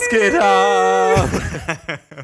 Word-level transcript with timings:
Was 0.00 0.08
geht 0.08 0.34
ab? 0.40 1.28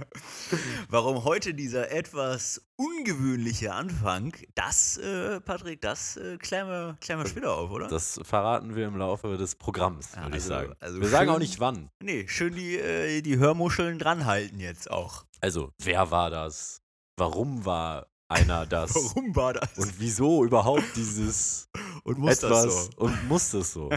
Warum 0.89 1.25
heute 1.25 1.53
dieser 1.53 1.91
etwas 1.91 2.62
ungewöhnliche 2.77 3.75
Anfang? 3.75 4.33
Das, 4.55 4.97
äh, 4.97 5.43
Patrick, 5.43 5.83
das 5.83 6.16
äh, 6.16 6.39
klären, 6.39 6.69
wir, 6.69 6.97
klären 7.02 7.21
wir 7.23 7.29
später 7.29 7.52
auf, 7.55 7.71
oder? 7.71 7.89
Das 7.89 8.19
verraten 8.23 8.75
wir 8.77 8.87
im 8.87 8.97
Laufe 8.97 9.37
des 9.37 9.57
Programms, 9.57 10.16
würde 10.16 10.29
ich 10.29 10.35
also- 10.45 10.49
sagen. 10.49 10.73
also 10.80 11.01
wir 11.02 11.09
sagen 11.09 11.29
auch 11.29 11.35
schön- 11.35 11.43
nicht 11.43 11.61
wann. 11.61 11.91
nee, 12.02 12.27
schön 12.29 12.55
die, 12.55 12.77
äh, 12.79 13.21
die 13.21 13.37
Hörmuscheln 13.37 13.99
dranhalten 13.99 14.59
jetzt 14.59 14.91
auch. 14.91 15.27
Also, 15.43 15.71
wer 15.83 16.11
war 16.11 16.30
das? 16.30 16.80
Warum 17.19 17.66
war 17.66 18.07
einer 18.29 18.65
das? 18.66 18.95
Warum 18.95 19.37
war 19.37 19.52
das? 19.52 19.77
Und 19.77 20.01
wieso 20.01 20.45
überhaupt 20.45 20.97
dieses 20.97 21.69
Und 22.05 22.16
muss 22.19 22.43
etwas 22.43 22.65
das 22.65 22.85
so? 22.87 22.91
und 22.97 23.29
muss 23.29 23.51
das 23.51 23.71
so? 23.73 23.91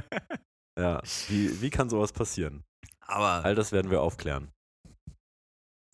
ja, 0.78 1.02
wie, 1.30 1.62
wie 1.62 1.70
kann 1.70 1.90
sowas 1.90 2.12
passieren? 2.12 2.66
Aber 3.10 3.44
All 3.44 3.56
das 3.56 3.72
werden 3.72 3.90
wir 3.90 4.04
aufklären. 4.04 4.52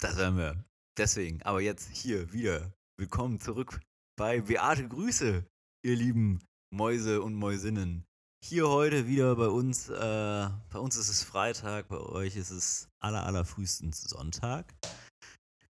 das 0.02 0.18
werden 0.18 0.38
wir. 0.38 0.66
Deswegen, 0.98 1.42
aber 1.44 1.62
jetzt 1.62 1.90
hier 1.90 2.34
wieder. 2.34 2.74
Willkommen 2.98 3.40
zurück 3.40 3.80
bei 4.18 4.42
Beate 4.42 4.86
Grüße, 4.86 5.46
ihr 5.86 5.96
lieben 5.96 6.42
Mäuse 6.74 7.22
und 7.22 7.34
Mäusinnen. 7.36 8.06
Hier 8.44 8.68
heute 8.68 9.08
wieder 9.08 9.38
bei 9.38 9.48
uns, 9.48 9.88
äh, 9.88 10.50
bei 10.70 10.80
uns 10.80 10.98
ist 10.98 11.08
es 11.08 11.24
Freitag, 11.24 11.88
bei 11.88 12.00
euch 12.00 12.36
ist 12.36 12.52
es 12.52 12.90
aller, 13.00 13.26
allerfrühestens 13.26 14.02
Sonntag. 14.02 14.74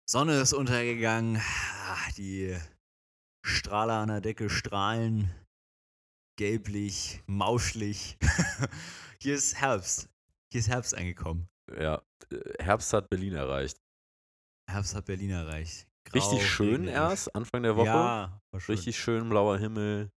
Sonne 0.09 0.41
ist 0.41 0.51
untergegangen, 0.51 1.37
ah, 1.37 2.11
die 2.17 2.57
Strahler 3.45 3.99
an 3.99 4.09
der 4.09 4.21
Decke 4.21 4.49
strahlen, 4.49 5.33
gelblich, 6.37 7.23
mauschlich. 7.27 8.17
Hier 9.21 9.35
ist 9.35 9.55
Herbst. 9.55 10.09
Hier 10.51 10.59
ist 10.59 10.67
Herbst 10.69 10.95
angekommen. 10.95 11.47
Ja, 11.79 12.01
äh, 12.31 12.63
Herbst 12.63 12.91
hat 12.93 13.09
Berlin 13.09 13.33
erreicht. 13.33 13.77
Herbst 14.69 14.95
hat 14.95 15.05
Berlin 15.05 15.29
erreicht. 15.31 15.87
Grau, 16.07 16.19
Richtig 16.19 16.47
schön 16.49 16.85
regnerisch. 16.85 16.95
erst, 16.95 17.35
Anfang 17.35 17.63
der 17.63 17.75
Woche. 17.75 17.85
Ja, 17.87 18.41
schön. 18.57 18.75
Richtig 18.75 18.97
schön 18.99 19.29
blauer 19.29 19.57
Himmel, 19.59 20.09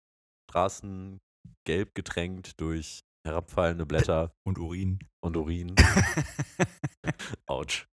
Straßen 0.50 1.18
gelb 1.66 1.94
getränkt 1.94 2.60
durch 2.60 3.00
herabfallende 3.26 3.86
Blätter 3.86 4.32
Und 4.46 4.58
Urin. 4.58 4.98
und 5.24 5.36
Urin. 5.36 5.74
Autsch. 7.46 7.86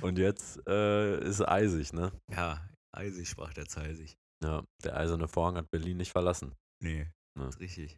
Und 0.00 0.18
jetzt 0.18 0.60
äh, 0.68 1.20
ist 1.20 1.40
es 1.40 1.46
eisig, 1.46 1.92
ne? 1.92 2.12
ja, 2.30 2.68
eisig 2.94 3.28
sprach 3.28 3.52
der 3.54 3.66
Zeisig. 3.66 4.16
Ja, 4.42 4.64
der 4.82 4.96
eiserne 4.96 5.28
Vorhang 5.28 5.56
hat 5.56 5.70
Berlin 5.70 5.98
nicht 5.98 6.10
verlassen. 6.12 6.54
Nee, 6.82 7.08
Ne. 7.38 7.46
ist 7.48 7.60
richtig. 7.60 7.96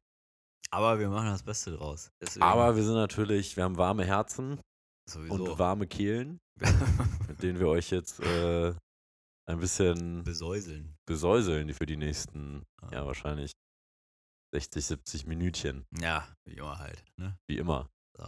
Aber 0.74 0.98
wir 0.98 1.08
machen 1.08 1.26
das 1.28 1.42
Beste 1.42 1.70
draus. 1.72 2.10
Deswegen 2.20 2.42
Aber 2.44 2.74
wir 2.76 2.82
sind 2.82 2.94
natürlich, 2.94 3.56
wir 3.56 3.64
haben 3.64 3.76
warme 3.76 4.04
Herzen 4.04 4.60
sowieso. 5.08 5.34
und 5.34 5.58
warme 5.58 5.86
Kehlen, 5.86 6.38
mit 7.28 7.42
denen 7.42 7.58
wir 7.60 7.68
euch 7.68 7.90
jetzt 7.90 8.20
äh, 8.20 8.74
ein 9.48 9.58
bisschen 9.60 10.24
besäuseln. 10.24 10.96
besäuseln 11.06 11.72
für 11.74 11.86
die 11.86 11.96
nächsten, 11.96 12.64
Ah. 12.82 12.88
ja, 12.92 13.06
wahrscheinlich 13.06 13.52
60, 14.52 14.84
70 14.84 15.26
Minütchen. 15.26 15.84
Ja, 16.00 16.26
wie 16.44 16.54
immer 16.54 16.78
halt. 16.78 17.04
Ne? 17.16 17.36
Wie 17.48 17.58
immer. 17.58 17.88
So. 18.16 18.24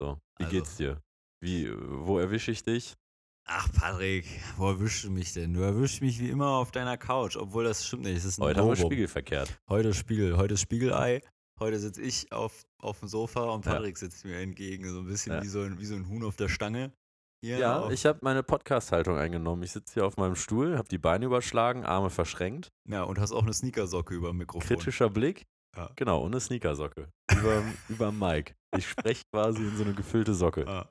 So, 0.00 0.18
wie 0.38 0.44
Also- 0.44 0.56
geht's 0.56 0.76
dir? 0.76 1.00
Wie, 1.42 1.70
wo 1.72 2.18
erwische 2.18 2.50
ich 2.50 2.62
dich? 2.62 2.94
Ach, 3.48 3.70
Patrick, 3.72 4.26
wo 4.56 4.68
erwischst 4.70 5.04
du 5.04 5.10
mich 5.10 5.32
denn? 5.32 5.54
Du 5.54 5.60
erwischst 5.60 6.00
mich 6.02 6.18
wie 6.18 6.30
immer 6.30 6.48
auf 6.48 6.72
deiner 6.72 6.96
Couch, 6.96 7.36
obwohl 7.36 7.62
das 7.64 7.86
stimmt 7.86 8.02
nicht. 8.02 8.16
Es 8.16 8.24
ist 8.24 8.38
ein 8.38 8.42
Heute 8.44 8.60
haben 8.60 8.66
wir 8.68 8.74
Novum. 8.74 8.90
Spiegel 8.90 9.06
verkehrt. 9.08 9.56
Heute 9.68 9.94
Spiegel, 9.94 10.36
heute 10.36 10.54
ist 10.54 10.62
Spiegelei. 10.62 11.20
Heute 11.58 11.78
sitze 11.78 12.02
ich 12.02 12.30
auf, 12.32 12.66
auf 12.78 12.98
dem 13.00 13.08
Sofa 13.08 13.44
und 13.50 13.64
Ja. 13.64 13.72
Patrick 13.72 13.96
sitzt 13.96 14.24
mir 14.24 14.38
entgegen, 14.38 14.88
so 14.92 15.00
ein 15.00 15.06
bisschen 15.06 15.32
Ja. 15.32 15.42
wie, 15.42 15.46
so 15.48 15.60
ein, 15.62 15.78
wie 15.78 15.86
so 15.86 15.94
ein 15.94 16.08
Huhn 16.08 16.22
auf 16.24 16.36
der 16.36 16.48
Stange. 16.48 16.92
Hier 17.42 17.58
Ja, 17.58 17.90
ich 17.90 18.04
habe 18.06 18.18
meine 18.22 18.42
Podcast-Haltung 18.42 19.16
eingenommen. 19.16 19.62
Ich 19.62 19.72
sitze 19.72 19.94
hier 19.94 20.06
auf 20.06 20.16
meinem 20.16 20.36
Stuhl, 20.36 20.76
habe 20.76 20.88
die 20.88 20.98
Beine 20.98 21.26
überschlagen, 21.26 21.84
Arme 21.84 22.10
verschränkt, 22.10 22.68
ja, 22.88 23.02
und 23.04 23.18
hast 23.20 23.32
auch 23.32 23.42
eine 23.42 23.52
Sneakersocke 23.52 24.14
über 24.14 24.28
dem 24.28 24.38
Mikrofon. 24.38 24.66
kritischer 24.66 25.10
Blick. 25.10 25.44
Ja. 25.76 25.90
Genau, 25.96 26.22
und 26.22 26.32
eine 26.32 26.40
Sneakersocke. 26.40 27.08
Über, 27.32 27.62
überm 27.88 28.18
Mic. 28.18 28.54
Ich 28.76 28.88
spreche 28.88 29.22
quasi 29.32 29.62
in 29.62 29.76
so 29.76 29.84
eine 29.84 29.92
gefüllte 29.94 30.34
Socke. 30.34 30.64
Ja. 30.64 30.90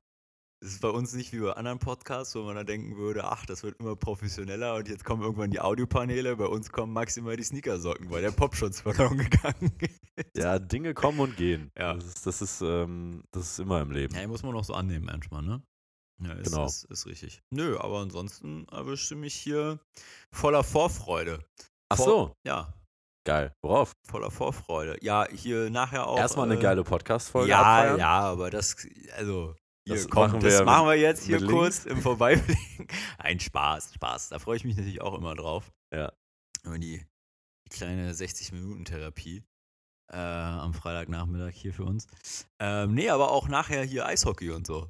Es 0.61 0.71
ist 0.73 0.81
bei 0.81 0.89
uns 0.89 1.13
nicht 1.13 1.31
wie 1.33 1.39
bei 1.39 1.51
anderen 1.53 1.79
Podcasts, 1.79 2.33
wo 2.35 2.41
man 2.43 2.55
dann 2.55 2.65
denken 2.65 2.97
würde, 2.97 3.25
ach, 3.25 3.45
das 3.45 3.61
wird 3.61 3.79
immer 3.79 3.95
professioneller 3.95 4.75
und 4.75 4.87
jetzt 4.87 5.03
kommen 5.05 5.21
irgendwann 5.21 5.51
die 5.51 5.59
Audiopaneele. 5.59 6.35
Bei 6.37 6.45
uns 6.47 6.71
kommen 6.71 6.91
maximal 6.93 7.35
die 7.35 7.43
Sneakersocken, 7.43 8.09
weil 8.09 8.21
der 8.21 8.31
Popschutz 8.31 8.79
verloren 8.81 9.17
gegangen 9.17 9.71
ist. 10.15 10.35
Ja, 10.35 10.57
Dinge 10.57 10.93
kommen 10.93 11.19
und 11.19 11.35
gehen. 11.37 11.71
Ja. 11.77 11.93
Das 11.93 12.05
ist, 12.05 12.25
das 12.25 12.41
ist, 12.41 12.61
ähm, 12.61 13.23
das 13.31 13.43
ist 13.51 13.59
immer 13.59 13.81
im 13.81 13.91
Leben. 13.91 14.15
Ja, 14.15 14.25
muss 14.27 14.41
man 14.43 14.55
auch 14.55 14.63
so 14.63 14.73
annehmen 14.73 15.05
manchmal, 15.05 15.43
ne? 15.43 15.61
Ja, 16.23 16.31
ist, 16.33 16.49
Genau. 16.51 16.65
ist, 16.65 16.85
ist 16.85 17.05
richtig. 17.05 17.41
Nö, 17.51 17.77
aber 17.77 17.99
ansonsten 17.99 18.65
erwischte 18.71 19.15
mich 19.15 19.35
hier 19.35 19.79
voller 20.31 20.63
Vorfreude. 20.63 21.39
Ach 21.89 21.97
Vor- 21.97 22.05
so, 22.05 22.35
Ja, 22.45 22.73
geil. 23.25 23.53
Worauf? 23.61 23.91
voller 24.07 24.31
Vorfreude. 24.31 24.97
Ja, 25.01 25.27
hier 25.29 25.69
nachher 25.69 26.07
auch. 26.07 26.17
Erstmal 26.17 26.49
eine 26.49 26.57
äh, 26.59 26.63
geile 26.63 26.83
Podcast-Folge 26.85 27.49
Ja, 27.51 27.59
abfeiern. 27.61 27.99
ja, 27.99 28.19
aber 28.21 28.49
das, 28.49 28.77
also, 29.17 29.53
hier, 29.85 29.95
Das 29.95 30.09
komm, 30.09 30.23
machen 30.31 30.41
wir 30.41 30.49
das 30.49 30.65
machen 30.65 30.87
wir 30.87 30.95
jetzt 30.95 31.23
hier 31.25 31.45
kurz 31.45 31.85
im 31.85 32.01
Vorbeiblicken. 32.01 32.87
Ein 33.17 33.39
Spaß, 33.39 33.93
Spaß. 33.93 34.29
Da 34.29 34.39
freue 34.39 34.57
ich 34.57 34.63
mich 34.65 34.75
natürlich 34.75 35.01
auch 35.01 35.13
immer 35.17 35.35
drauf. 35.35 35.71
Ja. 35.93 36.11
Über 36.63 36.79
die, 36.79 37.05
die 37.65 37.69
kleine 37.69 38.11
60-Minuten-Therapie 38.11 39.43
äh, 40.11 40.17
am 40.17 40.73
Freitagnachmittag 40.73 41.53
hier 41.53 41.73
für 41.73 41.83
uns. 41.83 42.07
Ähm, 42.59 42.93
nee, 42.93 43.09
aber 43.09 43.31
auch 43.31 43.47
nachher 43.47 43.83
hier 43.83 44.05
Eishockey 44.05 44.51
und 44.51 44.65
so. 44.67 44.89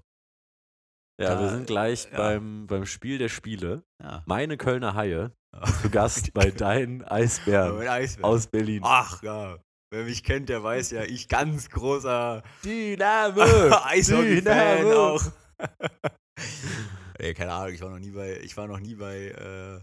Ja, 1.22 1.40
wir 1.40 1.48
Da- 1.48 1.50
sind 1.50 1.68
gleich 1.68 2.10
ja. 2.12 2.18
beim, 2.18 2.68
beim 2.68 2.86
Spiel 2.86 3.18
der 3.18 3.30
Spiele. 3.30 3.84
Ja. 4.02 4.24
Meine 4.26 4.58
Kölner 4.58 4.94
Haie 4.96 5.32
zu 5.82 5.90
Gast 5.90 6.34
bei 6.34 6.52
deinen 6.52 7.04
Eisbären 7.04 7.88
Eisbären. 7.88 8.26
aus 8.26 8.48
Berlin. 8.48 8.82
Ach 8.86 9.22
ja. 9.24 9.58
Wer 9.92 10.04
mich 10.06 10.24
kennt, 10.24 10.50
der 10.50 10.64
weiß 10.64 10.92
ja, 10.92 11.04
ich 11.04 11.28
ganz 11.28 11.70
großer 11.70 12.44
Dynamo! 12.64 13.42
Eishockey-Fan 13.86 14.86
auch. 14.94 15.24
Ey, 17.20 17.34
keine 17.34 17.54
Ahnung, 17.54 17.74
ich 17.74 17.82
war 17.82 17.90
noch 17.90 18.00
nie 18.00 18.12
bei, 18.12 18.40
ich 18.42 18.58
war 18.58 18.68
noch 18.68 18.80
nie 18.80 18.96
bei, 18.96 19.28
äh, 19.30 19.80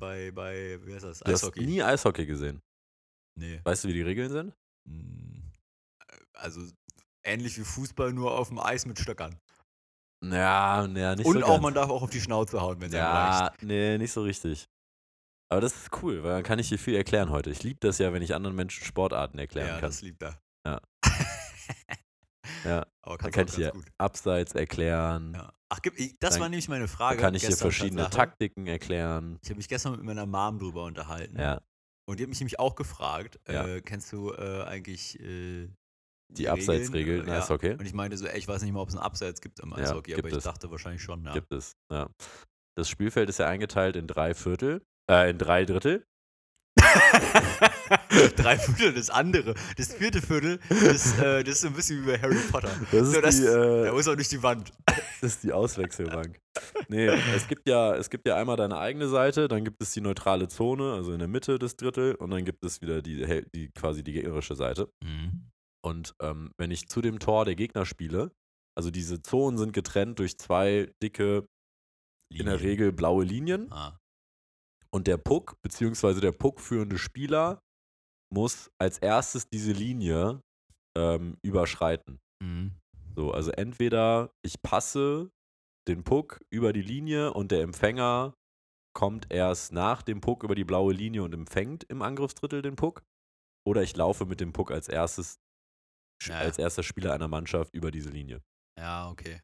bei, 0.00 0.30
bei, 0.30 0.78
wie 0.86 0.94
heißt 0.94 1.04
das? 1.04 1.18
Du 1.20 1.30
hast 1.32 1.42
Eishockey. 1.44 1.66
nie 1.66 1.82
Eishockey 1.82 2.24
gesehen. 2.24 2.60
Nee. 3.38 3.60
Weißt 3.64 3.84
du, 3.84 3.88
wie 3.88 3.92
die 3.94 4.02
Regeln 4.02 4.30
sind? 4.30 4.54
Hm, 4.88 5.50
Also 6.34 6.62
ähnlich 7.24 7.58
wie 7.58 7.64
Fußball, 7.64 8.12
nur 8.12 8.38
auf 8.38 8.48
dem 8.48 8.58
Eis 8.58 8.86
mit 8.86 8.98
Stöckern. 8.98 9.36
Ja, 10.24 10.86
ja 10.86 11.14
nicht 11.16 11.26
Und 11.26 11.34
so 11.40 11.44
auch, 11.44 11.48
ganz. 11.48 11.62
man 11.62 11.74
darf 11.74 11.90
auch 11.90 12.02
auf 12.02 12.10
die 12.10 12.20
Schnauze 12.20 12.60
hauen, 12.60 12.80
wenn 12.80 12.88
es 12.88 12.94
Ja, 12.94 13.46
reicht. 13.46 13.62
nee, 13.62 13.98
nicht 13.98 14.12
so 14.12 14.22
richtig. 14.22 14.68
Aber 15.52 15.60
das 15.60 15.74
ist 15.76 15.90
cool, 16.02 16.22
weil 16.22 16.32
dann 16.32 16.42
kann 16.42 16.58
ich 16.58 16.70
dir 16.70 16.78
viel 16.78 16.94
erklären 16.94 17.28
heute. 17.30 17.50
Ich 17.50 17.62
liebe 17.62 17.78
das 17.80 17.98
ja, 17.98 18.12
wenn 18.12 18.22
ich 18.22 18.34
anderen 18.34 18.56
Menschen 18.56 18.84
Sportarten 18.84 19.38
erklären 19.38 19.68
Ja, 19.68 19.74
kann. 19.74 19.82
das 19.90 20.00
liegt 20.02 20.22
da. 20.22 20.38
Ja. 20.66 20.80
Ja, 22.64 22.86
Aber 23.02 23.18
Dann 23.18 23.30
kann 23.32 23.46
ich 23.48 23.54
dir 23.54 23.70
gut. 23.70 23.86
Abseits 23.98 24.54
erklären. 24.54 25.32
Ja. 25.34 25.52
Ach, 25.68 25.78
ich, 25.96 26.16
das 26.20 26.34
Dann- 26.34 26.40
war 26.42 26.48
nämlich 26.48 26.68
meine 26.68 26.86
Dann 26.86 26.88
Frage. 26.88 27.18
kann 27.20 27.34
ich 27.34 27.42
dir 27.42 27.48
gestern 27.48 27.70
verschiedene. 27.70 28.08
Taktiken 28.10 28.66
erklären. 28.66 29.38
Ich 29.42 29.48
habe 29.50 29.56
mich 29.56 29.68
gestern 29.68 29.92
mit 29.92 30.02
meiner 30.04 30.26
Mom 30.26 30.58
drüber 30.58 30.84
unterhalten. 30.84 31.38
Ja, 31.38 31.60
Und 32.08 32.18
die 32.18 32.24
hat 32.24 32.28
mich 32.28 32.38
nämlich 32.40 32.58
auch 32.60 32.74
gefragt, 32.76 33.40
Ja. 33.48 33.66
äh, 33.66 33.80
kennst 33.80 34.12
du 34.12 34.32
äh, 34.32 34.62
eigentlich 34.64 35.18
äh, 35.20 35.68
die 36.32 36.48
Abseitsregeln 36.48 37.22
im 37.22 37.28
ja. 37.28 37.38
Eishockey 37.38 37.72
Und 37.72 37.82
ich 37.86 37.94
meinte 37.94 38.16
so, 38.16 38.26
ey, 38.26 38.38
ich 38.38 38.46
weiß 38.48 38.62
nicht 38.62 38.72
mal, 38.72 38.80
ob 38.80 38.88
es 38.88 38.94
einen 38.94 39.04
Abseits 39.04 39.40
gibt 39.40 39.58
im 39.60 39.70
Ja, 39.70 39.76
Eishockey, 39.78 40.12
aber 40.14 40.22
gibt 40.22 40.32
ich 40.32 40.38
es. 40.38 40.44
dachte 40.44 40.70
wahrscheinlich 40.70 41.02
schon, 41.02 41.24
ja. 41.24 41.32
gibt 41.32 41.52
es. 41.52 41.76
Ja. 41.90 42.08
Das 42.76 42.88
Spielfeld 42.88 43.28
ist 43.28 43.38
ja 43.38 43.46
eingeteilt 43.48 43.96
in 43.96 44.06
drei 44.06 44.34
Viertel, 44.34 44.82
äh, 45.10 45.30
in 45.30 45.38
drei 45.38 45.64
Drittel. 45.64 46.04
Drei 48.36 48.58
Viertel, 48.58 48.94
das 48.94 49.10
andere. 49.10 49.54
Das 49.76 49.94
vierte 49.94 50.20
Viertel, 50.22 50.58
das, 50.68 51.18
äh, 51.18 51.44
das 51.44 51.54
ist 51.56 51.60
so 51.62 51.68
ein 51.68 51.74
bisschen 51.74 52.02
wie 52.02 52.06
bei 52.12 52.18
Harry 52.18 52.38
Potter. 52.50 52.70
Das 52.90 53.02
ist 53.08 53.12
so, 53.12 53.20
das, 53.20 53.36
die, 53.36 53.44
äh, 53.44 53.84
da 53.84 53.92
muss 53.92 54.08
auch 54.08 54.14
durch 54.14 54.28
die 54.28 54.42
Wand. 54.42 54.72
Das 55.20 55.34
ist 55.34 55.44
die 55.44 55.52
Auswechselbank. 55.52 56.38
nee, 56.88 57.06
es 57.06 57.46
gibt, 57.48 57.68
ja, 57.68 57.94
es 57.94 58.10
gibt 58.10 58.26
ja 58.26 58.36
einmal 58.36 58.56
deine 58.56 58.78
eigene 58.78 59.08
Seite, 59.08 59.48
dann 59.48 59.64
gibt 59.64 59.82
es 59.82 59.92
die 59.92 60.00
neutrale 60.00 60.48
Zone, 60.48 60.92
also 60.94 61.12
in 61.12 61.18
der 61.18 61.28
Mitte 61.28 61.58
des 61.58 61.76
Drittel, 61.76 62.14
und 62.14 62.30
dann 62.30 62.44
gibt 62.44 62.64
es 62.64 62.80
wieder 62.80 63.02
die, 63.02 63.44
die 63.54 63.70
quasi 63.70 64.02
die 64.02 64.12
gegnerische 64.12 64.54
Seite. 64.56 64.90
Mhm. 65.04 65.50
Und 65.84 66.14
ähm, 66.20 66.52
wenn 66.58 66.70
ich 66.70 66.88
zu 66.88 67.00
dem 67.00 67.18
Tor 67.18 67.44
der 67.44 67.54
Gegner 67.54 67.86
spiele, 67.86 68.32
also 68.76 68.90
diese 68.90 69.22
Zonen 69.22 69.58
sind 69.58 69.72
getrennt 69.72 70.18
durch 70.18 70.38
zwei 70.38 70.90
dicke, 71.02 71.46
in 72.30 72.46
der 72.46 72.56
Linien. 72.56 72.70
Regel 72.70 72.92
blaue 72.92 73.24
Linien, 73.24 73.70
Ah. 73.72 73.98
Und 74.92 75.06
der 75.06 75.16
Puck, 75.16 75.56
beziehungsweise 75.62 76.20
der 76.20 76.32
puckführende 76.32 76.98
Spieler, 76.98 77.62
muss 78.32 78.70
als 78.78 78.98
erstes 78.98 79.48
diese 79.48 79.72
Linie 79.72 80.40
ähm, 80.96 81.36
überschreiten. 81.42 82.20
Mhm. 82.42 82.72
So, 83.14 83.32
also 83.32 83.50
entweder 83.50 84.30
ich 84.42 84.62
passe 84.62 85.30
den 85.88 86.04
Puck 86.04 86.40
über 86.50 86.72
die 86.72 86.82
Linie 86.82 87.32
und 87.32 87.50
der 87.50 87.62
Empfänger 87.62 88.34
kommt 88.94 89.30
erst 89.30 89.72
nach 89.72 90.02
dem 90.02 90.20
Puck 90.20 90.44
über 90.44 90.54
die 90.54 90.64
blaue 90.64 90.92
Linie 90.92 91.22
und 91.22 91.34
empfängt 91.34 91.84
im 91.84 92.02
Angriffsdrittel 92.02 92.62
den 92.62 92.76
Puck. 92.76 93.02
Oder 93.66 93.82
ich 93.82 93.96
laufe 93.96 94.26
mit 94.26 94.40
dem 94.40 94.52
Puck 94.52 94.70
als 94.70 94.88
erstes 94.88 95.38
ja. 96.28 96.38
als 96.38 96.58
erster 96.58 96.82
Spieler 96.82 97.12
einer 97.12 97.28
Mannschaft 97.28 97.74
über 97.74 97.90
diese 97.90 98.10
Linie. 98.10 98.42
Ja, 98.78 99.10
okay. 99.10 99.40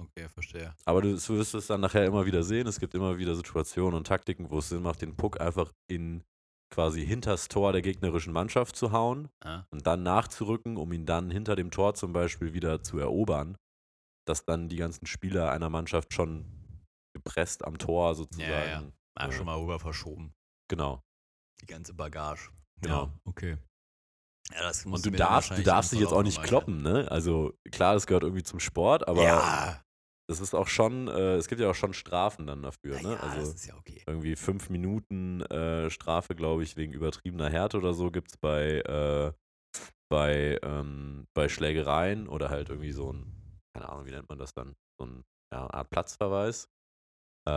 Okay, 0.00 0.28
verstehe. 0.28 0.74
Aber 0.84 1.02
du 1.02 1.12
wirst 1.14 1.54
es 1.54 1.66
dann 1.68 1.80
nachher 1.80 2.04
immer 2.04 2.26
wieder 2.26 2.42
sehen. 2.42 2.66
Es 2.66 2.80
gibt 2.80 2.94
immer 2.94 3.16
wieder 3.18 3.34
Situationen 3.36 3.96
und 3.96 4.06
Taktiken, 4.06 4.50
wo 4.50 4.58
es 4.58 4.68
Sinn 4.68 4.82
macht, 4.82 5.02
den 5.02 5.16
Puck 5.16 5.40
einfach 5.40 5.72
in 5.88 6.24
quasi 6.72 7.06
hinters 7.06 7.48
Tor 7.48 7.72
der 7.72 7.82
gegnerischen 7.82 8.32
Mannschaft 8.32 8.74
zu 8.74 8.90
hauen 8.90 9.28
Ja. 9.44 9.66
und 9.70 9.86
dann 9.86 10.02
nachzurücken, 10.02 10.76
um 10.76 10.92
ihn 10.92 11.06
dann 11.06 11.30
hinter 11.30 11.54
dem 11.54 11.70
Tor 11.70 11.94
zum 11.94 12.12
Beispiel 12.12 12.52
wieder 12.52 12.82
zu 12.82 12.98
erobern, 12.98 13.56
dass 14.26 14.44
dann 14.44 14.68
die 14.68 14.76
ganzen 14.76 15.06
Spieler 15.06 15.52
einer 15.52 15.70
Mannschaft 15.70 16.12
schon 16.12 16.44
gepresst 17.14 17.64
am 17.64 17.78
Tor 17.78 18.14
sozusagen. 18.16 18.50
Ja, 18.50 18.64
ja. 18.66 18.92
Ah, 19.16 19.26
Ja. 19.26 19.32
schon 19.32 19.46
mal 19.46 19.56
rüber 19.58 19.78
verschoben. 19.78 20.32
Genau. 20.68 21.00
Die 21.60 21.66
ganze 21.66 21.94
Bagage. 21.94 22.50
Genau. 22.80 23.04
Ja, 23.04 23.12
okay. 23.24 23.56
Ja, 24.52 24.70
Und 24.84 25.06
du 25.06 25.10
darfst, 25.10 25.50
du 25.50 25.62
darfst 25.62 25.92
dich 25.92 26.00
jetzt 26.00 26.12
auch 26.12 26.22
nicht 26.22 26.42
kloppen, 26.42 26.82
ne? 26.82 27.10
Also 27.10 27.54
klar, 27.70 27.94
das 27.94 28.06
gehört 28.06 28.24
irgendwie 28.24 28.42
zum 28.42 28.60
Sport, 28.60 29.08
aber 29.08 29.22
ja, 29.22 29.84
das 30.26 30.40
ist 30.40 30.54
auch 30.54 30.68
schon, 30.68 31.08
äh, 31.08 31.34
es 31.34 31.48
gibt 31.48 31.60
ja 31.60 31.70
auch 31.70 31.74
schon 31.74 31.92
Strafen 31.92 32.46
dann 32.46 32.62
dafür, 32.62 33.00
ne? 33.02 33.12
ja, 33.12 33.20
Also 33.20 33.40
das 33.40 33.54
ist 33.54 33.66
ja 33.66 33.76
okay. 33.76 34.02
irgendwie 34.06 34.36
fünf 34.36 34.70
Minuten 34.70 35.42
äh, 35.42 35.90
Strafe, 35.90 36.34
glaube 36.34 36.62
ich, 36.62 36.76
wegen 36.76 36.92
übertriebener 36.92 37.50
Härte 37.50 37.76
oder 37.76 37.92
so 37.92 38.10
gibt 38.10 38.30
es 38.30 38.36
bei, 38.38 38.80
äh, 38.80 39.32
bei, 40.10 40.58
ähm, 40.62 41.26
bei 41.34 41.48
Schlägereien 41.48 42.28
oder 42.28 42.48
halt 42.48 42.70
irgendwie 42.70 42.92
so 42.92 43.12
ein, 43.12 43.60
keine 43.74 43.88
Ahnung, 43.88 44.06
wie 44.06 44.12
nennt 44.12 44.28
man 44.28 44.38
das 44.38 44.54
dann? 44.54 44.74
So 44.98 45.06
ein, 45.06 45.24
ja, 45.52 45.68
Art 45.68 45.90
Platzverweis. 45.90 46.68
Äh, 47.46 47.52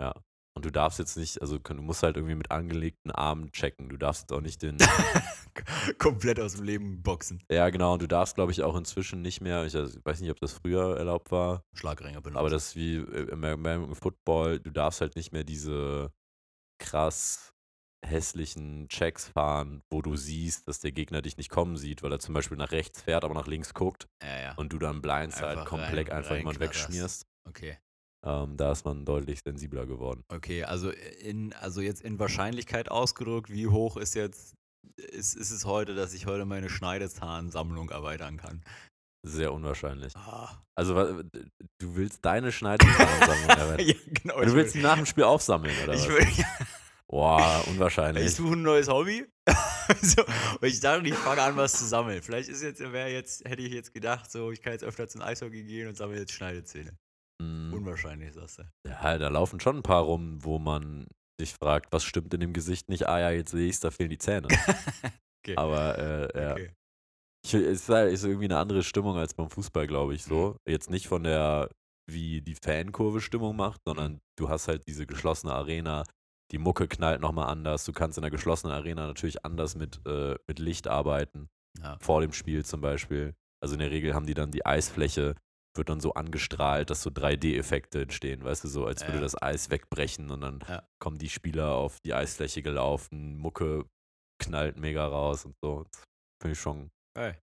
ja. 0.00 0.14
Und 0.58 0.64
du 0.64 0.72
darfst 0.72 0.98
jetzt 0.98 1.16
nicht, 1.16 1.40
also 1.40 1.56
du 1.56 1.74
musst 1.74 2.02
halt 2.02 2.16
irgendwie 2.16 2.34
mit 2.34 2.50
angelegten 2.50 3.12
Armen 3.12 3.52
checken. 3.52 3.88
Du 3.88 3.96
darfst 3.96 4.32
auch 4.32 4.40
nicht 4.40 4.60
den, 4.60 4.76
Komplett 5.98 6.40
aus 6.40 6.54
dem 6.56 6.64
Leben 6.64 7.00
boxen. 7.00 7.40
ja 7.48 7.70
genau, 7.70 7.92
und 7.92 8.02
du 8.02 8.08
darfst, 8.08 8.34
glaube 8.34 8.50
ich, 8.50 8.64
auch 8.64 8.74
inzwischen 8.76 9.22
nicht 9.22 9.40
mehr, 9.40 9.64
ich 9.66 9.74
weiß 9.74 10.20
nicht, 10.20 10.30
ob 10.32 10.40
das 10.40 10.52
früher 10.54 10.96
erlaubt 10.96 11.30
war, 11.30 11.62
Schlagringe 11.74 12.20
benutzen. 12.20 12.38
Aber 12.38 12.50
das 12.50 12.70
ist 12.70 12.76
wie 12.76 12.96
äh, 12.96 13.30
im 13.30 13.44
American 13.44 13.94
Football, 13.94 14.58
du 14.58 14.70
darfst 14.72 15.00
halt 15.00 15.14
nicht 15.14 15.32
mehr 15.32 15.44
diese 15.44 16.10
krass 16.80 17.54
hässlichen 18.04 18.88
Checks 18.88 19.28
fahren, 19.28 19.82
wo 19.90 20.02
du 20.02 20.16
siehst, 20.16 20.66
dass 20.66 20.80
der 20.80 20.90
Gegner 20.90 21.22
dich 21.22 21.36
nicht 21.36 21.50
kommen 21.50 21.76
sieht, 21.76 22.02
weil 22.02 22.10
er 22.12 22.18
zum 22.18 22.34
Beispiel 22.34 22.56
nach 22.56 22.72
rechts 22.72 23.02
fährt, 23.02 23.22
aber 23.24 23.34
nach 23.34 23.46
links 23.46 23.74
guckt 23.74 24.08
ja, 24.22 24.40
ja. 24.40 24.54
und 24.54 24.72
du 24.72 24.78
dann 24.78 25.02
Blindside 25.02 25.46
Einfach 25.48 25.64
komplett 25.66 26.08
rein- 26.08 26.16
einfach 26.18 26.36
jemand 26.36 26.60
reinknatterst. 26.60 26.88
wegschmierst. 26.88 27.26
Okay. 27.48 27.78
Ähm, 28.26 28.56
da 28.56 28.72
ist 28.72 28.84
man 28.84 29.04
deutlich 29.04 29.40
sensibler 29.46 29.86
geworden. 29.86 30.22
Okay, 30.28 30.64
also 30.64 30.90
in, 30.90 31.52
also 31.54 31.80
jetzt 31.80 32.02
in 32.02 32.18
Wahrscheinlichkeit 32.18 32.90
ausgedrückt, 32.90 33.50
wie 33.50 33.68
hoch 33.68 33.96
ist 33.96 34.14
jetzt, 34.14 34.54
ist, 34.96 35.36
ist 35.36 35.50
es 35.52 35.64
heute, 35.64 35.94
dass 35.94 36.12
ich 36.14 36.26
heute 36.26 36.44
meine 36.44 36.68
Schneidezahnsammlung 36.68 37.90
erweitern 37.90 38.36
kann? 38.36 38.62
Sehr 39.26 39.52
unwahrscheinlich. 39.52 40.14
Ah. 40.16 40.62
Also 40.76 40.94
wa- 40.96 41.22
du 41.80 41.96
willst 41.96 42.24
deine 42.24 42.50
Schneidezahnsammlung 42.52 43.48
erweitern. 43.48 43.86
ja, 43.86 43.94
genau. 44.22 44.40
Du 44.40 44.54
willst 44.54 44.74
die 44.74 44.80
nach 44.82 44.96
dem 44.96 45.06
Spiel 45.06 45.24
aufsammeln, 45.24 45.74
oder 45.84 45.94
ich 45.94 46.00
was? 46.02 46.08
will, 46.08 46.44
Boah, 47.08 47.60
ich 47.64 47.70
unwahrscheinlich. 47.72 48.34
suche 48.34 48.54
ein 48.54 48.62
neues 48.62 48.88
Hobby. 48.88 49.26
so, 50.02 50.22
und 50.60 50.66
ich 50.68 50.80
dachte, 50.80 51.06
ich 51.08 51.14
fange 51.14 51.42
an, 51.42 51.56
was 51.56 51.78
zu 51.78 51.84
sammeln. 51.84 52.20
Vielleicht 52.22 52.48
ist 52.48 52.62
jetzt, 52.62 52.80
wäre 52.80 53.10
jetzt, 53.10 53.44
hätte 53.48 53.62
ich 53.62 53.72
jetzt 53.72 53.92
gedacht, 53.94 54.30
so, 54.30 54.50
ich 54.52 54.60
kann 54.60 54.72
jetzt 54.72 54.84
öfter 54.84 55.08
zum 55.08 55.22
Eishockey 55.22 55.62
gehen 55.64 55.88
und 55.88 55.96
sammle 55.96 56.18
jetzt 56.18 56.32
Schneidezähne. 56.32 56.92
Mm, 57.40 57.72
Unwahrscheinlich, 57.72 58.32
sagst 58.34 58.58
du. 58.58 58.62
Ja, 58.88 59.18
da 59.18 59.28
laufen 59.28 59.60
schon 59.60 59.76
ein 59.76 59.82
paar 59.82 60.02
rum, 60.02 60.38
wo 60.44 60.58
man 60.58 61.06
sich 61.40 61.54
fragt, 61.54 61.92
was 61.92 62.02
stimmt 62.04 62.34
in 62.34 62.40
dem 62.40 62.52
Gesicht 62.52 62.88
nicht? 62.88 63.06
Ah 63.08 63.20
ja, 63.20 63.30
jetzt 63.30 63.52
sehe 63.52 63.68
ich 63.68 63.74
es, 63.76 63.80
da 63.80 63.90
fehlen 63.90 64.10
die 64.10 64.18
Zähne. 64.18 64.48
Okay. 65.46 65.56
Aber 65.56 65.96
äh, 65.96 66.42
ja. 66.42 66.52
Okay. 66.52 66.70
Ich, 67.46 67.54
es 67.54 67.88
ist 67.88 68.24
irgendwie 68.24 68.46
eine 68.46 68.58
andere 68.58 68.82
Stimmung 68.82 69.16
als 69.16 69.32
beim 69.34 69.48
Fußball, 69.48 69.86
glaube 69.86 70.14
ich, 70.14 70.24
so. 70.24 70.50
Mhm. 70.66 70.72
Jetzt 70.72 70.90
nicht 70.90 71.06
von 71.06 71.22
der, 71.22 71.70
wie 72.10 72.42
die 72.42 72.56
Fankurve 72.56 73.20
Stimmung 73.20 73.54
macht, 73.56 73.80
sondern 73.86 74.14
Mhm. 74.14 74.20
du 74.36 74.48
hast 74.48 74.66
halt 74.68 74.82
diese 74.88 75.06
geschlossene 75.06 75.52
Arena, 75.54 76.04
die 76.50 76.58
Mucke 76.58 76.88
knallt 76.88 77.20
nochmal 77.22 77.48
anders. 77.48 77.84
Du 77.84 77.92
kannst 77.92 78.18
in 78.18 78.22
der 78.22 78.32
geschlossenen 78.32 78.74
Arena 78.74 79.06
natürlich 79.06 79.42
anders 79.44 79.76
mit, 79.76 80.04
äh, 80.06 80.34
mit 80.48 80.58
Licht 80.58 80.88
arbeiten, 80.88 81.48
Ja. 81.80 81.96
vor 82.00 82.20
dem 82.20 82.32
Spiel 82.32 82.64
zum 82.64 82.80
Beispiel. 82.82 83.34
Also 83.62 83.74
in 83.74 83.80
der 83.80 83.92
Regel 83.92 84.14
haben 84.14 84.26
die 84.26 84.34
dann 84.34 84.50
die 84.50 84.66
Eisfläche, 84.66 85.34
wird 85.78 85.88
dann 85.88 86.00
so 86.00 86.12
angestrahlt, 86.14 86.90
dass 86.90 87.02
so 87.02 87.10
3D-Effekte 87.10 88.02
entstehen, 88.02 88.44
weißt 88.44 88.64
du, 88.64 88.68
so 88.68 88.84
als 88.86 89.02
würde 89.02 89.18
Ja. 89.18 89.22
das 89.22 89.40
Eis 89.40 89.70
wegbrechen 89.70 90.30
und 90.30 90.40
dann 90.42 90.60
Ja. 90.68 90.86
kommen 90.98 91.18
die 91.18 91.28
Spieler 91.30 91.72
auf 91.72 92.00
die 92.04 92.12
Eisfläche 92.14 92.62
gelaufen, 92.62 93.38
Mucke 93.38 93.86
knallt 94.42 94.78
mega 94.78 95.06
raus 95.06 95.44
und 95.44 95.56
so. 95.62 95.86
Finde 96.42 96.52
ich 96.52 96.60
schon 96.60 96.90
Geil. 97.16 97.40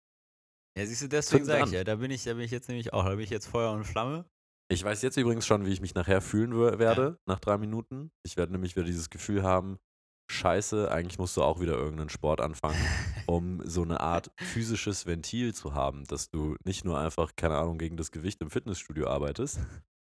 Ja, 0.77 0.85
siehst 0.85 1.01
du, 1.01 1.09
deswegen 1.09 1.45
Zünd's 1.45 1.59
sag 1.59 1.67
ich 1.67 1.73
ja, 1.73 1.83
da 1.83 1.95
bin 1.95 2.09
ich, 2.11 2.23
da 2.23 2.33
bin 2.33 2.43
ich 2.43 2.51
jetzt 2.51 2.69
nämlich 2.69 2.93
auch, 2.93 3.03
da 3.03 3.09
bin 3.11 3.19
ich 3.19 3.29
jetzt 3.29 3.47
Feuer 3.47 3.71
und 3.73 3.83
Flamme. 3.83 4.25
Ich 4.71 4.83
weiß 4.83 5.01
jetzt 5.01 5.17
übrigens 5.17 5.45
schon, 5.47 5.65
wie 5.65 5.71
ich 5.73 5.81
mich 5.81 5.95
nachher 5.95 6.21
fühlen 6.21 6.55
werde, 6.55 7.19
nach 7.27 7.39
drei 7.39 7.57
Minuten. 7.57 8.11
Ich 8.23 8.37
werde 8.37 8.51
nämlich 8.53 8.75
wieder 8.75 8.85
dieses 8.85 9.09
Gefühl 9.09 9.43
haben, 9.43 9.77
scheiße, 10.29 10.91
eigentlich 10.91 11.17
musst 11.17 11.35
du 11.37 11.43
auch 11.43 11.59
wieder 11.59 11.73
irgendeinen 11.73 12.09
Sport 12.09 12.39
anfangen, 12.41 12.79
um 13.25 13.61
so 13.67 13.81
eine 13.81 13.99
Art 13.99 14.31
physisches 14.37 15.05
Ventil 15.05 15.53
zu 15.53 15.73
haben, 15.73 16.05
dass 16.05 16.29
du 16.29 16.55
nicht 16.63 16.85
nur 16.85 16.99
einfach, 16.99 17.31
keine 17.35 17.57
Ahnung, 17.57 17.77
gegen 17.77 17.97
das 17.97 18.11
Gewicht 18.11 18.41
im 18.41 18.49
Fitnessstudio 18.49 19.07
arbeitest, 19.07 19.59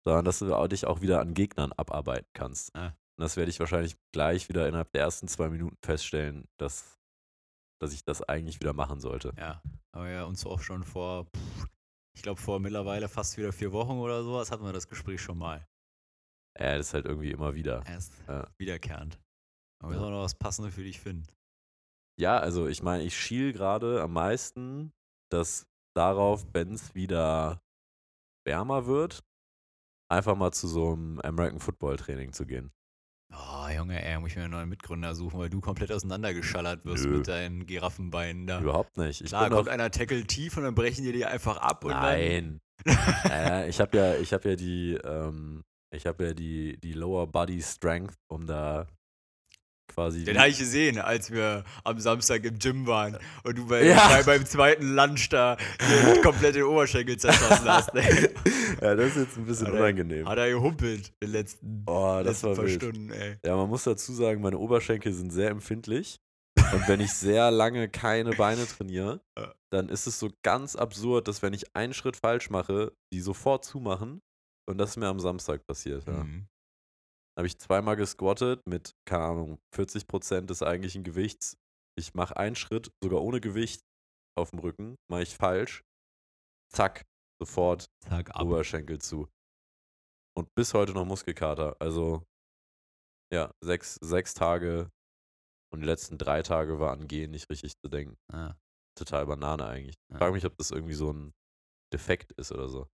sondern 0.07 0.25
dass 0.25 0.39
du 0.41 0.55
auch- 0.55 0.67
dich 0.69 0.87
auch 0.87 1.01
wieder 1.01 1.21
an 1.21 1.35
Gegnern 1.35 1.73
abarbeiten 1.73 2.29
kannst. 2.33 2.75
Ah. 2.75 2.89
Und 3.17 3.23
das 3.23 3.37
werde 3.37 3.51
ich 3.51 3.61
wahrscheinlich 3.61 3.97
gleich 4.13 4.49
wieder 4.49 4.67
innerhalb 4.67 4.91
der 4.93 5.03
ersten 5.03 5.29
zwei 5.29 5.49
Minuten 5.49 5.77
feststellen, 5.85 6.49
dass, 6.59 6.99
dass 7.81 7.93
ich 7.93 8.05
das 8.05 8.23
eigentlich 8.23 8.59
wieder 8.61 8.73
machen 8.73 9.01
sollte. 9.01 9.33
Ja, 9.39 9.63
aber 9.93 10.09
ja, 10.09 10.25
uns 10.25 10.45
auch 10.47 10.61
schon 10.61 10.83
vor, 10.85 11.27
pff, 11.27 11.67
ich 12.17 12.23
glaube 12.23 12.41
vor 12.41 12.59
mittlerweile 12.61 13.09
fast 13.09 13.37
wieder 13.37 13.53
vier 13.53 13.73
Wochen 13.73 13.99
oder 13.99 14.23
sowas 14.25 14.51
hatten 14.51 14.65
wir 14.65 14.73
das 14.73 14.89
Gespräch 14.89 15.21
schon 15.21 15.39
mal. 15.39 15.67
Ja, 16.59 16.77
das 16.79 16.89
ist 16.89 16.95
halt 16.95 17.05
irgendwie 17.07 17.31
immer 17.31 17.55
wieder. 17.55 17.85
Erst 17.87 18.13
Ja. 18.27 18.47
wiederkehrend. 18.59 19.19
Aber 19.83 19.93
wir 19.93 19.97
Ja. 19.97 20.01
sollen 20.01 20.15
noch 20.15 20.23
was 20.23 20.35
Passendes 20.35 20.75
für 20.75 20.85
dich 20.85 21.01
finden. 21.01 21.27
Ja, 22.19 22.39
also 22.39 22.69
ich 22.69 22.83
meine, 22.83 23.03
ich 23.03 23.19
schiel 23.19 23.53
gerade 23.53 24.01
am 24.03 24.13
meisten, 24.13 24.93
dass 25.33 25.67
darauf, 25.97 26.47
wenn 26.53 26.73
es 26.73 26.95
wieder 26.95 27.61
wärmer 28.47 28.87
wird, 28.87 29.25
einfach 30.11 30.37
mal 30.37 30.53
zu 30.53 30.69
so 30.69 30.93
einem 30.93 31.21
American 31.21 31.61
Football 31.61 31.97
Training 31.97 32.33
zu 32.33 32.47
gehen. 32.47 32.73
Oh, 33.33 33.69
Junge, 33.69 34.01
ey, 34.05 34.19
muss 34.21 34.31
ich 34.31 34.37
mir 34.37 34.45
einen 34.45 34.53
neuen 34.53 34.69
Mitgründer 34.69 35.15
suchen, 35.15 35.41
weil 35.41 35.51
du 35.51 35.61
komplett 35.61 35.91
auseinandergeschallert 35.91 36.85
wirst 36.85 37.05
Nö. 37.07 37.19
mit 37.19 37.27
deinen 37.29 37.67
Giraffenbeinen 37.67 38.47
da. 38.47 38.61
Überhaupt 38.61 38.97
nicht. 38.97 39.23
Ich 39.23 39.29
Klar, 39.29 39.51
kommt 39.51 39.69
einer 39.69 39.91
Tackle 39.91 40.25
tief 40.25 40.57
und 40.57 40.63
dann 40.63 40.75
brechen 40.75 41.05
die 41.05 41.13
dir 41.13 41.31
einfach 41.31 41.57
ab 41.57 41.85
und 41.85 41.91
nein. 41.91 42.61
äh, 43.29 43.69
ich 43.69 43.81
habe 43.81 43.97
ja, 43.97 44.15
ich 44.17 44.33
habe 44.33 44.51
ja 44.51 44.57
die, 44.57 44.95
ähm, 45.03 45.65
ich 45.93 46.07
habe 46.07 46.27
ja 46.27 46.35
die, 46.35 46.79
die 46.79 46.93
Lower 46.93 47.27
Body 47.27 47.61
Strength, 47.61 48.15
um 48.29 48.47
da 48.47 48.87
quasi. 49.89 50.25
Den 50.25 50.39
habe 50.39 50.49
ich 50.49 50.59
gesehen, 50.59 50.99
als 50.99 51.31
wir 51.31 51.65
am 51.85 51.99
Samstag 52.01 52.45
im 52.45 52.59
Gym 52.59 52.87
waren 52.87 53.19
und 53.45 53.59
du 53.59 53.67
bei, 53.67 53.85
Ja. 53.85 54.09
bei, 54.09 54.23
beim 54.23 54.47
zweiten 54.47 54.95
Lunch 54.95 55.29
da 55.29 55.57
komplett 56.23 56.55
den 56.57 56.65
Oberschenkel 56.65 57.17
zerschossen 57.17 57.65
hast. 57.69 57.95
ey. 57.95 58.31
ja, 58.83 58.95
das 58.95 59.11
ist 59.11 59.17
jetzt 59.17 59.37
ein 59.37 59.45
bisschen 59.47 59.67
Hat 59.69 59.75
er- 59.75 59.81
unangenehm. 59.81 60.29
Hat 60.29 60.39
er 60.39 60.51
gehumpelt 60.51 61.13
den 61.23 61.31
letzten, 61.31 61.85
Oh, 61.87 62.17
das 62.19 62.27
letzten 62.43 62.47
war 62.49 62.55
paar 62.57 62.65
wild. 62.67 62.83
Stunden, 62.83 63.11
ey. 63.13 63.37
Ja, 63.45 63.57
man 63.57 63.69
muss 63.69 63.85
dazu 63.85 64.13
sagen, 64.13 64.41
meine 64.41 64.59
Oberschenkel 64.59 65.13
sind 65.13 65.33
sehr 65.33 65.51
empfindlich. 65.51 66.17
Und 66.73 66.89
wenn 66.89 67.01
ich 67.01 67.13
sehr 67.13 67.51
lange 67.51 67.89
keine 67.89 68.31
Beine 68.33 68.67
trainiere, 68.67 69.21
dann 69.71 69.89
ist 69.89 70.07
es 70.07 70.19
so 70.19 70.31
ganz 70.43 70.77
absurd, 70.77 71.29
dass 71.29 71.43
wenn 71.43 71.53
ich 71.53 71.75
einen 71.77 71.95
Schritt 71.95 72.17
falsch 72.17 72.49
mache, 72.51 72.93
die 73.13 73.21
sofort 73.21 73.65
zumachen. 73.65 74.21
Und 74.67 74.79
das 74.79 74.91
ist 74.91 74.97
mir 74.97 75.09
am 75.09 75.21
Samstag 75.21 75.67
passiert. 75.67 76.07
Ja. 76.07 76.13
Mhm. 76.25 76.47
Habe 77.37 77.47
ich 77.47 77.59
zweimal 77.59 77.97
gesquattet 77.97 78.61
mit, 78.67 78.95
keine 79.07 79.25
Ahnung, 79.25 79.59
40% 79.75 80.47
des 80.47 80.63
eigentlichen 80.63 81.03
Gewichts. 81.03 81.57
Ich 81.99 82.15
mache 82.15 82.37
einen 82.37 82.57
Schritt, 82.57 82.93
sogar 83.03 83.23
ohne 83.23 83.41
Gewicht 83.41 83.83
auf 84.37 84.51
dem 84.51 84.61
Rücken, 84.61 84.97
mache 85.11 85.23
ich 85.23 85.37
falsch. 85.37 85.83
Zack, 86.73 87.05
sofort 87.41 87.87
ab. 88.09 88.43
Oberschenkel 88.43 89.01
zu. 89.01 89.29
Und 90.37 90.49
bis 90.55 90.75
heute 90.75 90.93
noch 90.93 91.05
Muskelkater. 91.05 91.77
Also, 91.81 92.25
ja, 93.33 93.53
sechs, 93.63 93.95
sechs 93.97 94.35
Tage 94.35 94.91
und 95.73 95.81
die 95.81 95.87
letzten 95.87 96.19
drei 96.19 96.43
Tage 96.43 96.79
war 96.79 96.93
an 96.93 97.07
Gehen 97.07 97.31
nicht 97.31 97.51
richtig 97.51 97.73
zu 97.85 97.89
denken. 97.89 98.17
Ah, 98.33 98.55
Total 98.97 99.27
Banane 99.27 99.67
eigentlich. 99.67 99.97
Ich 100.09 100.19
frage 100.19 100.33
mich, 100.33 100.45
ob 100.45 100.57
das 100.57 100.71
irgendwie 100.71 100.95
so 100.95 101.13
ein 101.13 101.33
Defekt 101.93 102.33
ist 102.33 102.53
oder 102.53 102.69
so. 102.69 102.87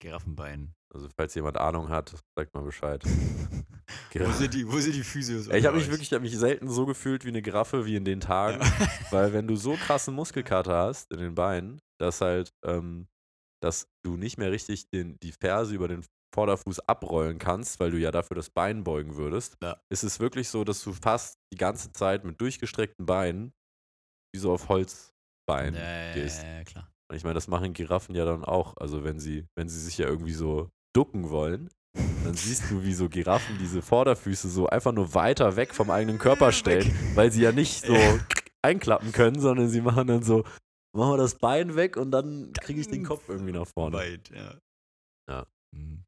Giraffenbein. 0.00 0.72
Also, 0.92 1.08
falls 1.16 1.34
jemand 1.34 1.56
Ahnung 1.58 1.88
hat, 1.88 2.14
sagt 2.36 2.54
mal 2.54 2.62
Bescheid. 2.62 3.02
wo, 4.14 4.30
sind 4.32 4.54
die, 4.54 4.66
wo 4.70 4.78
sind 4.78 4.94
die 4.94 5.02
Physios? 5.02 5.48
Ich 5.48 5.66
habe 5.66 5.76
mich 5.76 5.88
wirklich, 5.88 6.08
ich 6.10 6.14
hab 6.14 6.22
mich 6.22 6.36
selten 6.36 6.68
so 6.68 6.86
gefühlt 6.86 7.24
wie 7.24 7.28
eine 7.28 7.42
Giraffe 7.42 7.84
wie 7.86 7.96
in 7.96 8.04
den 8.04 8.20
Tagen. 8.20 8.60
Ja. 8.62 8.88
Weil 9.10 9.32
wenn 9.32 9.46
du 9.46 9.56
so 9.56 9.74
krassen 9.76 10.14
Muskelkater 10.14 10.76
hast 10.76 11.10
in 11.12 11.18
den 11.18 11.34
Beinen, 11.34 11.80
dass 12.00 12.20
halt, 12.20 12.50
ähm, 12.64 13.08
dass 13.62 13.88
du 14.04 14.16
nicht 14.16 14.38
mehr 14.38 14.52
richtig 14.52 14.88
den, 14.90 15.18
die 15.22 15.32
Ferse 15.32 15.74
über 15.74 15.88
den 15.88 16.04
Vorderfuß 16.34 16.80
abrollen 16.80 17.38
kannst, 17.38 17.80
weil 17.80 17.90
du 17.90 17.98
ja 17.98 18.10
dafür 18.10 18.34
das 18.34 18.50
Bein 18.50 18.84
beugen 18.84 19.16
würdest, 19.16 19.56
Ja. 19.62 19.80
ist 19.90 20.02
es 20.04 20.20
wirklich 20.20 20.48
so, 20.48 20.64
dass 20.64 20.82
du 20.82 20.92
fast 20.92 21.38
die 21.52 21.56
ganze 21.56 21.92
Zeit 21.92 22.24
mit 22.24 22.40
durchgestreckten 22.40 23.06
Beinen 23.06 23.52
wie 24.34 24.38
so 24.40 24.52
auf 24.52 24.68
Holzbeinen 24.68 25.74
Ja, 25.74 26.12
gehst. 26.14 26.42
ja, 26.42 26.48
ja, 26.58 26.64
klar. 26.64 26.92
Und 27.08 27.16
ich 27.16 27.24
meine, 27.24 27.34
das 27.34 27.48
machen 27.48 27.72
Giraffen 27.72 28.14
ja 28.14 28.24
dann 28.24 28.44
auch. 28.44 28.76
Also 28.76 29.04
wenn 29.04 29.18
sie, 29.20 29.46
wenn 29.56 29.68
sie 29.68 29.80
sich 29.80 29.98
ja 29.98 30.06
irgendwie 30.06 30.32
so 30.32 30.70
ducken 30.94 31.30
wollen, 31.30 31.70
dann 32.24 32.34
siehst 32.34 32.70
du, 32.70 32.82
wie 32.82 32.94
so 32.94 33.08
Giraffen 33.08 33.58
diese 33.58 33.82
Vorderfüße 33.82 34.48
so 34.48 34.66
einfach 34.66 34.92
nur 34.92 35.14
weiter 35.14 35.56
weg 35.56 35.74
vom 35.74 35.90
eigenen 35.90 36.18
Körper 36.18 36.52
stellen, 36.52 36.92
weil 37.14 37.30
sie 37.30 37.42
ja 37.42 37.52
nicht 37.52 37.84
so 37.84 37.96
einklappen 38.62 39.12
können, 39.12 39.40
sondern 39.40 39.68
sie 39.68 39.80
machen 39.80 40.08
dann 40.08 40.22
so, 40.22 40.44
machen 40.96 41.12
wir 41.12 41.16
das 41.18 41.36
Bein 41.38 41.76
weg 41.76 41.96
und 41.96 42.10
dann 42.10 42.52
kriege 42.54 42.80
ich 42.80 42.88
den 42.88 43.04
Kopf 43.04 43.28
irgendwie 43.28 43.52
nach 43.52 43.68
vorne. 43.68 43.96
Weit, 43.96 44.30
ja. 44.30 44.58
Ja. 45.28 45.46
Mhm. 45.72 46.04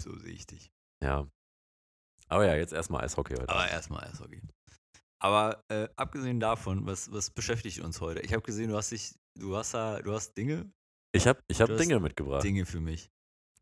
So 0.00 0.16
sehe 0.16 0.32
ich 0.32 0.46
dich. 0.46 0.70
Ja. 1.02 1.28
Aber 2.28 2.46
ja, 2.46 2.56
jetzt 2.56 2.72
erstmal 2.72 3.04
Eishockey 3.04 3.34
heute. 3.34 3.48
Aber 3.48 3.68
erstmal 3.68 4.04
Eishockey. 4.04 4.40
Aber 5.20 5.64
äh, 5.68 5.88
abgesehen 5.96 6.38
davon, 6.38 6.86
was, 6.86 7.10
was 7.10 7.30
beschäftigt 7.30 7.80
uns 7.80 8.00
heute? 8.00 8.20
Ich 8.20 8.32
habe 8.32 8.42
gesehen, 8.42 8.70
du 8.70 8.76
hast 8.76 8.92
dich, 8.92 9.14
du 9.38 9.56
hast 9.56 9.74
da, 9.74 10.00
du 10.02 10.12
hast 10.12 10.34
Dinge, 10.36 10.70
Ich 11.12 11.26
habe 11.26 11.40
ich 11.48 11.60
hab 11.60 11.68
Dinge 11.76 12.00
mitgebracht. 12.00 12.42
Dinge 12.44 12.66
für 12.66 12.80
mich. 12.80 13.10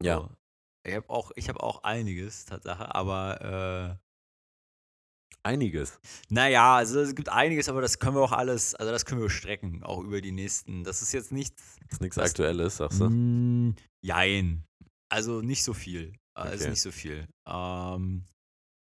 Ja. 0.02 0.16
So. 0.21 0.30
Ich 0.87 0.95
habe 0.95 1.09
auch, 1.11 1.33
ich 1.37 1.49
habe 1.49 1.62
auch 1.62 1.83
einiges, 1.83 2.45
Tatsache, 2.45 2.95
aber 2.95 3.99
äh, 4.00 4.02
Einiges. 5.42 6.00
naja, 6.28 6.76
also 6.76 7.00
es 7.00 7.14
gibt 7.14 7.28
einiges, 7.28 7.68
aber 7.68 7.80
das 7.80 7.99
können 8.00 8.16
wir 8.16 8.23
auch 8.23 8.33
alles, 8.33 8.75
also 8.75 8.90
das 8.90 9.04
können 9.04 9.21
wir 9.21 9.30
strecken, 9.30 9.85
auch 9.85 10.02
über 10.02 10.21
die 10.21 10.33
nächsten. 10.33 10.83
Das 10.83 11.02
ist 11.02 11.12
jetzt 11.12 11.30
nichts. 11.30 11.76
Ist 11.88 12.00
nichts 12.00 12.16
Was- 12.16 12.30
Aktuelles, 12.30 12.76
sagst 12.78 13.00
du? 13.00 13.09
Mm, 13.09 13.76
jein. 14.04 14.64
Also 15.09 15.42
nicht 15.42 15.62
so 15.62 15.73
viel. 15.73 16.14
Also 16.37 16.62
Okay. 16.64 16.71
nicht 16.71 16.83
so 16.83 16.90
viel. 16.90 17.28
Ähm, 17.49 18.25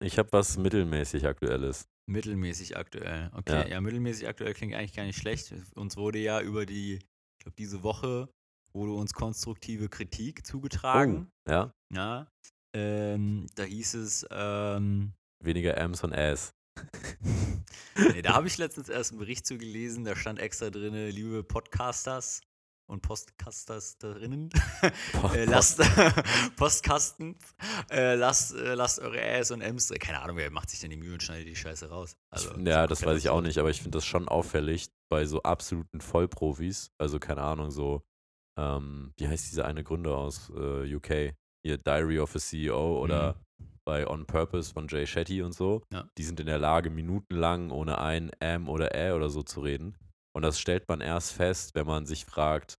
Ich 0.03 0.19
habe 0.19 0.33
was 0.33 0.57
mittelmäßig 0.57 1.27
Aktuelles. 1.27 1.87
Mittelmäßig 2.09 2.77
aktuell. 2.77 3.31
Okay, 3.35 3.53
ja. 3.53 3.69
Ja. 3.69 3.81
mittelmäßig 3.81 4.27
aktuell 4.27 4.55
klingt 4.55 4.75
eigentlich 4.75 4.95
gar 4.95 5.05
nicht 5.05 5.19
schlecht. 5.19 5.55
Uns 5.75 5.97
wurde 5.97 6.19
ja 6.19 6.41
über 6.41 6.67
die, 6.67 6.95
ich 6.95 7.39
glaube, 7.39 7.57
diese 7.57 7.83
Woche 7.83 8.29
wurde 8.73 8.93
uns 8.93 9.13
konstruktive 9.13 9.89
Kritik 9.89 10.47
zugetragen. 10.47 11.31
Oh, 11.47 11.51
ja. 11.51 11.75
Ja. 11.93 12.31
Ähm, 12.75 13.47
da 13.55 13.65
hieß 13.65 13.95
es, 13.95 14.27
ähm, 14.31 15.13
Weniger 15.43 15.77
Ms 15.77 16.05
und 16.05 16.15
As. 16.15 16.53
nee, 18.13 18.23
da 18.23 18.35
habe 18.35 18.47
ich 18.47 18.57
letztens 18.59 18.89
erst 18.89 19.13
einen 19.13 19.19
Bericht 19.19 19.47
zu 19.47 19.59
gelesen, 19.59 20.05
da 20.05 20.15
stand 20.15 20.39
extra 20.39 20.71
drin, 20.71 20.95
liebe 21.11 21.43
Podcasters 21.43 22.41
und 22.89 23.03
Podcasters 23.03 23.99
drinnen, 23.99 24.49
Po- 25.13 25.29
äh, 25.35 25.47
Post- 25.47 25.79
lasst, 25.79 25.81
Postkasten, 26.57 27.37
äh, 27.91 28.15
lasst, 28.15 28.55
äh, 28.55 28.75
lasst 28.75 28.99
eure 28.99 29.21
Äs 29.21 29.51
und 29.51 29.61
Ms, 29.61 29.93
keine 30.01 30.21
Ahnung, 30.21 30.37
wer 30.37 30.51
macht 30.51 30.71
sich 30.71 30.81
denn 30.81 30.91
die 30.91 30.97
Mühe 30.97 31.13
und 31.13 31.23
schneidet 31.23 31.47
die 31.49 31.57
Scheiße 31.57 31.89
raus. 31.91 32.17
Also, 32.31 32.51
ja, 32.59 32.87
das 32.87 33.01
komplett 33.01 33.17
weiß 33.17 33.23
ich 33.25 33.31
auch 33.31 33.41
nicht, 33.43 33.59
aber 33.59 33.71
ich 33.71 33.79
finde 33.83 33.97
das 33.99 34.07
schon 34.07 34.29
auffällig 34.29 34.89
bei 35.11 35.25
so 35.27 35.43
absoluten 35.43 36.01
Vollprofis. 36.01 36.91
Also 36.99 37.19
keine 37.19 37.43
Ahnung, 37.43 37.71
so, 37.71 38.03
ähm, 38.59 39.13
wie 39.19 39.29
heißt 39.29 39.51
dieser 39.51 39.67
eine 39.67 39.85
Gründer 39.85 40.17
aus 40.17 40.51
äh, 40.57 40.95
UK? 40.95 41.35
Hier 41.65 41.77
Diary 41.79 42.21
of 42.21 42.35
a 42.35 42.39
CEO 42.39 42.99
oder 43.03 43.41
bei 43.85 44.07
On 44.07 44.27
Purpose 44.27 44.73
von 44.73 44.87
Jay 44.89 45.07
Shetty 45.07 45.43
und 45.43 45.53
so. 45.53 45.83
Mhm. 45.91 45.97
Ja. 45.97 46.09
Die 46.17 46.23
sind 46.23 46.41
in 46.41 46.47
der 46.47 46.59
Lage, 46.59 46.89
minutenlang 46.91 47.71
ohne 47.71 47.99
ein 47.99 48.31
M 48.41 48.69
oder 48.69 48.95
Ä 48.95 49.13
oder 49.15 49.29
so 49.31 49.43
zu 49.43 49.61
reden. 49.61 49.97
Und 50.39 50.43
das 50.43 50.61
stellt 50.61 50.89
man 50.89 51.01
erst 51.01 51.33
fest, 51.33 51.75
wenn 51.75 51.85
man 51.85 52.07
sich 52.07 52.25
fragt, 52.25 52.79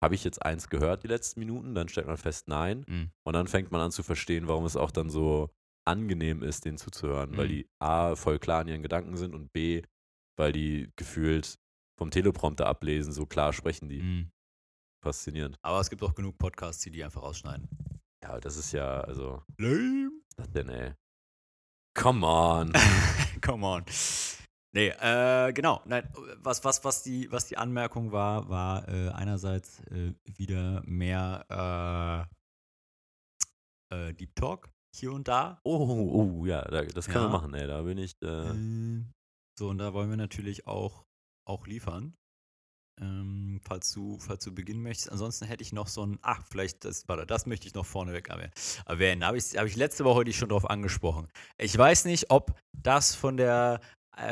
habe 0.00 0.14
ich 0.14 0.22
jetzt 0.22 0.40
eins 0.46 0.68
gehört 0.68 1.02
die 1.02 1.08
letzten 1.08 1.40
Minuten? 1.40 1.74
Dann 1.74 1.88
stellt 1.88 2.06
man 2.06 2.16
fest, 2.16 2.46
nein. 2.46 2.84
Mhm. 2.86 3.10
Und 3.26 3.32
dann 3.32 3.48
fängt 3.48 3.72
man 3.72 3.80
an 3.80 3.90
zu 3.90 4.04
verstehen, 4.04 4.46
warum 4.46 4.64
es 4.66 4.76
auch 4.76 4.92
dann 4.92 5.10
so 5.10 5.50
angenehm 5.84 6.44
ist, 6.44 6.64
denen 6.64 6.78
zuzuhören, 6.78 7.36
weil 7.36 7.46
Mhm. 7.46 7.50
die 7.50 7.68
A, 7.80 8.14
voll 8.14 8.38
klar 8.38 8.62
in 8.62 8.68
ihren 8.68 8.82
Gedanken 8.82 9.16
sind 9.16 9.34
und 9.34 9.52
B, 9.52 9.82
weil 10.38 10.52
die 10.52 10.92
gefühlt 10.94 11.58
vom 11.98 12.12
Teleprompter 12.12 12.66
ablesen, 12.68 13.12
so 13.12 13.26
klar 13.26 13.52
sprechen 13.52 13.88
die. 13.88 14.00
Mhm. 14.00 14.30
Faszinierend. 15.04 15.58
Aber 15.62 15.80
es 15.80 15.90
gibt 15.90 16.04
auch 16.04 16.14
genug 16.14 16.38
Podcasts, 16.38 16.84
die 16.84 16.92
die 16.92 17.02
einfach 17.02 17.22
rausschneiden. 17.24 17.68
Ja, 18.22 18.38
das 18.38 18.56
ist 18.56 18.70
ja, 18.70 19.00
also, 19.00 19.42
Lame. 19.58 20.12
was 20.36 20.48
denn, 20.52 20.68
ey? 20.68 20.92
Come 21.94 22.24
on. 22.24 22.72
Come 23.42 23.66
on. 23.66 23.84
Nee, 24.72 24.88
äh, 24.88 25.52
genau. 25.52 25.82
Nein, 25.84 26.08
was, 26.38 26.64
was, 26.64 26.84
was, 26.84 27.02
die, 27.02 27.30
was 27.32 27.46
die 27.46 27.56
Anmerkung 27.56 28.12
war, 28.12 28.48
war 28.48 28.88
äh, 28.88 29.08
einerseits 29.10 29.80
äh, 29.90 30.14
wieder 30.36 30.82
mehr 30.84 32.28
äh, 33.90 34.08
äh, 34.08 34.14
Deep 34.14 34.34
Talk 34.36 34.70
hier 34.96 35.12
und 35.12 35.26
da. 35.28 35.60
Oh, 35.64 36.40
oh, 36.40 36.46
ja, 36.46 36.62
da, 36.62 36.82
das 36.84 37.06
können 37.06 37.24
Ja. 37.24 37.28
wir 37.30 37.32
machen, 37.32 37.54
ey. 37.54 37.66
Da 37.66 37.82
bin 37.82 37.98
ich, 37.98 38.12
äh, 38.22 38.26
Äh, 38.50 39.04
so, 39.58 39.68
und 39.68 39.78
da 39.78 39.92
wollen 39.92 40.08
wir 40.10 40.16
natürlich 40.16 40.66
auch, 40.66 41.04
auch 41.48 41.66
liefern. 41.66 42.14
Ähm, 43.00 43.60
falls, 43.62 43.92
du, 43.92 44.18
falls 44.18 44.44
du 44.44 44.54
beginnen 44.54 44.82
möchtest. 44.82 45.10
Ansonsten 45.10 45.46
hätte 45.46 45.62
ich 45.62 45.72
noch 45.72 45.88
so 45.88 46.04
ein, 46.04 46.18
ach, 46.22 46.42
vielleicht, 46.50 46.84
das, 46.84 47.08
warte, 47.08 47.24
das 47.26 47.46
möchte 47.46 47.66
ich 47.66 47.74
noch 47.74 47.86
vorneweg 47.86 48.28
erwähnen. 48.28 49.20
Da 49.20 49.26
habe 49.28 49.38
ich, 49.38 49.56
hab 49.56 49.66
ich 49.66 49.76
letzte 49.76 50.04
Woche 50.04 50.24
dich 50.24 50.36
schon 50.36 50.50
drauf 50.50 50.68
angesprochen. 50.68 51.28
Ich 51.56 51.76
weiß 51.76 52.04
nicht, 52.04 52.30
ob 52.30 52.58
das 52.76 53.14
von 53.14 53.38
der, 53.38 53.80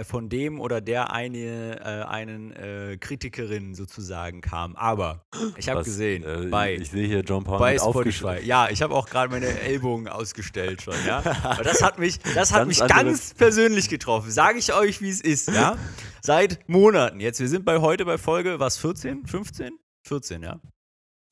von 0.04 0.28
dem 0.28 0.60
oder 0.60 0.80
der 0.80 1.12
eine, 1.12 1.80
äh, 1.80 2.04
einen 2.06 2.52
äh, 2.52 2.96
Kritikerin 2.98 3.74
sozusagen 3.74 4.40
kam. 4.40 4.76
Aber 4.76 5.24
ich 5.56 5.68
habe 5.68 5.82
gesehen, 5.82 6.24
äh, 6.24 6.48
bei, 6.50 6.74
ich 6.74 6.90
sehe 6.90 7.06
hier 7.06 7.20
John 7.20 7.44
Paul 7.44 7.58
bei 7.58 7.78
Spotify. 7.78 8.40
Ja, 8.42 8.68
ich 8.70 8.82
habe 8.82 8.94
auch 8.94 9.08
gerade 9.08 9.30
meine 9.32 9.46
Ellbogen 9.60 10.08
ausgestellt 10.08 10.82
schon, 10.82 10.94
ja. 11.06 11.22
Aber 11.42 11.64
das 11.64 11.82
hat 11.82 11.98
mich, 11.98 12.18
das 12.34 12.52
hat 12.52 12.60
Ganz 12.60 12.80
mich 12.80 12.88
ganz 12.88 13.34
persönlich 13.34 13.88
getroffen. 13.88 14.30
Sage 14.30 14.58
ich 14.58 14.72
euch, 14.72 15.00
wie 15.00 15.10
es 15.10 15.20
ist, 15.20 15.48
ja. 15.48 15.76
Seit 16.22 16.68
Monaten 16.68 17.20
jetzt. 17.20 17.40
Wir 17.40 17.48
sind 17.48 17.64
bei 17.64 17.78
heute 17.78 18.04
bei 18.04 18.18
Folge, 18.18 18.60
was, 18.60 18.76
14? 18.78 19.26
15? 19.26 19.78
14, 20.06 20.42
ja. 20.42 20.60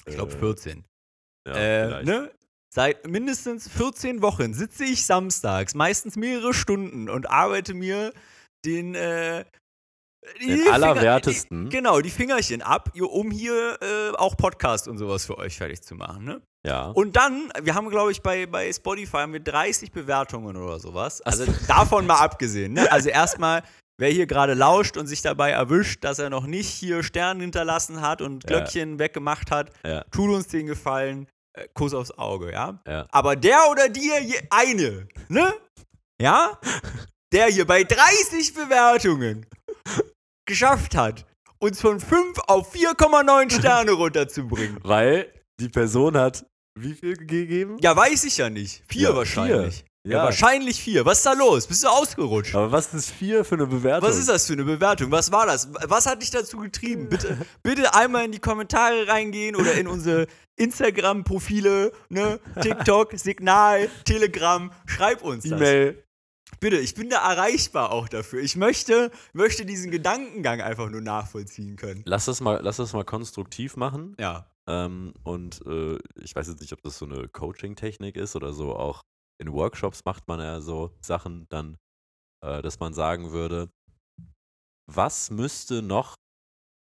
Ich 0.06 0.14
glaube 0.14 0.32
Äh, 0.32 0.38
14. 0.38 0.84
Ja, 1.46 1.54
äh, 1.54 2.04
ne? 2.04 2.30
Seit 2.68 3.06
mindestens 3.08 3.68
14 3.68 4.20
Wochen 4.20 4.52
sitze 4.52 4.84
ich 4.84 5.06
samstags, 5.06 5.74
meistens 5.74 6.16
mehrere 6.16 6.52
Stunden 6.52 7.08
und 7.08 7.30
arbeite 7.30 7.72
mir 7.72 8.12
den, 8.66 8.94
äh, 8.94 9.44
Den 10.40 10.58
Finger- 10.58 10.72
Allerwertesten. 10.74 11.64
Die, 11.70 11.76
genau, 11.76 12.00
die 12.00 12.10
Fingerchen 12.10 12.60
ab, 12.60 12.90
um 13.00 13.30
hier 13.30 13.78
äh, 13.80 14.16
auch 14.16 14.36
Podcast 14.36 14.88
und 14.88 14.98
sowas 14.98 15.24
für 15.26 15.38
euch 15.38 15.56
fertig 15.56 15.82
zu 15.82 15.94
machen, 15.94 16.24
ne? 16.24 16.42
Ja. 16.66 16.88
Und 16.88 17.14
dann, 17.14 17.52
wir 17.62 17.76
haben, 17.76 17.88
glaube 17.90 18.10
ich, 18.10 18.22
bei, 18.22 18.46
bei 18.46 18.72
Spotify 18.72 19.18
haben 19.18 19.32
wir 19.32 19.40
30 19.40 19.92
Bewertungen 19.92 20.56
oder 20.56 20.80
sowas. 20.80 21.22
Also 21.22 21.44
davon 21.68 22.06
mal 22.06 22.18
abgesehen. 22.20 22.72
Ne? 22.72 22.90
Also 22.90 23.08
erstmal, 23.08 23.62
wer 24.00 24.10
hier 24.10 24.26
gerade 24.26 24.54
lauscht 24.54 24.96
und 24.96 25.06
sich 25.06 25.22
dabei 25.22 25.52
erwischt, 25.52 26.02
dass 26.02 26.18
er 26.18 26.28
noch 26.28 26.44
nicht 26.44 26.68
hier 26.68 27.04
Sterne 27.04 27.42
hinterlassen 27.42 28.00
hat 28.00 28.20
und 28.20 28.42
Ja. 28.42 28.48
Glöckchen 28.58 28.98
weggemacht 28.98 29.52
hat, 29.52 29.70
Ja. 29.86 30.02
tut 30.10 30.28
uns 30.30 30.48
den 30.48 30.66
Gefallen. 30.66 31.28
Äh, 31.56 31.68
Kuss 31.72 31.94
aufs 31.94 32.10
Auge, 32.18 32.50
ja? 32.50 32.80
Ja. 32.84 33.06
Aber 33.12 33.36
der 33.36 33.70
oder 33.70 33.88
die 33.88 34.10
eine, 34.50 35.06
ne? 35.28 35.54
Ja? 36.20 36.58
Der 37.32 37.46
hier 37.46 37.66
bei 37.66 37.82
30 37.84 38.54
Bewertungen 38.54 39.46
geschafft 40.48 40.94
hat, 40.94 41.26
uns 41.58 41.80
von 41.80 41.98
5 42.00 42.38
auf 42.46 42.74
4,9 42.74 43.50
Sterne 43.58 43.90
runterzubringen. 43.92 44.78
Weil 44.82 45.32
die 45.60 45.68
Person 45.68 46.16
hat 46.16 46.46
wie 46.78 46.92
viel 46.94 47.16
gegeben? 47.16 47.78
Ja, 47.80 47.96
weiß 47.96 48.24
ich 48.24 48.36
ja 48.36 48.50
nicht. 48.50 48.82
Vier 48.86 49.08
Ja, 49.10 49.16
wahrscheinlich. 49.16 49.74
vier. 49.76 49.84
Ja. 50.12 50.18
Ja. 50.18 50.24
wahrscheinlich 50.24 50.80
vier. 50.80 51.04
Was 51.04 51.18
ist 51.18 51.26
da 51.26 51.32
los? 51.32 51.66
Bist 51.66 51.82
du 51.82 51.88
ausgerutscht? 51.88 52.54
Aber 52.54 52.70
was 52.70 52.94
ist 52.94 53.10
vier 53.10 53.44
für 53.44 53.56
eine 53.56 53.66
Bewertung? 53.66 54.08
Was 54.08 54.16
ist 54.18 54.28
das 54.28 54.46
für 54.46 54.52
eine 54.52 54.62
Bewertung? 54.62 55.10
Was 55.10 55.32
war 55.32 55.46
das? 55.46 55.68
Was 55.88 56.06
hat 56.06 56.22
dich 56.22 56.30
dazu 56.30 56.58
getrieben? 56.58 57.08
Bitte, 57.08 57.36
bitte 57.64 57.92
einmal 57.92 58.26
in 58.26 58.30
die 58.32 58.38
Kommentare 58.38 59.08
reingehen 59.08 59.56
oder 59.56 59.72
in 59.74 59.88
unsere 59.88 60.28
Instagram-Profile, 60.58 61.90
ne? 62.08 62.38
TikTok, 62.60 63.12
Signal, 63.18 63.88
Telegram. 64.04 64.70
Schreib 64.86 65.22
uns 65.22 65.42
das. 65.42 65.52
E-Mail. 65.52 66.02
Bitte, 66.60 66.78
ich 66.78 66.94
bin 66.94 67.10
da 67.10 67.18
erreichbar 67.32 67.90
auch 67.90 68.08
dafür. 68.08 68.40
Ich 68.40 68.56
möchte, 68.56 69.10
möchte 69.32 69.66
diesen 69.66 69.90
Gedankengang 69.90 70.60
einfach 70.60 70.90
nur 70.90 71.00
nachvollziehen 71.00 71.76
können. 71.76 72.02
Lass 72.06 72.24
das 72.26 72.40
mal, 72.40 72.60
lass 72.62 72.76
das 72.76 72.92
mal 72.92 73.04
konstruktiv 73.04 73.76
machen. 73.76 74.16
Ja. 74.18 74.50
Ähm, 74.68 75.14
und 75.22 75.64
äh, 75.66 75.98
ich 76.20 76.34
weiß 76.34 76.48
jetzt 76.48 76.60
nicht, 76.60 76.72
ob 76.72 76.82
das 76.82 76.98
so 76.98 77.06
eine 77.06 77.28
Coaching-Technik 77.28 78.16
ist 78.16 78.36
oder 78.36 78.52
so. 78.52 78.74
Auch 78.74 79.02
in 79.38 79.52
Workshops 79.52 80.04
macht 80.04 80.26
man 80.28 80.40
ja 80.40 80.60
so 80.60 80.96
Sachen 81.00 81.46
dann, 81.48 81.76
äh, 82.44 82.62
dass 82.62 82.80
man 82.80 82.94
sagen 82.94 83.32
würde, 83.32 83.68
was 84.90 85.30
müsste 85.30 85.82
noch 85.82 86.14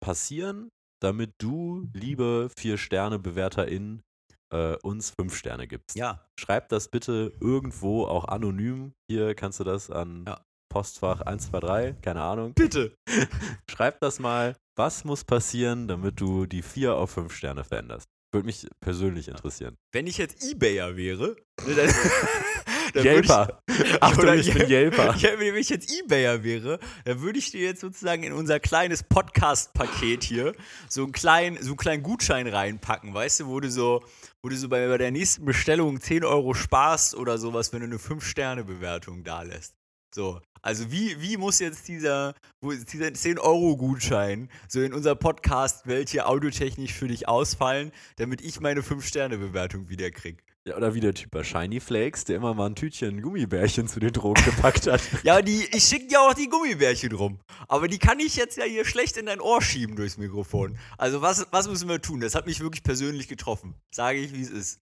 passieren, 0.00 0.70
damit 1.00 1.32
du, 1.38 1.88
liebe 1.92 2.48
Vier-Sterne-BewerterInnen, 2.56 4.02
äh, 4.52 4.76
uns 4.82 5.10
fünf 5.10 5.36
Sterne 5.36 5.66
gibst? 5.66 5.96
Ja. 5.96 6.24
Schreib 6.38 6.68
das 6.68 6.88
bitte 6.88 7.32
irgendwo 7.40 8.04
auch 8.06 8.24
anonym. 8.26 8.92
Hier 9.10 9.34
kannst 9.34 9.60
du 9.60 9.64
das 9.64 9.90
an 9.90 10.24
Ja. 10.26 10.40
Postfach 10.70 11.20
123, 11.22 12.00
keine 12.02 12.22
Ahnung. 12.22 12.52
Bitte. 12.54 12.94
Schreib 13.70 14.00
das 14.00 14.18
mal. 14.18 14.54
Was 14.76 15.04
muss 15.04 15.24
passieren, 15.24 15.88
damit 15.88 16.20
du 16.20 16.46
die 16.46 16.62
4 16.62 16.94
auf 16.94 17.10
5 17.10 17.32
Sterne 17.32 17.64
veränderst? 17.64 18.06
Würde 18.32 18.46
mich 18.46 18.66
persönlich 18.80 19.28
interessieren. 19.28 19.76
Wenn 19.92 20.06
ich 20.06 20.18
jetzt 20.18 20.44
Ebayer 20.44 20.96
wäre, 20.96 21.36
ne, 21.66 21.74
dann, 21.74 21.88
Yelper. 23.04 23.62
Achtung, 24.00 24.24
Oder 24.24 24.34
ich 24.36 24.52
bin 24.52 24.68
Yelper. 24.68 25.14
Ja, 25.18 25.30
wenn 25.38 25.56
ich 25.56 25.68
jetzt 25.68 25.92
Ebayer 25.92 26.42
wäre, 26.44 26.78
dann 27.04 27.20
würde 27.20 27.38
ich 27.38 27.50
dir 27.50 27.60
jetzt 27.60 27.80
sozusagen 27.80 28.22
in 28.22 28.32
unser 28.32 28.60
kleines 28.60 29.02
Podcast-Paket 29.02 30.22
hier 30.22 30.54
so 30.88 31.02
einen 31.02 31.12
kleinen, 31.12 31.62
so 31.62 31.70
einen 31.70 31.76
kleinen 31.76 32.02
Gutschein 32.02 32.46
reinpacken, 32.46 33.14
weißt 33.14 33.40
du, 33.40 33.46
wo 33.46 33.60
du 33.60 33.70
so, 33.70 34.02
wo 34.42 34.48
du 34.48 34.56
so 34.56 34.68
bei, 34.68 34.86
bei 34.88 34.98
der 34.98 35.10
nächsten 35.10 35.44
Bestellung 35.44 36.00
10 36.00 36.24
Euro 36.24 36.54
sparst 36.54 37.14
oder 37.14 37.38
sowas, 37.38 37.72
wenn 37.72 37.80
du 37.80 37.86
eine 37.86 37.96
5-Sterne-Bewertung 37.96 39.24
da 39.24 39.42
lässt. 39.42 39.74
So, 40.14 40.40
also 40.62 40.90
wie, 40.90 41.20
wie 41.20 41.36
muss 41.36 41.58
jetzt 41.60 41.88
dieser, 41.88 42.34
dieser 42.62 43.08
10-Euro-Gutschein 43.08 44.50
so 44.68 44.80
in 44.80 44.92
unser 44.92 45.14
Podcast-Welt 45.14 46.08
hier 46.08 46.28
audiotechnisch 46.28 46.92
für 46.92 47.08
dich 47.08 47.28
ausfallen, 47.28 47.92
damit 48.16 48.40
ich 48.40 48.60
meine 48.60 48.80
5-Sterne-Bewertung 48.80 49.88
wieder 49.88 50.10
krieg? 50.10 50.42
Ja, 50.68 50.76
oder 50.76 50.92
wie 50.92 51.00
der 51.00 51.14
Typ 51.14 51.30
bei 51.30 51.42
Shiny 51.42 51.80
Flakes, 51.80 52.24
der 52.26 52.36
immer 52.36 52.52
mal 52.52 52.66
ein 52.66 52.74
Tütchen 52.74 53.22
Gummibärchen 53.22 53.88
zu 53.88 54.00
den 54.00 54.12
Drogen 54.12 54.44
gepackt 54.44 54.86
hat. 54.86 55.00
Ja, 55.24 55.40
die, 55.40 55.66
ich 55.72 55.84
schicke 55.84 56.08
dir 56.08 56.20
auch 56.20 56.34
die 56.34 56.48
Gummibärchen 56.48 57.12
rum. 57.12 57.40
Aber 57.68 57.88
die 57.88 57.98
kann 57.98 58.20
ich 58.20 58.36
jetzt 58.36 58.58
ja 58.58 58.64
hier 58.64 58.84
schlecht 58.84 59.16
in 59.16 59.24
dein 59.26 59.40
Ohr 59.40 59.62
schieben 59.62 59.96
durchs 59.96 60.18
Mikrofon. 60.18 60.78
Also 60.98 61.22
was, 61.22 61.46
was 61.52 61.68
müssen 61.68 61.88
wir 61.88 62.02
tun? 62.02 62.20
Das 62.20 62.34
hat 62.34 62.44
mich 62.44 62.60
wirklich 62.60 62.82
persönlich 62.82 63.28
getroffen. 63.28 63.74
Sage 63.94 64.18
ich, 64.18 64.34
wie 64.34 64.42
es 64.42 64.50
ist. 64.50 64.80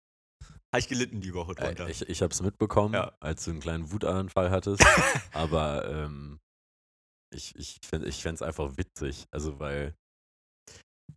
Habe 0.75 0.81
ich 0.81 0.88
gelitten 0.88 1.21
die 1.21 1.33
Woche 1.35 1.55
drunter. 1.55 1.87
Äh, 1.87 1.93
ich 1.93 2.02
ich 2.09 2.21
habe 2.21 2.33
es 2.33 2.43
mitbekommen, 2.43 2.95
Ja. 2.95 3.12
als 3.21 3.45
du 3.45 3.52
einen 3.52 3.61
kleinen 3.61 3.93
Wutanfall 3.93 4.50
hattest. 4.50 4.85
aber 5.33 5.88
ähm, 5.88 6.40
ich, 7.33 7.55
ich 7.55 7.78
fände 7.87 8.09
es 8.09 8.43
einfach 8.43 8.76
witzig. 8.76 9.26
Also, 9.31 9.61
weil 9.61 9.95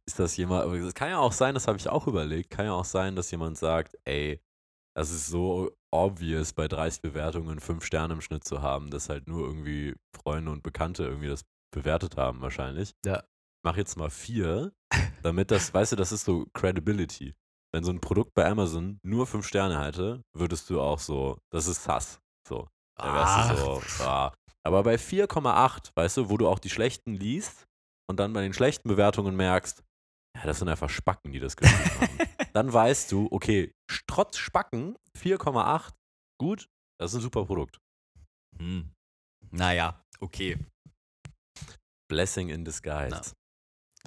ist 0.08 0.20
das 0.20 0.38
jemand, 0.38 0.64
aber 0.64 0.76
es 0.76 0.94
kann 0.94 1.10
ja 1.10 1.18
auch 1.18 1.34
sein, 1.34 1.56
das 1.56 1.68
habe 1.68 1.80
ich 1.80 1.90
auch 1.90 2.06
überlegt, 2.06 2.52
kann 2.52 2.66
ja 2.66 2.74
auch 2.74 2.86
sein, 2.86 3.16
dass 3.16 3.32
jemand 3.32 3.58
sagt, 3.58 3.98
ey, 4.06 4.40
das 4.96 5.12
ist 5.12 5.28
so 5.28 5.72
obvious, 5.92 6.54
bei 6.54 6.68
30 6.68 7.02
Bewertungen 7.02 7.60
5 7.60 7.84
Sterne 7.84 8.14
im 8.16 8.22
Schnitt 8.22 8.44
zu 8.44 8.62
haben, 8.62 8.90
dass 8.90 9.10
halt 9.10 9.28
nur 9.28 9.46
irgendwie 9.46 9.96
Freunde 10.16 10.52
und 10.52 10.64
Bekannte 10.64 11.04
irgendwie 11.04 11.28
das 11.28 11.44
bewertet 11.72 12.18
haben 12.18 12.42
wahrscheinlich. 12.42 12.94
Ja. 13.06 13.24
Mach 13.64 13.78
jetzt 13.78 13.98
mal 13.98 14.10
vier, 14.10 14.72
damit 15.24 15.52
das, 15.52 15.74
weißt 15.74 15.94
du, 15.94 15.96
das 15.96 16.12
ist 16.12 16.26
so 16.26 16.46
Credibility. 16.54 17.36
Wenn 17.72 17.84
so 17.84 17.92
ein 17.92 18.02
Produkt 18.02 18.34
bei 18.34 18.50
Amazon 18.50 19.00
nur 19.04 19.28
5 19.28 19.46
Sterne 19.46 19.84
hätte, 19.84 20.24
würdest 20.34 20.70
du 20.70 20.82
auch 20.82 21.00
so, 21.00 21.38
das 21.52 21.68
ist 21.68 21.84
sass. 21.84 22.20
So. 22.48 22.68
Da 22.96 23.14
wärst 23.14 23.52
du 23.52 23.64
so, 23.64 24.04
ah. 24.04 24.34
Aber 24.64 24.84
bei 24.84 24.96
4,8, 24.96 25.92
weißt 25.96 26.18
du, 26.18 26.30
wo 26.30 26.38
du 26.38 26.48
auch 26.48 26.60
die 26.60 26.70
schlechten 26.70 27.14
liest 27.14 27.68
und 28.10 28.20
dann 28.20 28.34
bei 28.34 28.42
den 28.42 28.54
schlechten 28.54 28.90
Bewertungen 28.90 29.36
merkst, 29.36 29.84
ja, 30.36 30.44
das 30.46 30.60
sind 30.60 30.70
einfach 30.70 30.90
Spacken, 30.90 31.32
die 31.32 31.40
das 31.40 31.56
geschrieben 31.56 32.02
haben. 32.02 32.10
Dann 32.54 32.72
weißt 32.72 33.12
du, 33.12 33.28
okay, 33.32 33.74
trotz 34.08 34.38
Spacken, 34.38 34.98
4,8, 35.18 35.94
gut, 36.40 36.70
das 37.00 37.12
ist 37.12 37.20
ein 37.20 37.22
super 37.22 37.46
Produkt. 37.46 37.80
Hm. 38.58 38.92
Naja, 39.52 40.04
okay. 40.20 40.58
Blessing 42.10 42.50
in 42.50 42.66
disguise. 42.66 43.10
Na. 43.12 43.22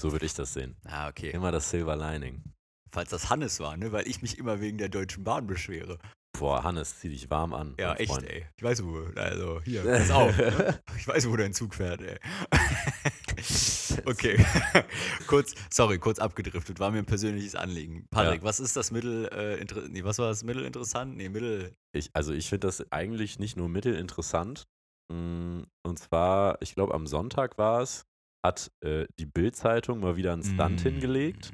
So 0.01 0.13
würde 0.13 0.27
ich 0.27 0.35
das 0.35 0.53
sehen. 0.53 0.77
Ah, 0.85 1.09
okay. 1.09 1.31
Immer 1.31 1.53
das 1.53 1.71
Silver 1.71 1.97
Lining. 1.97 2.43
Falls 2.91 3.11
das 3.11 3.31
Hannes 3.31 3.61
war, 3.61 3.77
ne? 3.77 3.93
Weil 3.93 4.07
ich 4.09 4.23
mich 4.23 4.39
immer 4.39 4.61
wegen 4.61 4.79
der 4.79 4.89
Deutschen 4.89 5.25
Bahn 5.25 5.47
beschwere. 5.47 5.99
Boah, 6.39 6.63
Hannes, 6.65 6.99
zieh 6.99 7.09
dich 7.09 7.31
warm 7.31 7.55
an. 7.55 7.75
Ja, 7.79 7.95
echt, 7.95 8.11
Freund. 8.11 8.29
ey. 8.29 8.47
Ich 8.57 8.63
weiß, 8.63 8.83
wo. 8.85 9.05
Also, 9.17 9.61
hier, 9.63 9.83
pass 9.85 10.11
auf. 10.11 10.37
ne? 10.37 10.83
Ich 10.97 11.07
weiß, 11.07 11.29
wo 11.29 11.37
dein 11.37 11.53
Zug 11.55 11.75
fährt, 11.75 12.01
ey. 12.03 12.19
okay. 14.07 14.45
kurz, 15.27 15.55
sorry, 15.71 15.99
kurz 15.99 16.19
abgedriftet. 16.19 16.81
War 16.81 16.91
mir 16.91 16.99
ein 16.99 17.07
persönliches 17.07 17.55
Anliegen. 17.55 18.07
Patrick, 18.11 18.41
Ja. 18.43 18.47
was 18.47 18.61
ist 18.61 18.77
das 18.77 18.91
Mittel, 18.91 19.27
äh, 19.29 19.65
nee, 19.89 20.05
was 20.05 20.19
war 20.19 20.29
das 20.29 20.45
Mittel 20.45 20.65
interessant? 20.65 21.17
Nee, 21.17 21.29
Mittel. 21.29 21.73
Ich, 21.93 22.11
also 22.15 22.33
ich 22.33 22.49
finde 22.49 22.67
das 22.69 22.85
eigentlich 22.93 23.39
nicht 23.39 23.57
nur 23.57 23.69
mittelinteressant. 23.69 24.65
Mm, 25.13 25.63
Und 25.85 25.99
zwar, 25.99 26.61
ich 26.63 26.75
glaube, 26.75 26.95
am 26.95 27.07
Sonntag 27.07 27.59
war 27.59 27.81
es, 27.83 28.05
hat 28.45 28.71
äh, 28.85 29.07
die 29.19 29.27
Bild-Zeitung 29.27 30.01
mal 30.01 30.17
wieder 30.17 30.33
einen 30.33 30.43
Stunt 30.43 30.81
Mm. 30.85 30.89
hingelegt. 30.89 31.53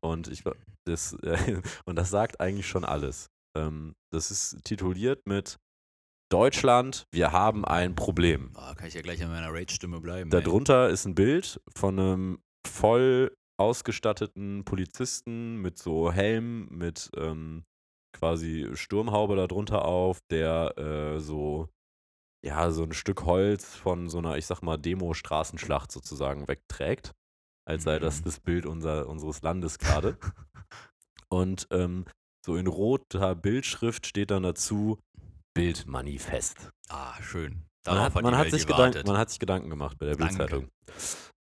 Und 0.00 0.28
ich 0.28 0.44
das, 0.86 1.14
äh, 1.22 1.60
und 1.86 1.96
das 1.96 2.10
sagt 2.10 2.40
eigentlich 2.40 2.68
schon 2.68 2.84
alles. 2.84 3.28
Ähm, 3.56 3.94
das 4.12 4.30
ist 4.30 4.58
tituliert 4.64 5.26
mit 5.26 5.58
Deutschland, 6.30 7.06
wir 7.12 7.32
haben 7.32 7.64
ein 7.64 7.94
Problem. 7.94 8.50
Ah, 8.54 8.74
kann 8.74 8.88
ich 8.88 8.94
ja 8.94 9.02
gleich 9.02 9.22
an 9.22 9.30
meiner 9.30 9.52
Rage-Stimme 9.52 10.00
bleiben. 10.00 10.30
ey. 10.32 10.42
Darunter 10.42 10.88
ist 10.88 11.04
ein 11.04 11.14
Bild 11.14 11.60
von 11.74 11.98
einem 11.98 12.38
voll 12.66 13.36
ausgestatteten 13.56 14.64
Polizisten 14.64 15.56
mit 15.58 15.78
so 15.78 16.10
Helm, 16.10 16.66
mit 16.70 17.10
ähm, 17.16 17.64
quasi 18.16 18.68
Sturmhaube 18.74 19.36
darunter 19.36 19.84
auf, 19.84 20.18
der 20.30 20.76
äh, 20.78 21.20
so, 21.20 21.68
ja, 22.44 22.70
so 22.70 22.82
ein 22.82 22.92
Stück 22.92 23.24
Holz 23.24 23.76
von 23.76 24.08
so 24.08 24.18
einer, 24.18 24.36
ich 24.36 24.46
sag 24.46 24.62
mal, 24.62 24.76
Demo-Straßenschlacht 24.76 25.92
sozusagen 25.92 26.48
wegträgt. 26.48 27.12
Als 27.66 27.84
sei 27.84 27.98
das 27.98 28.20
Mhm. 28.20 28.24
das 28.24 28.40
Bild 28.40 28.66
unser, 28.66 29.08
unseres 29.08 29.42
Landes 29.42 29.78
gerade. 29.78 30.18
Und 31.28 31.66
ähm, 31.70 32.04
so 32.44 32.56
in 32.56 32.66
roter 32.66 33.34
Bildschrift 33.34 34.06
steht 34.06 34.30
dann 34.30 34.42
dazu 34.42 34.98
Bildmanifest. 35.54 36.70
Ah, 36.88 37.20
schön. 37.22 37.52
Man 37.86 37.96
Darauf 37.96 38.04
hat, 38.04 38.14
hat, 38.14 38.22
man, 38.22 38.36
hat 38.36 38.50
sich 38.50 38.66
gewartet. 38.66 38.92
Gedanken, 38.92 39.08
man 39.08 39.18
hat 39.18 39.30
sich 39.30 39.38
Gedanken 39.38 39.70
gemacht 39.70 39.98
bei 39.98 40.06
der. 40.06 40.16
Bildzeitung. 40.16 40.68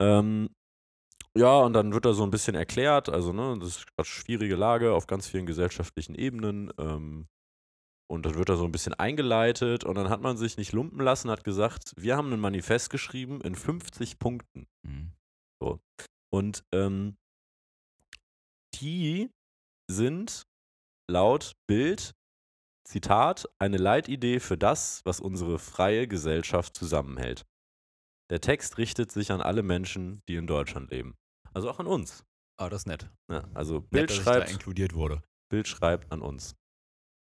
Ähm, 0.02 0.50
ja, 1.38 1.60
und 1.60 1.74
dann 1.74 1.94
wird 1.94 2.06
da 2.06 2.14
so 2.14 2.24
ein 2.24 2.32
bisschen 2.32 2.56
erklärt, 2.56 3.10
also, 3.10 3.34
ne, 3.34 3.58
das 3.60 3.70
ist 3.70 3.86
eine 3.98 4.06
schwierige 4.06 4.56
Lage 4.56 4.94
auf 4.94 5.08
ganz 5.08 5.28
vielen 5.28 5.46
gesellschaftlichen 5.46 6.16
Ebenen. 6.16 6.72
Ähm, 6.78 7.28
und 8.12 8.26
dann 8.26 8.36
wird 8.36 8.50
da 8.50 8.56
so 8.56 8.66
ein 8.66 8.72
bisschen 8.72 8.96
eingeleitet 8.96 9.84
und 9.84 9.96
dann 9.96 10.10
hat 10.10 10.22
man 10.22 10.36
sich 10.36 10.58
nicht 10.58 10.72
lumpen 10.72 11.00
lassen, 11.00 11.30
hat 11.30 11.44
gesagt, 11.44 11.94
wir 11.96 12.18
haben 12.18 12.34
ein 12.34 12.40
Manifest 12.40 12.90
geschrieben 12.90 13.40
in 13.42 13.54
50 13.54 14.18
Punkten. 14.18 14.66
Mhm. 14.84 15.12
Und 16.32 16.64
ähm, 16.74 17.18
die 18.76 19.30
sind 19.90 20.44
laut 21.10 21.54
Bild, 21.68 22.14
Zitat, 22.90 23.48
eine 23.60 23.78
Leitidee 23.78 24.40
für 24.40 24.58
das, 24.58 25.02
was 25.06 25.20
unsere 25.20 25.60
freie 25.60 26.08
Gesellschaft 26.08 26.76
zusammenhält. 26.76 27.46
Der 28.32 28.42
Text 28.42 28.80
richtet 28.80 29.12
sich 29.12 29.32
an 29.32 29.42
alle 29.42 29.62
Menschen, 29.62 30.24
die 30.28 30.36
in 30.36 30.48
Deutschland 30.48 30.90
leben. 30.90 31.16
Also 31.54 31.70
auch 31.70 31.80
an 31.80 31.86
uns. 31.86 32.26
Ah, 32.58 32.68
das 32.68 32.82
ist 32.82 32.88
nett. 32.88 33.08
Ja, 33.32 33.48
also 33.54 33.76
Nett, 33.76 33.90
Bild 33.92 34.10
da 34.10 34.14
schreibt, 34.16 34.52
inkludiert 34.52 34.96
wurde. 34.96 35.22
Bild 35.52 35.68
schreibt 35.68 36.12
an 36.12 36.24
uns. 36.24 36.56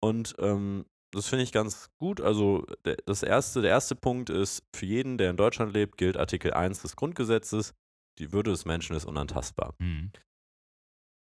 Und 0.01 0.36
ähm, 0.39 0.86
das 1.12 1.27
finde 1.27 1.43
ich 1.43 1.51
ganz 1.51 1.89
gut. 1.97 2.21
Also 2.21 2.65
der, 2.86 2.95
das 3.06 3.21
erste, 3.21 3.62
der 3.62 3.71
erste 3.71 3.95
Punkt 3.95 4.30
ist, 4.30 4.63
für 4.73 4.86
jeden, 4.86 5.17
der 5.17 5.32
in 5.32 5.38
Deutschland 5.38 5.73
lebt, 5.73 5.97
gilt 5.97 6.15
Artikel 6.15 6.53
1 6.53 6.82
des 6.82 6.95
Grundgesetzes, 6.95 7.73
die 8.19 8.32
Würde 8.32 8.51
des 8.51 8.63
Menschen 8.63 8.95
ist 8.95 9.06
unantastbar. 9.06 9.75
Mhm. 9.80 10.13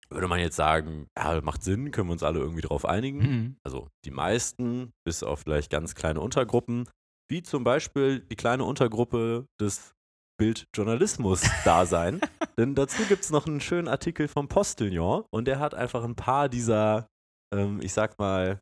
Würde 0.10 0.28
man 0.28 0.40
jetzt 0.40 0.56
sagen, 0.56 1.08
ja, 1.18 1.40
macht 1.42 1.64
Sinn, 1.64 1.92
können 1.92 2.10
wir 2.10 2.14
uns 2.14 2.24
alle 2.24 2.40
irgendwie 2.40 2.62
drauf 2.62 2.86
einigen. 2.86 3.20
Mhm. 3.20 3.56
Also 3.64 3.90
die 4.06 4.12
meisten, 4.12 4.92
bis 5.06 5.24
auf 5.24 5.42
vielleicht 5.42 5.72
ganz 5.72 5.96
kleine 5.96 6.22
Untergruppen, 6.22 6.90
wie 7.30 7.42
zum 7.42 7.64
Beispiel 7.64 8.20
die 8.20 8.36
kleine 8.36 8.64
Untergruppe 8.64 9.48
des 9.60 9.96
Bildjournalismus-Dasein. 10.40 12.22
Denn 12.58 12.76
dazu 12.76 13.04
gibt 13.04 13.24
es 13.24 13.32
noch 13.32 13.48
einen 13.48 13.62
schönen 13.62 13.88
Artikel 13.88 14.28
vom 14.28 14.48
Postillon 14.48 15.24
und 15.32 15.46
der 15.46 15.60
hat 15.60 15.74
einfach 15.74 16.04
ein 16.04 16.16
paar 16.16 16.50
dieser, 16.50 17.08
ähm, 17.54 17.80
ich 17.82 17.94
sag 17.94 18.20
mal, 18.20 18.60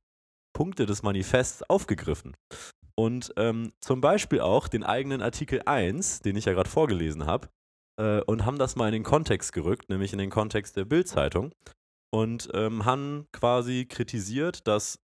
Punkte 0.54 0.86
des 0.86 1.04
Manifests 1.04 1.64
aufgegriffen. 1.64 2.36
Und 2.96 3.34
ähm, 3.38 3.72
zum 3.82 4.02
Beispiel 4.02 4.42
auch 4.42 4.68
den 4.68 4.84
eigenen 4.84 5.22
Artikel 5.22 5.62
1, 5.66 6.20
den 6.20 6.36
ich 6.36 6.46
ja 6.46 6.54
gerade 6.54 6.70
vorgelesen 6.70 7.26
habe, 7.26 7.50
äh, 8.00 8.22
und 8.22 8.46
haben 8.46 8.58
das 8.58 8.76
mal 8.76 8.88
in 8.88 8.94
den 8.94 9.04
Kontext 9.04 9.54
gerückt, 9.54 9.90
nämlich 9.90 10.14
in 10.14 10.20
den 10.20 10.30
Kontext 10.30 10.76
der 10.78 10.86
Bild-Zeitung. 10.86 11.54
Und 12.14 12.50
ähm, 12.54 12.84
haben 12.84 13.28
quasi 13.32 13.86
kritisiert, 13.86 14.68
dass 14.68 15.00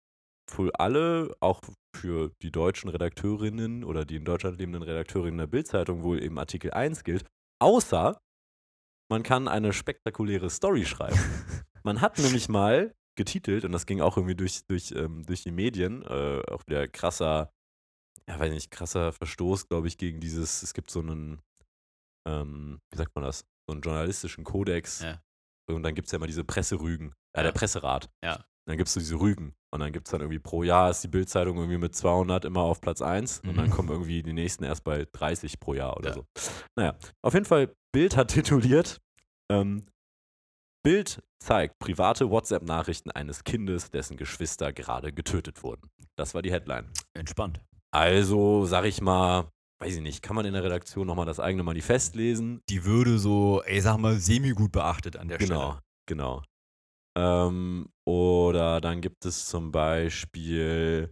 für 0.50 0.78
alle, 0.78 1.36
auch 1.40 1.60
für 1.94 2.32
die 2.42 2.50
deutschen 2.50 2.90
Redakteurinnen 2.90 3.84
oder 3.84 4.04
die 4.04 4.16
in 4.16 4.24
Deutschland 4.24 4.58
lebenden 4.58 4.82
Redakteurinnen 4.82 5.38
der 5.38 5.46
Bild-Zeitung 5.46 6.02
wohl 6.02 6.22
eben 6.22 6.38
Artikel 6.38 6.72
1 6.72 7.04
gilt, 7.04 7.24
außer 7.60 8.20
man 9.08 9.22
kann 9.22 9.48
eine 9.48 9.72
spektakuläre 9.72 10.50
Story 10.50 10.84
schreiben. 10.84 11.18
Man 11.84 12.00
hat 12.00 12.18
nämlich 12.18 12.48
mal 12.48 12.92
getitelt, 13.16 13.64
und 13.64 13.70
das 13.70 13.86
ging 13.86 14.00
auch 14.00 14.16
irgendwie 14.16 14.34
durch, 14.34 14.66
durch, 14.66 14.90
ähm, 14.90 15.24
durch 15.24 15.44
die 15.44 15.52
Medien, 15.52 16.02
äh, 16.02 16.42
auch 16.50 16.66
wieder 16.66 16.88
krasser, 16.88 17.52
ja, 18.28 18.40
weiß 18.40 18.52
nicht, 18.52 18.72
krasser 18.72 19.12
Verstoß, 19.12 19.68
glaube 19.68 19.86
ich, 19.86 19.96
gegen 19.96 20.18
dieses, 20.18 20.64
es 20.64 20.74
gibt 20.74 20.90
so 20.90 20.98
einen, 20.98 21.40
ähm, 22.26 22.80
wie 22.90 22.96
sagt 22.98 23.14
man 23.14 23.24
das, 23.24 23.44
so 23.68 23.72
einen 23.72 23.80
journalistischen 23.82 24.44
Kodex. 24.44 25.02
Ja. 25.02 25.20
Und 25.68 25.82
dann 25.82 25.94
gibt 25.94 26.06
es 26.06 26.12
ja 26.12 26.16
immer 26.16 26.26
diese 26.26 26.44
Presserügen, 26.44 27.12
äh, 27.34 27.38
Ja. 27.40 27.42
der 27.44 27.52
Presserat. 27.52 28.08
Ja. 28.24 28.44
Dann 28.68 28.76
gibt 28.76 28.88
es 28.88 28.94
so 28.94 29.00
diese 29.00 29.18
Rügen. 29.20 29.54
Und 29.72 29.80
dann 29.80 29.92
gibt 29.92 30.08
es 30.08 30.10
dann 30.10 30.20
irgendwie 30.20 30.38
pro 30.40 30.62
Jahr 30.62 30.90
ist 30.90 31.02
die 31.04 31.08
Bildzeitung 31.08 31.56
irgendwie 31.56 31.78
mit 31.78 31.94
200 31.94 32.44
immer 32.44 32.60
auf 32.62 32.80
Platz 32.80 33.00
1. 33.02 33.40
Und 33.40 33.56
dann 33.56 33.66
Mhm. 33.66 33.70
kommen 33.70 33.88
irgendwie 33.90 34.22
die 34.22 34.32
nächsten 34.32 34.64
erst 34.64 34.82
bei 34.84 35.06
30 35.12 35.60
pro 35.60 35.74
Jahr 35.74 35.96
oder 35.96 36.08
Ja. 36.10 36.14
so. 36.14 36.26
Naja, 36.76 36.96
auf 37.22 37.34
jeden 37.34 37.46
Fall, 37.46 37.74
Bild 37.92 38.16
hat 38.16 38.28
tituliert, 38.28 39.00
ähm, 39.50 39.86
Bild 40.84 41.22
zeigt 41.40 41.78
private 41.78 42.30
WhatsApp-Nachrichten 42.30 43.10
eines 43.10 43.44
Kindes, 43.44 43.90
dessen 43.90 44.16
Geschwister 44.16 44.72
gerade 44.72 45.12
getötet 45.12 45.62
wurden. 45.62 45.88
Das 46.16 46.34
war 46.34 46.42
die 46.42 46.50
Headline. 46.52 46.90
Entspannt. 47.14 47.60
Also, 47.92 48.66
sag 48.66 48.84
ich 48.84 49.00
mal, 49.00 49.50
weiß 49.80 49.96
ich 49.96 50.00
nicht, 50.02 50.22
kann 50.22 50.36
man 50.36 50.46
in 50.46 50.54
der 50.54 50.64
Redaktion 50.64 51.06
nochmal 51.06 51.26
das 51.26 51.40
eigene 51.40 51.62
Manifest 51.62 52.14
lesen? 52.14 52.60
Die 52.68 52.84
würde 52.84 53.18
so, 53.18 53.62
ey, 53.64 53.80
sag 53.80 53.98
mal, 53.98 54.16
semi-gut 54.18 54.72
beachtet 54.72 55.16
an 55.16 55.28
der 55.28 55.38
Genau, 55.38 55.72
Stelle. 55.72 55.82
genau. 56.08 56.42
Ähm, 57.18 57.88
oder 58.06 58.80
dann 58.80 59.00
gibt 59.00 59.24
es 59.24 59.46
zum 59.46 59.72
Beispiel, 59.72 61.10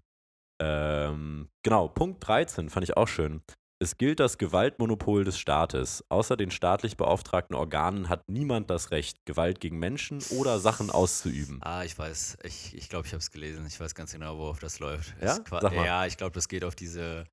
ähm, 0.63 1.49
genau, 1.63 1.89
Punkt 1.89 2.27
13 2.27 2.69
fand 2.71 2.85
ich 2.85 2.97
auch 2.97 3.09
schön. 3.09 3.43
Es 3.83 3.99
gilt 3.99 4.21
das 4.21 4.39
Gewaltmonopol 4.39 5.25
des 5.25 5.39
Staates. 5.39 6.05
Außer 6.09 6.37
den 6.37 6.51
staatlich 6.51 6.97
beauftragten 6.97 7.57
Organen 7.57 8.09
hat 8.09 8.23
niemand 8.29 8.71
das 8.71 8.93
Recht, 8.93 9.19
Gewalt 9.27 9.61
gegen 9.61 9.79
Menschen 9.79 10.23
oder 10.31 10.59
Sachen 10.59 10.91
auszuüben. 10.91 11.59
Ah, 11.63 11.85
ich 11.85 11.99
weiß. 11.99 12.39
Ich 12.45 12.71
glaube, 12.71 12.77
ich, 12.79 12.89
glaub, 12.89 13.05
ich 13.07 13.13
habe 13.13 13.19
es 13.21 13.31
gelesen. 13.31 13.67
Ich 13.67 13.79
weiß 13.79 13.95
ganz 13.95 14.13
genau, 14.13 14.39
worauf 14.39 14.59
das 14.59 14.79
läuft. 14.79 15.15
Ja? 15.21 15.33
Es 15.33 15.37
Sag 15.37 15.75
mal. 15.75 15.85
ja, 15.85 16.07
ich 16.07 16.17
glaube, 16.17 16.33
das 16.33 16.49
geht 16.49 16.65
auf 16.65 16.75
diese 16.77 17.25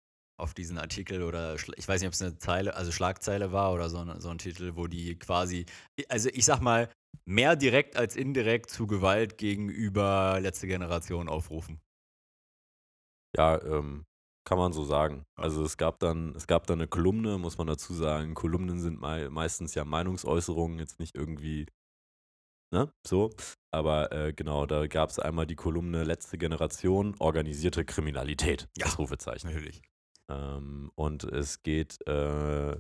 auf 0.42 0.54
diesen 0.54 0.78
Artikel 0.78 1.24
oder 1.24 1.56
ich 1.56 1.88
weiß 1.88 2.02
nicht, 2.02 2.08
ob 2.08 2.14
es 2.14 2.22
eine 2.22 2.38
Zeile, 2.38 2.76
also 2.76 2.92
Schlagzeile 2.92 3.52
war 3.52 3.74
oder 3.74 3.90
so, 3.90 4.00
ein- 4.00 4.20
so 4.20 4.30
ein 4.30 4.38
Titel, 4.38 4.76
wo 4.76 4.88
die 4.88 5.18
quasi, 5.18 5.66
also 6.10 6.30
ich 6.34 6.46
sag 6.46 6.60
mal, 6.62 6.90
mehr 7.26 7.56
direkt 7.56 7.96
als 7.98 8.16
indirekt 8.16 8.70
zu 8.70 8.88
Gewalt 8.88 9.38
gegenüber 9.38 10.40
letzte 10.42 10.68
Generation 10.68 11.30
aufrufen. 11.30 11.80
Ja, 13.38 13.62
ähm, 13.64 14.06
kann 14.48 14.58
man 14.58 14.74
so 14.74 14.84
sagen. 14.84 15.24
Also 15.38 15.64
es 15.64 15.78
gab 15.78 16.00
dann, 16.00 16.36
es 16.36 16.48
gab 16.48 16.68
dann 16.68 16.80
eine 16.80 16.88
Kolumne, 16.88 17.38
muss 17.38 17.58
man 17.58 17.68
dazu 17.68 17.94
sagen. 17.94 18.34
Kolumnen 18.34 18.80
sind 18.80 19.00
mei 19.00 19.30
meistens 19.30 19.76
ja 19.76 19.86
Meinungsäußerungen, 19.86 20.80
jetzt 20.80 21.00
nicht 21.00 21.16
irgendwie, 21.16 21.68
ne, 22.74 22.92
so. 23.08 23.30
Aber 23.74 24.12
äh, 24.12 24.34
genau, 24.34 24.66
da 24.66 24.88
gab 24.88 25.10
es 25.10 25.20
einmal 25.20 25.46
die 25.48 25.56
Kolumne 25.56 26.04
Letzte 26.04 26.38
Generation, 26.38 27.16
organisierte 27.20 27.86
Kriminalität. 27.86 28.68
Ja. 28.78 28.88
Ausrufezeichen. 28.88 29.48
Natürlich. 29.50 29.82
Ähm, 30.32 30.92
und 30.96 31.24
es 31.26 31.62
geht 31.64 32.00
äh, 32.08 32.80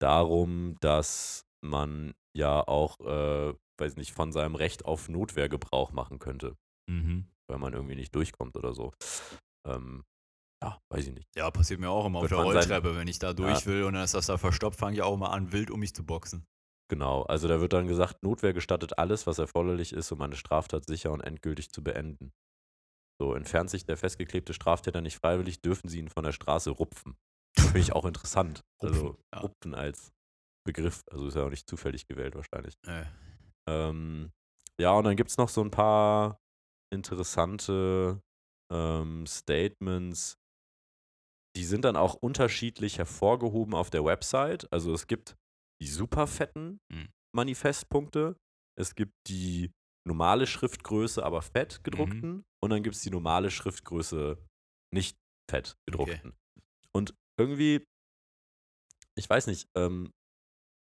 darum, 0.00 0.76
dass 0.80 1.44
man 1.64 2.14
ja 2.36 2.60
auch, 2.66 3.00
äh, 3.00 3.54
weiß 3.80 3.96
nicht, 3.96 4.12
von 4.12 4.32
seinem 4.32 4.54
Recht 4.54 4.84
auf 4.84 5.08
Notwehr 5.08 5.48
Gebrauch 5.48 5.92
machen 5.92 6.18
könnte, 6.18 6.56
Mhm. 6.88 7.26
weil 7.50 7.58
man 7.58 7.72
irgendwie 7.72 7.96
nicht 7.96 8.14
durchkommt 8.14 8.56
oder 8.56 8.74
so. 8.74 8.92
Ähm, 9.66 10.04
ja, 10.62 10.80
weiß 10.92 11.06
ich 11.08 11.14
nicht. 11.14 11.28
Ja, 11.36 11.50
passiert 11.50 11.80
mir 11.80 11.90
auch 11.90 12.06
immer 12.06 12.18
auf 12.18 12.22
Wird 12.24 12.32
der 12.32 12.38
man 12.38 12.46
sein- 12.62 12.70
Rolltreppe, 12.70 12.96
wenn 12.96 13.08
ich 13.08 13.18
da 13.18 13.32
durch 13.32 13.66
will 13.66 13.84
und 13.84 13.94
dann 13.94 14.04
ist 14.04 14.14
das 14.14 14.26
da 14.26 14.38
verstopft, 14.38 14.78
fange 14.78 14.94
ich 14.96 15.02
auch 15.02 15.16
mal 15.16 15.30
an, 15.30 15.52
wild 15.52 15.70
um 15.70 15.80
mich 15.80 15.94
zu 15.94 16.04
boxen. 16.04 16.46
Genau, 16.90 17.22
also 17.24 17.48
da 17.48 17.60
wird 17.60 17.72
dann 17.74 17.86
gesagt, 17.86 18.22
Notwehr 18.22 18.52
gestattet 18.54 18.98
alles, 18.98 19.26
was 19.26 19.38
erforderlich 19.38 19.92
ist, 19.92 20.10
um 20.10 20.22
eine 20.22 20.36
Straftat 20.36 20.86
sicher 20.86 21.12
und 21.12 21.20
endgültig 21.20 21.70
zu 21.70 21.84
beenden. 21.84 22.32
So, 23.20 23.34
entfernt 23.34 23.70
sich 23.70 23.84
der 23.84 23.96
festgeklebte 23.96 24.54
Straftäter 24.54 25.00
nicht 25.00 25.16
freiwillig, 25.18 25.60
dürfen 25.60 25.88
sie 25.88 25.98
ihn 25.98 26.08
von 26.08 26.24
der 26.24 26.32
Straße 26.32 26.70
rupfen. 26.70 27.16
Finde 27.58 27.80
ich 27.80 27.92
auch 27.92 28.04
interessant. 28.04 28.60
Also 28.80 29.06
Rupfen, 29.08 29.24
ja. 29.34 29.40
rupfen 29.40 29.74
als 29.74 30.12
Begriff, 30.64 31.02
also 31.10 31.26
ist 31.26 31.34
ja 31.34 31.44
auch 31.44 31.50
nicht 31.50 31.68
zufällig 31.68 32.06
gewählt 32.06 32.34
wahrscheinlich. 32.36 32.74
Äh, 32.86 33.04
Ähm, 33.68 34.30
ja, 34.80 34.92
und 34.92 35.04
dann 35.04 35.16
gibt 35.16 35.30
es 35.30 35.36
noch 35.36 35.48
so 35.48 35.62
ein 35.62 35.70
paar 35.72 36.38
interessante 36.92 38.22
ähm, 38.72 39.26
Statements. 39.26 40.38
Die 41.56 41.64
sind 41.64 41.84
dann 41.84 41.96
auch 41.96 42.14
unterschiedlich 42.14 42.98
hervorgehoben 42.98 43.74
auf 43.74 43.90
der 43.90 44.04
Website. 44.04 44.72
Also 44.72 44.92
es 44.94 45.06
gibt 45.06 45.36
die 45.82 45.88
super 45.88 46.26
fetten 46.26 46.78
Mhm. 46.90 47.08
Manifestpunkte. 47.34 48.36
Es 48.78 48.94
gibt 48.94 49.12
die 49.26 49.72
normale 50.08 50.46
Schriftgröße, 50.46 51.24
aber 51.24 51.42
fett 51.42 51.84
gedruckten. 51.84 52.44
Und 52.60 52.70
dann 52.70 52.82
gibt 52.82 52.96
es 52.96 53.02
die 53.02 53.10
normale 53.10 53.50
Schriftgröße 53.50 54.36
nicht 54.92 55.16
fett 55.50 55.76
gedruckten. 55.86 56.34
Und 56.92 57.14
irgendwie, 57.38 57.84
ich 59.16 59.28
weiß 59.30 59.46
nicht, 59.46 59.68
ähm, 59.76 60.10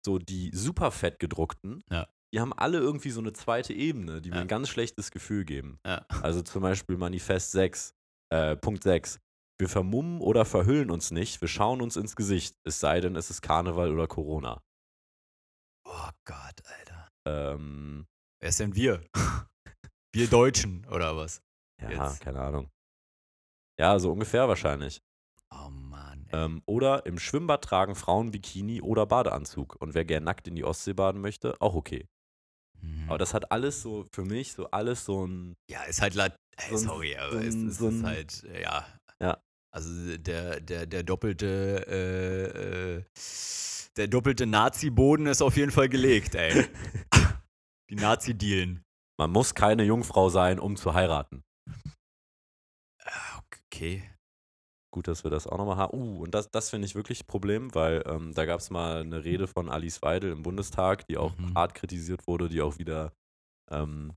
so 0.04 0.18
die 0.18 0.50
super 0.54 0.92
fett 0.92 1.18
gedruckten, 1.18 1.82
Ja. 1.90 2.06
die 2.32 2.40
haben 2.40 2.52
alle 2.52 2.78
irgendwie 2.78 3.10
so 3.10 3.20
eine 3.20 3.32
zweite 3.32 3.72
Ebene, 3.72 4.20
die 4.22 4.30
mir 4.30 4.36
Ja. 4.36 4.42
ein 4.42 4.48
ganz 4.48 4.68
schlechtes 4.68 5.10
Gefühl 5.10 5.44
geben. 5.44 5.78
ja. 5.84 6.06
Also 6.22 6.42
zum 6.42 6.62
Beispiel 6.62 6.96
Manifest 6.96 7.50
6, 7.52 7.92
äh, 8.32 8.54
Punkt 8.56 8.84
6. 8.84 9.18
Wir 9.58 9.68
vermummen 9.68 10.20
oder 10.20 10.44
verhüllen 10.44 10.90
uns 10.90 11.10
nicht, 11.10 11.40
wir 11.40 11.48
schauen 11.48 11.80
uns 11.80 11.96
ins 11.96 12.14
Gesicht, 12.14 12.54
es 12.64 12.78
sei 12.78 13.00
denn, 13.00 13.16
es 13.16 13.30
ist 13.30 13.40
Karneval 13.42 13.90
oder 13.92 14.06
Corona. 14.06 14.62
Oh 15.84 16.10
Gott, 16.24 16.62
Alter. 16.64 17.08
Ähm, 17.26 18.06
Wer 18.40 18.48
ist 18.50 18.60
denn 18.60 18.74
wir? 18.74 19.02
wir 20.14 20.28
Deutschen, 20.28 20.84
oder 20.86 21.16
was? 21.16 21.42
ja, 21.80 21.90
Jetzt. 21.90 22.20
keine 22.20 22.40
Ahnung. 22.40 22.70
Ja, 23.78 23.98
so 23.98 24.12
ungefähr 24.12 24.48
wahrscheinlich. 24.48 25.00
Oh 25.50 25.68
Mann. 25.70 26.26
Ähm, 26.32 26.62
oder 26.66 27.06
im 27.06 27.18
Schwimmbad 27.18 27.62
tragen 27.62 27.94
Frauen 27.94 28.30
Bikini 28.30 28.80
oder 28.80 29.06
Badeanzug. 29.06 29.76
Und 29.80 29.94
wer 29.94 30.04
gern 30.04 30.24
nackt 30.24 30.48
in 30.48 30.54
die 30.54 30.64
Ostsee 30.64 30.92
baden 30.94 31.20
möchte, 31.20 31.60
auch 31.60 31.74
okay. 31.74 32.08
Mhm. 32.80 33.04
Aber 33.08 33.18
das 33.18 33.32
hat 33.34 33.52
alles 33.52 33.82
so, 33.82 34.04
für 34.12 34.24
mich, 34.24 34.52
so 34.52 34.70
alles 34.70 35.04
so 35.04 35.26
ein. 35.26 35.54
Ja, 35.70 35.82
ist 35.84 36.00
halt, 36.00 36.14
lat 36.14 36.36
ey, 36.56 36.70
So 36.70 36.76
ein- 36.76 36.82
sorry, 36.88 37.16
aber 37.16 37.42
es, 37.44 37.54
es 37.54 37.78
so 37.78 37.88
ist 37.88 38.02
halt, 38.02 38.42
ja. 38.60 38.86
Ja. 39.20 39.42
Also 39.74 40.16
der, 40.16 40.60
der, 40.60 40.86
der 40.86 41.02
doppelte, 41.02 41.86
äh, 41.86 42.96
äh, 42.98 43.04
der 43.96 44.08
doppelte 44.08 44.46
Nazi-Boden 44.46 45.26
ist 45.26 45.42
auf 45.42 45.56
jeden 45.56 45.70
Fall 45.70 45.88
gelegt, 45.90 46.34
ey. 46.34 46.64
Die 47.90 47.96
Nazi-Dealen. 47.96 48.84
Man 49.18 49.30
muss 49.30 49.54
keine 49.54 49.84
Jungfrau 49.84 50.28
sein, 50.28 50.58
um 50.58 50.76
zu 50.76 50.94
heiraten. 50.94 51.42
Okay. 53.72 54.02
Gut, 54.92 55.08
dass 55.08 55.24
wir 55.24 55.30
das 55.30 55.46
auch 55.46 55.58
nochmal 55.58 55.76
haben. 55.76 55.98
Uh, 55.98 56.22
und 56.22 56.34
das, 56.34 56.50
das 56.50 56.70
finde 56.70 56.86
ich 56.86 56.94
wirklich 56.94 57.22
ein 57.22 57.26
Problem, 57.26 57.74
weil 57.74 58.02
ähm, 58.06 58.32
da 58.34 58.46
gab 58.46 58.60
es 58.60 58.70
mal 58.70 59.00
eine 59.02 59.24
Rede 59.24 59.46
von 59.46 59.68
Alice 59.68 60.02
Weidel 60.02 60.32
im 60.32 60.42
Bundestag, 60.42 61.06
die 61.06 61.18
auch 61.18 61.36
Mhm. 61.36 61.54
hart 61.54 61.74
kritisiert 61.74 62.26
wurde, 62.26 62.48
die 62.48 62.62
auch 62.62 62.78
wieder 62.78 63.12
ähm, 63.70 64.14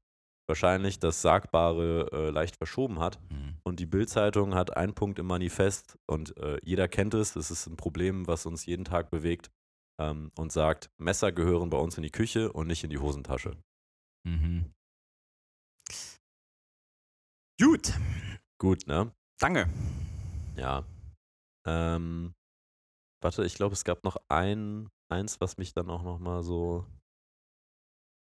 wahrscheinlich 0.47 0.99
das 0.99 1.21
Sagbare 1.21 2.09
äh, 2.11 2.29
leicht 2.31 2.55
verschoben 2.55 2.99
hat. 2.99 3.19
Hm. 3.29 3.57
Und 3.63 3.79
die 3.79 3.85
Bild-Zeitung 3.85 4.55
hat 4.55 4.75
einen 4.75 4.95
Punkt 4.95 5.19
im 5.19 5.27
Manifest 5.27 5.97
und 6.07 6.35
äh, 6.37 6.59
jeder 6.63 6.87
kennt 6.87 7.13
es. 7.13 7.35
Es 7.35 7.51
ist 7.51 7.67
ein 7.67 7.77
Problem, 7.77 8.25
was 8.25 8.45
uns 8.47 8.65
jeden 8.65 8.85
Tag 8.85 9.11
bewegt 9.11 9.51
ähm, 9.99 10.31
und 10.37 10.51
sagt: 10.51 10.89
Messer 10.97 11.31
gehören 11.31 11.69
bei 11.69 11.77
uns 11.77 11.97
in 11.97 12.03
die 12.03 12.11
Küche 12.11 12.51
und 12.51 12.67
nicht 12.67 12.83
in 12.83 12.89
die 12.89 12.97
Hosentasche. 12.97 13.57
Mhm. 14.25 14.73
Gut. 17.61 17.93
Gut, 18.57 18.87
ne? 18.87 19.13
Danke. 19.39 19.69
Ja. 20.55 20.85
Ähm, 21.67 22.33
warte, 23.21 23.45
ich 23.45 23.55
glaube, 23.55 23.73
es 23.73 23.83
gab 23.83 24.03
noch 24.03 24.17
ein, 24.29 24.89
eins, 25.09 25.41
was 25.41 25.57
mich 25.57 25.73
dann 25.73 25.89
auch 25.89 26.03
noch 26.03 26.19
mal 26.19 26.41
so. 26.43 26.85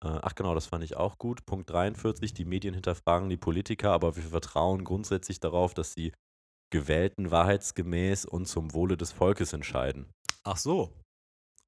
Äh, 0.04 0.20
ach 0.22 0.36
genau, 0.36 0.54
das 0.54 0.68
fand 0.68 0.84
ich 0.84 0.98
auch 0.98 1.18
gut. 1.18 1.46
Punkt 1.46 1.70
43, 1.70 2.34
die 2.34 2.46
Medien 2.46 2.74
hinterfragen 2.74 3.30
die 3.30 3.38
Politiker, 3.38 3.92
aber 3.92 4.16
wir 4.16 4.24
vertrauen 4.24 4.84
grundsätzlich 4.84 5.40
darauf, 5.40 5.74
dass 5.74 5.94
sie 5.94 6.14
gewählten 6.72 7.32
wahrheitsgemäß 7.32 8.26
und 8.26 8.48
zum 8.48 8.74
Wohle 8.74 8.98
des 8.98 9.12
Volkes 9.12 9.54
entscheiden. 9.54 10.12
Ach 10.44 10.58
so. 10.58 10.92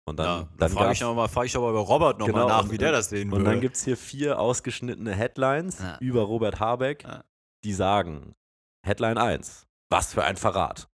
Und 0.10 0.20
ja, 0.20 0.26
dann, 0.26 0.48
dann 0.50 0.58
dann, 0.58 0.70
frage 0.72 0.94
ich, 0.94 1.00
gab's- 1.00 1.10
noch 1.10 1.16
mal- 1.16 1.28
frag 1.28 1.46
ich 1.46 1.56
aber 1.56 1.72
bei 1.74 1.80
Robert 1.80 2.20
nochmal 2.20 2.34
Genau, 2.44 2.48
nach, 2.48 2.64
und- 2.64 2.72
wie 2.72 2.78
der 2.78 2.92
das 2.92 3.10
sehen 3.10 3.32
und 3.32 3.40
würde. 3.40 3.52
dann 3.52 3.62
gibt 3.62 3.76
es 3.76 3.84
hier 3.86 3.96
vier 3.98 4.40
ausgeschnittene 4.40 5.14
Headlines 5.14 5.80
Ja. 5.80 5.98
über 6.00 6.22
Robert 6.24 6.60
Habeck, 6.60 7.04
Ja. 7.04 7.24
die 7.64 7.74
sagen: 7.74 8.36
Headline 8.86 9.18
1, 9.18 9.68
was 9.92 10.14
für 10.14 10.24
ein 10.24 10.38
Verrat. 10.38 10.90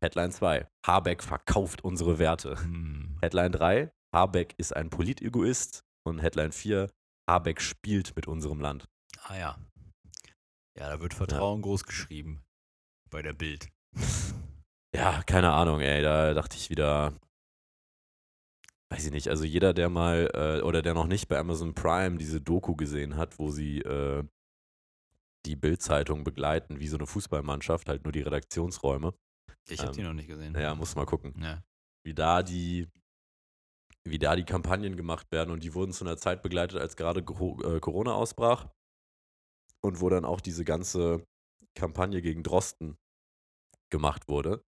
Headline 0.00 0.30
2, 0.32 0.66
Habeck 0.86 1.22
verkauft 1.22 1.82
unsere 1.82 2.18
Werte. 2.18 2.56
Hm. 2.60 3.18
Headline 3.20 3.52
3, 3.52 3.90
Habeck 4.14 4.54
ist 4.58 4.74
ein 4.76 4.90
Politegoist. 4.90 5.82
Und 6.06 6.20
Headline 6.20 6.52
4, 6.52 6.88
Habeck 7.28 7.60
spielt 7.60 8.14
mit 8.16 8.26
unserem 8.28 8.60
Land. 8.60 8.88
Ah 9.24 9.36
ja. 9.36 9.58
Ja, 10.78 10.88
da 10.88 11.00
wird 11.00 11.12
Vertrauen 11.12 11.60
groß 11.60 11.84
geschrieben. 11.84 12.42
Bei 13.10 13.20
der 13.20 13.32
Bild. 13.34 13.68
Ja, 14.94 15.22
keine 15.26 15.52
Ahnung, 15.52 15.80
ey. 15.80 16.02
Da 16.02 16.32
dachte 16.34 16.56
ich 16.56 16.70
wieder, 16.70 17.12
weiß 18.90 19.06
ich 19.06 19.12
nicht, 19.12 19.28
also 19.28 19.44
jeder, 19.44 19.74
der 19.74 19.88
mal 19.90 20.30
äh, 20.34 20.62
oder 20.62 20.82
der 20.82 20.94
noch 20.94 21.06
nicht 21.06 21.28
bei 21.28 21.38
Amazon 21.38 21.74
Prime 21.74 22.16
diese 22.18 22.40
Doku 22.40 22.74
gesehen 22.76 23.16
hat, 23.16 23.38
wo 23.38 23.50
sie 23.50 23.80
äh, 23.80 24.24
die 25.46 25.56
Bild-Zeitung 25.56 26.24
begleiten, 26.24 26.80
wie 26.80 26.88
so 26.88 26.96
eine 26.96 27.06
Fußballmannschaft, 27.06 27.88
halt 27.88 28.04
nur 28.04 28.12
die 28.12 28.22
Redaktionsräume. 28.22 29.14
Ich 29.68 29.80
habe 29.80 29.90
Ähm, 29.90 29.96
die 29.96 30.02
noch 30.02 30.12
nicht 30.14 30.28
gesehen. 30.28 30.54
Ja, 30.54 30.74
muss 30.74 30.96
mal 30.96 31.06
gucken. 31.06 31.34
Ja. 31.42 31.62
wie 32.04 32.14
da 32.14 32.42
die 32.42 32.88
wie 34.04 34.18
da 34.18 34.36
die 34.36 34.44
Kampagnen 34.44 34.96
gemacht 34.96 35.30
werden 35.32 35.50
und 35.50 35.62
die 35.62 35.74
wurden 35.74 35.92
zu 35.92 36.04
einer 36.04 36.16
Zeit 36.16 36.42
begleitet, 36.42 36.80
als 36.80 36.96
gerade 36.96 37.20
äh, 37.20 37.80
Corona 37.80 38.14
ausbrach 38.14 38.68
und 39.82 40.00
wo 40.00 40.08
dann 40.08 40.24
auch 40.24 40.40
diese 40.40 40.64
ganze 40.64 41.26
Kampagne 41.74 42.22
gegen 42.22 42.42
Drosten 42.42 42.96
gemacht 43.90 44.28
wurde, 44.28 44.64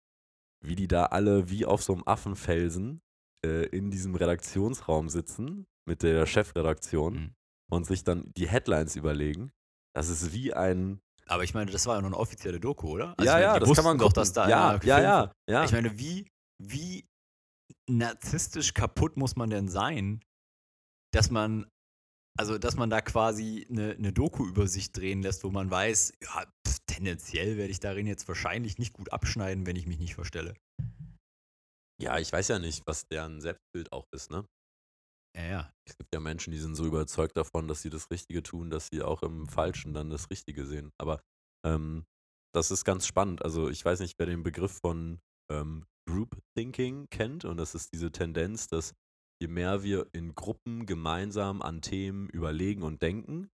wie 0.60 0.74
die 0.74 0.88
da 0.88 1.06
alle 1.06 1.50
wie 1.50 1.64
auf 1.66 1.82
so 1.82 1.92
einem 1.94 2.02
Affenfelsen 2.04 3.00
äh, 3.44 3.66
in 3.66 3.90
diesem 3.90 4.14
Redaktionsraum 4.14 5.08
sitzen 5.08 5.66
mit 5.86 6.02
der 6.02 6.26
Chefredaktion 6.26 7.14
Mhm. 7.14 7.34
und 7.70 7.86
sich 7.86 8.04
dann 8.04 8.32
die 8.36 8.48
Headlines 8.48 8.96
überlegen. 8.96 9.50
Das 9.94 10.08
ist 10.08 10.32
wie 10.32 10.52
ein. 10.54 11.00
Aber 11.26 11.44
ich 11.44 11.54
meine, 11.54 11.70
das 11.70 11.86
war 11.86 11.96
ja 11.96 12.00
noch 12.00 12.08
eine 12.08 12.16
offizielle 12.16 12.60
Doku, 12.60 12.88
oder? 12.88 13.14
Also 13.18 13.24
ja, 13.26 13.32
meine, 13.34 13.44
ja, 13.44 13.58
das 13.58 13.72
kann 13.74 13.84
man 13.84 13.98
doch, 13.98 14.06
gucken. 14.06 14.20
dass 14.20 14.32
da 14.32 14.48
ja, 14.48 14.70
einer 14.70 14.84
ja, 14.84 15.00
ja, 15.00 15.32
ja. 15.48 15.64
Ich 15.64 15.72
meine, 15.72 15.98
wie, 15.98 16.26
wie 16.62 17.06
narzisstisch 17.88 18.74
kaputt 18.74 19.16
muss 19.16 19.36
man 19.36 19.50
denn 19.50 19.68
sein, 19.68 20.22
dass 21.12 21.30
man, 21.30 21.66
also 22.38 22.58
dass 22.58 22.76
man 22.76 22.90
da 22.90 23.00
quasi 23.00 23.66
eine, 23.70 23.92
eine 23.92 24.12
Doku 24.12 24.46
über 24.46 24.66
sich 24.68 24.92
drehen 24.92 25.22
lässt, 25.22 25.44
wo 25.44 25.50
man 25.50 25.70
weiß, 25.70 26.14
ja, 26.22 26.46
pf, 26.66 26.78
tendenziell 26.86 27.56
werde 27.56 27.70
ich 27.70 27.80
darin 27.80 28.06
jetzt 28.06 28.26
wahrscheinlich 28.28 28.78
nicht 28.78 28.92
gut 28.92 29.12
abschneiden, 29.12 29.66
wenn 29.66 29.76
ich 29.76 29.86
mich 29.86 29.98
nicht 29.98 30.14
verstelle. 30.14 30.54
Ja, 32.00 32.18
ich 32.18 32.32
weiß 32.32 32.48
ja 32.48 32.58
nicht, 32.58 32.86
was 32.86 33.06
deren 33.08 33.40
Selbstbild 33.40 33.92
auch 33.92 34.06
ist, 34.12 34.30
ne? 34.30 34.46
Ja, 35.36 35.44
ja. 35.44 35.72
Es 35.86 35.96
gibt 35.96 36.12
ja 36.14 36.20
Menschen, 36.20 36.52
die 36.52 36.58
sind 36.58 36.74
so 36.74 36.84
überzeugt 36.86 37.36
davon, 37.36 37.68
dass 37.68 37.82
sie 37.82 37.90
das 37.90 38.10
Richtige 38.10 38.42
tun, 38.42 38.70
dass 38.70 38.88
sie 38.92 39.02
auch 39.02 39.22
im 39.22 39.46
Falschen 39.46 39.94
dann 39.94 40.10
das 40.10 40.30
Richtige 40.30 40.66
sehen. 40.66 40.92
Aber 40.98 41.22
ähm, 41.64 42.06
das 42.54 42.70
ist 42.70 42.84
ganz 42.84 43.06
spannend. 43.06 43.42
Also 43.42 43.68
ich 43.68 43.84
weiß 43.84 44.00
nicht, 44.00 44.18
wer 44.18 44.26
den 44.26 44.42
Begriff 44.42 44.80
von 44.80 45.20
ähm, 45.50 45.86
Group 46.08 46.38
Thinking 46.56 47.08
kennt. 47.10 47.44
Und 47.44 47.58
das 47.58 47.74
ist 47.74 47.92
diese 47.92 48.10
Tendenz, 48.10 48.68
dass 48.68 48.94
je 49.40 49.48
mehr 49.48 49.82
wir 49.82 50.08
in 50.12 50.34
Gruppen 50.34 50.86
gemeinsam 50.86 51.62
an 51.62 51.82
Themen 51.82 52.28
überlegen 52.30 52.82
und 52.82 53.02
denken, 53.02 53.50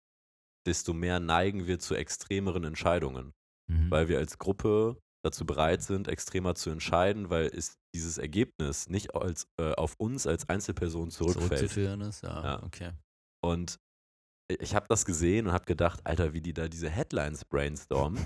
desto 0.66 0.94
mehr 0.94 1.20
neigen 1.20 1.66
wir 1.66 1.78
zu 1.78 1.94
extremeren 1.94 2.64
Entscheidungen. 2.64 3.34
Mhm. 3.70 3.90
Weil 3.90 4.08
wir 4.08 4.18
als 4.18 4.38
Gruppe 4.38 5.02
dazu 5.24 5.46
bereit 5.46 5.82
sind, 5.82 6.08
extremer 6.08 6.54
zu 6.54 6.70
entscheiden, 6.70 7.30
weil 7.30 7.46
es 7.46 7.76
dieses 7.94 8.18
Ergebnis 8.18 8.88
nicht 8.88 9.14
als, 9.14 9.46
äh, 9.60 9.72
auf 9.74 9.94
uns 9.98 10.26
als 10.26 10.48
Einzelperson 10.48 11.10
zurückfällt. 11.10 11.48
Zurückzuführen 11.50 12.00
ist, 12.02 12.22
ja, 12.22 12.42
Ja. 12.42 12.62
okay. 12.62 12.92
Und 13.44 13.78
ich 14.50 14.74
habe 14.74 14.86
das 14.88 15.04
gesehen 15.06 15.46
und 15.46 15.52
habe 15.52 15.64
gedacht, 15.64 16.00
Alter, 16.04 16.32
wie 16.34 16.40
die 16.42 16.52
da 16.52 16.68
diese 16.68 16.90
Headlines 16.90 17.44
brainstormen. 17.46 18.20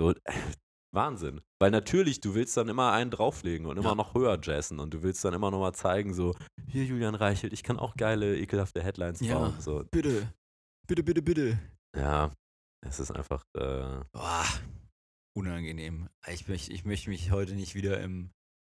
So, 0.00 0.14
Wahnsinn. 0.94 1.40
Weil 1.60 1.70
natürlich, 1.70 2.20
du 2.20 2.34
willst 2.34 2.56
dann 2.56 2.68
immer 2.68 2.92
einen 2.92 3.10
drauflegen 3.10 3.66
und 3.66 3.76
immer 3.76 3.90
Ja. 3.90 3.94
noch 3.94 4.14
höher 4.14 4.38
jazzen 4.42 4.80
und 4.80 4.92
du 4.94 5.02
willst 5.02 5.24
dann 5.24 5.34
immer 5.34 5.50
noch 5.50 5.60
mal 5.60 5.72
zeigen, 5.74 6.14
so, 6.14 6.34
hier 6.68 6.84
Julian 6.84 7.14
Reichelt, 7.14 7.52
ich 7.52 7.62
kann 7.62 7.78
auch 7.78 7.94
geile, 7.96 8.36
ekelhafte 8.38 8.82
Headlines 8.82 9.20
Ja. 9.20 9.38
bauen. 9.38 9.60
So, 9.60 9.84
Bitte, 9.92 10.32
bitte, 10.88 11.02
bitte, 11.04 11.22
bitte. 11.22 11.58
ja, 11.96 12.32
es 12.86 12.98
ist 12.98 13.10
einfach, 13.12 13.42
äh, 13.56 14.00
Boah, 14.12 14.44
unangenehm. 15.34 16.08
Ich, 16.28 16.48
möcht, 16.48 16.68
ich 16.68 16.84
möchte 16.84 17.10
mich 17.10 17.30
heute 17.30 17.54
nicht 17.54 17.74
wieder 17.74 18.00
im, 18.00 18.30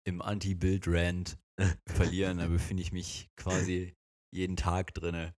im 0.04 0.22
Anti-Bild-Rant 0.22 1.38
verlieren. 1.88 2.38
Da 2.38 2.48
befinde 2.48 2.82
ich 2.82 2.92
mich 2.92 3.30
quasi 3.36 3.94
jeden 4.32 4.56
Tag 4.56 4.94
drinne. 4.94 5.34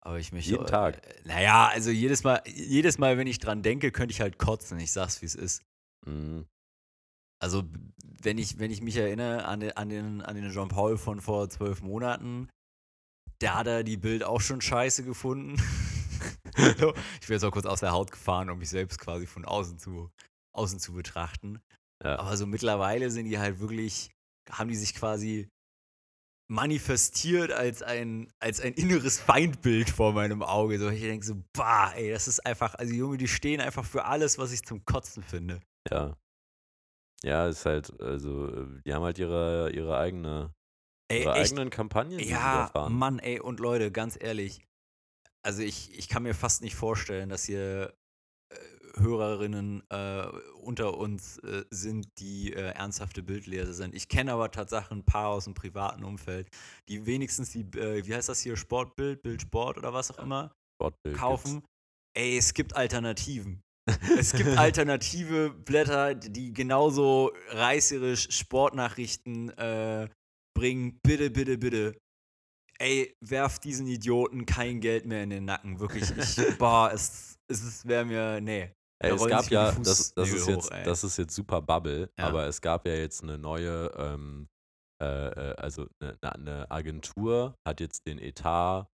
Aber 0.00 0.18
ich 0.18 0.32
möchte. 0.32 0.52
Jeden 0.52 0.66
Tag? 0.66 1.04
Äh, 1.06 1.22
naja, 1.24 1.68
also 1.68 1.90
jedes 1.90 2.24
Mal, 2.24 2.42
jedes 2.46 2.98
Mal, 2.98 3.18
wenn 3.18 3.26
ich 3.26 3.38
dran 3.38 3.62
denke, 3.62 3.90
könnte 3.92 4.12
ich 4.12 4.20
halt 4.20 4.38
kotzen. 4.38 4.78
Ich 4.78 4.92
sag's, 4.92 5.20
wie 5.22 5.26
es 5.26 5.34
ist. 5.34 5.62
mh, 6.06 6.44
Also, 7.40 7.64
wenn 8.22 8.38
ich, 8.38 8.58
wenn 8.58 8.70
ich 8.70 8.80
mich 8.80 8.96
erinnere 8.96 9.44
an 9.44 9.60
den, 9.60 9.72
an 9.76 9.88
den, 9.88 10.22
an 10.22 10.34
den 10.36 10.50
Jean-Paul 10.50 10.98
von 10.98 11.20
vor 11.20 11.48
zwölf 11.50 11.82
Monaten, 11.82 12.48
da 13.40 13.58
hat 13.58 13.66
er 13.66 13.84
die 13.84 13.96
Bild 13.96 14.24
auch 14.24 14.40
schon 14.40 14.60
scheiße 14.60 15.04
gefunden. 15.04 15.56
Ich 16.56 17.28
bin 17.28 17.34
jetzt 17.34 17.44
auch 17.44 17.52
kurz 17.52 17.66
aus 17.66 17.80
der 17.80 17.92
Haut 17.92 18.10
gefahren, 18.10 18.50
um 18.50 18.58
mich 18.58 18.70
selbst 18.70 18.98
quasi 18.98 19.26
von 19.26 19.44
außen 19.44 19.78
zu, 19.78 20.10
außen 20.58 20.78
zu 20.80 20.92
betrachten. 20.92 21.60
ja. 22.04 22.18
Aber 22.18 22.36
so 22.36 22.46
mittlerweile 22.46 23.10
sind 23.10 23.26
die 23.26 23.38
halt 23.38 23.60
wirklich, 23.60 24.10
haben 24.50 24.68
die 24.68 24.76
sich 24.76 24.94
quasi 24.94 25.48
manifestiert 26.50 27.52
als 27.52 27.82
ein, 27.82 28.32
als 28.40 28.60
ein 28.60 28.72
inneres 28.72 29.20
Feindbild 29.20 29.90
vor 29.90 30.12
meinem 30.12 30.42
Auge. 30.42 30.78
So, 30.78 30.88
ich 30.88 31.02
denke 31.02 31.24
so, 31.24 31.42
bah, 31.52 31.92
ey, 31.92 32.10
das 32.10 32.26
ist 32.26 32.44
einfach, 32.46 32.74
also 32.74 32.94
Junge, 32.94 33.18
die 33.18 33.28
stehen 33.28 33.60
einfach 33.60 33.84
für 33.84 34.04
alles, 34.06 34.38
was 34.38 34.52
ich 34.52 34.64
zum 34.64 34.84
Kotzen 34.84 35.22
finde. 35.22 35.60
Ja. 35.90 36.16
Ja, 37.22 37.48
ist 37.48 37.66
halt, 37.66 38.00
also, 38.00 38.46
äh, 38.48 38.80
die 38.86 38.94
haben 38.94 39.02
halt 39.02 39.18
ihre, 39.18 39.70
ihre 39.72 39.98
eigene, 39.98 40.54
Ey, 41.10 41.22
ihre 41.22 41.34
echt, 41.34 41.52
eigenen 41.52 41.70
Kampagnen, 41.70 42.20
Ja. 42.20 42.70
Mann, 42.88 43.18
ey, 43.18 43.40
und 43.40 43.60
Leute, 43.60 43.90
ganz 43.90 44.16
ehrlich, 44.20 44.60
also 45.42 45.62
ich, 45.62 45.96
ich 45.98 46.08
kann 46.08 46.22
mir 46.22 46.34
fast 46.34 46.62
nicht 46.62 46.76
vorstellen, 46.76 47.28
dass 47.28 47.48
äh, 47.48 47.88
Hörerinnen 48.96 49.82
äh, 49.90 50.26
unter 50.60 50.96
uns 50.96 51.38
äh, 51.38 51.64
sind, 51.70 52.08
die 52.18 52.52
äh, 52.52 52.72
ernsthafte 52.72 53.22
Bildleser 53.22 53.72
sind. 53.72 53.94
Ich 53.94 54.08
kenne 54.08 54.32
aber 54.32 54.50
tatsächlich 54.50 54.90
ein 54.90 55.04
paar 55.04 55.28
aus 55.28 55.44
dem 55.44 55.54
privaten 55.54 56.04
Umfeld, 56.04 56.48
die 56.88 57.06
wenigstens 57.06 57.50
die, 57.50 57.62
äh, 57.78 58.06
wie 58.06 58.14
heißt 58.14 58.28
das 58.28 58.40
hier, 58.40 58.56
Sportbild, 58.56 59.22
Bildsport 59.22 59.78
oder 59.78 59.92
was 59.92 60.10
auch 60.10 60.18
immer, 60.18 60.52
Sportbild 60.76 61.14
gibt's. 61.14 61.20
kaufen. 61.20 61.64
Ey, 62.16 62.36
es 62.36 62.54
gibt 62.54 62.74
Alternativen. 62.74 63.60
Es 64.18 64.32
gibt 64.32 64.48
alternative 64.58 65.50
Blätter, 65.50 66.14
die 66.14 66.52
genauso 66.52 67.32
reißerisch 67.48 68.28
Sportnachrichten 68.30 69.50
äh, 69.50 70.08
bringen. 70.56 70.98
Bitte, 71.02 71.30
bitte, 71.30 71.58
bitte. 71.58 71.98
Ey, 72.78 73.16
werf 73.20 73.58
diesen 73.58 73.86
Idioten 73.86 74.46
kein 74.46 74.80
Geld 74.80 75.04
mehr 75.06 75.22
in 75.24 75.30
den 75.30 75.44
Nacken. 75.44 75.80
Wirklich. 75.80 76.10
Ich, 76.16 76.36
boah, 76.58 76.90
es, 76.92 77.36
es 77.48 77.86
wäre 77.86 78.04
mir. 78.04 78.40
Nee. 78.40 78.72
Ey, 79.00 79.12
es 79.12 79.26
gab 79.26 79.48
ja, 79.50 79.70
das, 79.72 80.12
das, 80.14 80.28
ist 80.32 80.48
jetzt, 80.48 80.70
hoch, 80.72 80.76
das 80.84 81.04
ist 81.04 81.16
jetzt 81.18 81.34
super 81.34 81.62
Bubble, 81.62 82.10
Ja. 82.18 82.26
aber 82.26 82.46
es 82.46 82.60
gab 82.60 82.86
ja 82.86 82.94
jetzt 82.94 83.22
eine 83.22 83.38
neue, 83.38 83.92
ähm, 83.96 84.48
äh, 85.00 85.06
äh, 85.06 85.54
also 85.56 85.86
eine, 86.00 86.18
eine 86.22 86.70
Agentur 86.70 87.54
hat 87.66 87.80
jetzt 87.80 88.06
den 88.06 88.18
Etat 88.18 88.88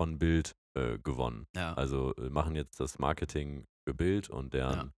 von 0.00 0.18
Bild 0.18 0.52
äh, 0.78 0.98
gewonnen. 0.98 1.44
Ja. 1.54 1.74
Also 1.74 2.14
äh, 2.16 2.30
machen 2.30 2.54
jetzt 2.54 2.80
das 2.80 2.98
Marketing 2.98 3.66
für 3.86 3.94
Bild 3.94 4.30
und 4.30 4.54
deren 4.54 4.92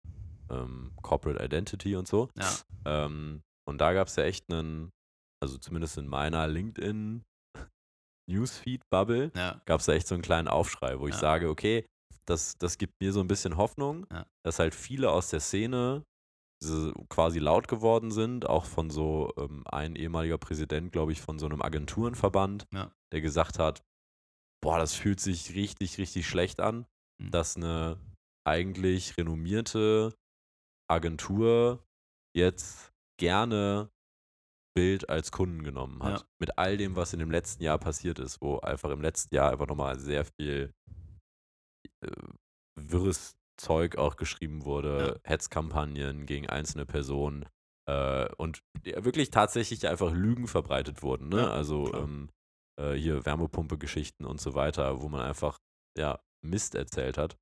ähm, 0.51 0.93
Corporate 1.03 1.43
Identity 1.45 1.97
und 1.97 2.07
so. 2.07 2.29
ja. 2.39 2.53
Ähm, 2.85 3.43
und 3.69 3.79
da 3.81 3.93
gab 3.93 4.09
es 4.09 4.17
ja 4.17 4.25
echt 4.25 4.45
einen, 4.53 4.91
also 5.43 5.57
zumindest 5.59 5.97
in 5.99 6.07
meiner 6.09 6.47
LinkedIn 6.47 7.23
Newsfeed-Bubble, 8.31 9.33
Ja. 9.35 9.61
gab 9.67 9.81
es 9.81 9.87
da 9.87 9.93
echt 9.93 10.07
so 10.07 10.15
einen 10.15 10.23
kleinen 10.23 10.49
Aufschrei, 10.49 10.99
wo 11.01 11.09
ich 11.09 11.15
Ja. 11.15 11.21
sage, 11.21 11.49
okay, 11.49 11.87
das, 12.27 12.57
das 12.59 12.79
gibt 12.79 13.01
mir 13.01 13.13
so 13.13 13.21
ein 13.21 13.29
bisschen 13.29 13.57
Hoffnung, 13.57 14.07
Ja. 14.13 14.27
dass 14.45 14.59
halt 14.59 14.75
viele 14.75 15.11
aus 15.11 15.29
der 15.31 15.41
Szene 15.41 16.05
quasi 17.09 17.41
laut 17.41 17.67
geworden 17.67 18.13
sind, 18.13 18.47
auch 18.49 18.67
von 18.67 18.89
so 18.89 19.33
ähm, 19.37 19.65
ein 19.67 19.97
ehemaliger 19.97 20.39
Präsident, 20.39 20.93
glaube 20.93 21.11
ich, 21.11 21.21
von 21.21 21.41
so 21.41 21.47
einem 21.47 21.61
Agenturenverband, 21.61 22.67
Ja. 22.73 22.93
der 23.13 23.21
gesagt 23.21 23.59
hat, 23.59 23.83
boah, 24.63 24.79
das 24.79 24.95
fühlt 24.95 25.19
sich 25.19 25.55
richtig, 25.55 25.99
richtig 25.99 26.27
schlecht 26.29 26.61
an, 26.61 26.87
Mhm. 27.21 27.31
dass 27.33 27.57
eine 27.57 27.99
eigentlich 28.47 29.17
renommierte 29.19 30.15
Agentur 30.89 31.85
jetzt 32.37 32.93
gerne 33.19 33.91
Bild 34.75 35.09
als 35.11 35.33
Kunden 35.33 35.65
genommen 35.65 36.03
hat. 36.03 36.21
Ja. 36.21 36.27
Mit 36.41 36.59
all 36.59 36.77
dem, 36.77 36.97
was 36.97 37.13
in 37.13 37.19
dem 37.19 37.31
letzten 37.31 37.63
Jahr 37.63 37.79
passiert 37.79 38.19
ist, 38.19 38.41
wo 38.41 38.59
einfach 38.61 38.91
im 38.91 39.03
letzten 39.03 39.35
Jahr 39.35 39.51
einfach 39.51 39.67
nochmal 39.67 39.99
sehr 39.99 40.25
viel 40.25 40.73
wirres 42.79 43.37
Zeug 43.57 43.97
auch 43.97 44.17
geschrieben 44.17 44.65
wurde, 44.65 45.21
Hetzkampagnen 45.25 46.27
gegen 46.27 46.49
einzelne 46.49 46.87
Personen 46.87 47.45
äh, 47.89 48.29
und 48.37 48.63
ja, 48.85 49.05
wirklich 49.05 49.31
tatsächlich 49.31 49.87
einfach 49.89 50.13
Lügen 50.13 50.47
verbreitet 50.47 51.03
wurden. 51.03 51.29
Ne? 51.29 51.43
Ja, 51.43 51.51
also 51.51 51.93
ähm, 51.95 52.31
äh, 52.81 52.93
hier 52.95 53.25
Wärmepumpe-Geschichten 53.25 54.25
und 54.25 54.41
so 54.41 54.55
weiter, 54.55 55.03
wo 55.03 55.09
man 55.09 55.21
einfach 55.21 55.59
ja, 55.99 56.19
Mist 56.45 56.75
erzählt 56.75 57.19
hat. 57.19 57.37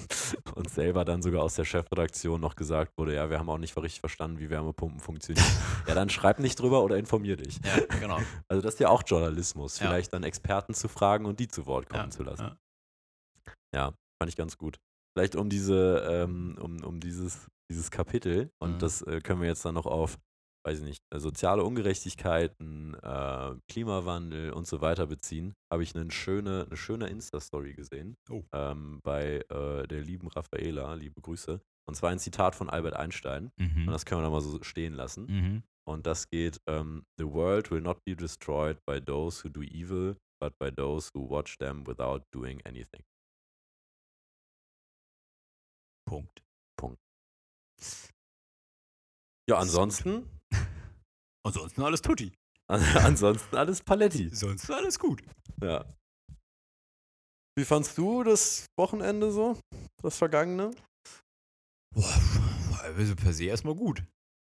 Und 0.56 0.68
selber 0.68 1.04
dann 1.04 1.22
sogar 1.22 1.42
aus 1.42 1.54
der 1.54 1.64
Chefredaktion 1.64 2.40
noch 2.40 2.56
gesagt 2.56 2.98
wurde, 2.98 3.14
ja, 3.14 3.30
wir 3.30 3.38
haben 3.38 3.48
auch 3.48 3.58
nicht 3.58 3.76
richtig 3.76 4.00
verstanden, 4.00 4.40
wie 4.40 4.50
Wärmepumpen 4.50 4.98
funktionieren. 4.98 5.46
ja, 5.86 5.94
dann 5.94 6.10
schreib 6.10 6.40
nicht 6.40 6.58
drüber 6.58 6.82
oder 6.82 6.96
informier 6.96 7.36
dich. 7.36 7.60
Ja, 7.64 7.98
genau. 8.00 8.18
Also 8.48 8.62
das 8.62 8.74
ist 8.74 8.80
ja 8.80 8.88
auch 8.88 9.02
Journalismus, 9.06 9.78
Ja. 9.78 9.86
vielleicht 9.86 10.12
dann 10.12 10.24
Experten 10.24 10.74
zu 10.74 10.88
fragen 10.88 11.26
und 11.26 11.38
die 11.38 11.46
zu 11.48 11.66
Wort 11.66 11.88
kommen 11.88 12.04
Ja, 12.04 12.10
zu 12.10 12.24
lassen. 12.24 12.58
Ja. 13.74 13.94
Fand 14.20 14.28
ich 14.28 14.36
ganz 14.36 14.56
gut. 14.56 14.78
Vielleicht 15.16 15.36
um 15.36 15.48
diese, 15.50 15.98
ähm, 16.10 16.56
um, 16.60 16.82
um 16.84 17.00
dieses, 17.00 17.46
dieses 17.70 17.90
Kapitel, 17.90 18.50
und 18.62 18.74
Mhm. 18.74 18.78
das 18.78 19.02
äh, 19.02 19.20
können 19.20 19.40
wir 19.40 19.48
jetzt 19.48 19.64
dann 19.64 19.74
noch 19.74 19.86
auf, 19.86 20.16
weiß 20.64 20.78
ich 20.78 20.84
nicht, 20.84 21.02
äh, 21.12 21.18
soziale 21.18 21.64
Ungerechtigkeiten, 21.64 22.94
äh, 23.02 23.54
Klimawandel 23.70 24.52
und 24.52 24.66
so 24.66 24.80
weiter 24.80 25.06
beziehen, 25.06 25.54
habe 25.72 25.82
ich 25.82 25.94
eine 25.94 26.10
schöne, 26.10 26.64
eine 26.66 26.76
schöne 26.76 27.08
Insta-Story 27.08 27.74
gesehen 27.74 28.14
Oh. 28.30 28.42
ähm, 28.52 29.00
bei 29.02 29.42
äh, 29.48 29.86
der 29.88 30.02
lieben 30.02 30.28
Raffaela, 30.28 30.94
liebe 30.94 31.20
Grüße. 31.20 31.60
Und 31.88 31.94
zwar 31.96 32.10
ein 32.10 32.18
Zitat 32.20 32.54
von 32.54 32.70
Albert 32.70 32.94
Einstein. 32.94 33.50
Und 33.58 33.74
Mhm. 33.76 33.86
das 33.86 34.04
können 34.06 34.20
wir 34.20 34.24
dann 34.24 34.32
mal 34.32 34.40
so 34.40 34.62
stehen 34.62 34.94
lassen. 34.94 35.26
Mhm. 35.26 35.62
Und 35.84 36.06
das 36.06 36.28
geht, 36.30 36.58
ähm, 36.68 37.02
The 37.18 37.26
world 37.26 37.70
will 37.72 37.80
not 37.80 37.98
be 38.04 38.14
destroyed 38.14 38.78
by 38.86 39.00
those 39.00 39.42
who 39.44 39.48
do 39.48 39.62
evil, 39.62 40.16
but 40.40 40.56
by 40.60 40.70
those 40.70 41.10
who 41.12 41.28
watch 41.28 41.58
them 41.58 41.84
without 41.86 42.22
doing 42.32 42.60
anything. 42.64 43.02
Punkt. 46.12 46.98
Ja, 47.80 47.84
ist 47.84 48.12
gut. 49.48 49.56
ansonsten, 49.56 50.40
Ansonsten 51.44 51.82
alles 51.82 52.00
Tutti. 52.02 52.32
ansonsten 52.68 53.56
alles 53.56 53.82
Paletti. 53.82 54.28
Sonst 54.34 54.70
alles 54.70 54.98
gut. 54.98 55.22
Ja. 55.60 55.84
Wie 57.58 57.64
fandst 57.64 57.98
du 57.98 58.22
das 58.22 58.66
Wochenende 58.78 59.30
so? 59.32 59.58
Das 60.02 60.16
vergangene? 60.16 60.70
Boah, 61.94 62.80
also 62.82 63.14
per 63.16 63.32
se 63.32 63.44
erstmal 63.44 63.74
gut. 63.74 64.04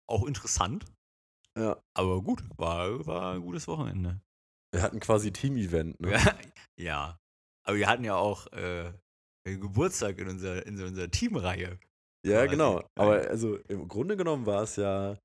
Auch 0.08 0.26
interessant, 0.26 0.86
Ja. 1.58 1.82
aber 1.95 2.21
gut. 2.21 2.43
War, 2.58 3.06
war 3.06 3.34
ein 3.34 3.41
gutes 3.41 3.67
Wochenende. 3.67 4.21
Wir 4.73 4.82
hatten 4.82 4.99
quasi 4.99 5.32
Team-Event, 5.34 5.99
ne? 5.99 6.12
ja. 6.80 7.19
Aber 7.65 7.78
wir 7.78 7.88
hatten 7.88 8.04
ja 8.04 8.15
auch 8.15 8.47
äh, 8.54 8.93
Geburtstag 9.45 10.17
in 10.19 10.27
unserer, 10.29 10.65
in 10.65 10.82
unserer 10.82 11.10
Teamreihe. 11.12 11.77
Ja, 12.25 12.45
genau. 12.45 12.82
Aber 12.95 13.27
also 13.29 13.58
im 13.67 13.88
Grunde 13.88 14.15
genommen 14.15 14.45
war 14.45 14.63
es 14.63 14.77
ja 14.77 15.17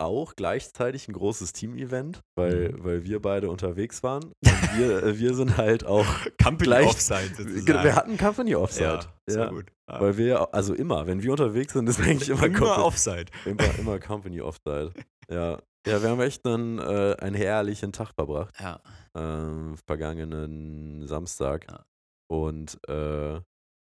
auch 0.00 0.36
gleichzeitig 0.36 1.08
ein 1.08 1.12
großes 1.14 1.52
Team-Event, 1.54 2.20
weil, 2.36 2.70
Mhm. 2.72 2.84
weil 2.84 3.04
wir 3.04 3.20
beide 3.20 3.50
unterwegs 3.50 4.02
waren. 4.04 4.24
Und 4.44 4.78
wir, 4.78 5.02
äh, 5.02 5.18
wir 5.18 5.34
sind 5.34 5.56
halt 5.56 5.84
auch. 5.86 6.06
Company 6.42 6.68
Gleich- 6.68 6.86
Offside 6.86 7.34
sozusagen. 7.36 7.64
Genau, 7.64 7.82
Wir 7.82 7.96
hatten 7.96 8.16
Company 8.16 8.54
Offside. 8.54 8.84
ja, 8.84 9.00
sehr 9.26 9.44
Ja. 9.44 9.50
gut. 9.50 9.66
Ja. 9.90 10.00
Weil 10.00 10.16
wir, 10.18 10.54
also 10.54 10.74
immer, 10.74 11.06
wenn 11.06 11.22
wir 11.22 11.30
unterwegs 11.32 11.72
sind, 11.72 11.88
ist 11.88 11.98
eigentlich 12.00 12.28
immer, 12.28 12.44
immer 12.44 12.58
Company, 12.58 12.82
Offside. 12.84 13.26
immer, 13.46 13.78
immer 13.78 13.98
Company 13.98 14.40
Offside. 14.40 14.92
Ja. 15.30 15.58
Ja, 15.86 16.02
wir 16.02 16.10
haben 16.10 16.20
echt 16.20 16.44
einen, 16.46 16.78
äh, 16.78 17.16
einen 17.18 17.34
herrlichen 17.34 17.92
Tag 17.92 18.12
verbracht. 18.14 18.54
Ja. 18.60 18.80
ähm, 19.16 19.76
vergangenen 19.86 21.06
Samstag. 21.06 21.66
Ja. 21.70 21.84
Und 22.30 22.74
äh, 22.88 23.40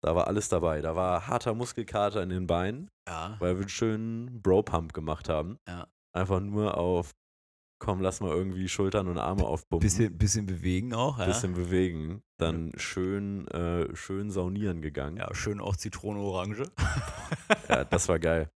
da 0.04 0.16
war 0.16 0.28
alles 0.28 0.50
dabei. 0.50 0.82
Da 0.82 0.96
war 0.96 1.28
harter 1.28 1.54
Muskelkater 1.54 2.24
in 2.24 2.30
den 2.30 2.48
Beinen, 2.48 2.90
Ja. 3.08 3.36
weil 3.40 3.56
wir 3.56 3.62
einen 3.62 3.70
schönen 3.70 4.42
Bro-Pump 4.42 4.94
gemacht 4.94 5.30
haben. 5.30 5.58
Ja. 5.68 5.88
Einfach 6.14 6.40
nur 6.40 6.78
auf, 6.78 7.12
komm, 7.80 8.02
lass 8.02 8.20
mal 8.20 8.32
irgendwie 8.32 8.68
Schultern 8.68 9.08
und 9.08 9.20
Arme 9.20 9.46
aufpumpen. 9.46 9.86
Bisschen, 9.86 10.18
bisschen 10.18 10.46
bewegen 10.48 10.94
auch, 10.94 11.20
ja. 11.20 11.26
bisschen 11.28 11.54
bewegen. 11.54 12.24
Dann 12.40 12.72
schön, 12.78 13.48
äh, 13.50 13.96
schön 13.96 14.32
saunieren 14.32 14.82
gegangen. 14.82 15.18
Ja. 15.18 15.28
ja, 15.28 15.36
schön 15.36 15.62
auch 15.62 15.76
Zitrone 15.76 16.20
Orange. 16.20 16.64
das 17.90 18.10
war 18.10 18.18
geil. 18.18 18.50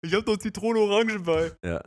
Ich 0.00 0.14
hab 0.14 0.24
doch 0.24 0.38
Zitrone 0.38 0.80
Orange 0.80 1.20
bei. 1.20 1.52
Ja. 1.62 1.82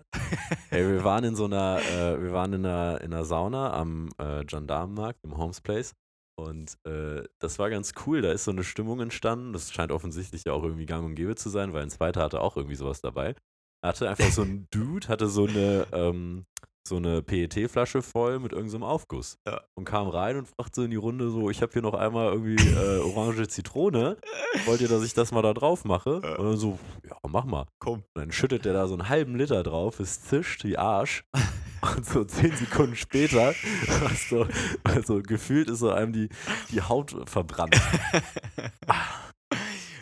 Ey, 0.69 0.87
wir 0.87 1.03
waren 1.03 1.23
in 1.23 1.35
so 1.35 1.45
einer, 1.45 1.79
äh, 1.81 2.21
wir 2.21 2.31
waren 2.31 2.53
in 2.53 2.65
einer, 2.65 3.01
in 3.01 3.13
einer 3.13 3.25
Sauna 3.25 3.73
am 3.73 4.09
äh, 4.19 4.45
Gendarmenmarkt 4.45 5.19
im 5.23 5.35
Holmes 5.37 5.59
Place. 5.61 5.93
Und 6.37 6.77
äh, 6.85 7.23
das 7.39 7.59
war 7.59 7.69
ganz 7.69 7.93
cool. 8.05 8.21
Da 8.21 8.31
ist 8.31 8.43
so 8.43 8.51
eine 8.51 8.63
Stimmung 8.63 8.99
entstanden. 8.99 9.53
Das 9.53 9.71
scheint 9.71 9.91
offensichtlich 9.91 10.43
ja 10.45 10.53
auch 10.53 10.63
irgendwie 10.63 10.85
gang 10.85 11.05
und 11.05 11.15
gäbe 11.15 11.35
zu 11.35 11.49
sein, 11.49 11.73
weil 11.73 11.83
ein 11.83 11.89
zweiter 11.89 12.21
hatte 12.21 12.41
auch 12.41 12.57
irgendwie 12.57 12.75
sowas 12.75 13.01
dabei. 13.01 13.35
Er 13.83 13.89
hatte 13.89 14.09
einfach 14.09 14.31
so 14.31 14.41
ein 14.43 14.67
Dude, 14.71 15.07
hatte 15.07 15.27
so 15.27 15.45
eine, 15.45 15.87
ähm, 15.93 16.45
so 16.87 16.97
eine 16.97 17.23
PET-Flasche 17.23 18.01
voll 18.01 18.39
mit 18.39 18.51
irgendeinem 18.51 18.83
Aufguss. 18.83 19.37
Ja. 19.47 19.61
Und 19.75 19.85
kam 19.85 20.07
rein 20.09 20.37
und 20.37 20.47
fragte 20.47 20.81
so 20.81 20.83
in 20.83 20.91
die 20.91 20.97
Runde 20.97 21.29
so, 21.29 21.49
ich 21.49 21.61
habe 21.61 21.71
hier 21.71 21.81
noch 21.81 21.93
einmal 21.93 22.31
irgendwie 22.33 22.55
äh, 22.55 22.99
orange 22.99 23.47
Zitrone. 23.47 24.17
Wollt 24.65 24.81
ihr, 24.81 24.89
dass 24.89 25.03
ich 25.03 25.13
das 25.13 25.31
mal 25.31 25.41
da 25.41 25.53
drauf 25.53 25.85
mache? 25.85 26.21
Ja. 26.21 26.35
Und 26.35 26.45
dann 26.45 26.57
so, 26.57 26.77
ja, 27.07 27.15
mach 27.27 27.45
mal. 27.45 27.65
Komm. 27.79 28.03
Und 28.13 28.21
dann 28.21 28.31
schüttet 28.31 28.65
der 28.65 28.73
da 28.73 28.87
so 28.87 28.93
einen 28.93 29.07
halben 29.07 29.35
Liter 29.35 29.63
drauf, 29.63 29.99
es 29.99 30.21
zischt 30.23 30.63
wie 30.65 30.77
Arsch. 30.77 31.23
Und 31.85 32.05
so 32.05 32.23
zehn 32.23 32.55
Sekunden 32.55 32.95
später, 32.95 33.53
hast 34.01 34.31
du, 34.31 34.47
also 34.83 35.21
gefühlt 35.21 35.69
ist 35.69 35.79
so 35.79 35.91
einem 35.91 36.13
die, 36.13 36.29
die 36.71 36.81
Haut 36.81 37.15
verbrannt. 37.29 37.75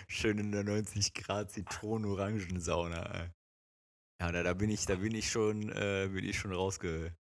Schön 0.07 0.37
in 0.37 0.51
der 0.51 0.63
90 0.63 1.13
Grad 1.13 1.51
Zitronen-Orangensauna. 1.51 3.31
Ja, 4.21 4.31
da, 4.31 4.43
da 4.43 4.53
bin 4.53 4.69
ich, 4.69 4.85
da 4.85 4.95
bin 4.95 5.15
ich 5.15 5.29
schon, 5.29 5.69
äh, 5.69 6.09
bin 6.11 6.23
ich 6.23 6.37
schon 6.37 6.53
rausge, 6.53 7.15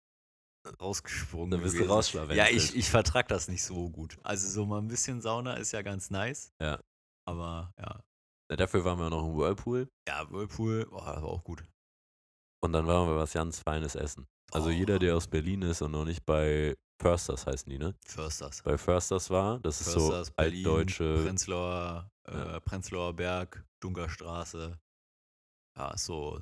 rausgesprungen. 0.81 1.51
Da 1.51 1.57
bist 1.57 1.79
du 1.79 1.85
rausschlawenzelt. 1.85 2.39
Ja, 2.39 2.49
ich, 2.55 2.77
ich 2.77 2.89
vertrag 2.91 3.29
das 3.29 3.49
nicht 3.49 3.65
so 3.65 3.89
gut. 3.91 4.19
Also 4.23 4.49
so 4.49 4.67
mal 4.67 4.79
ein 4.79 4.89
bisschen 4.89 5.21
Sauna 5.21 5.55
ist 5.55 5.73
ja 5.73 5.83
ganz 5.83 6.11
nice. 6.11 6.53
Ja. 6.61 6.79
Aber 7.27 7.73
ja. 7.79 8.01
Ja, 8.51 8.57
Dafür 8.57 8.85
waren 8.85 8.99
wir 8.99 9.09
noch 9.09 9.27
im 9.27 9.35
Whirlpool 9.37 9.89
Ja, 10.07 10.31
Whirlpool, 10.31 10.87
oh, 10.91 10.97
das 10.99 11.07
war 11.07 11.25
auch 11.25 11.43
gut. 11.43 11.65
und 12.63 12.73
dann 12.73 12.87
waren 12.87 13.09
wir 13.09 13.17
was 13.17 13.33
ganz 13.33 13.61
Feines 13.61 13.95
essen. 13.95 14.27
Also 14.53 14.69
Oh. 14.69 14.73
jeder, 14.73 14.99
der 14.99 15.17
aus 15.17 15.27
Berlin 15.29 15.63
ist 15.63 15.83
und 15.83 15.93
noch 15.93 16.05
nicht 16.05 16.25
bei 16.27 16.77
Försters 17.01 17.47
heißen 17.47 17.69
die, 17.71 17.79
ne? 17.79 17.95
Försters. 18.05 18.63
Bei 18.63 18.77
Försters 18.79 19.31
war, 19.31 19.59
das 19.61 19.81
ist 19.81 19.93
Försters, 19.93 20.27
so 20.29 20.33
Berlin, 20.37 20.67
altdeutsche. 20.67 21.23
Prenzlauer, 21.25 22.11
äh, 22.29 22.33
Ja. 22.37 22.61
Prenzlauer 22.61 23.15
Berg, 23.15 23.65
Dunkerstraße. 23.81 24.79
Ja, 25.77 25.97
so 25.97 26.41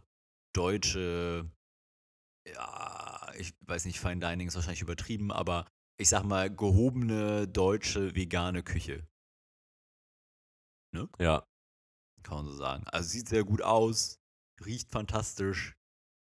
deutsche, 0.52 1.48
ja, 2.46 3.32
ich 3.38 3.54
weiß 3.66 3.84
nicht, 3.84 4.00
Fine 4.00 4.18
Dining 4.20 4.48
ist 4.48 4.56
wahrscheinlich 4.56 4.82
übertrieben, 4.82 5.30
aber 5.30 5.66
ich 5.98 6.08
sag 6.08 6.24
mal, 6.24 6.50
gehobene 6.54 7.46
deutsche 7.46 8.14
vegane 8.16 8.62
Küche, 8.62 9.06
Ja, 11.18 11.46
kann 12.22 12.38
man 12.38 12.46
so 12.46 12.52
sagen. 12.52 12.84
Also 12.88 13.08
sieht 13.08 13.28
sehr 13.28 13.44
gut 13.44 13.62
aus, 13.62 14.18
riecht 14.64 14.90
fantastisch, 14.90 15.76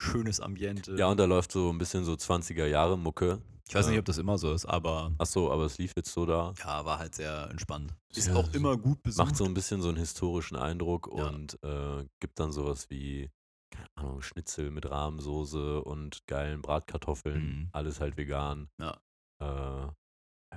schönes 0.03 0.39
Ambiente. 0.39 0.95
ja, 0.95 1.07
und 1.07 1.17
da 1.19 1.25
läuft 1.25 1.51
so 1.51 1.69
ein 1.71 1.77
bisschen 1.77 2.03
so 2.05 2.13
20er 2.13 2.65
Jahre 2.65 2.97
Mucke. 2.97 3.41
ich 3.67 3.73
weiß 3.75 3.87
nicht, 3.87 3.95
äh, 3.95 3.99
ob 3.99 4.05
das 4.05 4.17
immer 4.17 4.37
so 4.37 4.53
ist, 4.53 4.65
aber 4.65 5.11
Achso, 5.17 5.51
aber 5.51 5.65
es 5.65 5.77
lief 5.77 5.93
jetzt 5.95 6.11
so 6.13 6.25
da. 6.25 6.53
ja, 6.59 6.85
war 6.85 6.99
halt 6.99 7.15
sehr 7.15 7.49
entspannt. 7.49 7.93
Ist 8.13 8.27
Ja, 8.27 8.35
auch 8.35 8.53
immer 8.53 8.77
gut 8.77 9.01
besucht. 9.03 9.25
Macht 9.25 9.35
so 9.37 9.45
ein 9.45 9.53
bisschen 9.53 9.81
so 9.81 9.89
einen 9.89 9.97
historischen 9.97 10.55
Eindruck 10.57 11.09
Ja. 11.15 11.27
und 11.29 11.57
äh, 11.63 12.05
gibt 12.19 12.39
dann 12.39 12.51
sowas 12.51 12.89
wie, 12.89 13.29
keine 13.71 13.87
Ahnung, 13.95 14.21
Schnitzel 14.21 14.69
mit 14.69 14.89
Rahmsoße 14.89 15.81
und 15.83 16.25
geilen 16.27 16.61
Bratkartoffeln. 16.61 17.43
Mhm. 17.45 17.69
Alles 17.71 17.99
halt 17.99 18.17
vegan. 18.17 18.69
Ja. 18.79 18.97
Äh, 19.41 19.89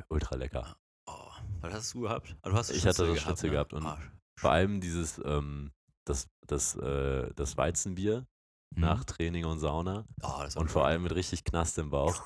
ultra 0.09 0.37
lecker. 0.37 0.76
Oh, 1.09 1.30
was 1.61 1.72
hast 1.72 1.94
du 1.94 2.00
gehabt? 2.00 2.37
Du 2.42 2.52
hast 2.52 2.70
Ich 2.70 2.87
hatte 2.87 3.06
das 3.06 3.20
Schnitzel 3.20 3.48
ne? 3.50 3.52
gehabt 3.54 3.72
und 3.72 3.87
Ah, 3.87 3.98
Vor 4.38 4.50
allem 4.50 4.80
dieses, 4.80 5.20
ähm, 5.24 5.70
das, 6.04 6.28
das, 6.46 6.74
äh, 6.76 7.32
das 7.35 7.56
Weizenbier 7.56 8.26
nach 8.74 9.05
Training 9.05 9.44
und 9.44 9.59
Sauna. 9.59 10.07
Oh, 10.22 10.42
Und 10.57 10.70
vor 10.70 10.85
allem 10.87 11.02
mit 11.05 11.14
richtig 11.14 11.44
Knast 11.44 11.79
im 11.79 11.90
Bauch. 11.90 12.22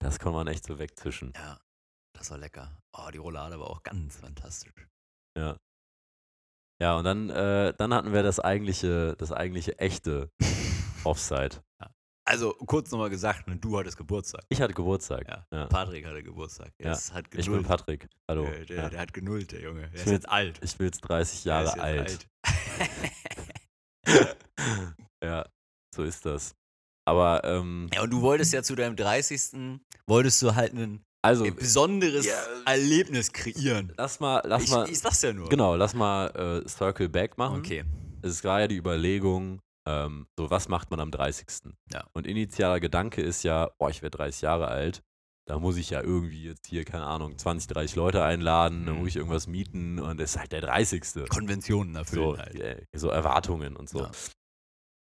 Das 0.00 0.18
kann 0.18 0.32
man 0.32 0.46
echt 0.48 0.64
so 0.64 0.78
wegzischen. 0.78 1.32
Ja, 1.34 1.60
das 2.16 2.30
war 2.30 2.38
lecker. 2.38 2.80
Oh, 2.96 3.10
die 3.12 3.18
Roulade 3.18 3.58
war 3.58 3.68
auch 3.68 3.82
ganz 3.82 4.16
fantastisch. 4.16 4.72
Ja. 5.36 5.56
Ja, 6.80 6.96
und 6.96 7.04
dann, 7.04 7.28
äh, 7.30 7.74
dann 7.76 7.92
hatten 7.92 8.12
wir 8.12 8.22
das 8.22 8.38
eigentliche, 8.38 9.16
das 9.16 9.32
eigentliche 9.32 9.78
echte 9.80 10.30
Offside. 11.04 11.62
Also, 12.24 12.52
kurz 12.52 12.90
nochmal 12.90 13.08
gesagt, 13.10 13.48
ne, 13.48 13.56
du 13.56 13.78
hattest 13.78 13.96
Geburtstag. 13.96 14.44
Ich 14.50 14.60
hatte 14.60 14.74
Geburtstag. 14.74 15.26
Ja. 15.26 15.46
Ja. 15.50 15.66
Patrick 15.66 16.04
hatte 16.06 16.22
Geburtstag. 16.22 16.72
Ja, 16.78 16.92
Es 16.92 17.10
hat 17.12 17.24
Ich 17.34 17.46
bin 17.48 17.62
Patrick. 17.64 18.06
Hallo. 18.30 18.44
Der, 18.44 18.64
der, 18.66 18.76
ja. 18.76 18.88
der 18.90 19.00
hat 19.00 19.12
genullt, 19.14 19.50
der 19.50 19.62
Junge. 19.62 19.80
Der 19.80 19.88
Ich 19.94 19.94
ist 20.00 20.04
bin- 20.04 20.12
jetzt 20.12 20.28
alt. 20.28 20.62
Ich 20.62 20.76
bin 20.76 20.86
jetzt 20.86 21.00
30 21.00 21.42
Der 21.44 21.52
Jahre 21.62 21.64
ist 21.64 21.74
jetzt 21.74 22.28
alt. 24.06 24.28
ja, 25.24 25.46
so 25.94 26.02
ist 26.04 26.24
das. 26.26 26.54
Aber, 27.06 27.42
ähm, 27.44 27.88
Ja, 27.94 28.02
und 28.02 28.10
du 28.10 28.20
wolltest 28.20 28.52
ja 28.52 28.62
zu 28.62 28.74
deinem 28.74 28.94
30. 28.96 29.80
wolltest 30.06 30.42
du 30.42 30.54
halt 30.54 30.74
ein 30.74 31.02
also, 31.22 31.44
äh, 31.44 31.50
besonderes 31.50 32.26
ja. 32.26 32.34
Erlebnis 32.66 33.32
kreieren. 33.32 33.92
lass 33.96 34.20
mal, 34.20 34.42
lass 34.44 34.64
ich, 34.64 34.70
mal, 34.70 34.88
ich 34.88 34.98
sag's 34.98 35.22
ja 35.22 35.32
nur. 35.32 35.48
genau, 35.48 35.74
lass 35.74 35.94
mal 35.94 36.26
äh, 36.64 36.68
Circle 36.68 37.08
Back 37.08 37.38
machen. 37.38 37.58
Okay. 37.58 37.84
es 38.22 38.44
war 38.44 38.60
ja 38.60 38.68
die 38.68 38.76
Überlegung, 38.76 39.60
ähm, 39.88 40.26
so 40.38 40.50
was 40.50 40.68
macht 40.68 40.90
man 40.90 41.00
am 41.00 41.10
30. 41.10 41.46
Ja. 41.92 42.04
Und 42.12 42.26
initialer 42.26 42.78
Gedanke 42.78 43.22
ist 43.22 43.42
ja, 43.42 43.70
boah, 43.78 43.88
ich 43.90 44.02
werde 44.02 44.18
30 44.18 44.42
Jahre 44.42 44.68
alt, 44.68 45.02
da 45.48 45.58
muss 45.58 45.78
ich 45.78 45.88
ja 45.88 46.02
irgendwie 46.02 46.44
jetzt 46.44 46.66
hier, 46.66 46.84
keine 46.84 47.06
Ahnung, 47.06 47.38
20, 47.38 47.68
30 47.68 47.96
Leute 47.96 48.22
einladen, 48.22 48.84
da 48.84 48.92
Mhm. 48.92 48.98
muss 48.98 49.08
ich 49.08 49.16
irgendwas 49.16 49.46
mieten 49.46 49.98
und 49.98 50.20
es 50.20 50.32
ist 50.34 50.38
halt 50.38 50.52
der 50.52 50.60
30. 50.60 51.26
Konventionen 51.30 51.96
erfüllen 51.96 52.34
So, 52.34 52.38
halt. 52.38 52.60
äh, 52.60 52.84
so 52.94 53.08
Erwartungen 53.08 53.74
und 53.76 53.88
so. 53.88 54.00
Ja. 54.00 54.10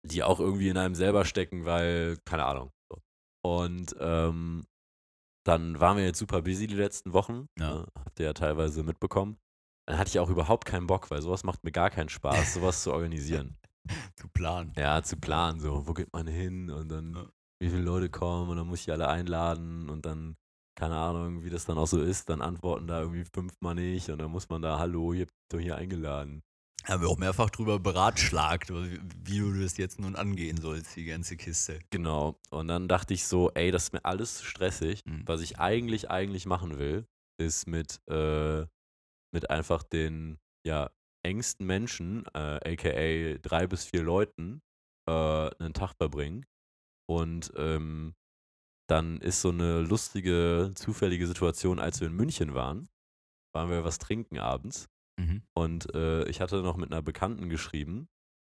Die 0.04 0.24
auch 0.24 0.40
irgendwie 0.40 0.70
in 0.70 0.78
einem 0.78 0.96
selber 0.96 1.26
stecken, 1.26 1.66
weil, 1.66 2.18
keine 2.26 2.46
Ahnung. 2.46 2.72
So. 2.90 2.98
Und 3.44 3.96
ähm, 4.00 4.66
dann 5.46 5.80
waren 5.80 5.98
wir 5.98 6.06
jetzt 6.06 6.20
super 6.20 6.42
busy 6.42 6.68
die 6.68 6.76
letzten 6.76 7.14
Wochen. 7.14 7.48
Ja. 7.58 7.76
Ne? 7.76 7.88
Habt 7.98 8.20
ihr 8.20 8.26
ja 8.28 8.34
teilweise 8.34 8.84
mitbekommen. 8.84 9.38
Dann 9.88 9.98
hatte 9.98 10.10
ich 10.10 10.20
auch 10.20 10.30
überhaupt 10.30 10.66
keinen 10.66 10.88
Bock, 10.88 11.10
weil 11.12 11.22
sowas 11.22 11.44
macht 11.44 11.64
mir 11.64 11.72
gar 11.72 11.90
keinen 11.90 12.10
Spaß, 12.10 12.54
sowas 12.54 12.84
zu 12.84 12.94
organisieren. 12.94 13.58
Zu 14.16 14.28
planen. 14.30 14.74
Ja, 14.78 15.02
zu 15.02 15.18
planen, 15.18 15.60
so, 15.60 15.88
wo 15.88 15.94
geht 15.94 16.14
man 16.14 16.28
hin 16.28 16.70
und 16.70 16.90
dann, 16.90 17.16
Ja. 17.16 17.26
wie 17.60 17.70
viele 17.70 17.82
Leute 17.82 18.10
kommen 18.10 18.50
und 18.50 18.58
dann 18.58 18.68
muss 18.68 18.82
ich 18.82 18.92
alle 18.92 19.08
einladen 19.08 19.90
und 19.90 20.06
dann, 20.06 20.36
keine 20.76 20.98
Ahnung, 20.98 21.44
wie 21.44 21.50
das 21.50 21.66
dann 21.66 21.80
auch 21.80 21.88
so 21.88 22.00
ist, 22.02 22.30
dann 22.30 22.42
antworten 22.44 22.86
da 22.86 23.02
irgendwie 23.02 23.26
fünfmal 23.26 23.74
nicht 23.74 24.10
und 24.12 24.20
dann 24.20 24.30
muss 24.32 24.50
man 24.50 24.62
da, 24.62 24.78
hallo, 24.78 25.14
ihr 25.14 25.22
habt 25.22 25.32
mich 25.32 25.48
doch 25.50 25.60
hier 25.60 25.76
eingeladen. 25.78 26.44
Haben 26.86 27.04
wir 27.04 27.10
auch 27.10 27.18
mehrfach 27.18 27.50
drüber 27.50 27.80
beratschlagt, 27.80 28.72
wie, 28.72 29.40
du 29.40 29.62
das 29.62 29.78
jetzt 29.78 30.00
nun 30.00 30.16
angehen 30.16 30.58
sollst, 30.58 30.96
die 30.96 31.06
ganze 31.06 31.38
Kiste. 31.38 31.80
Genau. 31.92 32.40
Und 32.50 32.68
dann 32.68 32.88
dachte 32.88 33.14
ich 33.14 33.26
so, 33.26 33.52
ey, 33.52 33.72
das 33.72 33.84
ist 33.84 33.94
mir 33.94 34.04
alles 34.04 34.38
zu 34.40 34.46
stressig. 34.46 35.02
Mhm. 35.06 35.24
Was 35.26 35.42
ich 35.42 35.60
eigentlich, 35.60 36.10
eigentlich 36.10 36.46
machen 36.46 36.80
will, 36.80 37.06
ist 37.40 37.68
mit, 37.68 38.02
äh, 38.10 38.66
mit 39.32 39.50
einfach 39.50 39.84
den, 39.84 40.40
ja, 40.66 40.90
engsten 41.24 41.68
Menschen, 41.68 42.26
äh, 42.34 42.74
aka 42.74 43.38
drei 43.42 43.68
bis 43.68 43.86
vier 43.86 44.02
Leuten, 44.02 44.62
äh, 45.08 45.12
einen 45.60 45.74
Tag 45.74 45.94
verbringen. 45.96 46.46
Und 47.08 47.52
ähm, 47.58 48.16
dann 48.90 49.22
ist 49.22 49.42
so 49.42 49.50
eine 49.50 49.82
lustige, 49.82 50.72
zufällige 50.76 51.28
Situation, 51.28 51.80
als 51.80 52.02
wir 52.02 52.08
in 52.08 52.16
München 52.16 52.54
waren. 52.54 52.90
waren 53.54 53.70
wir 53.70 53.84
was 53.84 54.00
trinken 54.00 54.40
abends. 54.40 54.90
Mhm. 55.20 55.44
Und 55.54 55.94
äh, 55.96 56.24
ich 56.28 56.42
hatte 56.42 56.62
noch 56.62 56.78
mit 56.78 56.92
einer 56.92 57.02
Bekannten 57.02 57.50
geschrieben. 57.50 58.08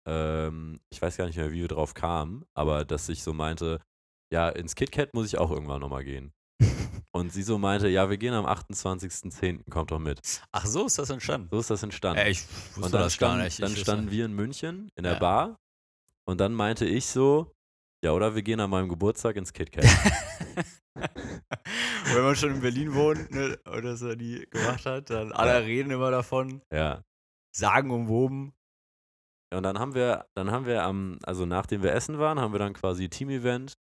Ähm, 0.07 0.79
ich 0.89 1.01
weiß 1.01 1.17
gar 1.17 1.25
nicht 1.25 1.37
mehr, 1.37 1.51
wie 1.51 1.61
wir 1.61 1.67
drauf 1.67 1.93
kamen, 1.93 2.45
aber 2.53 2.85
dass 2.85 3.09
ich 3.09 3.23
so 3.23 3.33
meinte, 3.33 3.81
ja, 4.31 4.49
ins 4.49 4.75
KitKat 4.75 5.13
muss 5.13 5.27
ich 5.27 5.37
auch 5.37 5.51
irgendwann 5.51 5.81
nochmal 5.81 6.03
gehen. 6.03 6.33
Und 7.11 7.31
sie 7.31 7.43
so 7.43 7.57
meinte, 7.57 7.87
ja, 7.87 8.09
wir 8.09 8.17
gehen 8.17 8.33
am 8.33 8.45
28.10., 8.45 9.69
kommt 9.69 9.91
doch 9.91 9.99
mit. 9.99 10.19
Ach, 10.51 10.65
so 10.65 10.85
ist 10.85 10.99
das 10.99 11.09
entstanden. 11.09 11.47
So 11.51 11.59
ist 11.59 11.69
das 11.69 11.81
entstanden. 11.83 12.19
Ey, 12.19 12.31
ich 12.31 12.41
wusste 12.47 12.81
und 12.81 12.93
dann, 12.93 13.01
das 13.01 13.17
gar 13.17 13.31
stand, 13.31 13.43
nicht. 13.43 13.61
dann 13.61 13.75
standen 13.75 14.11
wir 14.11 14.25
in 14.25 14.33
München 14.33 14.89
in 14.95 15.03
der 15.03 15.13
Ja. 15.13 15.19
Bar 15.19 15.59
und 16.27 16.39
dann 16.41 16.53
meinte 16.53 16.85
ich 16.85 17.05
so, 17.05 17.53
ja, 18.03 18.11
oder 18.11 18.35
wir 18.35 18.43
gehen 18.43 18.59
an 18.59 18.69
meinem 18.69 18.89
Geburtstag 18.89 19.35
ins 19.37 19.53
KitKat. 19.53 19.85
Wenn 20.95 22.23
man 22.23 22.35
schon 22.35 22.55
in 22.55 22.61
Berlin 22.61 22.93
wohnt 22.93 23.31
ne, 23.31 23.59
oder 23.65 23.97
so 23.97 24.15
die 24.15 24.47
gemacht 24.49 24.85
hat, 24.85 25.09
dann 25.09 25.31
alle 25.33 25.51
Ja. 25.51 25.57
reden 25.59 25.91
immer 25.91 26.11
davon, 26.11 26.61
ja. 26.71 27.03
sagen 27.55 27.91
umwoben. 27.91 28.53
Ja, 29.51 29.57
Und 29.57 29.63
dann 29.63 29.79
haben 29.79 29.93
wir, 29.95 30.25
dann 30.35 30.51
haben 30.51 30.65
wir 30.65 30.83
am, 30.83 31.19
also 31.23 31.45
nachdem 31.45 31.83
wir 31.83 31.93
essen 31.93 32.17
waren, 32.19 32.39
haben 32.39 32.53
wir 32.53 32.59
dann 32.59 32.73
quasi 32.73 33.09
Team-Event, 33.09 33.77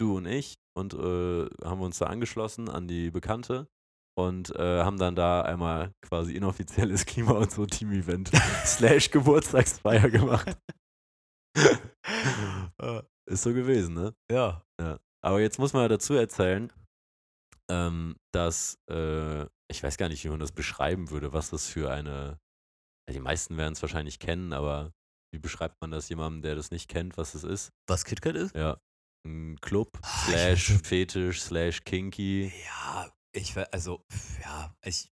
du 0.00 0.16
und 0.16 0.26
ich, 0.26 0.58
und 0.76 0.94
äh, 0.94 1.46
haben 1.64 1.80
uns 1.80 1.98
da 1.98 2.06
angeschlossen 2.06 2.68
an 2.68 2.88
die 2.88 3.10
Bekannte 3.10 3.68
und 4.16 4.54
äh, 4.56 4.82
haben 4.82 4.98
dann 4.98 5.14
da 5.14 5.42
einmal 5.42 5.92
quasi 6.02 6.34
inoffizielles 6.34 7.04
Klima 7.06 7.32
und 7.32 7.50
so 7.50 7.66
Team-Event 7.66 8.30
slash 8.64 9.10
Geburtstagsfeier 9.10 10.08
gemacht. 10.10 10.56
Ist 13.26 13.42
so 13.42 13.52
gewesen, 13.52 13.94
ne? 13.94 14.14
ja. 14.30 14.62
Aber 15.24 15.40
jetzt 15.40 15.58
muss 15.58 15.72
man 15.72 15.88
dazu 15.88 16.14
erzählen, 16.14 16.72
ähm, 17.70 18.16
dass, 18.32 18.78
äh, 18.90 19.42
ich 19.70 19.82
weiß 19.82 19.96
gar 19.96 20.08
nicht, 20.08 20.24
wie 20.24 20.28
man 20.28 20.40
das 20.40 20.52
beschreiben 20.52 21.10
würde, 21.10 21.32
was 21.32 21.50
das 21.50 21.66
für 21.66 21.90
eine, 21.90 22.38
ja, 23.08 23.12
die 23.12 23.20
meisten 23.20 23.56
werden 23.56 23.72
es 23.72 23.82
wahrscheinlich 23.82 24.18
kennen, 24.18 24.52
aber 24.52 24.92
wie 25.32 25.38
beschreibt 25.38 25.80
man 25.80 25.90
das 25.90 26.08
jemandem, 26.08 26.42
der 26.42 26.54
das 26.54 26.70
nicht 26.70 26.88
kennt, 26.88 27.18
was 27.18 27.34
es 27.34 27.44
ist? 27.44 27.72
Was 27.86 28.04
KitKat 28.04 28.36
ist? 28.36 28.54
Ja. 28.54 28.78
Ein 29.26 29.56
Club, 29.60 29.98
Ah, 30.02 30.24
ich 30.28 30.32
slash 30.32 30.72
Fetisch, 30.82 31.42
slash 31.42 31.84
Kinky. 31.84 32.52
Ja, 32.64 33.12
ich 33.32 33.54
also, 33.72 34.04
ja, 34.42 34.74
ich, 34.84 35.10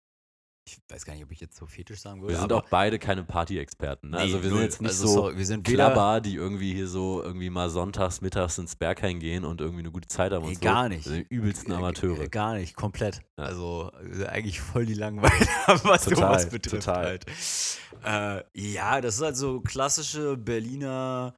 ich 0.66 0.78
weiß 0.88 1.04
gar 1.04 1.14
nicht, 1.14 1.24
ob 1.24 1.32
ich 1.32 1.40
jetzt 1.40 1.56
so 1.56 1.66
fetisch 1.66 2.00
sagen 2.00 2.20
würde. 2.20 2.34
Wir 2.34 2.40
sind 2.40 2.52
auch 2.52 2.68
beide 2.68 2.98
keine 2.98 3.24
Party-Experten. 3.24 4.11
Ne? 4.11 4.16
Nee, 4.18 4.22
also 4.22 4.42
wir 4.42 4.50
sind 4.50 4.61
jetzt 4.61 4.80
nicht 4.80 4.90
Also 4.90 5.06
so 5.06 5.12
sorry, 5.14 5.36
wir 5.38 5.46
sind 5.46 5.66
Klabber, 5.66 6.20
die 6.20 6.34
irgendwie 6.36 6.72
hier 6.74 6.86
so 6.86 7.22
irgendwie 7.22 7.50
mal 7.50 7.70
sonntags, 7.70 8.20
mittags 8.20 8.58
ins 8.58 8.76
Berghain 8.76 9.18
gehen 9.18 9.44
und 9.44 9.61
irgendwie 9.61 9.80
eine 9.80 9.90
gute 9.90 10.06
Zeit 10.08 10.32
haben 10.32 10.42
und 10.44 10.50
Nee, 10.50 10.54
so. 10.54 10.61
gar 10.61 10.88
nicht. 10.88 11.04
Wir 11.06 11.12
sind 11.12 11.30
die 11.30 11.34
übelsten 11.34 11.72
Äh, 11.72 11.76
Amateure. 11.76 12.20
äh, 12.20 12.28
Gar 12.28 12.54
nicht, 12.54 12.76
komplett. 12.76 13.22
Ja. 13.38 13.44
Also 13.46 13.90
äh, 14.20 14.26
eigentlich 14.26 14.61
voll 14.61 14.86
die 14.86 14.94
Langweile, 14.94 15.32
was 15.84 16.04
Total, 16.04 16.16
sowas 16.16 16.48
betrifft 16.50 16.84
total. 16.84 17.04
halt. 17.04 17.26
Äh, 18.04 18.44
ja, 18.72 19.00
das 19.00 19.16
ist 19.16 19.22
halt 19.22 19.36
so 19.36 19.61
klassische 19.61 20.36
Berliner, 20.36 21.34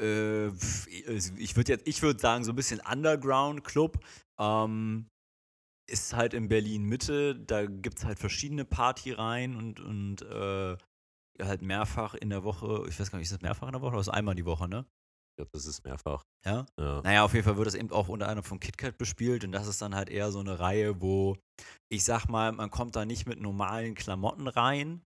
ich 0.00 1.56
würde 1.56 1.72
jetzt, 1.72 1.88
ich 1.88 2.02
würde 2.02 2.20
sagen, 2.20 2.44
so 2.44 2.52
ein 2.52 2.54
bisschen 2.54 2.80
Underground-Club. 2.88 3.98
Ähm, 4.38 5.08
ist 5.88 6.14
halt 6.14 6.34
in 6.34 6.48
Berlin 6.48 6.84
Mitte, 6.84 7.34
da 7.34 7.66
gibt 7.66 7.98
es 7.98 8.04
halt 8.04 8.18
verschiedene 8.18 8.64
Partyreihen 8.64 9.56
und, 9.56 9.80
und 9.80 10.22
äh, 10.22 10.76
halt 11.40 11.62
mehrfach 11.62 12.14
in 12.14 12.30
der 12.30 12.44
Woche, 12.44 12.84
ich 12.88 12.98
weiß 12.98 13.10
gar 13.10 13.18
nicht, 13.18 13.26
ist 13.26 13.32
das 13.32 13.42
mehrfach 13.42 13.68
in 13.68 13.72
der 13.72 13.80
Woche 13.80 13.92
oder 13.92 14.00
ist 14.00 14.08
das 14.08 14.14
einmal 14.14 14.34
die 14.34 14.44
Woche, 14.44 14.68
ne? 14.68 14.86
Ich 15.30 15.36
glaube, 15.36 15.50
das 15.52 15.66
ist 15.66 15.84
mehrfach. 15.84 16.24
Ja? 16.44 16.66
Ja. 16.78 17.00
Naja, 17.02 17.24
auf 17.24 17.32
jeden 17.32 17.44
Fall 17.44 17.56
wird 17.56 17.68
das 17.68 17.74
eben 17.74 17.92
auch 17.92 18.08
unter 18.08 18.26
anderem 18.26 18.44
von 18.44 18.58
KitKat 18.58 18.98
bespielt 18.98 19.44
und 19.44 19.52
das 19.52 19.68
ist 19.68 19.80
dann 19.80 19.94
halt 19.94 20.10
eher 20.10 20.32
so 20.32 20.40
eine 20.40 20.58
Reihe, 20.58 21.00
wo 21.00 21.36
ich 21.88 22.04
sag 22.04 22.26
mal, 22.28 22.52
man 22.52 22.70
kommt 22.70 22.96
da 22.96 23.04
nicht 23.04 23.26
mit 23.26 23.40
normalen 23.40 23.94
Klamotten 23.94 24.48
rein 24.48 25.02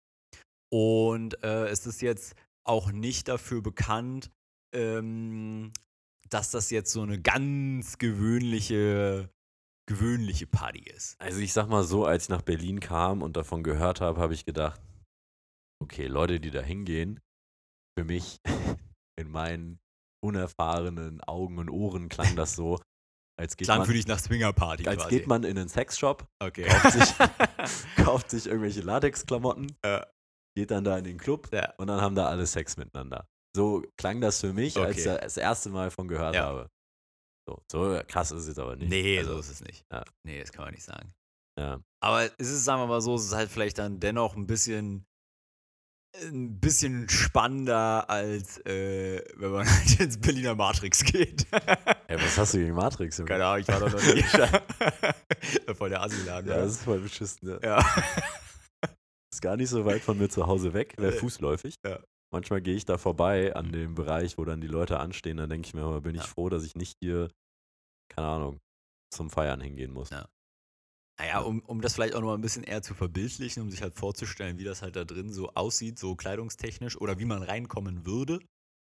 und 0.73 1.43
äh, 1.45 1.67
es 1.67 1.87
ist 1.87 2.01
jetzt 2.01 2.35
auch 2.65 2.93
nicht 2.93 3.29
dafür 3.29 3.61
bekannt, 3.61 4.31
ähm, 4.75 5.73
dass 6.31 6.51
das 6.51 6.71
jetzt 6.71 6.93
so 6.93 7.03
eine 7.03 7.21
ganz 7.21 7.99
gewöhnliche, 7.99 9.29
gewöhnliche 9.89 10.47
Party 10.47 10.81
ist. 10.81 11.21
Also 11.21 11.41
ich 11.41 11.53
sag 11.53 11.69
mal 11.69 11.83
so, 11.85 12.05
als 12.07 12.25
ich 12.25 12.29
nach 12.29 12.43
Berlin 12.43 12.81
kam 12.81 13.23
und 13.23 13.37
davon 13.37 13.63
gehört 13.63 14.01
habe, 14.01 14.21
habe 14.21 14.35
ich 14.35 14.45
gedacht, 14.45 14.81
okay, 15.83 16.07
Leute, 16.07 16.41
die 16.41 16.51
da 16.51 16.61
hingehen, 16.63 17.21
für 17.99 18.05
mich 18.05 18.39
in 19.19 19.31
meinen 19.31 19.81
unerfahrenen 20.25 21.21
Augen 21.23 21.59
und 21.59 21.69
Ohren 21.69 22.09
klang 22.09 22.37
das 22.37 22.55
so, 22.55 22.81
als 23.39 23.57
geht, 23.57 23.67
Klang 23.67 23.79
man, 23.79 23.87
für 23.87 23.93
dich 23.95 24.07
nach 24.07 24.19
Swingerparty 24.21 24.87
als 24.87 25.03
quasi. 25.03 25.19
geht 25.19 25.27
man 25.27 25.43
in 25.43 25.59
einen 25.59 25.69
Sexshop, 25.69 26.27
okay. 26.41 26.65
kauft 26.69 26.93
sich, 26.93 27.15
kauft 28.05 28.31
sich 28.31 28.47
irgendwelche 28.47 28.83
Latexklamotten, 28.83 29.75
Ja. 29.85 30.07
geht 30.57 30.71
dann 30.71 30.85
da 30.85 30.97
in 30.99 31.05
den 31.05 31.19
Club 31.19 31.49
ja. 31.53 31.73
und 31.79 31.89
dann 31.89 32.01
haben 32.01 32.15
da 32.15 32.27
alle 32.29 32.47
Sex 32.47 32.77
miteinander. 32.77 33.27
So 33.57 33.83
klang 33.99 34.21
das 34.21 34.41
für 34.41 34.53
mich, 34.53 34.77
als 34.77 34.97
ich 34.97 35.03
Okay. 35.07 35.17
da 35.17 35.19
das 35.19 35.37
erste 35.37 35.71
Mal 35.71 35.91
von 35.91 36.07
gehört 36.09 36.35
Ja. 36.37 36.45
habe. 36.45 36.69
So, 37.49 37.63
so 37.71 38.01
krass 38.07 38.31
ist 38.31 38.43
es 38.43 38.47
jetzt 38.49 38.59
aber 38.59 38.77
nicht. 38.77 38.89
Nee, 38.89 39.19
Also, 39.19 39.35
so 39.35 39.41
ist 39.41 39.51
es 39.51 39.61
nicht. 39.63 39.85
ja. 39.93 40.05
Nee, 40.25 40.41
das 40.41 40.53
kann 40.53 40.65
man 40.65 40.75
nicht 40.75 40.85
sagen. 40.85 41.13
ja. 41.59 41.81
Aber 42.01 42.25
es 42.39 42.49
ist, 42.51 42.65
sagen 42.65 42.81
wir 42.83 42.87
mal 42.87 43.01
so, 43.01 43.15
es 43.15 43.25
ist 43.25 43.35
halt 43.35 43.51
vielleicht 43.51 43.79
dann 43.79 43.99
dennoch 44.01 44.37
ein 44.37 44.47
bisschen 44.47 45.05
ein 46.21 46.61
bisschen 46.61 47.09
spannender, 47.09 48.09
als 48.11 48.59
äh, 48.67 49.25
wenn 49.37 49.51
man 49.51 49.67
halt 49.69 49.99
ins 49.99 50.19
Berliner 50.21 50.55
Matrix 50.55 51.03
geht. 51.05 51.47
Ey, 52.07 52.17
was 52.19 52.37
hast 52.37 52.53
du 52.53 52.59
gegen 52.59 52.75
Matrix? 52.75 53.17
Junge? 53.17 53.29
Keine 53.31 53.47
Ahnung, 53.47 53.61
ich 53.63 53.69
war 53.69 53.81
da 53.81 53.89
noch 53.89 54.03
nie. 54.03 54.23
Voll 55.75 55.89
der 55.89 56.03
Assi-Laden. 56.03 56.51
Ja, 56.51 56.57
Ja, 56.57 56.63
das 56.65 56.73
ist 56.73 56.83
voll 56.85 56.99
beschissen. 57.01 57.49
Ja. 57.49 57.59
ja. 57.81 58.05
Ist 59.33 59.41
gar 59.41 59.57
nicht 59.57 59.71
so 59.71 59.85
weit 59.87 60.03
von 60.03 60.19
mir 60.19 60.29
zu 60.29 60.47
Hause 60.47 60.75
weg, 60.75 60.95
wäre 60.99 61.15
Äh, 61.15 61.19
fußläufig. 61.19 61.77
ja. 61.85 61.99
Manchmal 62.33 62.63
gehe 62.63 62.75
ich 62.75 62.87
da 62.87 62.97
vorbei 62.99 63.55
an 63.55 63.73
dem 63.73 63.95
Bereich, 63.95 64.39
wo 64.39 64.45
dann 64.47 64.61
die 64.63 64.67
Leute 64.67 64.99
anstehen. 64.99 65.37
Dann 65.37 65.51
denke 65.51 65.67
ich 65.67 65.75
mir 65.75 66.01
bin 66.01 66.15
ich 66.15 66.25
Ja. 66.25 66.29
froh, 66.29 66.49
dass 66.49 66.65
ich 66.65 66.75
nicht 66.75 66.97
hier, 67.01 67.31
keine 68.09 68.29
Ahnung, 68.29 68.61
zum 69.13 69.31
Feiern 69.31 69.61
hingehen 69.61 69.93
muss. 69.93 70.11
Ja. 70.11 70.27
Naja, 71.19 71.41
um, 71.41 71.61
um 71.61 71.81
das 71.81 71.95
vielleicht 71.95 72.15
auch 72.15 72.21
noch 72.21 72.29
mal 72.29 72.35
ein 72.35 72.41
bisschen 72.43 72.65
eher 72.65 72.83
zu 72.83 72.95
verbildlichen, 72.95 73.63
um 73.63 73.71
sich 73.71 73.83
halt 73.83 73.95
vorzustellen, 73.95 74.59
wie 74.59 74.65
das 74.65 74.83
halt 74.83 74.97
da 74.97 75.05
drin 75.05 75.33
so 75.33 75.51
aussieht, 75.55 75.99
so 75.99 76.17
kleidungstechnisch 76.17 76.97
oder 77.01 77.19
wie 77.19 77.27
man 77.27 77.43
reinkommen 77.43 78.07
würde. 78.07 78.41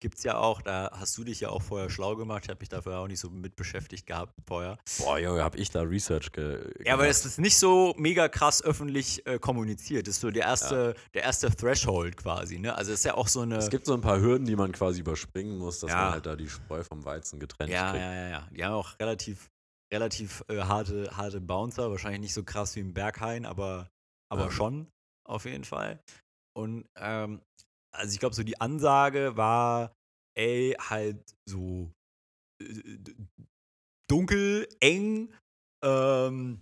Gibt 0.01 0.17
es 0.17 0.25
ja 0.25 0.39
auch, 0.39 0.63
da 0.63 0.91
hast 0.95 1.19
du 1.19 1.25
dich 1.25 1.41
ja 1.41 1.51
auch 1.51 1.61
vorher 1.61 1.91
schlau 1.91 2.17
gemacht, 2.17 2.45
ich 2.45 2.49
habe 2.49 2.59
mich 2.61 2.71
dafür 2.71 2.99
auch 2.99 3.07
nicht 3.07 3.21
so 3.21 3.29
mit 3.29 3.55
beschäftigt 3.55 4.07
gehabt 4.07 4.33
vorher. 4.49 4.79
Boah, 4.99 5.19
Junge, 5.19 5.45
hab 5.45 5.57
ich 5.57 5.69
da 5.71 5.83
Research 5.83 6.33
ge 6.33 6.73
Ja, 6.87 6.95
aber 6.95 7.03
gemacht. 7.03 7.19
es 7.19 7.27
ist 7.27 7.39
nicht 7.39 7.59
so 7.59 7.95
mega 7.99 8.29
krass 8.31 8.63
öffentlich 8.65 9.27
äh, 9.27 9.39
kommuniziert. 9.39 10.07
Das 10.09 10.15
ist 10.15 10.23
so 10.23 10.31
der 10.31 10.45
erste, 10.45 10.95
der 11.13 11.25
erste 11.25 11.55
Threshold 11.55 12.17
quasi, 12.17 12.59
ne? 12.59 12.75
Also 12.75 12.93
es 12.93 13.01
ist 13.01 13.05
ja 13.05 13.15
auch 13.15 13.29
so 13.29 13.41
eine. 13.43 13.57
Es 13.59 13.69
gibt 13.69 13.85
so 13.85 13.93
ein 13.93 14.01
paar 14.01 14.19
Hürden, 14.21 14.47
die 14.47 14.57
man 14.57 14.73
quasi 14.73 15.01
überspringen 15.01 15.59
muss, 15.59 15.81
dass 15.81 15.91
Ja. 15.91 15.99
man 16.05 16.13
halt 16.13 16.25
da 16.25 16.35
die 16.35 16.49
Spreu 16.49 16.83
vom 16.83 17.05
Weizen 17.05 17.39
getrennt 17.39 17.71
ja, 17.71 17.91
kriegt. 17.91 18.03
ja, 18.03 18.15
ja, 18.15 18.29
ja. 18.29 18.49
Die 18.53 18.65
haben 18.65 18.73
auch 18.73 18.99
relativ, 18.99 19.51
relativ 19.93 20.43
äh, 20.49 20.61
harte, 20.63 21.15
harte 21.15 21.43
Bouncer. 21.43 21.91
Wahrscheinlich 21.91 22.21
nicht 22.23 22.35
so 22.35 22.43
krass 22.43 22.75
wie 22.75 22.81
im 22.81 22.95
Berghain, 22.95 23.45
aber, 23.45 23.91
aber 24.31 24.45
Ja. 24.45 24.51
schon, 24.51 24.91
auf 25.29 25.45
jeden 25.45 25.65
Fall. 25.65 26.01
Und 26.57 26.89
ähm, 26.97 27.43
also 27.93 28.13
ich 28.13 28.19
glaube, 28.21 28.35
so 28.35 28.43
die 28.43 28.61
Ansage 28.61 29.37
war, 29.37 29.93
ey, 30.37 30.77
halt 30.79 31.35
so 31.49 31.91
äh, 32.63 32.99
dunkel, 34.11 34.69
eng, 34.81 35.33
ähm, 35.85 36.61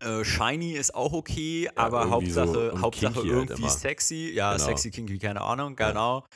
äh, 0.00 0.24
shiny 0.24 0.72
ist 0.72 0.94
auch 0.94 1.12
okay, 1.12 1.68
aber 1.74 2.04
irgendwie 2.04 2.30
so 2.30 2.40
Hauptsache, 2.40 2.80
Hauptsache 2.80 3.14
halt 3.16 3.24
irgendwie 3.24 3.62
immer. 3.62 3.70
sexy. 3.70 4.30
Ja, 4.32 4.52
Genau. 4.52 4.64
sexy, 4.64 4.90
kinky, 4.90 5.18
keine 5.18 5.40
Ahnung, 5.40 5.76
Ja. 5.78 5.88
genau. 5.88 6.26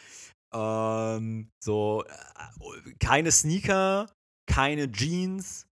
Ähm, 0.54 1.48
so, 1.62 2.04
äh, 2.04 2.92
keine 2.98 3.30
Sneaker, 3.32 4.10
keine 4.46 4.90
Jeans, 4.90 5.66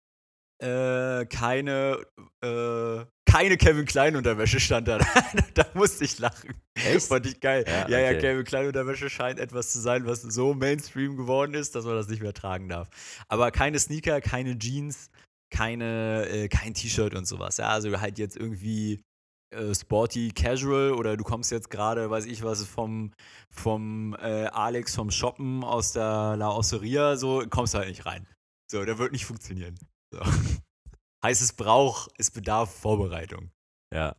äh, 0.59 1.25
keine, 1.25 2.05
äh, 2.41 3.05
keine 3.25 3.57
Kevin 3.57 3.85
Klein 3.85 4.15
Unterwäsche 4.15 4.59
stand 4.59 4.87
da. 4.87 4.97
da 5.53 5.65
musste 5.73 6.05
ich 6.05 6.17
lachen. 6.19 6.53
Echt? 6.75 7.07
Fand 7.07 7.25
ich 7.25 7.39
geil. 7.39 7.63
Ja, 7.67 7.87
Ja, 7.87 7.99
ja, 7.99 8.09
okay. 8.09 8.19
Kevin 8.21 8.43
Klein 8.43 8.67
Unterwäsche 8.67 9.09
scheint 9.09 9.39
etwas 9.39 9.71
zu 9.71 9.79
sein, 9.79 10.05
was 10.05 10.21
so 10.21 10.53
Mainstream 10.53 11.17
geworden 11.17 11.53
ist, 11.53 11.75
dass 11.75 11.85
man 11.85 11.95
das 11.95 12.07
nicht 12.07 12.21
mehr 12.21 12.33
tragen 12.33 12.69
darf. 12.69 12.89
Aber 13.27 13.51
keine 13.51 13.79
Sneaker, 13.79 14.21
keine 14.21 14.57
Jeans, 14.57 15.09
keine, 15.49 16.27
äh, 16.27 16.47
kein 16.47 16.73
T-Shirt 16.73 17.15
und 17.15 17.27
sowas. 17.27 17.57
Ja, 17.57 17.67
also 17.69 17.99
halt 18.01 18.17
jetzt 18.17 18.35
irgendwie 18.35 19.01
äh, 19.51 19.73
sporty, 19.73 20.31
casual 20.31 20.91
oder 20.91 21.15
du 21.15 21.23
kommst 21.23 21.51
jetzt 21.51 21.69
gerade, 21.69 22.09
weiß 22.09 22.25
ich 22.25 22.43
was, 22.43 22.63
vom, 22.65 23.13
vom 23.49 24.15
äh, 24.15 24.47
Alex 24.47 24.95
vom 24.95 25.11
Shoppen 25.11 25.63
aus 25.63 25.93
der 25.93 26.35
La 26.37 26.49
Osteria, 26.49 27.15
so 27.15 27.43
kommst 27.49 27.73
du 27.73 27.77
halt 27.77 27.89
nicht 27.89 28.05
rein. 28.05 28.27
So, 28.69 28.83
der 28.83 28.97
wird 28.97 29.13
nicht 29.13 29.25
funktionieren. 29.25 29.77
So. 30.13 30.21
heißt, 31.23 31.41
es 31.41 31.53
braucht, 31.53 32.11
es 32.17 32.31
bedarf 32.31 32.73
Vorbereitung. 32.73 33.51
Ja. 33.93 34.15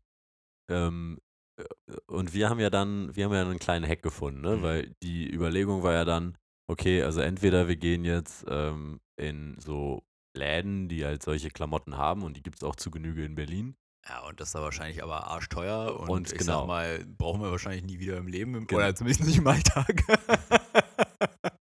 Ähm, 0.71 1.19
äh, 1.59 1.65
und 2.07 2.35
wir 2.35 2.51
haben 2.51 2.61
ja 2.61 2.71
dann, 2.71 3.15
wir 3.17 3.25
haben 3.25 3.33
ja 3.33 3.43
einen 3.43 3.59
kleinen 3.59 3.89
Hack 3.89 4.03
gefunden, 4.03 4.41
ne? 4.41 4.57
Mhm. 4.57 4.63
Weil 4.63 4.95
die 5.03 5.31
Überlegung 5.33 5.83
war 5.83 5.93
ja 5.95 6.05
dann, 6.05 6.37
okay, 6.71 7.03
also 7.03 7.21
entweder 7.21 7.69
wir 7.69 7.77
gehen 7.77 8.05
jetzt 8.05 8.45
ähm, 8.49 9.01
in 9.19 9.59
so 9.61 10.03
Läden, 10.37 10.89
die 10.89 11.05
halt 11.05 11.23
solche 11.23 11.51
Klamotten 11.51 11.97
haben 11.97 12.23
und 12.23 12.37
die 12.37 12.43
gibt 12.43 12.59
es 12.59 12.65
auch 12.65 12.77
zu 12.77 12.91
Genüge 12.91 13.25
in 13.25 13.35
Berlin. 13.35 13.77
Ja, 14.09 14.21
und 14.27 14.41
das 14.41 14.49
ist 14.49 14.55
da 14.55 14.63
wahrscheinlich 14.63 15.03
aber 15.03 15.27
arschteuer 15.27 15.99
und, 15.99 16.09
Und 16.09 16.33
ich 16.33 16.39
genau. 16.39 16.61
sag 16.61 16.67
mal, 16.67 17.05
brauchen 17.07 17.43
wir 17.43 17.51
wahrscheinlich 17.51 17.85
nie 17.85 17.99
wieder 17.99 18.17
im 18.17 18.27
Leben, 18.27 18.55
im, 18.55 18.67
Genau. 18.67 18.81
oder 18.81 18.95
zumindest 18.95 19.27
nicht 19.27 19.39
im 19.39 19.47
Alltag. 19.47 20.03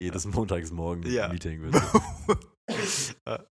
Jedes 0.00 0.26
Montagsmorgen 0.26 1.10
Ja. 1.10 1.28
Meeting 1.28 1.62
wird. 1.62 1.74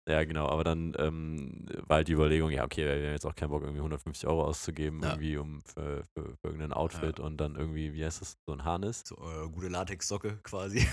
Ja, 0.08 0.22
genau, 0.22 0.48
aber 0.48 0.62
dann 0.62 0.94
ähm, 0.98 1.66
war 1.88 1.96
halt 1.96 2.06
die 2.08 2.12
Überlegung, 2.12 2.50
ja, 2.50 2.64
okay, 2.64 2.84
wir 2.84 2.92
haben 3.06 3.12
jetzt 3.12 3.26
auch 3.26 3.34
keinen 3.34 3.48
Bock, 3.50 3.62
irgendwie 3.62 3.80
150 3.80 4.28
Euro 4.28 4.44
auszugeben, 4.44 5.02
Ja. 5.02 5.10
irgendwie 5.10 5.36
um 5.36 5.60
für, 5.62 6.04
für, 6.14 6.24
für 6.36 6.44
irgendein 6.44 6.72
Outfit 6.72 7.18
und 7.18 7.38
dann 7.38 7.56
irgendwie, 7.56 7.92
wie 7.92 8.04
heißt 8.04 8.20
das, 8.20 8.36
so 8.46 8.52
ein 8.52 8.64
Harness. 8.64 9.02
so, 9.04 9.16
äh, 9.16 9.48
gute 9.50 9.66
Latexsocke 9.68 10.38
quasi. 10.44 10.86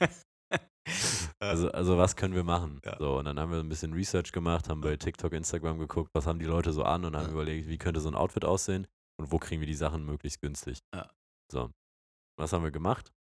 Also, 1.40 1.70
also 1.72 1.98
was 1.98 2.16
können 2.16 2.34
wir 2.34 2.44
machen? 2.44 2.80
Ja. 2.84 2.96
So, 2.98 3.18
und 3.18 3.24
dann 3.26 3.38
haben 3.38 3.50
wir 3.52 3.58
ein 3.58 3.68
bisschen 3.68 3.92
Research 3.92 4.32
gemacht, 4.32 4.68
haben 4.68 4.80
bei 4.80 4.96
TikTok, 4.96 5.32
Instagram 5.32 5.78
geguckt, 5.78 6.10
was 6.14 6.26
haben 6.26 6.38
die 6.38 6.44
Leute 6.46 6.72
so 6.72 6.84
an 6.84 7.04
und 7.04 7.16
haben 7.16 7.26
Ja. 7.26 7.32
überlegt, 7.32 7.68
wie 7.68 7.76
könnte 7.78 8.00
so 8.00 8.08
ein 8.08 8.14
Outfit 8.14 8.44
aussehen 8.44 8.86
und 9.20 9.30
wo 9.30 9.38
kriegen 9.38 9.60
wir 9.60 9.66
die 9.66 9.74
Sachen 9.74 10.04
möglichst 10.06 10.40
günstig. 10.40 10.78
Ja. 10.94 11.10
So. 11.52 11.70
Was 12.38 12.52
haben 12.52 12.64
wir 12.64 12.70
gemacht? 12.70 13.12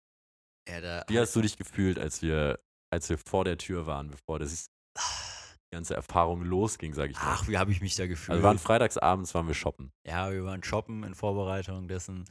ja, 0.68 1.04
Wie 1.08 1.18
hast 1.18 1.34
du 1.34 1.40
dich 1.40 1.56
gefühlt, 1.56 1.98
als 1.98 2.22
wir, 2.22 2.60
als 2.92 3.08
wir 3.10 3.18
vor 3.18 3.44
der 3.44 3.58
Tür 3.58 3.86
waren, 3.86 4.10
bevor 4.10 4.38
das 4.38 4.66
die 4.96 5.74
ganze 5.76 5.94
Erfahrung 5.94 6.42
losging, 6.42 6.94
sag 6.94 7.10
ich 7.10 7.16
mal? 7.16 7.34
Ach, 7.34 7.48
wie 7.48 7.58
habe 7.58 7.72
ich 7.72 7.80
mich 7.80 7.96
da 7.96 8.06
gefühlt? 8.06 8.30
also 8.30 8.42
wir 8.42 8.46
waren 8.46 8.58
freitagsabends, 8.58 9.34
waren 9.34 9.46
wir 9.46 9.54
shoppen. 9.54 9.92
Ja, 10.06 10.30
wir 10.30 10.44
waren 10.44 10.62
shoppen 10.62 11.02
in 11.04 11.14
Vorbereitung 11.14 11.88
dessen. 11.88 12.24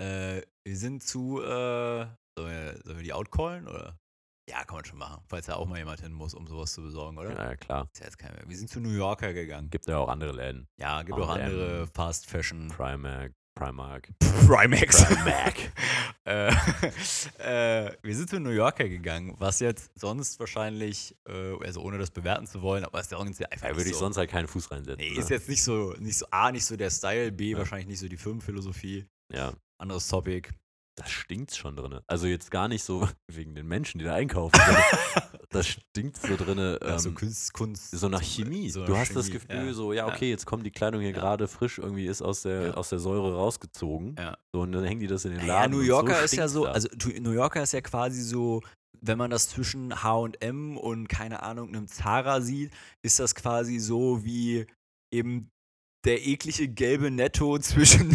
Äh, 0.00 0.42
wir 0.64 0.76
sind 0.76 1.02
zu, 1.02 1.40
äh, 1.40 2.06
sollen 2.36 2.50
wir, 2.50 2.80
sollen 2.84 2.96
wir 2.96 3.04
die 3.04 3.12
outcallen 3.12 3.68
oder? 3.68 3.98
Ja, 4.48 4.62
kann 4.64 4.76
man 4.76 4.84
schon 4.84 4.98
machen, 4.98 5.22
falls 5.26 5.46
da 5.46 5.54
auch 5.54 5.66
mal 5.66 5.78
jemand 5.78 6.00
hin 6.00 6.12
muss, 6.12 6.34
um 6.34 6.46
sowas 6.46 6.74
zu 6.74 6.82
besorgen, 6.82 7.16
oder? 7.16 7.30
Ja, 7.30 7.44
ja, 7.50 7.56
klar. 7.56 7.88
Ist 7.94 8.00
ja 8.00 8.06
jetzt 8.06 8.18
kein, 8.18 8.36
wir 8.46 8.56
sind 8.56 8.68
zu 8.68 8.78
New 8.78 8.90
Yorker 8.90 9.32
gegangen. 9.32 9.70
Gibt 9.70 9.86
ja 9.86 9.96
auch 9.96 10.08
andere 10.08 10.32
Läden. 10.32 10.68
Ja, 10.78 11.02
gibt 11.02 11.18
Auch 11.18 11.30
auch 11.30 11.34
andere. 11.36 11.86
Fast 11.86 12.26
Fashion. 12.26 12.68
Primark, 12.68 13.32
Primark. 13.54 14.08
Primax. 14.46 15.04
Primark. 15.04 15.54
äh, 16.24 16.48
äh, 17.86 17.92
wir 18.02 18.16
sind 18.16 18.28
zu 18.28 18.40
New 18.40 18.50
Yorker 18.50 18.88
gegangen, 18.88 19.34
was 19.38 19.60
jetzt 19.60 19.92
sonst 19.98 20.40
wahrscheinlich, 20.40 21.14
äh, 21.28 21.54
also 21.64 21.80
ohne 21.82 21.98
das 21.98 22.10
bewerten 22.10 22.46
zu 22.46 22.62
wollen, 22.62 22.84
aber 22.84 23.00
ist 23.00 23.12
ja 23.12 23.18
irgendwie 23.18 23.44
einfach 23.46 23.62
Da 23.62 23.68
nicht 23.68 23.76
würde 23.78 23.90
ich 23.90 23.94
so. 23.96 24.00
sonst 24.00 24.16
halt 24.16 24.30
keinen 24.30 24.48
Fuß 24.48 24.70
reinsetzen. 24.70 24.98
Nee, 25.06 25.12
ne? 25.14 25.20
ist 25.20 25.30
jetzt 25.30 25.48
nicht 25.48 25.62
so, 25.62 25.92
nicht 25.98 26.18
so, 26.18 26.26
A, 26.30 26.50
nicht 26.50 26.64
so 26.66 26.76
der 26.76 26.90
Style, 26.90 27.30
B, 27.30 27.52
Ja. 27.52 27.58
wahrscheinlich 27.58 27.86
nicht 27.86 28.00
so 28.00 28.08
die 28.08 28.16
Firmenphilosophie. 28.16 29.06
Ja, 29.32 29.52
Anderes 29.78 30.08
Topic. 30.08 30.50
Das 30.96 31.10
stinkt 31.10 31.54
schon 31.54 31.76
drin. 31.76 32.00
Also 32.06 32.26
jetzt 32.26 32.50
gar 32.50 32.68
nicht 32.68 32.84
so 32.84 33.08
wegen 33.32 33.54
den 33.54 33.66
Menschen, 33.66 33.98
die 33.98 34.04
da 34.04 34.14
einkaufen. 34.14 34.58
das 35.50 35.66
stinkt 35.66 36.16
so 36.16 36.36
drin. 36.36 36.58
Ja, 36.58 36.98
so 36.98 37.08
Ähm, 37.10 37.14
Kunst, 37.14 37.52
Kunst. 37.52 37.90
so 37.90 38.08
nach 38.08 38.22
Chemie. 38.22 38.70
so 38.70 38.84
du 38.84 38.96
hast 38.96 39.14
das 39.16 39.26
Chemie, 39.26 39.38
Gefühl, 39.38 39.66
ja. 39.66 39.72
so, 39.74 39.92
ja, 39.92 40.06
okay, 40.06 40.30
jetzt 40.30 40.46
kommt 40.46 40.64
die 40.66 40.70
Kleidung 40.70 41.00
hier 41.00 41.10
Ja. 41.10 41.16
gerade 41.18 41.48
frisch, 41.48 41.78
irgendwie 41.78 42.06
ist 42.06 42.22
aus 42.22 42.42
der, 42.42 42.76
aus 42.78 42.88
der 42.90 42.98
Säure 43.00 43.34
rausgezogen. 43.34 44.16
So, 44.52 44.60
und 44.60 44.72
dann 44.72 44.84
hängen 44.84 45.00
die 45.00 45.06
das 45.06 45.24
in 45.24 45.32
den 45.32 45.46
Laden. 45.46 45.72
Ja, 45.72 45.78
New 45.78 45.84
Yorker 45.84 46.18
so 46.18 46.24
ist 46.24 46.36
ja 46.36 46.48
so, 46.48 46.64
da. 46.64 46.72
also 46.72 46.88
New 47.20 47.32
Yorker 47.32 47.62
ist 47.62 47.72
ja 47.72 47.80
quasi 47.80 48.22
so, 48.22 48.62
wenn 49.00 49.18
man 49.18 49.30
das 49.30 49.48
zwischen 49.48 50.02
H&M 50.02 50.76
und 50.76 51.08
keine 51.08 51.42
Ahnung 51.42 51.68
einem 51.68 51.88
Zara 51.88 52.40
sieht, 52.40 52.72
ist 53.02 53.18
das 53.18 53.34
quasi 53.34 53.78
so 53.78 54.24
wie 54.24 54.66
eben 55.12 55.50
der 56.04 56.26
eklige 56.26 56.68
gelbe 56.68 57.10
Netto 57.10 57.58
zwischen, 57.58 58.10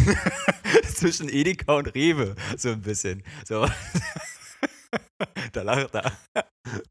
zwischen 0.94 1.28
Edeka 1.28 1.76
und 1.76 1.94
Rewe, 1.94 2.34
so 2.56 2.70
ein 2.70 2.80
bisschen. 2.80 3.22
So. 3.46 3.66
da 5.52 5.62
lacht 5.62 5.94
er. 5.94 6.12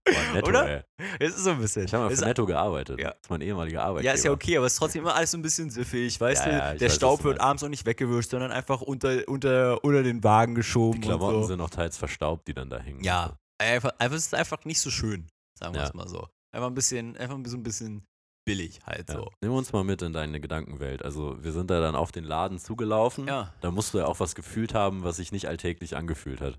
Boah, 0.04 0.34
Netto, 0.34 0.50
oder? 0.50 0.70
ey. 0.70 0.84
Es 1.20 1.36
ist 1.36 1.43
so 1.43 1.52
ein 1.52 1.60
bisschen. 1.60 1.86
Ich 1.86 1.93
habe 1.93 2.06
mal 2.06 2.16
für 2.16 2.26
Netto 2.26 2.45
gearbeitet. 2.45 3.00
Ja. 3.00 3.10
Das 3.12 3.20
ist 3.24 3.30
mein 3.30 3.41
ehemaliger 3.41 3.84
Arbeitgeber. 3.84 4.12
Ja, 4.12 4.14
ist 4.14 4.26
ja 4.26 4.32
okay, 4.32 4.58
aber 4.58 4.66
es 4.66 4.74
ist 4.74 4.80
trotzdem 4.80 5.04
immer 5.04 5.16
alles 5.16 5.32
so 5.32 5.38
ein 5.38 5.41
bisschen 5.41 5.70
siffig, 5.70 6.20
weißt 6.20 6.45
Ja, 6.45 6.52
du? 6.52 6.58
ja, 6.58 6.74
der 6.76 6.89
weiß, 6.89 6.95
Staub 6.95 7.24
wird 7.24 7.39
abends 7.39 7.64
auch 7.64 7.70
nicht 7.70 7.86
weggewischt, 7.86 8.32
sondern 8.32 8.52
einfach 8.52 8.82
unter, 8.82 9.28
unter, 9.28 9.84
unter 9.84 10.04
den 10.04 10.24
Wagen 10.24 10.56
geschoben 10.56 11.02
Die 11.02 11.08
Klamotten 11.08 11.41
so. 11.41 11.47
sind 11.47 11.60
noch 11.60 11.70
teils 11.70 11.97
verstaubt, 11.97 12.47
die 12.47 12.54
dann 12.54 12.70
da 12.70 12.80
hängen. 12.80 13.04
Ja, 13.04 13.38
einfach, 13.58 13.91
einfach, 14.00 14.18
es 14.18 14.26
ist 14.28 14.36
einfach 14.36 14.66
nicht 14.66 14.82
so 14.82 14.89
schön, 14.89 15.28
sagen 15.58 15.74
wir 15.76 15.84
es 15.84 15.93
mal 15.93 16.08
so. 16.08 16.28
Einfach 16.52 16.68
ein 16.68 16.74
bisschen, 16.76 17.16
einfach 17.18 17.38
so 17.45 17.58
ein 17.58 17.64
bisschen 17.64 18.06
billig 18.50 18.80
halt 18.86 19.08
Ja. 19.10 19.16
so. 19.16 19.32
Nimm 19.41 19.52
uns 19.54 19.72
mal 19.74 19.84
mit 19.84 20.02
in 20.02 20.12
deine 20.14 20.39
Gedankenwelt. 20.41 21.04
Also 21.04 21.43
wir 21.43 21.52
sind 21.52 21.70
da 21.70 21.80
dann 21.80 21.95
auf 21.95 22.12
den 22.12 22.24
Laden 22.24 22.58
zugelaufen. 22.58 23.28
Ja. 23.28 23.54
Da 23.62 23.70
musst 23.70 23.93
du 23.93 24.00
ja 24.00 24.06
auch 24.06 24.20
was 24.20 24.34
gefühlt 24.34 24.74
haben, 24.74 25.04
was 25.04 25.18
sich 25.18 25.32
nicht 25.32 25.47
alltäglich 25.47 25.95
angefühlt 25.95 26.41
hat. 26.41 26.58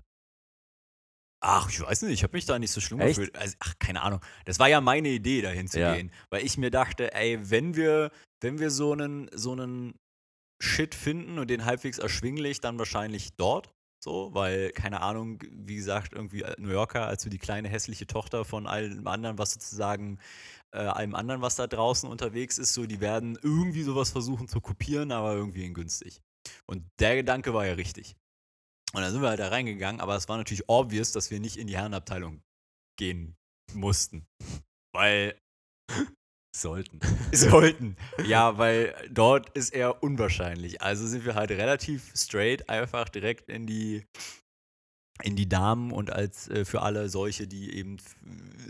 Ach, 1.43 1.69
ich 1.69 1.81
weiß 1.81 2.03
nicht, 2.03 2.13
ich 2.13 2.23
habe 2.23 2.37
mich 2.37 2.45
da 2.45 2.59
nicht 2.59 2.71
so 2.71 2.79
schlimm 2.81 2.99
Echt? 3.01 3.17
gefühlt. 3.17 3.35
Also, 3.35 3.55
ach, 3.59 3.73
keine 3.79 4.03
Ahnung. 4.03 4.21
Das 4.45 4.59
war 4.59 4.69
ja 4.69 4.79
meine 4.79 5.09
Idee, 5.09 5.41
dahin 5.41 5.67
zu 5.67 5.79
Ja. 5.79 5.95
gehen. 5.95 6.11
Weil 6.29 6.45
ich 6.45 6.57
mir 6.57 6.69
dachte, 6.69 7.13
ey, 7.15 7.39
wenn 7.49 7.75
wir, 7.75 8.11
wenn 8.41 8.59
wir 8.59 8.69
so 8.69 8.93
einen, 8.93 9.27
so 9.33 9.51
einen 9.53 9.95
Shit 10.61 10.93
finden 10.93 11.39
und 11.39 11.49
den 11.49 11.65
halbwegs 11.65 11.97
erschwinglich, 11.97 12.61
dann 12.61 12.77
wahrscheinlich 12.77 13.29
dort. 13.37 13.71
So, 14.03 14.33
weil, 14.33 14.71
keine 14.71 15.01
Ahnung, 15.01 15.39
wie 15.51 15.75
gesagt, 15.75 16.13
irgendwie 16.13 16.43
New 16.57 16.69
Yorker, 16.69 17.07
als 17.07 17.23
so 17.23 17.29
die 17.29 17.37
kleine 17.39 17.69
hässliche 17.69 18.05
Tochter 18.07 18.45
von 18.45 18.65
allem 18.67 19.05
anderen, 19.07 19.37
was 19.39 19.53
sozusagen, 19.53 20.19
äh, 20.73 20.79
allem 20.79 21.15
anderen, 21.15 21.41
was 21.41 21.55
da 21.55 21.67
draußen 21.67 22.09
unterwegs 22.09 22.57
ist, 22.57 22.73
so, 22.73 22.85
die 22.85 23.01
werden 23.01 23.37
irgendwie 23.41 23.83
sowas 23.83 24.11
versuchen 24.11 24.47
zu 24.47 24.61
kopieren, 24.61 25.11
aber 25.11 25.33
irgendwie 25.33 25.65
in 25.65 25.73
günstig. 25.73 26.21
Und 26.65 26.85
der 26.99 27.15
Gedanke 27.15 27.53
war 27.53 27.65
ja 27.65 27.73
richtig. 27.73 28.15
Und 28.93 29.01
dann 29.01 29.11
sind 29.11 29.21
wir 29.21 29.29
halt 29.29 29.39
da 29.39 29.49
reingegangen, 29.49 30.01
aber 30.01 30.15
es 30.15 30.27
war 30.27 30.37
natürlich 30.37 30.67
obvious, 30.67 31.11
dass 31.11 31.31
wir 31.31 31.39
nicht 31.39 31.57
in 31.57 31.67
die 31.67 31.77
Herrenabteilung 31.77 32.41
gehen 32.97 33.35
mussten. 33.73 34.27
Weil 34.93 35.37
Sollten. 36.55 36.99
sollten. 37.31 37.95
Ja, 38.25 38.57
weil 38.57 38.93
dort 39.09 39.49
ist 39.51 39.69
eher 39.69 40.03
unwahrscheinlich. 40.03 40.81
Also 40.81 41.07
sind 41.07 41.25
wir 41.25 41.35
halt 41.35 41.51
relativ 41.51 42.11
straight 42.15 42.69
einfach 42.69 43.07
direkt 43.07 43.49
in 43.49 43.65
die 43.65 44.05
in 45.21 45.35
die 45.35 45.49
Damen 45.49 45.91
und 45.91 46.11
als 46.11 46.47
äh, 46.49 46.65
für 46.65 46.81
alle 46.81 47.09
solche, 47.09 47.47
die 47.47 47.75
eben 47.75 47.97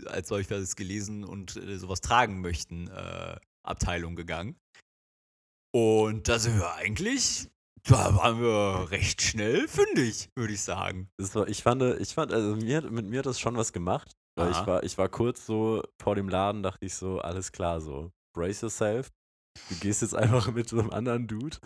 als 0.06 0.28
solches 0.28 0.76
gelesen 0.76 1.24
und 1.24 1.56
äh, 1.56 1.78
sowas 1.78 2.00
tragen 2.00 2.40
möchten, 2.40 2.88
äh, 2.88 3.36
Abteilung 3.64 4.16
gegangen. 4.16 4.56
Und 5.74 6.28
da 6.28 6.38
sind 6.38 6.58
wir 6.58 6.74
eigentlich, 6.74 7.50
da 7.84 8.14
waren 8.14 8.40
wir 8.40 8.90
recht 8.90 9.22
schnell 9.22 9.66
fündig, 9.68 10.28
würde 10.36 10.52
ich 10.52 10.62
sagen. 10.62 11.08
War, 11.18 11.48
ich 11.48 11.62
fand, 11.62 11.82
ich 11.82 12.14
fand, 12.14 12.32
also 12.32 12.56
mir, 12.56 12.82
mit 12.90 13.06
mir 13.06 13.20
hat 13.20 13.26
das 13.26 13.40
schon 13.40 13.56
was 13.56 13.72
gemacht. 13.72 14.12
Weil 14.34 14.50
ich 14.50 14.66
war, 14.66 14.82
ich 14.82 14.96
war 14.96 15.08
kurz 15.08 15.44
so 15.44 15.82
vor 16.00 16.14
dem 16.14 16.28
Laden, 16.28 16.62
dachte 16.62 16.86
ich 16.86 16.94
so, 16.94 17.20
alles 17.20 17.52
klar, 17.52 17.80
so, 17.80 18.12
brace 18.34 18.62
yourself. 18.62 19.10
Du 19.68 19.76
gehst 19.76 20.00
jetzt 20.00 20.14
einfach 20.14 20.50
mit 20.52 20.68
so 20.68 20.78
einem 20.78 20.90
anderen 20.90 21.26
Dude 21.26 21.58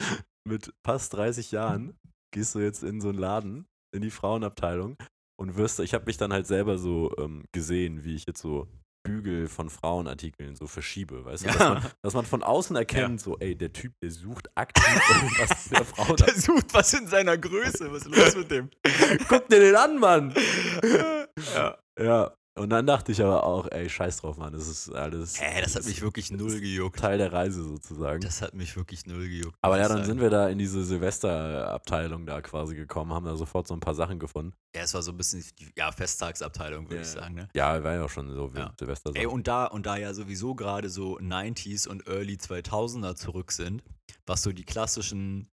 mit 0.48 0.72
fast 0.86 1.14
30 1.14 1.50
Jahren, 1.50 1.98
gehst 2.32 2.54
du 2.54 2.60
jetzt 2.60 2.84
in 2.84 3.00
so 3.00 3.08
einen 3.08 3.18
Laden, 3.18 3.66
in 3.94 4.02
die 4.02 4.10
Frauenabteilung 4.10 4.96
und 5.40 5.56
wirst, 5.56 5.80
ich 5.80 5.94
habe 5.94 6.06
mich 6.06 6.16
dann 6.16 6.32
halt 6.32 6.46
selber 6.46 6.78
so 6.78 7.12
ähm, 7.18 7.44
gesehen, 7.52 8.04
wie 8.04 8.14
ich 8.14 8.24
jetzt 8.26 8.40
so 8.40 8.68
Bügel 9.04 9.48
von 9.48 9.68
Frauenartikeln 9.68 10.54
so 10.54 10.68
verschiebe, 10.68 11.24
weißt 11.24 11.42
du, 11.44 11.48
dass, 11.48 11.58
Ja. 11.58 11.74
man, 11.74 11.82
dass 12.02 12.14
man 12.14 12.24
von 12.24 12.42
außen 12.44 12.76
erkennt, 12.76 13.20
so, 13.20 13.36
ey, 13.38 13.56
der 13.56 13.72
Typ, 13.72 13.92
der 14.02 14.12
sucht 14.12 14.48
aktiv 14.56 14.84
irgendwas 15.22 15.68
der 15.70 15.84
Frau. 15.84 16.14
Der 16.14 16.34
sucht 16.34 16.72
was 16.72 16.92
in 16.94 17.08
seiner 17.08 17.36
Größe. 17.36 17.92
Was 17.92 18.06
ist 18.06 18.16
los 18.16 18.36
mit 18.36 18.50
dem? 18.50 18.70
Guck 19.28 19.48
dir 19.48 19.58
den 19.60 19.74
an, 19.74 19.98
Mann! 19.98 20.34
ja. 21.54 21.78
Ja, 22.00 22.34
und 22.54 22.70
dann 22.70 22.86
dachte 22.86 23.12
ich 23.12 23.22
aber 23.22 23.44
auch, 23.44 23.66
ey, 23.70 23.88
scheiß 23.88 24.18
drauf, 24.18 24.36
Mann, 24.36 24.52
das 24.52 24.68
ist 24.68 24.90
alles 24.90 25.40
Äh, 25.40 25.62
das 25.62 25.74
hat 25.76 25.84
mich 25.84 26.02
wirklich 26.02 26.30
null 26.30 26.60
gejuckt. 26.60 26.98
Teil 27.00 27.18
der 27.18 27.32
Reise 27.32 27.62
sozusagen. 27.64 28.20
Das 28.20 28.42
hat 28.42 28.54
mich 28.54 28.76
wirklich 28.76 29.06
null 29.06 29.28
gejuckt. 29.28 29.56
aber 29.62 29.76
ja, 29.78 29.84
dann 29.88 29.98
sagen. 29.98 30.04
sind 30.06 30.20
wir 30.20 30.30
da 30.30 30.48
in 30.48 30.58
diese 30.58 30.84
Silvesterabteilung 30.84 32.26
da 32.26 32.40
quasi 32.42 32.74
gekommen, 32.74 33.12
haben 33.12 33.24
da 33.26 33.36
sofort 33.36 33.66
so 33.66 33.74
ein 33.74 33.80
paar 33.80 33.94
Sachen 33.94 34.18
gefunden. 34.18 34.54
Ja, 34.74 34.82
es 34.82 34.94
war 34.94 35.02
so 35.02 35.12
ein 35.12 35.16
bisschen, 35.16 35.44
die- 35.58 35.72
ja, 35.76 35.90
Festtagsabteilung, 35.92 36.84
würde 36.86 36.96
Ja, 36.96 37.02
ich 37.02 37.08
sagen, 37.08 37.34
ne? 37.34 37.48
Ja, 37.54 37.82
war 37.82 37.94
ja 37.94 38.04
auch 38.04 38.10
schon 38.10 38.32
so 38.34 38.52
wie 38.54 38.58
Ja. 38.58 38.74
Silvester. 38.78 39.12
Ey, 39.14 39.26
und 39.26 39.46
da, 39.48 39.66
und 39.66 39.86
da 39.86 39.96
ja 39.96 40.12
sowieso 40.14 40.54
gerade 40.54 40.88
so 40.90 41.18
90s 41.18 41.86
und 41.88 42.06
Early 42.06 42.36
2000er 42.36 43.14
zurück 43.16 43.52
sind, 43.52 43.82
was 44.26 44.42
so 44.42 44.52
die 44.52 44.64
klassischen 44.64 45.48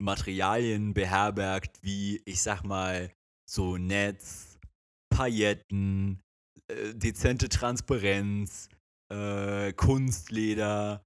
Materialien 0.00 0.94
beherbergt, 0.94 1.78
wie, 1.82 2.22
ich 2.24 2.40
sag 2.42 2.62
mal, 2.64 3.10
so 3.48 3.76
Netz, 3.76 4.49
Pailletten, 5.10 6.22
äh, 6.68 6.94
dezente 6.94 7.48
Transparenz, 7.48 8.68
äh, 9.12 9.72
Kunstleder, 9.72 11.04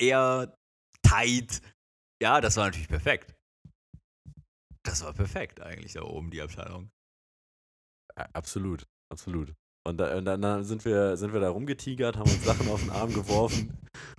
eher 0.00 0.56
tight. 1.02 1.60
Ja, 2.22 2.40
das 2.40 2.56
war 2.56 2.66
natürlich 2.66 2.88
perfekt. 2.88 3.34
Das 4.82 5.02
war 5.02 5.12
perfekt 5.12 5.60
eigentlich 5.60 5.92
da 5.92 6.02
oben, 6.02 6.30
die 6.30 6.40
Abteilung. 6.40 6.90
absolut, 8.14 8.86
absolut. 9.10 9.54
Und, 9.86 9.96
da, 9.98 10.16
und 10.18 10.26
dann, 10.26 10.62
sind, 10.64 10.84
wir, 10.84 11.16
sind 11.16 11.32
wir 11.32 11.40
da 11.40 11.48
rumgetigert, 11.48 12.16
haben 12.18 12.30
uns 12.30 12.44
Sachen 12.44 12.68
auf 12.68 12.80
den 12.82 12.90
Arm 12.90 13.12
geworfen. 13.14 13.70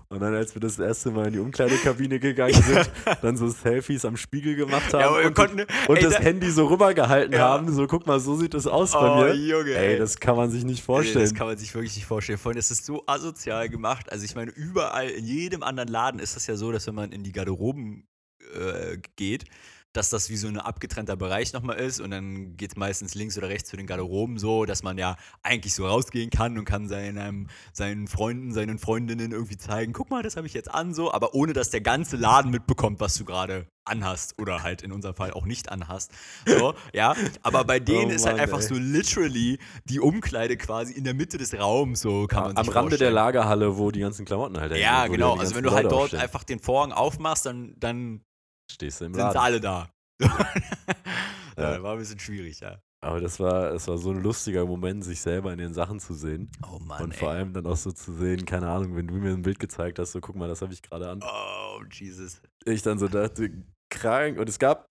Und 0.10 0.20
dann, 0.20 0.34
als 0.34 0.56
wir 0.56 0.60
das 0.60 0.78
erste 0.80 1.12
Mal 1.12 1.28
in 1.28 1.34
die 1.34 1.40
Umkleidekabine 1.40 2.20
gegangen 2.20 2.54
sind, 2.64 2.90
dann 3.22 3.38
so 3.38 3.48
Selfies 3.48 4.04
am 4.04 4.18
Spiegel 4.18 4.56
gemacht 4.56 4.92
haben 4.94 5.00
Ja, 5.22 5.28
und, 5.28 5.34
konnten, 5.36 5.62
und 5.88 5.96
ey, 5.98 6.04
das 6.04 6.16
da- 6.16 6.20
Handy 6.20 6.50
so 6.50 6.66
rübergehalten 6.66 7.34
Ja. 7.34 7.40
haben. 7.48 7.72
So, 7.72 7.86
guck 7.88 8.08
mal, 8.08 8.20
so 8.20 8.36
sieht 8.36 8.56
das 8.56 8.66
aus 8.66 8.92
bei 8.94 9.00
Oh, 9.10 9.24
mir. 9.24 9.36
Junge, 9.36 9.70
ey, 9.76 9.94
ey. 9.94 10.00
das 10.00 10.20
kann 10.20 10.36
man 10.36 10.50
sich 10.50 10.66
nicht 10.66 10.84
vorstellen. 10.84 11.24
Das 11.24 11.36
kann 11.36 11.46
man 11.48 11.58
sich 11.58 11.74
wirklich 11.76 11.96
nicht 11.96 12.08
vorstellen. 12.08 12.40
Vor 12.40 12.50
allem, 12.50 12.58
das 12.58 12.72
ist 12.72 12.86
so 12.86 13.04
asozial 13.06 13.70
gemacht. 13.70 14.12
Also 14.12 14.26
ich 14.26 14.36
meine, 14.36 14.52
überall, 14.52 15.10
in 15.10 15.26
jedem 15.26 15.62
anderen 15.64 15.90
Laden 15.90 16.20
ist 16.20 16.36
das 16.36 16.48
ja 16.48 16.56
so, 16.56 16.72
dass 16.72 16.88
wenn 16.88 16.96
man 16.96 17.12
in 17.12 17.24
die 17.24 17.32
Garderoben 17.32 18.08
äh, 18.56 18.98
geht, 19.16 19.46
dass 19.94 20.10
das 20.10 20.30
wie 20.30 20.38
so 20.38 20.48
ein 20.48 20.58
abgetrennter 20.58 21.18
Bereich 21.18 21.52
nochmal 21.54 21.78
ist 21.78 22.00
und 22.00 22.12
dann 22.12 22.56
geht 22.56 22.72
es 22.72 22.78
meistens 22.78 23.14
links 23.14 23.38
oder 23.38 23.50
rechts 23.50 23.70
zu 23.70 23.78
den 23.78 23.88
Garderoben 23.88 24.38
so, 24.40 24.66
dass 24.66 24.84
man 24.84 24.98
ja 24.98 25.18
eigentlich 25.44 25.74
so 25.76 25.86
rausgehen 25.86 26.30
kann 26.30 26.58
und 26.58 26.66
kann 26.66 26.88
seinem, 26.88 27.48
seinen 27.74 28.08
Freunden, 28.08 28.54
seinen 28.54 28.80
Freundinnen 28.80 29.32
irgendwie 29.32 29.58
zeigen, 29.58 29.92
guck 29.94 30.10
mal, 30.10 30.24
das 30.24 30.38
habe 30.38 30.48
ich 30.48 30.54
jetzt 30.54 30.72
an 30.74 30.94
so, 30.94 31.12
aber 31.12 31.34
ohne 31.34 31.54
dass 31.54 31.70
der 31.72 31.82
ganze 31.82 32.16
Laden 32.16 32.52
mitbekommt, 32.52 33.00
was 33.02 33.16
du 33.16 33.26
gerade 33.26 33.68
anhast 33.84 34.40
oder 34.40 34.64
halt 34.64 34.82
in 34.84 34.92
unserem 34.92 35.16
Fall 35.16 35.32
auch 35.34 35.46
nicht 35.46 35.70
anhast. 35.70 36.12
So, 36.46 36.74
ja, 36.94 37.16
aber 37.44 37.64
bei 37.66 37.80
denen 37.80 38.12
Oh 38.12 38.16
ist 38.16 38.26
halt 38.26 38.40
einfach 38.40 38.60
ey. 38.62 38.68
so 38.68 38.76
literally 38.76 39.58
die 39.86 40.00
Umkleide 40.00 40.56
quasi 40.56 40.94
in 40.94 41.04
der 41.04 41.16
Mitte 41.16 41.38
des 41.38 41.54
Raums, 41.58 42.00
so 42.00 42.28
kann 42.28 42.44
man 42.44 42.58
Am 42.58 42.68
Rande 42.70 42.92
der 42.92 43.08
vorstellen. 43.10 43.14
Lagerhalle, 43.16 43.78
wo 43.78 43.92
die 43.92 44.00
ganzen 44.00 44.24
Klamotten 44.26 44.58
halt 44.60 44.72
hängen, 44.72 44.84
Ja, 44.84 45.06
die- 45.06 45.12
genau. 45.14 45.36
Also 45.36 45.56
wenn 45.56 45.64
du 45.64 45.72
halt 45.72 45.84
Leute 45.84 45.90
dort 45.96 46.04
aufstehen. 46.04 46.20
einfach 46.22 46.44
den 46.44 46.60
Vorhang 46.60 46.92
aufmachst, 46.94 47.46
dann, 47.46 47.74
dann 47.80 48.22
stehst 48.70 49.02
du 49.02 49.06
im 49.06 49.14
sind 49.14 49.22
Laden. 49.24 49.34
sie 49.34 49.40
alle 49.40 49.60
da. 49.62 49.90
Ja. 51.58 51.74
ja. 51.74 51.84
War 51.84 51.94
ein 51.94 52.00
bisschen 52.00 52.20
schwierig, 52.20 52.60
ja. 52.62 52.80
Aber 53.04 53.20
das 53.20 53.40
war, 53.40 53.72
es 53.74 53.88
war 53.88 53.98
so 53.98 54.12
ein 54.12 54.22
lustiger 54.22 54.66
Moment, 54.66 55.04
sich 55.04 55.20
selber 55.20 55.52
in 55.52 55.58
den 55.58 55.74
Sachen 55.74 56.00
zu 56.00 56.14
sehen. 56.14 56.50
Oh 56.72 56.80
Mann, 56.80 57.04
und 57.04 57.12
ey. 57.12 57.18
vor 57.18 57.32
allem 57.32 57.52
dann 57.52 57.66
auch 57.66 57.76
so 57.76 57.92
zu 57.92 58.14
sehen, 58.14 58.46
keine 58.46 58.70
Ahnung, 58.70 58.96
wenn 58.96 59.08
du 59.08 59.16
mir 59.16 59.32
ein 59.32 59.42
Bild 59.42 59.60
gezeigt 59.60 60.00
hast, 60.00 60.12
so 60.14 60.22
guck 60.22 60.36
mal, 60.36 60.48
das 60.48 60.62
habe 60.62 60.72
ich 60.72 60.82
gerade 60.82 61.10
an. 61.10 61.20
Oh, 61.24 61.82
Jesus. 61.92 62.42
Ich 62.64 62.84
dann 62.84 63.00
so 63.00 63.08
dachte, 63.08 63.52
krank. 63.90 64.38
Und 64.40 64.48
es 64.48 64.60
gab, 64.60 64.88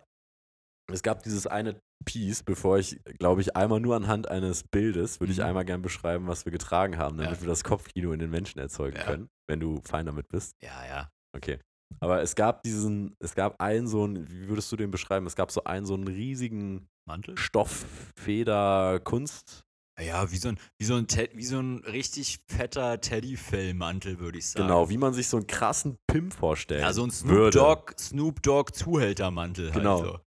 es 0.92 1.02
gab 1.02 1.22
dieses 1.22 1.46
eine 1.46 1.80
Piece, 2.04 2.42
bevor 2.42 2.78
ich, 2.78 3.00
glaube 3.18 3.40
ich, 3.42 3.56
einmal 3.56 3.80
nur 3.80 3.94
anhand 3.96 4.28
eines 4.28 4.64
Bildes, 4.64 5.20
würde 5.20 5.32
ich 5.32 5.38
Mhm. 5.38 5.44
einmal 5.44 5.64
gern 5.64 5.80
beschreiben, 5.82 6.26
was 6.26 6.44
wir 6.44 6.52
getragen 6.52 6.98
haben, 6.98 7.16
damit 7.16 7.36
Ja. 7.36 7.40
wir 7.40 7.48
das 7.48 7.62
Kopfkino 7.64 8.12
in 8.12 8.18
den 8.18 8.30
Menschen 8.30 8.58
erzeugen 8.58 8.96
Ja. 8.96 9.04
können, 9.04 9.28
wenn 9.48 9.60
du 9.60 9.80
fein 9.84 10.04
damit 10.06 10.28
bist. 10.28 10.56
Ja, 10.62 10.84
ja. 10.86 11.10
Okay. 11.34 11.58
Aber 11.98 12.22
es 12.22 12.34
gab 12.34 12.62
diesen, 12.62 13.14
es 13.18 13.34
gab 13.34 13.60
einen 13.60 13.86
so 13.88 14.04
einen, 14.04 14.26
wie 14.30 14.48
würdest 14.48 14.70
du 14.72 14.76
den 14.76 14.90
beschreiben? 14.90 15.26
Es 15.26 15.36
gab 15.36 15.50
so 15.50 15.64
einen 15.64 15.84
so 15.86 15.94
einen 15.94 16.06
riesigen 16.06 16.88
Mantel? 17.06 17.36
Stofffeder-Kunst. 17.36 19.64
Ja, 20.00 20.30
wie 20.32 20.36
so 20.38 20.48
ein, 20.48 20.58
wie 20.78 20.86
so 20.86 20.94
ein, 20.94 21.06
Ted, 21.08 21.36
wie 21.36 21.44
so 21.44 21.58
ein 21.60 21.80
richtig 21.84 22.38
fetter 22.48 23.02
Teddyfellmantel, 23.02 24.18
würde 24.18 24.38
ich 24.38 24.48
sagen. 24.48 24.66
Genau, 24.66 24.88
wie 24.88 24.96
man 24.96 25.12
sich 25.12 25.28
so 25.28 25.36
einen 25.36 25.46
krassen 25.46 25.98
Pimp 26.06 26.32
vorstellt. 26.32 26.80
Ja, 26.80 26.94
so 26.94 27.04
ein 27.04 27.10
Snoop. 27.10 27.50
Dogg, 27.50 27.92
Snoop 27.98 28.42
Dogg 28.42 28.72
Zuhältermantel. 28.72 29.70
Genau. 29.72 30.00
Halt 30.02 30.12
so. 30.12 30.20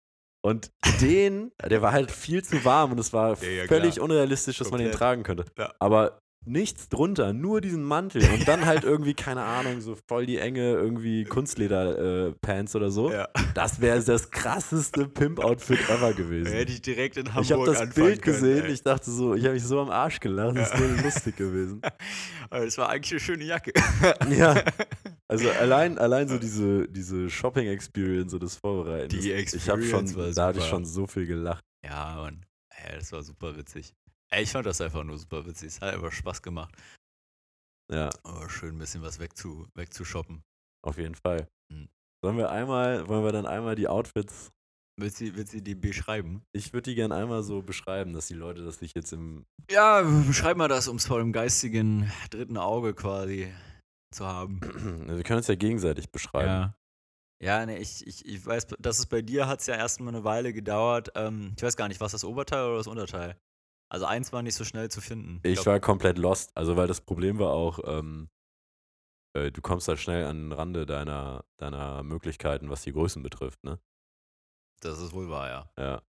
Und 0.42 0.72
den, 1.00 1.52
der 1.62 1.82
war 1.82 1.92
halt 1.92 2.10
viel 2.10 2.42
zu 2.42 2.64
warm 2.64 2.92
und 2.92 2.98
es 2.98 3.12
war 3.12 3.40
Ja, 3.42 3.48
ja, 3.48 3.66
völlig 3.66 3.96
klar. 3.96 4.04
unrealistisch, 4.06 4.56
dass 4.58 4.70
man 4.70 4.78
den 4.78 4.86
Komplett. 4.86 4.98
tragen 4.98 5.22
könnte. 5.22 5.44
Ja. 5.56 5.72
Aber 5.78 6.18
nichts 6.46 6.88
drunter, 6.88 7.32
nur 7.32 7.60
diesen 7.60 7.82
Mantel 7.84 8.22
und 8.32 8.48
dann 8.48 8.64
halt 8.64 8.84
irgendwie, 8.84 9.14
keine 9.14 9.42
Ahnung, 9.42 9.80
so 9.80 9.96
voll 10.08 10.24
die 10.26 10.38
enge 10.38 10.72
irgendwie 10.72 11.24
Kunstleder-Pants 11.24 12.74
oder 12.76 12.90
so. 12.90 13.12
Ja. 13.12 13.28
Das 13.54 13.80
wäre 13.80 14.02
das 14.02 14.30
krasseste 14.30 15.06
Pimp-Outfit 15.06 15.78
ever 15.90 16.12
gewesen. 16.14 16.52
Hätte 16.52 16.72
ich 16.72 16.82
direkt 16.82 17.16
in 17.16 17.28
Hamburg 17.28 17.44
Ich 17.44 17.52
habe 17.52 17.66
das 17.66 17.94
Bild 17.94 18.22
können, 18.22 18.34
gesehen, 18.40 18.64
ey. 18.64 18.72
ich 18.72 18.82
dachte 18.82 19.10
so, 19.10 19.34
ich 19.34 19.44
habe 19.44 19.54
mich 19.54 19.64
so 19.64 19.80
am 19.80 19.90
Arsch 19.90 20.20
gelacht, 20.20 20.56
das 20.56 20.72
ist 20.72 20.78
so 20.78 21.04
lustig 21.04 21.36
gewesen. 21.36 21.80
Aber 22.50 22.64
das 22.64 22.78
war 22.78 22.88
eigentlich 22.88 23.12
eine 23.12 23.20
schöne 23.20 23.44
Jacke. 23.44 23.72
Ja, 24.30 24.62
also 25.28 25.50
allein, 25.50 25.98
allein 25.98 26.28
so 26.28 26.38
diese, 26.38 26.88
diese 26.88 27.28
Shopping-Experience 27.28 28.32
und 28.32 28.42
das 28.42 28.56
Vorbereiten. 28.56 29.08
Die 29.08 29.28
das- 29.30 29.54
ich 29.54 29.68
habe 29.68 29.82
schon, 29.82 30.04
Experience 30.04 30.36
da 30.36 30.46
hatte 30.46 30.60
ich 30.60 30.66
schon 30.66 30.84
so 30.84 31.06
viel 31.06 31.26
gelacht. 31.26 31.64
Ja, 31.84 32.16
Mann. 32.16 32.46
Das 32.96 33.12
war 33.12 33.22
super 33.22 33.56
witzig. 33.56 33.92
Ey, 34.32 34.42
ich 34.44 34.50
fand 34.52 34.66
das 34.66 34.80
einfach 34.80 35.02
nur 35.04 35.18
super 35.18 35.44
witzig. 35.46 35.68
Es 35.68 35.80
hat 35.80 35.94
einfach 35.94 36.12
Spaß 36.12 36.42
gemacht. 36.42 36.74
Ja, 37.92 38.10
Aber 38.22 38.48
schön 38.48 38.76
ein 38.76 38.78
bisschen 38.78 39.02
was 39.02 39.18
wegzu, 39.18 39.66
wegzushoppen. 39.74 40.42
auf 40.86 40.98
jeden 40.98 41.16
Fall. 41.16 41.48
Mhm. 41.72 41.88
Sollen 42.22 42.36
wir 42.36 42.50
einmal, 42.50 43.08
wollen 43.08 43.24
wir 43.24 43.32
dann 43.32 43.46
einmal 43.46 43.74
die 43.74 43.88
Outfits, 43.88 44.52
Willst 45.00 45.20
du, 45.20 45.34
willst 45.34 45.54
du 45.54 45.62
die 45.62 45.74
beschreiben? 45.74 46.42
ich 46.52 46.72
würde 46.74 46.90
die 46.90 46.94
gerne 46.94 47.14
einmal 47.14 47.42
so 47.42 47.62
beschreiben, 47.62 48.12
dass 48.12 48.26
die 48.26 48.34
Leute 48.34 48.62
das 48.64 48.76
sich 48.78 48.94
jetzt 48.94 49.12
im, 49.12 49.46
Ja, 49.70 50.02
beschreib 50.02 50.58
mal 50.58 50.68
das, 50.68 50.88
um 50.88 50.96
es 50.96 51.06
vor 51.06 51.18
dem 51.20 51.32
geistigen 51.32 52.12
dritten 52.28 52.58
Auge 52.58 52.92
quasi 52.94 53.50
zu 54.14 54.26
haben. 54.26 54.60
wir 55.08 55.22
können 55.22 55.38
uns 55.38 55.46
ja 55.48 55.54
gegenseitig 55.54 56.10
beschreiben. 56.10 56.46
Ja. 56.48 56.74
Ja, 57.42 57.64
ne, 57.64 57.78
ich, 57.78 58.06
ich, 58.06 58.26
ich 58.26 58.44
weiß, 58.44 58.66
dass 58.78 58.98
es 58.98 59.06
bei 59.06 59.22
dir 59.22 59.46
hat 59.46 59.60
es 59.60 59.66
ja 59.66 59.74
erstmal 59.74 60.14
eine 60.14 60.24
Weile 60.24 60.52
gedauert. 60.52 61.10
Ähm, 61.14 61.54
ich 61.56 61.62
weiß 61.62 61.74
gar 61.78 61.88
nicht, 61.88 62.00
was 62.00 62.12
das 62.12 62.22
Oberteil 62.22 62.66
oder 62.66 62.76
das 62.76 62.86
Unterteil? 62.86 63.40
Also 63.92 64.06
eins 64.06 64.32
war 64.32 64.42
nicht 64.42 64.54
so 64.54 64.64
schnell 64.64 64.90
zu 64.90 65.00
finden. 65.00 65.40
Ich 65.42 65.54
glaub- 65.54 65.66
war 65.66 65.80
komplett 65.80 66.16
lost, 66.18 66.56
also 66.56 66.76
weil 66.76 66.86
das 66.86 67.00
Problem 67.00 67.38
war 67.38 67.50
auch, 67.50 67.80
ähm, 67.86 68.28
äh, 69.36 69.50
du 69.50 69.60
kommst 69.60 69.88
da 69.88 69.96
schnell 69.96 70.24
an 70.26 70.44
den 70.44 70.52
Rande 70.52 70.86
deiner, 70.86 71.44
deiner 71.58 72.02
Möglichkeiten, 72.02 72.70
was 72.70 72.82
die 72.82 72.92
Größen 72.92 73.22
betrifft, 73.22 73.62
ne? 73.64 73.80
Das 74.80 75.00
ist 75.00 75.12
wohl 75.12 75.28
wahr, 75.28 75.48
ja. 75.48 75.72
Ja. 75.78 76.02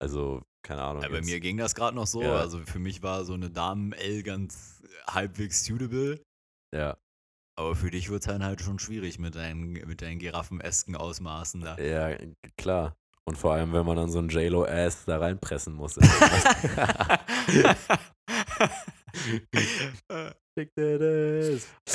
Also, 0.00 0.42
keine 0.62 0.82
Ahnung. 0.82 1.02
Ja, 1.02 1.08
bei 1.08 1.22
mir 1.22 1.40
ging 1.40 1.56
das 1.56 1.74
gerade 1.74 1.96
noch 1.96 2.06
so. 2.06 2.22
Ja. 2.22 2.36
Also 2.36 2.58
für 2.60 2.78
mich 2.78 3.02
war 3.02 3.24
so 3.24 3.34
eine 3.34 3.50
Damen-L 3.50 4.22
ganz 4.22 4.82
halbwegs 5.08 5.64
suitable. 5.64 6.22
Ja, 6.74 6.98
Aber 7.56 7.74
für 7.74 7.90
dich 7.90 8.10
wird 8.10 8.20
es 8.22 8.26
dann 8.26 8.44
halt 8.44 8.60
schon 8.60 8.78
schwierig 8.78 9.18
mit 9.18 9.34
deinen, 9.34 9.72
mit 9.72 10.02
deinen 10.02 10.18
giraffenesken 10.18 10.94
Ausmaßen 10.94 11.62
da. 11.62 11.78
ja, 11.78 12.16
klar. 12.56 12.96
Und 13.28 13.36
vor 13.36 13.52
allem, 13.52 13.74
wenn 13.74 13.84
man 13.84 13.94
dann 13.96 14.10
so 14.10 14.20
ein 14.20 14.30
J-Lo-Ass 14.30 15.04
da 15.04 15.18
reinpressen 15.18 15.74
muss. 15.74 15.98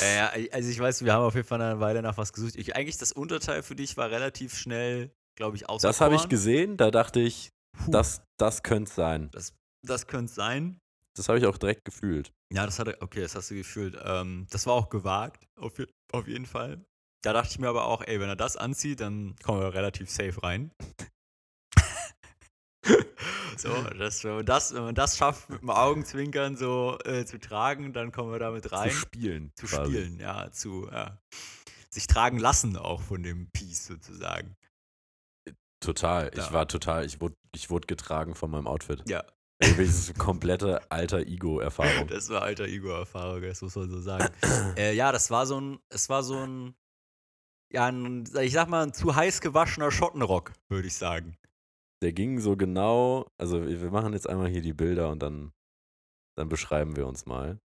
Ja, 0.00 0.30
also 0.52 0.70
ich 0.70 0.78
weiß, 0.78 1.04
wir 1.04 1.12
haben 1.12 1.24
auf 1.24 1.34
jeden 1.34 1.46
Fall 1.46 1.60
eine 1.60 1.80
Weile 1.80 2.02
nach 2.02 2.16
was 2.16 2.32
gesucht. 2.32 2.54
Ich, 2.54 2.76
eigentlich 2.76 2.98
das 2.98 3.10
Unterteil 3.10 3.64
für 3.64 3.74
dich 3.74 3.96
war 3.96 4.10
relativ 4.10 4.56
schnell, 4.56 5.10
glaube 5.36 5.56
ich, 5.56 5.68
außer 5.68 5.88
Das 5.88 6.00
habe 6.00 6.14
ich 6.14 6.28
gesehen, 6.28 6.76
da 6.76 6.92
dachte 6.92 7.18
ich, 7.20 7.50
Puh, 7.76 7.90
das, 7.90 8.22
das 8.38 8.62
könnte 8.62 8.88
es 8.88 8.94
sein. 8.94 9.28
das, 9.32 9.54
das 9.84 10.06
könnte 10.06 10.30
es 10.30 10.36
sein. 10.36 10.78
Das 11.16 11.28
habe 11.28 11.38
ich 11.38 11.46
auch 11.46 11.58
direkt 11.58 11.84
gefühlt. 11.84 12.32
Ja, 12.52 12.64
das 12.64 12.78
hatte, 12.78 12.96
okay, 13.00 13.20
das 13.22 13.34
hast 13.34 13.50
du 13.50 13.56
gefühlt. 13.56 13.98
Ähm, 14.04 14.46
das 14.50 14.66
war 14.66 14.74
auch 14.74 14.88
gewagt, 14.88 15.44
auf, 15.60 15.72
auf 16.12 16.28
jeden 16.28 16.46
Fall. 16.46 16.84
Da 17.24 17.32
dachte 17.32 17.48
ich 17.50 17.58
mir 17.58 17.68
aber 17.68 17.86
auch, 17.86 18.02
ey, 18.02 18.20
wenn 18.20 18.28
er 18.28 18.36
das 18.36 18.56
anzieht, 18.56 19.00
dann 19.00 19.34
kommen 19.42 19.60
wir 19.60 19.74
relativ 19.74 20.10
safe 20.10 20.42
rein. 20.42 20.70
so, 23.56 23.72
das, 23.98 24.24
wenn, 24.24 24.36
man 24.36 24.46
das, 24.46 24.74
wenn 24.74 24.82
man 24.84 24.94
das 24.94 25.16
schafft, 25.16 25.50
mit 25.50 25.62
dem 25.62 25.70
Augenzwinkern 25.70 26.56
so 26.56 26.98
äh, 27.04 27.24
zu 27.24 27.38
tragen, 27.38 27.92
dann 27.92 28.12
kommen 28.12 28.32
wir 28.32 28.38
damit 28.38 28.72
rein. 28.72 28.90
Zu 28.90 28.96
spielen. 28.96 29.52
Zu 29.54 29.66
quasi. 29.66 29.90
spielen, 29.92 30.20
ja, 30.20 30.50
zu 30.50 30.88
ja, 30.90 31.18
sich 31.90 32.06
tragen 32.06 32.38
lassen 32.38 32.76
auch 32.76 33.02
von 33.02 33.22
dem 33.22 33.50
Piece 33.50 33.86
sozusagen. 33.86 34.56
Total. 35.80 36.30
Ja. 36.34 36.44
Ich 36.44 36.52
war 36.52 36.66
total, 36.68 37.04
ich 37.04 37.20
wurde, 37.20 37.36
ich 37.54 37.70
wurde 37.70 37.86
getragen 37.86 38.34
von 38.34 38.50
meinem 38.50 38.66
Outfit. 38.66 39.02
Ja, 39.08 39.24
Ey, 39.58 39.70
Das 39.76 39.88
ist 39.88 40.10
eine 40.10 40.18
komplette 40.18 40.90
alter 40.90 41.20
Ego-Erfahrung. 41.20 42.08
das 42.08 42.28
war 42.28 42.42
alter 42.42 42.64
Ego-Erfahrung, 42.64 43.42
das 43.42 43.62
muss 43.62 43.76
man 43.76 43.90
so 43.90 44.00
sagen. 44.00 44.28
äh, 44.76 44.94
ja, 44.94 45.12
das 45.12 45.30
war 45.30 45.46
so 45.46 45.60
ein, 45.60 45.78
es 45.90 46.08
war 46.08 46.22
so 46.22 46.36
ein, 46.44 46.74
ja, 47.72 47.86
ein, 47.86 48.24
ich 48.40 48.52
sag 48.52 48.68
mal, 48.68 48.84
ein 48.84 48.92
zu 48.92 49.14
heiß 49.14 49.40
gewaschener 49.40 49.90
Schottenrock, 49.90 50.52
würde 50.68 50.88
ich 50.88 50.96
sagen. 50.96 51.36
Der 52.04 52.12
ging 52.12 52.38
so 52.38 52.54
genau, 52.56 53.26
also 53.38 53.66
wir 53.66 53.90
machen 53.90 54.12
jetzt 54.12 54.28
einmal 54.28 54.48
hier 54.48 54.60
die 54.62 54.74
Bilder 54.74 55.10
und 55.10 55.20
dann, 55.22 55.52
dann 56.36 56.48
beschreiben 56.50 56.96
wir 56.96 57.06
uns 57.06 57.24
mal. 57.24 57.58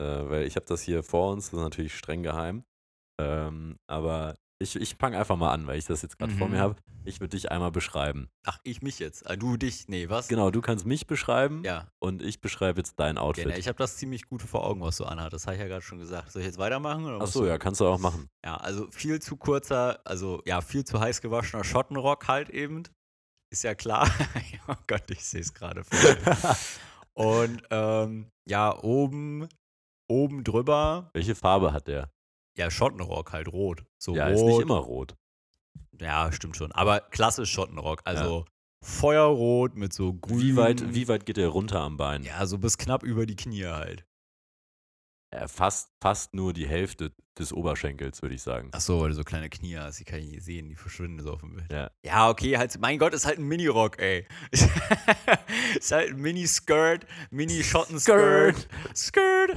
Äh, 0.00 0.04
weil 0.30 0.46
ich 0.46 0.56
habe 0.56 0.66
das 0.66 0.80
hier 0.82 1.02
vor 1.02 1.32
uns, 1.32 1.50
das 1.50 1.58
ist 1.60 1.64
natürlich 1.64 1.94
streng 1.94 2.22
geheim. 2.22 2.64
Ähm, 3.20 3.76
aber 3.86 4.36
ich, 4.58 4.74
ich 4.76 4.94
fange 4.94 5.18
einfach 5.18 5.36
mal 5.36 5.52
an, 5.52 5.66
weil 5.66 5.78
ich 5.78 5.84
das 5.84 6.00
jetzt 6.02 6.18
gerade 6.18 6.32
vor 6.32 6.46
Mhm. 6.48 6.54
mir 6.54 6.60
habe. 6.60 6.76
Ich 7.04 7.20
würde 7.20 7.36
dich 7.36 7.50
einmal 7.50 7.70
beschreiben. 7.70 8.30
Ach, 8.46 8.58
ich 8.62 8.80
mich 8.80 8.98
jetzt. 8.98 9.28
Ah, 9.28 9.36
du 9.36 9.58
dich. 9.58 9.86
Nee, 9.88 10.08
was? 10.08 10.26
Genau, 10.28 10.50
du 10.50 10.62
kannst 10.62 10.86
mich 10.86 11.06
beschreiben 11.06 11.62
Ja, 11.64 11.86
und 11.98 12.22
ich 12.22 12.40
beschreibe 12.40 12.80
jetzt 12.80 12.98
dein 12.98 13.18
Outfit. 13.18 13.44
genau. 13.44 13.56
Ich 13.58 13.68
habe 13.68 13.76
das 13.76 13.98
ziemlich 13.98 14.26
gut 14.26 14.40
vor 14.40 14.64
Augen, 14.64 14.80
was 14.80 14.96
du 14.96 15.04
anhat. 15.04 15.32
Das 15.34 15.46
habe 15.46 15.56
ich 15.56 15.60
ja 15.60 15.68
gerade 15.68 15.82
schon 15.82 15.98
gesagt. 15.98 16.32
Soll 16.32 16.40
ich 16.40 16.46
jetzt 16.46 16.58
weitermachen? 16.58 17.04
Oder 17.04 17.20
Achso, 17.20 17.40
du- 17.42 17.48
ja, 17.48 17.58
kannst 17.58 17.80
du 17.82 17.86
auch 17.86 17.98
machen. 17.98 18.30
Ja, 18.42 18.56
also 18.56 18.90
viel 18.90 19.20
zu 19.20 19.36
kurzer, 19.36 20.00
also 20.06 20.40
ja, 20.46 20.62
viel 20.62 20.84
zu 20.84 20.98
heiß 20.98 21.20
gewaschener 21.20 21.62
Schottenrock 21.62 22.26
halt 22.28 22.48
eben. 22.48 22.84
Ist 23.54 23.62
ja 23.62 23.76
klar. 23.76 24.10
oh 24.68 24.74
Gott, 24.88 25.08
ich 25.12 25.24
sehe 25.24 25.40
es 25.40 25.54
gerade. 25.54 25.84
Und 27.12 27.62
ähm, 27.70 28.32
ja, 28.46 28.76
oben, 28.82 29.48
oben 30.08 30.42
drüber, 30.42 31.10
Welche 31.12 31.36
Farbe 31.36 31.72
hat 31.72 31.86
der? 31.86 32.10
ja, 32.56 32.68
Schottenrock 32.68 33.32
halt 33.32 33.46
rot. 33.46 33.84
So 33.96 34.16
ja, 34.16 34.26
rot. 34.26 34.34
ist 34.34 34.42
nicht 34.42 34.60
immer 34.60 34.78
rot. 34.78 35.14
Ja, 36.00 36.32
stimmt 36.32 36.56
schon. 36.56 36.72
Aber 36.72 36.98
klassisch 36.98 37.52
Schottenrock. 37.52 38.00
Also 38.04 38.44
feuerrot 38.82 39.76
mit 39.76 39.92
so 39.92 40.14
grün. 40.14 40.40
Wie 40.40 40.56
weit, 40.56 40.92
wie 40.92 41.06
weit 41.06 41.24
geht 41.24 41.36
der 41.36 41.46
runter 41.46 41.80
am 41.80 41.96
Bein? 41.96 42.24
Ja, 42.24 42.44
so 42.46 42.58
bis 42.58 42.76
knapp 42.76 43.04
über 43.04 43.24
die 43.24 43.36
Knie 43.36 43.66
halt. 43.66 44.04
Ja, 45.34 45.48
fast, 45.48 45.90
fast 46.00 46.32
nur 46.32 46.52
die 46.52 46.68
Hälfte 46.68 47.10
des 47.36 47.52
Oberschenkels, 47.52 48.22
würde 48.22 48.36
ich 48.36 48.42
sagen. 48.42 48.70
Ach 48.72 48.80
so, 48.80 49.00
weil 49.00 49.08
du 49.08 49.16
so 49.16 49.24
kleine 49.24 49.50
Knie 49.50 49.76
hast, 49.76 49.98
die 49.98 50.04
kann 50.04 50.20
ich 50.20 50.26
nicht 50.26 50.44
sehen, 50.44 50.68
die 50.68 50.76
verschwinden 50.76 51.20
so 51.24 51.32
auf 51.32 51.40
dem 51.40 51.56
Bild. 51.56 51.72
Ja. 51.72 51.90
Ja, 52.04 52.28
okay, 52.28 52.56
halt, 52.56 52.78
mein 52.78 52.98
Gott, 52.98 53.12
ist 53.14 53.26
halt 53.26 53.38
ein 53.38 53.44
Mini-Rock, 53.44 53.98
ey. 53.98 54.28
ist 54.52 55.90
halt 55.90 56.10
ein 56.10 56.20
Mini-Skirt, 56.20 57.06
Mini-Schottenskirt. 57.30 58.68
Skirt. 58.94 59.56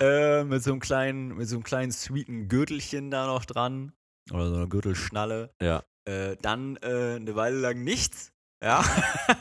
Äh, 0.00 0.44
mit 0.44 0.62
so 0.62 0.70
einem 0.70 0.80
kleinen, 0.80 1.36
mit 1.36 1.48
so 1.48 1.56
einem 1.56 1.64
kleinen 1.64 1.92
sweeten 1.92 2.48
Gürtelchen 2.48 3.10
da 3.10 3.26
noch 3.26 3.44
dran. 3.44 3.92
Oder 4.32 4.48
so 4.48 4.54
einer 4.54 4.68
Gürtelschnalle. 4.68 5.52
Ja. 5.60 5.82
Äh, 6.06 6.36
dann 6.40 6.76
äh, 6.76 7.16
eine 7.16 7.36
Weile 7.36 7.58
lang 7.58 7.84
nichts. 7.84 8.32
Ja. 8.62 8.82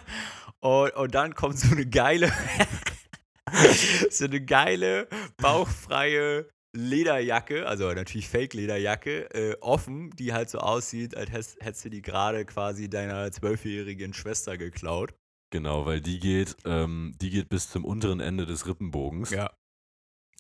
und, 0.59 0.93
und 0.93 1.15
dann 1.15 1.35
kommt 1.35 1.57
so 1.57 1.71
eine 1.71 1.85
geile, 1.85 2.33
so 4.09 4.25
eine 4.25 4.41
geile, 4.43 5.07
bauchfreie 5.37 6.47
Lederjacke, 6.73 7.67
also 7.67 7.91
natürlich 7.91 8.29
Fake-Lederjacke, 8.29 9.33
äh, 9.33 9.55
offen, 9.59 10.11
die 10.11 10.33
halt 10.33 10.49
so 10.49 10.59
aussieht, 10.59 11.15
als 11.17 11.31
hättest, 11.31 11.57
hättest 11.61 11.85
du 11.85 11.89
die 11.89 12.01
gerade 12.01 12.45
quasi 12.45 12.89
deiner 12.89 13.31
zwölfjährigen 13.31 14.13
Schwester 14.13 14.57
geklaut. 14.57 15.13
Genau, 15.51 15.87
weil 15.87 15.99
die 15.99 16.19
geht, 16.19 16.57
ähm, 16.65 17.15
die 17.19 17.31
geht 17.31 17.49
bis 17.49 17.69
zum 17.69 17.85
unteren 17.85 18.19
Ende 18.19 18.45
des 18.45 18.67
Rippenbogens 18.67 19.31
Ja. 19.31 19.49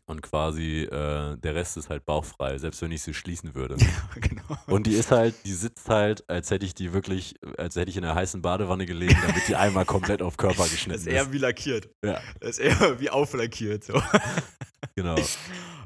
Und 0.09 0.21
quasi 0.23 0.81
äh, 0.83 1.37
der 1.37 1.55
Rest 1.55 1.77
ist 1.77 1.89
halt 1.89 2.03
bauchfrei, 2.05 2.57
selbst 2.57 2.81
wenn 2.81 2.91
ich 2.91 3.03
sie 3.03 3.13
schließen 3.13 3.53
würde. 3.53 3.77
genau. 4.15 4.57
Und 4.65 4.87
die 4.87 4.93
ist 4.95 5.11
halt, 5.11 5.35
die 5.45 5.53
sitzt 5.53 5.87
halt, 5.87 6.27
als 6.27 6.49
hätte 6.49 6.65
ich 6.65 6.73
die 6.73 6.93
wirklich, 6.93 7.35
als 7.57 7.75
hätte 7.75 7.89
ich 7.91 7.97
in 7.97 8.03
einer 8.03 8.15
heißen 8.15 8.41
Badewanne 8.41 8.85
gelegen, 8.87 9.17
damit 9.25 9.47
die 9.47 9.55
einmal 9.55 9.85
komplett 9.85 10.21
auf 10.21 10.37
Körper 10.37 10.57
das 10.63 10.71
geschnitten 10.71 10.99
ist 11.01 11.07
ist. 11.07 11.13
eher 11.13 11.31
wie 11.31 11.37
lackiert. 11.37 11.89
Ja, 12.03 12.19
Das 12.39 12.57
ist 12.57 12.59
eher 12.59 12.99
wie 12.99 13.09
auflackiert. 13.11 13.83
So. 13.83 14.01
genau. 14.95 15.15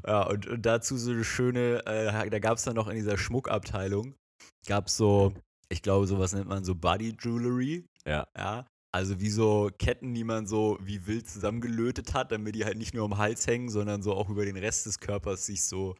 Ja, 0.06 0.22
und, 0.26 0.46
und 0.46 0.64
dazu 0.64 0.96
so 0.96 1.10
eine 1.10 1.24
schöne, 1.24 1.84
äh, 1.86 2.30
da 2.30 2.38
gab 2.38 2.56
es 2.56 2.64
dann 2.64 2.76
noch 2.76 2.88
in 2.88 2.96
dieser 2.96 3.18
Schmuckabteilung, 3.18 4.14
gab 4.66 4.86
es 4.86 4.96
so, 4.96 5.34
ich 5.68 5.82
glaube, 5.82 6.06
sowas 6.06 6.32
nennt 6.32 6.48
man 6.48 6.64
so 6.64 6.74
Body 6.74 7.14
Jewelry. 7.20 7.84
Ja. 8.06 8.26
Ja. 8.36 8.66
Also 8.94 9.18
wie 9.20 9.30
so 9.30 9.70
Ketten, 9.76 10.14
die 10.14 10.22
man 10.22 10.46
so 10.46 10.78
wie 10.80 11.04
wild 11.08 11.28
zusammengelötet 11.28 12.14
hat, 12.14 12.30
damit 12.30 12.54
die 12.54 12.64
halt 12.64 12.78
nicht 12.78 12.94
nur 12.94 13.04
am 13.04 13.18
Hals 13.18 13.44
hängen, 13.46 13.68
sondern 13.68 14.02
so 14.02 14.14
auch 14.14 14.28
über 14.28 14.44
den 14.44 14.56
Rest 14.56 14.86
des 14.86 15.00
Körpers 15.00 15.46
sich 15.46 15.64
so 15.64 15.96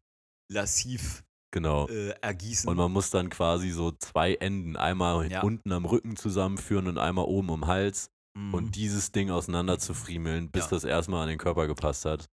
lassiv 0.52 1.24
Genau. 1.52 1.88
äh, 1.88 2.10
ergießen. 2.20 2.68
Und 2.68 2.76
man 2.76 2.92
muss 2.92 3.10
dann 3.10 3.30
quasi 3.30 3.70
so 3.70 3.92
zwei 3.92 4.34
Enden, 4.34 4.76
einmal 4.76 5.30
Ja. 5.30 5.42
unten 5.42 5.72
am 5.72 5.84
Rücken 5.86 6.16
zusammenführen 6.16 6.86
und 6.86 6.98
einmal 6.98 7.24
oben 7.24 7.50
am 7.50 7.66
Hals 7.66 8.10
Mhm. 8.36 8.54
und 8.54 8.76
dieses 8.76 9.10
Ding 9.12 9.30
auseinander 9.30 9.78
zu 9.78 9.94
friemeln, 9.94 10.50
bis 10.50 10.64
Ja. 10.64 10.70
das 10.70 10.84
erstmal 10.84 11.22
an 11.22 11.28
den 11.28 11.38
Körper 11.38 11.66
gepasst 11.66 12.04
hat. 12.04 12.26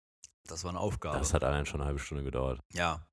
das 0.48 0.64
war 0.64 0.70
eine 0.70 0.80
Aufgabe. 0.80 1.18
Das 1.18 1.34
hat 1.34 1.44
allein 1.44 1.66
schon 1.66 1.80
eine 1.80 1.86
halbe 1.88 2.00
Stunde 2.00 2.24
gedauert. 2.24 2.58
ja. 2.72 3.04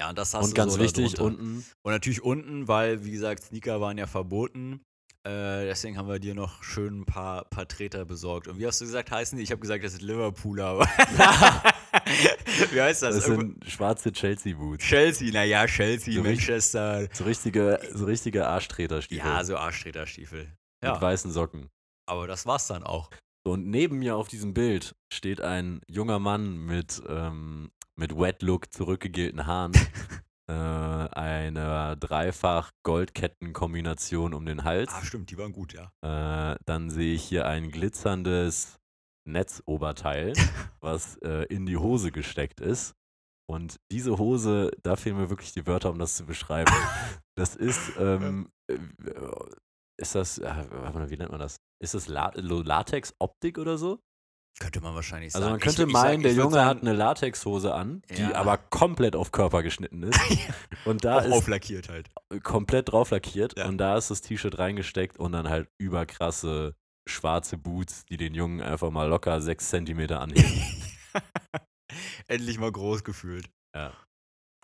Ja, 0.00 0.10
und 0.10 0.16
das 0.16 0.32
hast 0.32 0.44
Und 0.44 0.50
du 0.52 0.54
ganz 0.54 0.74
so 0.74 0.78
wichtig, 0.80 1.18
unten, 1.20 1.64
Und 1.84 1.92
natürlich 1.92 2.22
unten, 2.22 2.68
weil, 2.68 3.04
wie 3.04 3.10
gesagt, 3.10 3.42
Sneaker 3.42 3.80
waren 3.80 3.98
ja 3.98 4.06
verboten. 4.06 4.80
Äh, 5.28 5.66
deswegen 5.66 5.98
haben 5.98 6.08
wir 6.08 6.18
dir 6.18 6.34
noch 6.34 6.62
schön 6.62 7.00
ein 7.00 7.04
paar, 7.04 7.44
paar 7.44 7.68
Treter 7.68 8.04
besorgt. 8.06 8.48
Und 8.48 8.58
wie 8.58 8.66
hast 8.66 8.80
du 8.80 8.86
gesagt, 8.86 9.10
heißen 9.10 9.36
die? 9.36 9.44
Ich 9.44 9.50
habe 9.50 9.60
gesagt, 9.60 9.84
das 9.84 9.92
sind 9.92 10.02
Liverpooler, 10.02 10.64
aber. 10.64 10.84
wie 12.72 12.80
heißt 12.80 13.02
das? 13.02 13.16
das 13.16 13.24
sind 13.26 13.64
schwarze 13.66 14.12
Chelsea-Boots. 14.12 14.82
Chelsea, 14.84 15.32
naja, 15.32 15.66
Chelsea, 15.66 16.14
So 16.14 16.22
richtig- 16.22 16.48
Manchester. 16.48 17.08
So 17.12 17.24
richtige, 17.24 17.80
so 17.92 18.04
richtige 18.06 18.46
Arschtreterstiefel. 18.46 19.26
Ja, 19.28 19.44
so 19.44 19.56
Arschtreterstiefel. 19.56 20.44
Mit 20.44 20.54
Ja, 20.82 21.00
weißen 21.00 21.30
Socken. 21.30 21.68
aber 22.06 22.26
das 22.26 22.46
war's 22.46 22.66
dann 22.68 22.82
auch. 22.84 23.10
Und 23.46 23.66
neben 23.66 23.98
mir 23.98 24.16
auf 24.16 24.28
diesem 24.28 24.54
Bild 24.54 24.94
steht 25.12 25.40
ein 25.40 25.80
junger 25.88 26.18
Mann 26.18 26.58
mit, 26.58 27.02
ähm, 27.08 27.70
mit 27.96 28.16
Wet-Look 28.18 28.72
zurückgegelten 28.72 29.46
Haaren, 29.46 29.72
äh, 30.48 30.52
einer 30.52 31.96
dreifach 31.96 32.70
Goldketten-Kombination 32.82 34.34
um 34.34 34.46
den 34.46 34.64
Hals. 34.64 34.92
Ah, 34.92 35.04
stimmt, 35.04 35.30
die 35.30 35.38
waren 35.38 35.52
gut, 35.52 35.74
ja. 35.74 35.92
Äh, 36.02 36.56
dann 36.64 36.90
sehe 36.90 37.14
ich 37.14 37.22
hier 37.22 37.46
ein 37.46 37.70
glitzerndes 37.70 38.78
Netzoberteil, 39.26 40.32
was 40.80 41.16
äh, 41.18 41.44
in 41.44 41.66
die 41.66 41.76
Hose 41.76 42.10
gesteckt 42.10 42.60
ist. 42.60 42.94
Und 43.50 43.76
diese 43.90 44.18
Hose, 44.18 44.70
da 44.82 44.96
fehlen 44.96 45.16
mir 45.16 45.30
wirklich 45.30 45.52
die 45.52 45.66
Wörter, 45.66 45.90
um 45.90 45.98
das 45.98 46.16
zu 46.16 46.26
beschreiben. 46.26 46.72
Das 47.36 47.54
ist, 47.54 47.92
ähm, 48.00 48.48
äh, 48.68 48.76
ist 49.96 50.16
das, 50.16 50.38
äh, 50.38 50.66
wie 51.08 51.16
nennt 51.16 51.30
man 51.30 51.38
das? 51.38 51.60
Ist 51.80 51.94
das 51.94 52.08
La 52.08 52.32
Latex-Optik 52.34 53.58
oder 53.58 53.78
so? 53.78 54.00
Könnte 54.60 54.80
man 54.80 54.94
wahrscheinlich 54.94 55.34
Also 55.34 55.44
sagen. 55.44 55.52
man 55.52 55.60
könnte 55.60 55.82
Ich- 55.82 55.88
ich 55.88 55.94
sag- 55.94 56.02
meinen, 56.02 56.22
der 56.22 56.32
Junge 56.32 56.52
sagen, 56.54 56.68
hat 56.68 56.82
eine 56.82 56.92
Latexhose 56.92 57.74
an, 57.74 58.02
die 58.10 58.22
Ja. 58.22 58.34
aber 58.34 58.58
komplett 58.58 59.14
auf 59.14 59.30
Körper 59.30 59.62
geschnitten 59.62 60.02
ist. 60.02 60.18
Und 60.84 61.04
da 61.04 61.20
ist 61.20 61.32
auflackiert 61.32 61.88
halt. 61.88 62.08
komplett 62.42 62.90
drauf 62.92 63.10
lackiert 63.10 63.56
Ja. 63.58 63.66
und 63.68 63.78
da 63.78 63.96
ist 63.96 64.10
das 64.10 64.20
T-Shirt 64.20 64.58
reingesteckt 64.58 65.18
und 65.18 65.32
dann 65.32 65.48
halt 65.48 65.68
überkrasse 65.78 66.74
schwarze 67.08 67.56
Boots, 67.56 68.04
die 68.06 68.16
den 68.16 68.34
Jungen 68.34 68.60
einfach 68.60 68.90
mal 68.90 69.08
locker 69.08 69.40
sechs 69.40 69.68
Zentimeter 69.70 70.20
anheben. 70.20 70.62
Endlich 72.28 72.58
mal 72.58 72.70
groß 72.72 73.04
gefühlt. 73.04 73.48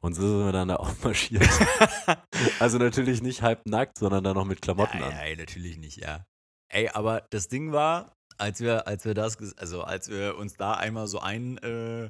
und 0.02 0.14
so 0.14 0.22
sind 0.22 0.44
wir 0.44 0.52
dann 0.52 0.68
da 0.68 0.76
aufmarschiert. 0.76 1.48
also 2.60 2.78
natürlich 2.78 3.22
nicht 3.22 3.42
halb 3.42 3.64
nackt, 3.66 3.98
sondern 3.98 4.22
dann 4.24 4.34
noch 4.34 4.44
mit 4.44 4.60
Klamotten 4.60 4.98
nein, 4.98 5.08
an. 5.10 5.14
nein, 5.16 5.38
natürlich 5.38 5.78
nicht, 5.78 5.96
ja. 5.98 6.24
Ey, 6.70 6.88
aber 6.88 7.26
das 7.30 7.48
Ding 7.48 7.72
war, 7.72 8.12
als 8.38 8.60
wir, 8.60 8.86
als 8.86 9.04
wir 9.04 9.14
das, 9.14 9.38
ges- 9.38 9.56
also 9.58 9.82
als 9.82 10.08
wir 10.08 10.36
uns 10.36 10.54
da 10.54 10.74
einmal 10.74 11.06
so 11.06 11.20
ein, 11.20 11.58
äh, 11.58 12.08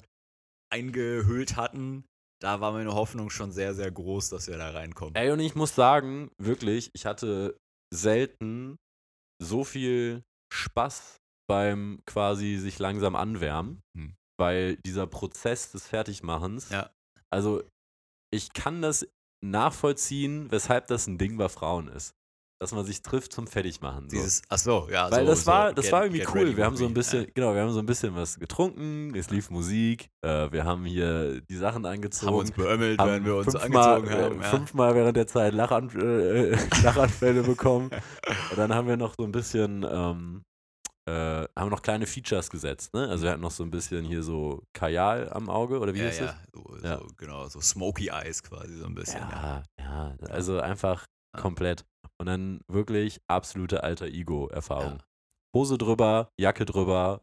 eingehüllt 0.72 1.56
hatten, 1.56 2.04
da 2.40 2.60
war 2.60 2.72
meine 2.72 2.94
Hoffnung 2.94 3.30
schon 3.30 3.52
sehr, 3.52 3.74
sehr 3.74 3.90
groß, 3.90 4.30
dass 4.30 4.48
wir 4.48 4.58
da 4.58 4.70
reinkommen. 4.70 5.14
Ey, 5.14 5.30
und 5.30 5.40
ich 5.40 5.54
muss 5.54 5.74
sagen, 5.74 6.30
wirklich, 6.38 6.90
ich 6.94 7.06
hatte 7.06 7.56
selten 7.92 8.76
so 9.42 9.64
viel 9.64 10.22
Spaß 10.52 11.16
beim 11.48 12.00
quasi 12.06 12.56
sich 12.56 12.78
langsam 12.78 13.16
anwärmen, 13.16 13.80
Hm. 13.96 14.14
weil 14.38 14.76
dieser 14.84 15.06
Prozess 15.06 15.70
des 15.72 15.86
Fertigmachens, 15.86 16.70
Ja. 16.70 16.90
also 17.30 17.62
ich 18.32 18.52
kann 18.52 18.82
das 18.82 19.06
nachvollziehen, 19.44 20.50
weshalb 20.50 20.86
das 20.88 21.06
ein 21.06 21.18
Ding 21.18 21.36
bei 21.36 21.48
Frauen 21.48 21.88
ist. 21.88 22.14
Dass 22.64 22.72
man 22.72 22.84
sich 22.86 23.02
trifft 23.02 23.32
zum 23.32 23.46
Fertigmachen. 23.46 24.08
So. 24.08 24.16
Dieses, 24.16 24.40
ach 24.48 24.58
so, 24.58 24.88
ja. 24.90 25.10
Weil 25.10 25.24
so, 25.24 25.30
das 25.30 25.46
war, 25.46 25.68
so, 25.68 25.74
das 25.74 25.84
get- 25.84 25.92
war 25.92 26.04
irgendwie 26.04 26.26
cool. 26.34 26.56
Wir 26.56 26.64
haben 26.64 26.76
so 26.76 26.86
ein 26.86 26.94
bisschen, 26.94 27.24
Ja. 27.24 27.30
genau, 27.34 27.54
wir 27.54 27.60
haben 27.60 27.72
so 27.72 27.78
ein 27.80 27.86
bisschen 27.86 28.14
was 28.14 28.38
getrunken, 28.38 29.14
es 29.14 29.28
lief 29.30 29.50
Musik, 29.50 30.08
äh, 30.22 30.50
wir 30.50 30.64
haben 30.64 30.84
hier 30.86 31.40
die 31.42 31.56
Sachen 31.56 31.84
angezogen. 31.86 32.32
Haben 32.32 32.38
uns 32.38 32.50
beömmelt, 32.52 32.98
haben 32.98 33.10
während 33.10 33.26
wir 33.26 33.36
uns 33.36 33.52
fünfmal, 33.56 33.94
angezogen 33.96 34.14
haben. 34.24 34.40
äh, 34.40 34.42
Ja. 34.44 34.50
fünfmal 34.50 34.94
während 34.94 35.16
der 35.16 35.26
Zeit 35.26 35.52
Lachan 35.54 35.90
äh, 36.00 36.50
Lachanfälle 36.82 37.42
bekommen. 37.42 37.90
Und 38.50 38.56
dann 38.58 38.74
haben 38.74 38.88
wir 38.88 38.96
noch 38.96 39.14
so 39.18 39.24
ein 39.24 39.32
bisschen, 39.32 39.84
ähm, 39.88 40.42
äh, 41.06 41.44
haben 41.54 41.68
noch 41.68 41.82
kleine 41.82 42.06
Features 42.06 42.48
gesetzt. 42.48 42.94
Ne? 42.94 43.06
Also 43.08 43.24
wir 43.24 43.30
hatten 43.32 43.42
noch 43.42 43.50
so 43.50 43.62
ein 43.62 43.70
bisschen 43.70 44.06
hier 44.06 44.22
so 44.22 44.62
Kajal 44.72 45.28
am 45.34 45.50
Auge, 45.50 45.78
oder 45.78 45.92
wie 45.92 45.98
ja, 45.98 46.08
ist 46.08 46.20
das? 46.22 46.30
ja, 46.30 46.36
so, 46.54 46.76
Ja. 46.82 46.98
so, 46.98 47.06
genau, 47.18 47.46
so 47.48 47.60
Smoky 47.60 48.08
Eyes 48.08 48.42
quasi 48.42 48.74
so 48.78 48.86
ein 48.86 48.94
bisschen. 48.94 49.20
Ja. 49.20 49.62
Ja, 49.78 50.14
also 50.30 50.60
einfach 50.60 51.04
komplett. 51.36 51.84
Und 52.24 52.28
dann 52.28 52.60
wirklich 52.68 53.20
absolute 53.28 53.82
alter 53.82 54.06
Ego-Erfahrung. 54.06 54.92
Ja. 54.98 55.04
Hose 55.54 55.76
drüber, 55.76 56.30
Jacke 56.40 56.64
drüber, 56.64 57.20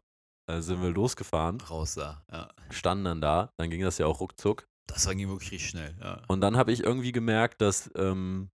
äh, 0.48 0.60
sind 0.60 0.80
wir 0.80 0.90
losgefahren, 0.90 1.60
Raus 1.60 1.94
da, 1.96 2.22
ja. 2.30 2.48
standen 2.70 3.04
dann 3.04 3.20
da, 3.20 3.50
dann 3.58 3.68
ging 3.68 3.82
das 3.82 3.98
ja 3.98 4.06
auch 4.06 4.20
ruckzuck. 4.20 4.68
Das 4.86 5.08
ging 5.08 5.28
wirklich 5.28 5.68
schnell, 5.68 5.96
ja. 6.00 6.22
Und 6.28 6.40
dann 6.40 6.56
habe 6.56 6.70
ich 6.70 6.84
irgendwie 6.84 7.10
gemerkt, 7.10 7.60
dass, 7.60 7.90
ähm, 7.96 8.50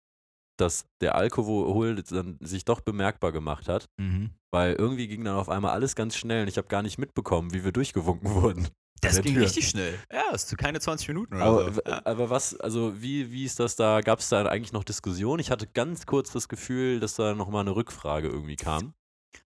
dass 0.58 0.86
der 1.00 1.14
Alkohol 1.14 1.94
dann 2.02 2.36
sich 2.42 2.66
doch 2.66 2.82
bemerkbar 2.82 3.32
gemacht 3.32 3.66
hat, 3.66 3.86
Mhm. 3.98 4.34
weil 4.52 4.74
irgendwie 4.74 5.08
ging 5.08 5.24
dann 5.24 5.36
auf 5.36 5.48
einmal 5.48 5.72
alles 5.72 5.96
ganz 5.96 6.14
schnell 6.14 6.42
und 6.42 6.48
ich 6.48 6.58
habe 6.58 6.68
gar 6.68 6.82
nicht 6.82 6.98
mitbekommen, 6.98 7.54
wie 7.54 7.64
wir 7.64 7.72
durchgewunken 7.72 8.34
wurden. 8.34 8.68
Das 9.00 9.20
ging 9.20 9.34
Tür. 9.34 9.44
richtig 9.44 9.68
schnell. 9.68 9.98
Ja, 10.10 10.24
es 10.32 10.44
ist 10.44 10.56
keine 10.56 10.80
20 10.80 11.08
Minuten 11.08 11.34
oder 11.34 11.44
Aber, 11.44 11.72
so. 11.72 11.82
Aber 11.84 12.30
was, 12.30 12.58
also 12.58 13.00
wie, 13.02 13.30
wie 13.32 13.44
ist 13.44 13.60
das 13.60 13.76
da? 13.76 14.00
Gab 14.00 14.20
es 14.20 14.28
da 14.30 14.46
eigentlich 14.46 14.72
noch 14.72 14.84
Diskussion? 14.84 15.38
Ich 15.40 15.50
hatte 15.50 15.66
ganz 15.66 16.06
kurz 16.06 16.32
das 16.32 16.48
Gefühl, 16.48 17.00
dass 17.00 17.14
da 17.14 17.34
nochmal 17.34 17.60
eine 17.62 17.76
Rückfrage 17.76 18.28
irgendwie 18.28 18.56
kam. 18.56 18.94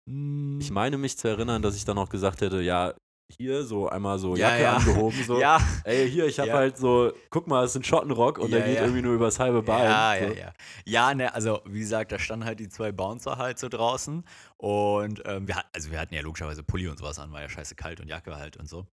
Ich 0.05 0.67
Hm. 0.67 0.73
meine 0.73 0.97
mich 0.97 1.17
zu 1.17 1.27
erinnern, 1.27 1.61
dass 1.61 1.75
ich 1.75 1.85
dann 1.85 1.97
auch 1.97 2.09
gesagt 2.09 2.41
hätte, 2.41 2.61
ja, 2.61 2.93
hier 3.37 3.63
so 3.63 3.87
einmal 3.87 4.19
so 4.19 4.35
Ja, 4.35 4.49
Jacke 4.49 4.63
ja. 4.63 4.75
angehoben, 4.77 5.23
so. 5.23 5.39
Ja, 5.41 5.59
Ey, 5.85 6.09
hier, 6.09 6.25
ich 6.25 6.39
habe 6.39 6.49
Ja. 6.49 6.55
halt 6.55 6.77
so, 6.77 7.13
guck 7.29 7.47
mal, 7.47 7.63
es 7.63 7.71
ist 7.71 7.77
ein 7.77 7.83
Schottenrock 7.83 8.37
und 8.39 8.51
der 8.51 8.61
geht 8.61 8.79
irgendwie 8.79 9.01
nur 9.01 9.13
übers 9.15 9.39
halbe 9.39 9.63
Bein. 9.63 9.85
ja, 9.85 10.15
so. 10.19 10.25
ja, 10.25 10.33
ja. 10.33 10.53
Ja, 10.85 11.13
ne, 11.13 11.33
also 11.33 11.61
wie 11.65 11.79
gesagt, 11.79 12.11
da 12.11 12.19
standen 12.19 12.45
halt 12.45 12.59
die 12.59 12.67
zwei 12.69 12.91
Bouncer 12.91 13.37
halt 13.37 13.57
so 13.59 13.69
draußen 13.69 14.23
und 14.57 15.21
ähm, 15.25 15.47
wir, 15.47 15.61
also 15.73 15.91
wir 15.91 15.99
hatten 15.99 16.13
ja 16.13 16.21
logischerweise 16.21 16.63
Pulli 16.63 16.87
und 16.87 16.97
sowas 16.99 17.19
an, 17.19 17.31
war 17.31 17.41
ja 17.41 17.49
scheiße 17.49 17.75
kalt 17.75 17.99
und 18.01 18.07
Jacke 18.07 18.35
halt 18.35 18.57
und 18.57 18.67
so. 18.67 18.87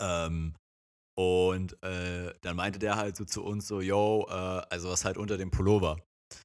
Ähm, 0.00 0.54
und 1.18 1.82
äh, 1.82 2.34
dann 2.42 2.56
meinte 2.56 2.78
der 2.78 2.96
halt 2.96 3.16
so 3.16 3.24
zu 3.24 3.42
uns 3.44 3.66
so, 3.66 3.80
yo, 3.80 4.26
äh, 4.28 4.32
also 4.32 4.90
was 4.90 5.04
halt 5.04 5.16
unter 5.16 5.38
dem 5.38 5.50
Pullover. 5.50 5.96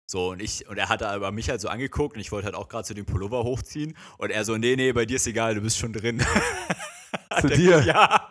So, 0.10 0.30
und 0.32 0.42
ich, 0.42 0.68
und 0.70 0.78
er 0.78 0.90
hat 0.90 1.04
aber 1.04 1.32
mich 1.32 1.50
halt 1.50 1.60
so 1.60 1.68
angeguckt 1.68 2.16
und 2.16 2.22
ich 2.22 2.32
wollte 2.32 2.46
halt 2.46 2.56
auch 2.56 2.70
gerade 2.70 2.86
zu 2.86 2.94
dem 2.94 3.06
Pullover 3.06 3.44
hochziehen. 3.44 3.98
Und 4.18 4.30
er 4.30 4.46
so, 4.46 4.58
nee, 4.58 4.76
nee, 4.76 4.94
bei 4.94 5.06
dir 5.06 5.16
ist 5.18 5.28
egal, 5.28 5.56
du 5.56 5.62
bist 5.62 5.78
schon 5.78 5.94
drin. 5.94 6.20
Zu 7.42 7.48
er, 7.50 7.58
dir? 7.58 7.82
Ja, 7.86 8.30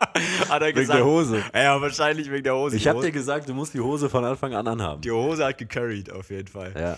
hat 0.49 0.61
er 0.61 0.67
Wegen 0.69 0.79
gesagt. 0.79 0.99
der 0.99 1.05
Hose. 1.05 1.43
Ja, 1.53 1.79
wahrscheinlich 1.81 2.29
wegen 2.31 2.43
der 2.43 2.55
Hose. 2.55 2.75
Ich 2.75 2.87
habe 2.87 3.01
dir 3.01 3.11
gesagt, 3.11 3.49
du 3.49 3.53
musst 3.53 3.73
die 3.73 3.79
Hose 3.79 4.09
von 4.09 4.23
Anfang 4.25 4.53
an 4.53 4.67
anhaben. 4.67 5.01
die 5.01 5.11
Hose 5.11 5.43
hat 5.45 5.57
gecarried, 5.57 6.11
auf 6.11 6.29
jeden 6.29 6.47
Fall. 6.47 6.73
Ja. 6.77 6.97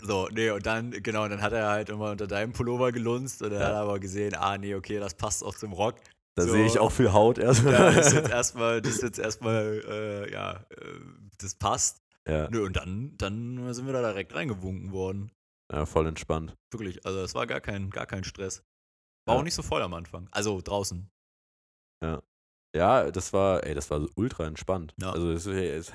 So, 0.00 0.28
nee, 0.32 0.50
und 0.50 0.64
dann, 0.64 0.90
genau, 0.90 1.26
dann 1.28 1.42
hat 1.42 1.52
er 1.52 1.68
halt 1.68 1.88
immer 1.88 2.12
unter 2.12 2.26
deinem 2.28 2.52
Pullover 2.52 2.92
gelunzt 2.92 3.42
und 3.42 3.50
dann 3.50 3.60
Ja. 3.60 3.66
hat 3.66 3.72
er 3.74 3.80
aber 3.80 3.98
gesehen, 3.98 4.34
ah, 4.36 4.56
nee, 4.56 4.74
okay, 4.74 4.98
das 5.00 5.14
passt 5.14 5.42
auch 5.44 5.54
zum 5.56 5.72
Rock. 5.72 5.96
Da 6.38 6.44
So. 6.44 6.52
sehe 6.52 6.66
ich 6.66 6.78
auch 6.78 6.90
viel 6.92 7.12
Haut 7.12 7.38
erstmal. 7.38 7.72
Ja, 7.74 7.90
das 7.90 8.06
ist 8.08 8.12
jetzt 8.14 8.30
erstmal, 8.30 8.80
das 8.82 8.94
ist 8.94 9.02
jetzt 9.02 9.18
erstmal, 9.18 9.82
äh, 9.88 10.32
ja, 10.32 10.64
äh, 10.70 11.00
das 11.38 11.54
passt. 11.54 12.00
ja. 12.26 12.48
Nö, 12.50 12.64
und 12.64 12.76
dann, 12.76 13.16
dann 13.18 13.72
sind 13.74 13.86
wir 13.86 13.92
da 13.92 14.00
direkt 14.02 14.34
reingewunken 14.34 14.92
worden. 14.92 15.30
ja, 15.72 15.84
voll 15.86 16.06
entspannt. 16.06 16.54
Wirklich, 16.72 17.04
also 17.04 17.20
es 17.20 17.34
war 17.34 17.46
gar 17.46 17.60
kein, 17.60 17.90
gar 17.90 18.06
kein 18.06 18.24
Stress. 18.24 18.62
War 19.26 19.34
Ja. 19.34 19.40
auch 19.40 19.44
nicht 19.44 19.54
so 19.54 19.62
voll 19.62 19.82
am 19.82 19.94
Anfang. 19.94 20.28
Also 20.30 20.60
draußen. 20.62 21.10
Ja, 22.76 23.10
das 23.10 23.32
war, 23.32 23.64
ey, 23.64 23.74
das 23.74 23.90
war 23.90 24.06
ultra 24.14 24.46
entspannt. 24.46 24.94
Ja. 25.00 25.10
Also 25.10 25.32
es, 25.32 25.46
es, 25.46 25.90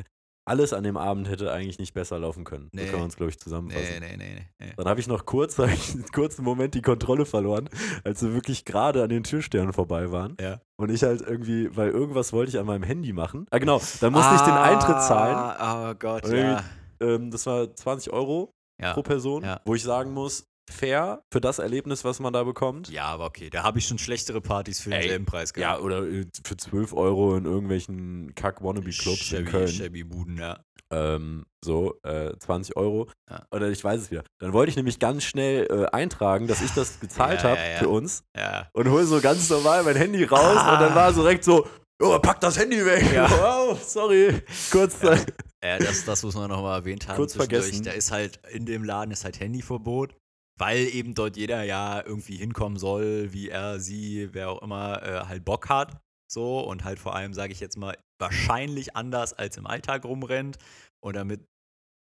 alles 0.45 0.73
an 0.73 0.83
dem 0.83 0.97
Abend 0.97 1.29
hätte 1.29 1.51
eigentlich 1.51 1.79
nicht 1.79 1.93
besser 1.93 2.19
laufen 2.19 2.43
können. 2.43 2.69
Nee. 2.73 2.85
So 2.85 2.91
kann 2.91 2.99
man 3.01 3.09
es, 3.09 3.15
glaube 3.15 3.29
ich, 3.31 3.39
zusammenfassen. 3.39 3.99
Nee, 4.01 4.17
nee, 4.17 4.47
nee. 4.59 4.73
Dann 4.75 4.87
habe 4.87 4.99
ich 4.99 5.07
noch 5.07 5.25
kurz, 5.25 5.57
ich 5.59 5.93
einen 5.93 6.05
kurzen 6.11 6.43
Moment 6.43 6.73
die 6.73 6.81
Kontrolle 6.81 7.25
verloren, 7.25 7.69
als 8.03 8.21
wir 8.21 8.33
wirklich 8.33 8.65
gerade 8.65 9.03
an 9.03 9.09
den 9.09 9.23
Türsternen 9.23 9.73
vorbei 9.73 10.11
waren. 10.11 10.35
Ja. 10.41 10.59
Und 10.75 10.91
ich 10.91 11.03
halt 11.03 11.21
irgendwie, 11.21 11.75
weil 11.75 11.89
irgendwas 11.91 12.33
wollte 12.33 12.49
ich 12.49 12.59
an 12.59 12.65
meinem 12.65 12.83
Handy 12.83 13.13
machen. 13.13 13.45
Ah, 13.51 13.57
genau, 13.59 13.81
dann 14.01 14.11
musste 14.13 14.35
ich 14.35 14.41
den 14.41 14.53
Eintritt 14.53 15.01
zahlen. 15.01 15.35
Ah, 15.35 15.91
oh 15.91 15.95
Gott, 15.97 16.27
ja. 16.27 16.63
Ähm, 16.99 17.31
das 17.31 17.45
war 17.45 17.73
20 17.73 18.11
Euro 18.11 18.51
Ja. 18.81 18.93
pro 18.93 19.01
Person, 19.03 19.43
Ja. 19.43 19.61
wo 19.65 19.75
ich 19.75 19.83
sagen 19.83 20.11
muss, 20.13 20.45
fair 20.73 21.23
für 21.31 21.39
das 21.41 21.59
Erlebnis, 21.59 22.03
was 22.03 22.19
man 22.19 22.33
da 22.33 22.43
bekommt. 22.43 22.89
ja, 22.89 23.05
aber 23.05 23.25
okay, 23.25 23.49
da 23.49 23.63
habe 23.63 23.79
ich 23.79 23.87
schon 23.87 23.97
schlechtere 23.99 24.41
Partys 24.41 24.79
für 24.81 24.89
denselben 24.89 25.25
Preis 25.25 25.51
Ja, 25.55 25.69
gehabt. 25.71 25.81
oder 25.83 26.03
äh, 26.07 26.25
für 26.45 26.57
12 26.57 26.93
Euro 26.93 27.35
in 27.37 27.45
irgendwelchen 27.45 28.33
Kack-Wannabe-Clubs 28.35 29.31
in 29.33 29.45
Köln. 29.45 29.67
Shabby 29.67 30.03
Buden, 30.03 30.37
ja. 30.37 30.59
Ähm, 30.91 31.45
so, 31.65 31.95
äh, 32.03 32.37
20 32.37 32.75
Euro. 32.77 33.09
Ja. 33.29 33.45
Oder 33.51 33.69
ich 33.69 33.83
weiß 33.83 33.99
es 34.01 34.11
wieder. 34.11 34.23
Dann 34.39 34.53
wollte 34.53 34.69
ich 34.69 34.75
nämlich 34.75 34.99
ganz 34.99 35.23
schnell 35.23 35.65
äh, 35.71 35.85
eintragen, 35.95 36.47
dass 36.47 36.61
ich 36.61 36.71
das 36.71 36.99
gezahlt 36.99 37.41
Ja, 37.43 37.49
habe 37.49 37.59
ja, 37.59 37.69
ja. 37.71 37.77
für 37.79 37.89
uns. 37.89 38.23
Ja, 38.37 38.69
Und 38.73 38.89
hol 38.89 39.03
so 39.05 39.19
ganz 39.19 39.49
normal 39.49 39.83
mein 39.83 39.95
Handy 39.95 40.23
raus 40.23 40.39
Ah. 40.57 40.73
und 40.75 40.81
dann 40.81 40.93
war 40.95 41.11
so 41.13 41.21
direkt 41.21 41.43
so, 41.45 41.65
oh, 42.01 42.19
pack 42.19 42.41
das 42.41 42.59
Handy 42.59 42.85
weg. 42.85 43.11
Ja. 43.13 43.27
Wow, 43.31 43.81
sorry. 43.81 44.41
Kurz. 44.71 45.01
Ja. 45.01 45.17
Ja, 45.63 45.79
das, 45.79 46.03
das 46.03 46.21
muss 46.23 46.35
man 46.35 46.49
nochmal 46.49 46.79
erwähnt 46.79 47.07
haben. 47.07 47.15
Kurz 47.15 47.35
vergessen. 47.35 47.83
Da 47.83 47.91
ist 47.91 48.11
halt, 48.11 48.39
in 48.51 48.65
dem 48.65 48.83
Laden 48.83 49.11
ist 49.11 49.23
halt 49.23 49.39
Handyverbot, 49.39 50.13
weil 50.59 50.77
eben 50.93 51.15
dort 51.15 51.35
jeder 51.37 51.63
ja 51.63 52.03
irgendwie 52.05 52.35
hinkommen 52.37 52.77
soll, 52.77 53.33
wie 53.33 53.49
er, 53.49 53.79
sie, 53.79 54.29
wer 54.33 54.49
auch 54.49 54.61
immer 54.61 55.01
äh, 55.03 55.25
halt 55.27 55.45
Bock 55.45 55.69
hat. 55.69 55.99
So 56.31 56.61
und 56.61 56.83
halt 56.83 56.99
vor 56.99 57.15
allem, 57.15 57.33
sage 57.33 57.53
ich 57.53 57.59
jetzt 57.59 57.77
mal, 57.77 57.97
wahrscheinlich 58.19 58.95
anders 58.95 59.33
als 59.33 59.57
im 59.57 59.67
Alltag 59.67 60.05
rumrennt. 60.05 60.57
Und 61.03 61.15
damit 61.15 61.45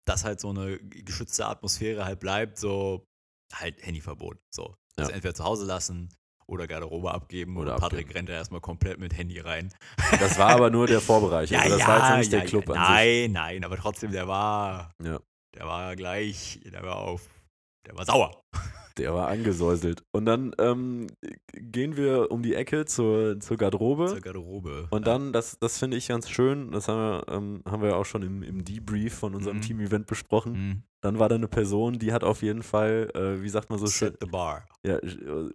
das 0.07 0.23
halt 0.25 0.39
so 0.39 0.49
eine 0.49 0.77
geschützte 0.79 1.45
Atmosphäre 1.45 2.05
halt 2.05 2.19
bleibt, 2.19 2.57
so 2.57 3.05
halt 3.53 3.83
Handyverbot. 3.85 4.37
So. 4.53 4.75
Also 4.97 5.11
Ja. 5.11 5.15
entweder 5.15 5.33
zu 5.33 5.43
Hause 5.43 5.65
lassen 5.65 6.09
oder 6.47 6.67
Garderobe 6.67 7.11
abgeben. 7.11 7.57
Oder 7.57 7.75
und 7.75 7.79
Patrick 7.79 8.01
abgeben. 8.01 8.17
rennt 8.17 8.29
da 8.29 8.33
erstmal 8.33 8.61
komplett 8.61 8.99
mit 8.99 9.15
Handy 9.15 9.39
rein. 9.39 9.71
Das 10.19 10.37
war 10.37 10.49
aber 10.49 10.69
nur 10.69 10.87
der 10.87 10.99
Vorbereich. 10.99 11.55
also 11.57 11.77
das 11.77 11.87
war 11.87 12.09
jetzt 12.09 12.17
nicht 12.17 12.33
der 12.33 12.45
Club 12.45 12.67
ja, 12.69 12.75
an 12.75 12.81
sich. 12.81 12.89
Nein, 12.95 13.31
nein, 13.31 13.63
aber 13.63 13.77
trotzdem, 13.77 14.11
der 14.11 14.27
war, 14.27 14.91
Ja. 15.03 15.19
der 15.55 15.65
war 15.65 15.95
gleich, 15.95 16.59
der 16.65 16.83
war 16.83 16.97
auf, 16.97 17.21
der 17.85 17.97
war 17.97 18.05
sauer. 18.05 18.43
Der 18.97 19.13
war 19.13 19.29
angesäuselt. 19.29 20.03
Und 20.11 20.25
dann 20.25 20.53
ähm, 20.59 21.07
gehen 21.53 21.95
wir 21.95 22.31
um 22.31 22.43
die 22.43 22.53
Ecke 22.53 22.83
zur, 22.83 23.39
zur 23.39 23.55
Garderobe. 23.55 24.07
Zur 24.07 24.19
Garderobe. 24.19 24.87
Und 24.89 25.07
dann, 25.07 25.31
das, 25.31 25.57
das 25.59 25.77
finde 25.77 25.95
ich 25.95 26.09
ganz 26.09 26.29
schön, 26.29 26.71
das 26.71 26.89
haben 26.89 26.97
wir, 26.99 27.23
ähm, 27.33 27.63
haben 27.65 27.81
wir 27.81 27.89
ja 27.91 27.95
auch 27.95 28.05
schon 28.05 28.23
im, 28.23 28.43
im 28.43 28.65
Debrief 28.65 29.13
von 29.13 29.35
unserem 29.35 29.57
Mhm. 29.57 29.61
Team-Event 29.61 30.05
besprochen. 30.05 30.51
Mhm. 30.53 30.83
Dann 31.01 31.17
war 31.17 31.29
da 31.29 31.35
eine 31.35 31.47
Person, 31.47 31.97
die 31.97 32.11
hat 32.11 32.25
auf 32.25 32.41
jeden 32.41 32.61
Fall, 32.61 33.09
äh, 33.15 33.41
wie 33.41 33.47
sagt 33.47 33.69
man 33.69 33.79
so 33.79 33.87
schön, 33.87 34.09
Set 34.11 34.17
the 34.21 34.27
bar. 34.27 34.67
ja, 34.85 34.97
äh, 34.97 35.49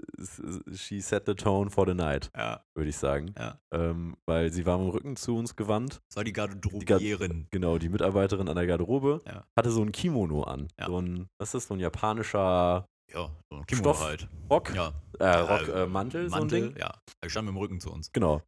she 0.75 1.01
set 1.01 1.25
the 1.27 1.35
tone 1.35 1.69
for 1.69 1.87
the 1.87 1.93
night, 1.93 2.31
Ja, 2.35 2.63
würde 2.75 2.89
ich 2.89 2.97
sagen. 2.97 3.35
ja. 3.39 3.59
Ähm, 3.71 4.17
weil 4.25 4.51
sie 4.53 4.65
war 4.65 4.79
mit 4.79 4.87
dem 4.87 4.91
Rücken 4.93 5.17
zu 5.17 5.37
uns 5.37 5.55
gewandt. 5.55 6.01
Das 6.09 6.17
war 6.17 6.25
die 6.25 6.33
Gard- 6.33 6.63
Garderobierin. 6.63 7.47
Genau, 7.51 7.77
die 7.77 7.91
Mitarbeiterin 7.91 8.49
an 8.49 8.57
der 8.57 8.67
Garderobe 8.67 9.21
Ja. 9.27 9.45
hatte 9.55 9.71
so 9.71 9.83
ein 9.83 9.93
Kimono 9.93 10.45
an. 10.45 10.69
Ja. 10.81 10.87
So 10.87 10.99
ein, 10.99 11.29
was 11.37 11.49
ist 11.49 11.55
das, 11.55 11.67
so 11.69 11.75
ein 11.75 11.81
japanischer 11.81 12.84
Ja, 13.13 13.31
so 13.51 13.57
ein 13.59 13.67
Kimono 13.67 13.95
Stoff. 13.95 14.03
halt. 14.03 14.29
Rock, 14.51 14.75
Ja. 14.75 14.93
äh, 15.19 15.27
Rock, 15.39 15.69
äh, 15.69 15.87
Mantel, 15.87 16.29
so 16.31 16.37
ein 16.37 16.49
Ding. 16.49 16.75
ja. 16.79 16.93
Er 17.21 17.31
stand 17.31 17.47
mit 17.47 17.55
dem 17.55 17.59
Rücken 17.59 17.81
zu 17.81 17.93
uns. 17.93 18.11
Genau. 18.13 18.43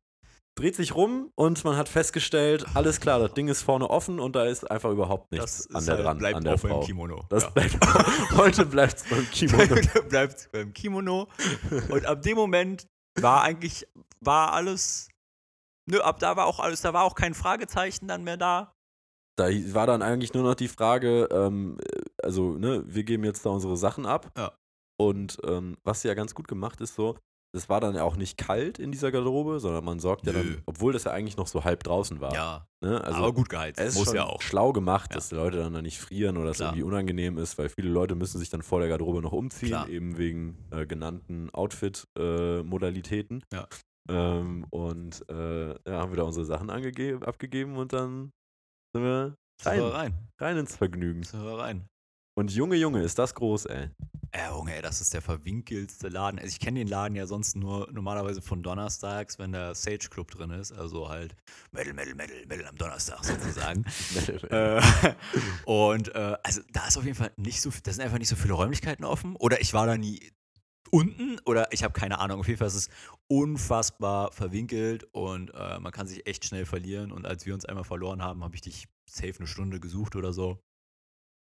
Dreht 0.58 0.74
sich 0.74 0.94
rum 0.94 1.30
und 1.34 1.62
man 1.64 1.76
hat 1.76 1.86
festgestellt, 1.88 2.64
alles 2.74 2.98
klar, 2.98 3.18
das 3.20 3.34
Ding 3.34 3.48
ist 3.48 3.60
vorne 3.60 3.90
offen 3.90 4.18
und 4.18 4.34
da 4.34 4.44
ist 4.46 4.68
einfach 4.70 4.90
überhaupt 4.90 5.30
nichts 5.30 5.68
Das 5.68 5.74
an 5.74 5.84
der 5.84 5.94
halt, 5.96 6.06
dran, 6.06 6.18
bleibt 6.18 6.36
an 6.36 6.44
der 6.44 6.54
auch 6.54 6.58
Frau. 6.60 6.78
beim 6.78 6.86
Kimono. 6.86 7.26
Das 7.28 7.42
ja. 7.42 7.50
bleibt 7.50 7.76
heute 8.36 8.64
bleibt 8.64 8.94
es 8.96 9.04
beim 9.04 9.26
Kimono. 9.30 9.74
bleibt 10.08 10.48
beim 10.52 10.72
Kimono. 10.72 11.28
Und 11.90 12.06
ab 12.06 12.22
dem 12.22 12.36
Moment 12.36 12.86
war 13.20 13.42
eigentlich, 13.42 13.86
war 14.20 14.54
alles, 14.54 15.08
nö, 15.90 16.00
ab 16.00 16.18
da 16.20 16.36
war 16.38 16.46
auch 16.46 16.58
alles, 16.58 16.80
da 16.80 16.94
war 16.94 17.04
auch 17.04 17.14
kein 17.14 17.34
Fragezeichen 17.34 18.08
dann 18.08 18.24
mehr 18.24 18.38
da. 18.38 18.72
Da 19.36 19.48
war 19.74 19.86
dann 19.86 20.02
eigentlich 20.02 20.32
nur 20.34 20.42
noch 20.42 20.54
die 20.54 20.68
Frage, 20.68 21.28
ähm, 21.30 21.76
also, 22.22 22.54
ne, 22.58 22.82
wir 22.86 23.04
geben 23.04 23.24
jetzt 23.24 23.44
da 23.44 23.50
unsere 23.50 23.76
Sachen 23.76 24.06
ab. 24.06 24.30
Ja. 24.36 24.52
Und 24.98 25.38
ähm, 25.44 25.76
was 25.84 26.02
ja 26.04 26.14
ganz 26.14 26.34
gut 26.34 26.48
gemacht 26.48 26.80
ist, 26.80 26.94
so, 26.94 27.18
es 27.54 27.68
war 27.68 27.80
dann 27.80 27.94
ja 27.94 28.02
auch 28.02 28.16
nicht 28.16 28.38
kalt 28.38 28.78
in 28.78 28.92
dieser 28.92 29.12
Garderobe, 29.12 29.60
sondern 29.60 29.84
man 29.84 29.98
sorgt 30.00 30.26
ja 30.26 30.32
Nö. 30.32 30.38
dann, 30.38 30.62
obwohl 30.66 30.92
das 30.94 31.04
ja 31.04 31.12
eigentlich 31.12 31.36
noch 31.36 31.46
so 31.46 31.64
halb 31.64 31.84
draußen 31.84 32.20
war. 32.20 32.34
Ja, 32.34 32.66
Ne? 32.82 33.02
Also, 33.02 33.18
aber 33.18 33.32
gut 33.32 33.48
geheizt. 33.48 33.80
es 33.80 33.88
ist 33.90 33.94
Muss 33.98 34.06
schon 34.08 34.16
ja 34.16 34.24
auch. 34.24 34.40
schlau 34.42 34.72
gemacht, 34.72 35.10
Ja. 35.10 35.16
dass 35.16 35.28
die 35.30 35.34
Leute 35.34 35.58
dann 35.58 35.72
da 35.72 35.80
nicht 35.82 35.98
frieren 35.98 36.36
oder 36.36 36.50
es 36.50 36.58
Klar. 36.58 36.70
irgendwie 36.70 36.84
unangenehm 36.84 37.36
ist, 37.38 37.56
weil 37.58 37.68
viele 37.70 37.88
Leute 37.90 38.14
müssen 38.14 38.38
sich 38.38 38.48
dann 38.50 38.62
vor 38.62 38.80
der 38.80 38.88
Garderobe 38.88 39.20
noch 39.22 39.32
umziehen, 39.32 39.68
Klar. 39.68 39.88
eben 39.88 40.16
wegen 40.18 40.56
äh, 40.70 40.86
genannten 40.86 41.50
Outfit-Modalitäten. 41.50 43.42
Ja. 43.52 43.66
Ähm, 44.08 44.66
und 44.70 45.24
äh, 45.28 45.70
ja, 45.70 46.00
haben 46.00 46.12
wir 46.12 46.16
da 46.16 46.22
unsere 46.22 46.44
Sachen 46.46 46.70
abgegeben 46.70 47.76
und 47.76 47.92
dann 47.92 48.32
sind 48.94 49.04
wir 49.04 49.36
rein, 49.64 49.80
Rein. 49.80 49.90
rein. 49.92 50.28
rein 50.38 50.56
ins 50.58 50.76
Vergnügen. 50.76 51.22
Sind 51.22 51.44
wir 51.44 51.58
rein. 51.58 51.88
Und 52.38 52.52
Junge, 52.52 52.76
Junge, 52.76 53.02
ist 53.02 53.18
das 53.18 53.34
groß, 53.34 53.64
ey. 53.66 53.88
Äh, 54.32 54.48
Junge, 54.50 54.74
ey, 54.76 54.82
das 54.82 55.00
ist 55.00 55.14
der 55.14 55.22
verwinkelste 55.22 56.08
Laden. 56.08 56.38
Also 56.38 56.50
ich 56.50 56.60
kenne 56.60 56.80
den 56.80 56.88
Laden 56.88 57.16
ja 57.16 57.26
sonst 57.26 57.56
nur 57.56 57.90
normalerweise 57.92 58.42
von 58.42 58.62
donnerstags, 58.62 59.38
wenn 59.38 59.52
der 59.52 59.74
Sage 59.74 60.08
Club 60.10 60.30
drin 60.30 60.50
ist. 60.50 60.70
Also 60.72 61.08
halt 61.08 61.34
Metal, 61.72 61.94
Metal, 61.94 62.14
Metal, 62.14 62.36
Metal 62.46 62.66
am 62.66 62.76
Donnerstag 62.76 63.24
sozusagen. 63.24 63.86
äh, 64.50 64.82
und 65.64 66.14
äh, 66.14 66.36
also 66.42 66.60
da 66.72 66.86
ist 66.86 66.98
auf 66.98 67.04
jeden 67.04 67.16
Fall 67.16 67.32
nicht 67.36 67.62
so, 67.62 67.70
da 67.82 67.90
sind 67.90 68.04
einfach 68.04 68.18
nicht 68.18 68.28
so 68.28 68.36
viele 68.36 68.52
Räumlichkeiten 68.52 69.06
offen. 69.06 69.36
Oder 69.36 69.62
ich 69.62 69.72
war 69.72 69.86
da 69.86 69.96
nie 69.96 70.30
unten 70.90 71.38
oder 71.44 71.72
ich 71.72 71.82
habe 71.84 71.92
keine 71.92 72.18
Ahnung. 72.18 72.40
Auf 72.40 72.46
jeden 72.48 72.58
Fall 72.58 72.68
ist 72.68 72.74
es 72.74 72.88
unfassbar 73.28 74.32
verwinkelt 74.32 75.04
und 75.12 75.52
äh, 75.54 75.78
man 75.80 75.92
kann 75.92 76.06
sich 76.06 76.26
echt 76.26 76.44
schnell 76.44 76.66
verlieren. 76.66 77.12
Und 77.12 77.26
als 77.26 77.46
wir 77.46 77.54
uns 77.54 77.64
einmal 77.64 77.84
verloren 77.84 78.22
haben, 78.22 78.42
habe 78.44 78.54
ich 78.54 78.60
dich 78.62 78.88
safe 79.08 79.34
eine 79.38 79.46
Stunde 79.46 79.80
gesucht 79.80 80.16
oder 80.16 80.32
so, 80.32 80.60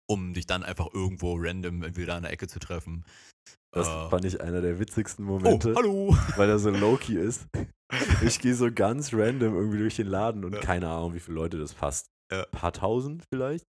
um 0.09 0.33
dich 0.33 0.45
dann 0.45 0.63
einfach 0.63 0.87
irgendwo 0.93 1.35
random 1.37 1.95
wieder 1.95 2.15
an 2.15 2.23
der 2.23 2.31
Ecke 2.31 2.47
zu 2.47 2.59
treffen. 2.59 3.05
Das 3.71 3.87
Äh, 3.87 4.09
fand 4.09 4.25
ich 4.25 4.39
einer 4.41 4.61
der 4.61 4.79
witzigsten 4.79 5.25
oh, 5.27 5.39
Momente, 5.39 5.73
hallo! 5.75 6.15
weil 6.37 6.49
er 6.49 6.59
so 6.59 6.69
low-key 6.69 7.15
ist. 7.19 7.47
Ich 8.23 8.39
gehe 8.39 8.55
so 8.55 8.71
ganz 8.73 9.13
random 9.13 9.53
irgendwie 9.53 9.77
durch 9.77 9.97
den 9.97 10.07
Laden 10.07 10.43
und 10.45 10.53
Ja. 10.53 10.59
keine 10.61 10.89
Ahnung, 10.89 11.13
wie 11.13 11.19
viele 11.19 11.35
Leute 11.35 11.59
das 11.59 11.75
passt. 11.75 12.07
Ja. 12.31 12.43
Paar 12.47 12.73
tausend 12.73 13.23
vielleicht? 13.31 13.65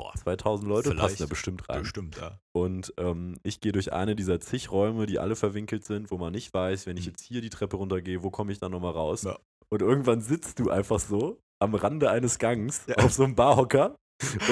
Boah, 0.00 0.14
2000 0.14 0.66
Leute 0.66 0.94
passen 0.94 1.16
da 1.18 1.26
bestimmt 1.26 1.68
rein. 1.68 1.80
bestimmt, 1.82 2.16
ja. 2.16 2.38
Und 2.52 2.94
ähm, 2.96 3.36
ich 3.42 3.60
gehe 3.60 3.72
durch 3.72 3.92
eine 3.92 4.16
dieser 4.16 4.40
zig 4.40 4.70
Räume, 4.72 5.04
die 5.04 5.18
alle 5.18 5.36
verwinkelt 5.36 5.84
sind, 5.84 6.10
wo 6.10 6.16
man 6.16 6.32
nicht 6.32 6.54
weiß, 6.54 6.86
wenn 6.86 6.96
ich 6.96 7.04
Mhm. 7.04 7.10
jetzt 7.10 7.22
hier 7.22 7.42
die 7.42 7.50
Treppe 7.50 7.76
runtergehe, 7.76 8.22
wo 8.22 8.30
komme 8.30 8.50
ich 8.50 8.58
dann 8.58 8.72
nochmal 8.72 8.92
raus? 8.92 9.24
Ja. 9.24 9.36
Und 9.68 9.82
irgendwann 9.82 10.22
sitzt 10.22 10.58
du 10.58 10.70
einfach 10.70 11.00
so 11.00 11.38
am 11.58 11.74
Rande 11.74 12.08
eines 12.10 12.38
Gangs 12.38 12.82
Ja. 12.86 12.96
auf 13.04 13.12
so 13.12 13.24
einem 13.24 13.34
Barhocker 13.34 13.94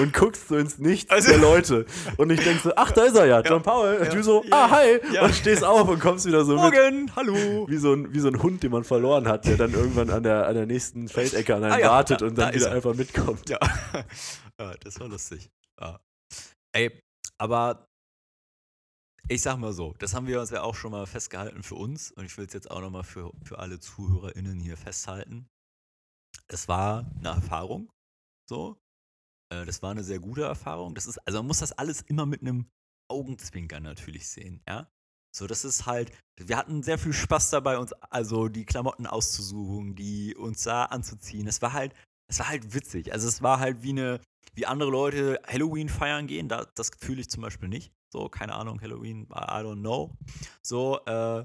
und 0.00 0.12
guckst 0.14 0.48
so 0.48 0.56
ins 0.56 0.78
Nichts 0.78 1.10
Also- 1.10 1.30
der 1.30 1.38
Leute. 1.38 1.86
Und 2.18 2.30
ich 2.30 2.40
denk 2.42 2.60
so, 2.60 2.72
ach, 2.76 2.90
da 2.90 3.04
ist 3.04 3.16
er 3.16 3.24
ja, 3.26 3.40
John 3.40 3.62
Paul. 3.62 4.00
Ja. 4.02 4.10
Du 4.14 4.22
so, 4.22 4.42
Ja. 4.44 4.64
ah, 4.66 4.70
hi. 4.70 5.00
Ja. 5.14 5.24
Und 5.24 5.34
stehst 5.34 5.64
auf 5.64 5.88
und 5.88 5.98
kommst 5.98 6.26
wieder 6.26 6.44
so 6.44 6.52
mit. 6.52 6.60
Morgen, 6.74 7.10
hallo! 7.16 7.66
Wie 7.68 7.76
so, 7.78 7.92
ein, 7.94 8.12
wie 8.12 8.20
so 8.20 8.28
ein 8.28 8.42
Hund, 8.42 8.62
den 8.62 8.70
man 8.70 8.84
verloren 8.84 9.26
hat, 9.28 9.46
der 9.46 9.56
dann 9.56 9.72
irgendwann 9.72 10.10
an 10.10 10.22
der, 10.22 10.46
an 10.46 10.54
der 10.54 10.66
nächsten 10.66 11.08
Feldecke 11.08 11.54
an 11.56 11.64
einem 11.64 11.72
Ah 11.72 11.78
ja, 11.80 11.90
wartet 11.90 12.20
da- 12.20 12.26
und 12.26 12.36
da 12.38 12.44
dann 12.46 12.54
ist 12.54 12.60
wieder 12.60 12.70
er. 12.70 12.76
einfach 12.76 12.94
mitkommt. 12.94 13.48
Ja. 13.48 13.58
Ja, 14.58 14.74
das 14.76 14.98
war 15.00 15.08
lustig. 15.08 15.50
Ja. 15.80 16.00
Ey, 16.72 17.00
aber 17.38 17.86
ich 19.28 19.42
sag 19.42 19.58
mal 19.58 19.72
so, 19.72 19.94
das 19.98 20.14
haben 20.14 20.26
wir 20.26 20.40
uns 20.40 20.50
ja 20.50 20.62
auch 20.62 20.74
schon 20.74 20.92
mal 20.92 21.06
festgehalten 21.06 21.62
für 21.62 21.74
uns 21.74 22.12
und 22.12 22.24
ich 22.24 22.36
will 22.38 22.46
es 22.46 22.52
jetzt 22.52 22.70
auch 22.70 22.80
nochmal 22.80 23.04
für, 23.04 23.32
für 23.42 23.58
alle 23.58 23.78
ZuhörerInnen 23.78 24.58
hier 24.60 24.76
festhalten. 24.76 25.46
Es 26.48 26.66
war 26.68 27.10
eine 27.18 27.28
Erfahrung, 27.28 27.90
so. 28.48 28.78
Äh, 29.52 29.66
das 29.66 29.82
war 29.82 29.90
eine 29.90 30.04
sehr 30.04 30.18
gute 30.18 30.44
Erfahrung. 30.44 30.94
Das 30.94 31.06
ist, 31.06 31.18
also 31.26 31.40
man 31.40 31.48
muss 31.48 31.58
das 31.58 31.72
alles 31.72 32.00
immer 32.02 32.26
mit 32.26 32.40
einem 32.40 32.70
Augenzwinkern 33.10 33.82
natürlich 33.82 34.28
sehen, 34.28 34.62
ja. 34.66 34.88
So, 35.34 35.46
das 35.46 35.64
ist 35.64 35.86
halt, 35.86 36.10
wir 36.40 36.56
hatten 36.56 36.82
sehr 36.82 36.98
viel 36.98 37.12
Spaß 37.12 37.50
dabei, 37.50 37.78
uns 37.78 37.92
also 37.92 38.48
die 38.48 38.64
Klamotten 38.64 39.06
auszusuchen, 39.06 39.94
die 39.94 40.34
uns 40.34 40.62
da 40.62 40.86
anzuziehen. 40.86 41.46
Es 41.46 41.60
war 41.60 41.74
halt, 41.74 41.94
es 42.30 42.38
war 42.38 42.48
halt 42.48 42.74
witzig. 42.74 43.12
Also 43.12 43.28
es 43.28 43.42
war 43.42 43.60
halt 43.60 43.82
wie 43.82 43.90
eine, 43.90 44.20
wie 44.58 44.66
andere 44.66 44.90
Leute 44.90 45.40
Halloween 45.46 45.88
feiern 45.88 46.26
gehen. 46.26 46.48
Da, 46.48 46.66
das 46.74 46.90
fühle 46.98 47.20
ich 47.20 47.30
zum 47.30 47.42
Beispiel 47.42 47.68
nicht. 47.68 47.92
So, 48.10 48.28
keine 48.28 48.54
Ahnung, 48.54 48.80
Halloween, 48.80 49.28
I 49.30 49.62
don't 49.62 49.80
know. 49.80 50.16
So, 50.62 50.98
äh, 51.06 51.44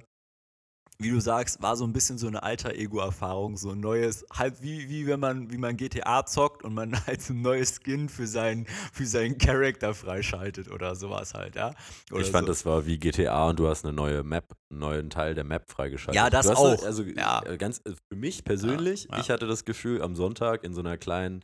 wie 0.97 1.11
du 1.11 1.19
sagst, 1.19 1.61
war 1.61 1.75
so 1.75 1.83
ein 1.85 1.93
bisschen 1.93 2.17
so 2.17 2.27
eine 2.27 2.41
Alter-Ego-Erfahrung, 2.41 3.57
so 3.57 3.71
ein 3.71 3.79
neues, 3.79 4.25
halt 4.33 4.61
wie, 4.61 4.89
wie 4.89 5.05
wenn 5.05 5.19
man, 5.19 5.51
wie 5.51 5.57
man 5.57 5.77
GTA 5.77 6.25
zockt 6.25 6.63
und 6.63 6.73
man 6.73 6.93
halt 7.05 7.21
so 7.21 7.33
ein 7.33 7.41
neues 7.41 7.79
Skin 7.83 8.09
für 8.09 8.25
seinen, 8.25 8.65
für 8.91 9.05
seinen 9.05 9.37
Charakter 9.37 9.93
freischaltet 9.93 10.71
oder 10.71 10.95
sowas 10.95 11.35
halt, 11.35 11.55
ja. 11.55 11.75
Oder 12.11 12.21
ich 12.21 12.31
fand, 12.31 12.47
so. 12.47 12.51
das 12.51 12.65
war 12.65 12.85
wie 12.87 12.97
GTA 12.97 13.49
und 13.49 13.59
du 13.59 13.67
hast 13.67 13.85
eine 13.85 13.93
neue 13.93 14.23
Map, 14.23 14.55
einen 14.71 14.79
neuen 14.79 15.09
Teil 15.11 15.35
der 15.35 15.43
Map 15.43 15.69
freigeschaltet. 15.69 16.15
Ja, 16.15 16.29
das 16.31 16.47
auch. 16.47 16.83
Also 16.83 17.03
Ja. 17.03 17.43
äh, 17.45 17.57
ganz 17.57 17.79
äh, 17.85 17.91
für 18.09 18.15
mich 18.15 18.43
persönlich, 18.43 19.03
Ja, 19.05 19.17
ja. 19.17 19.21
ich 19.21 19.29
hatte 19.29 19.45
das 19.45 19.65
Gefühl 19.65 20.01
am 20.01 20.15
Sonntag 20.15 20.63
in 20.63 20.73
so 20.73 20.79
einer 20.79 20.97
kleinen 20.97 21.43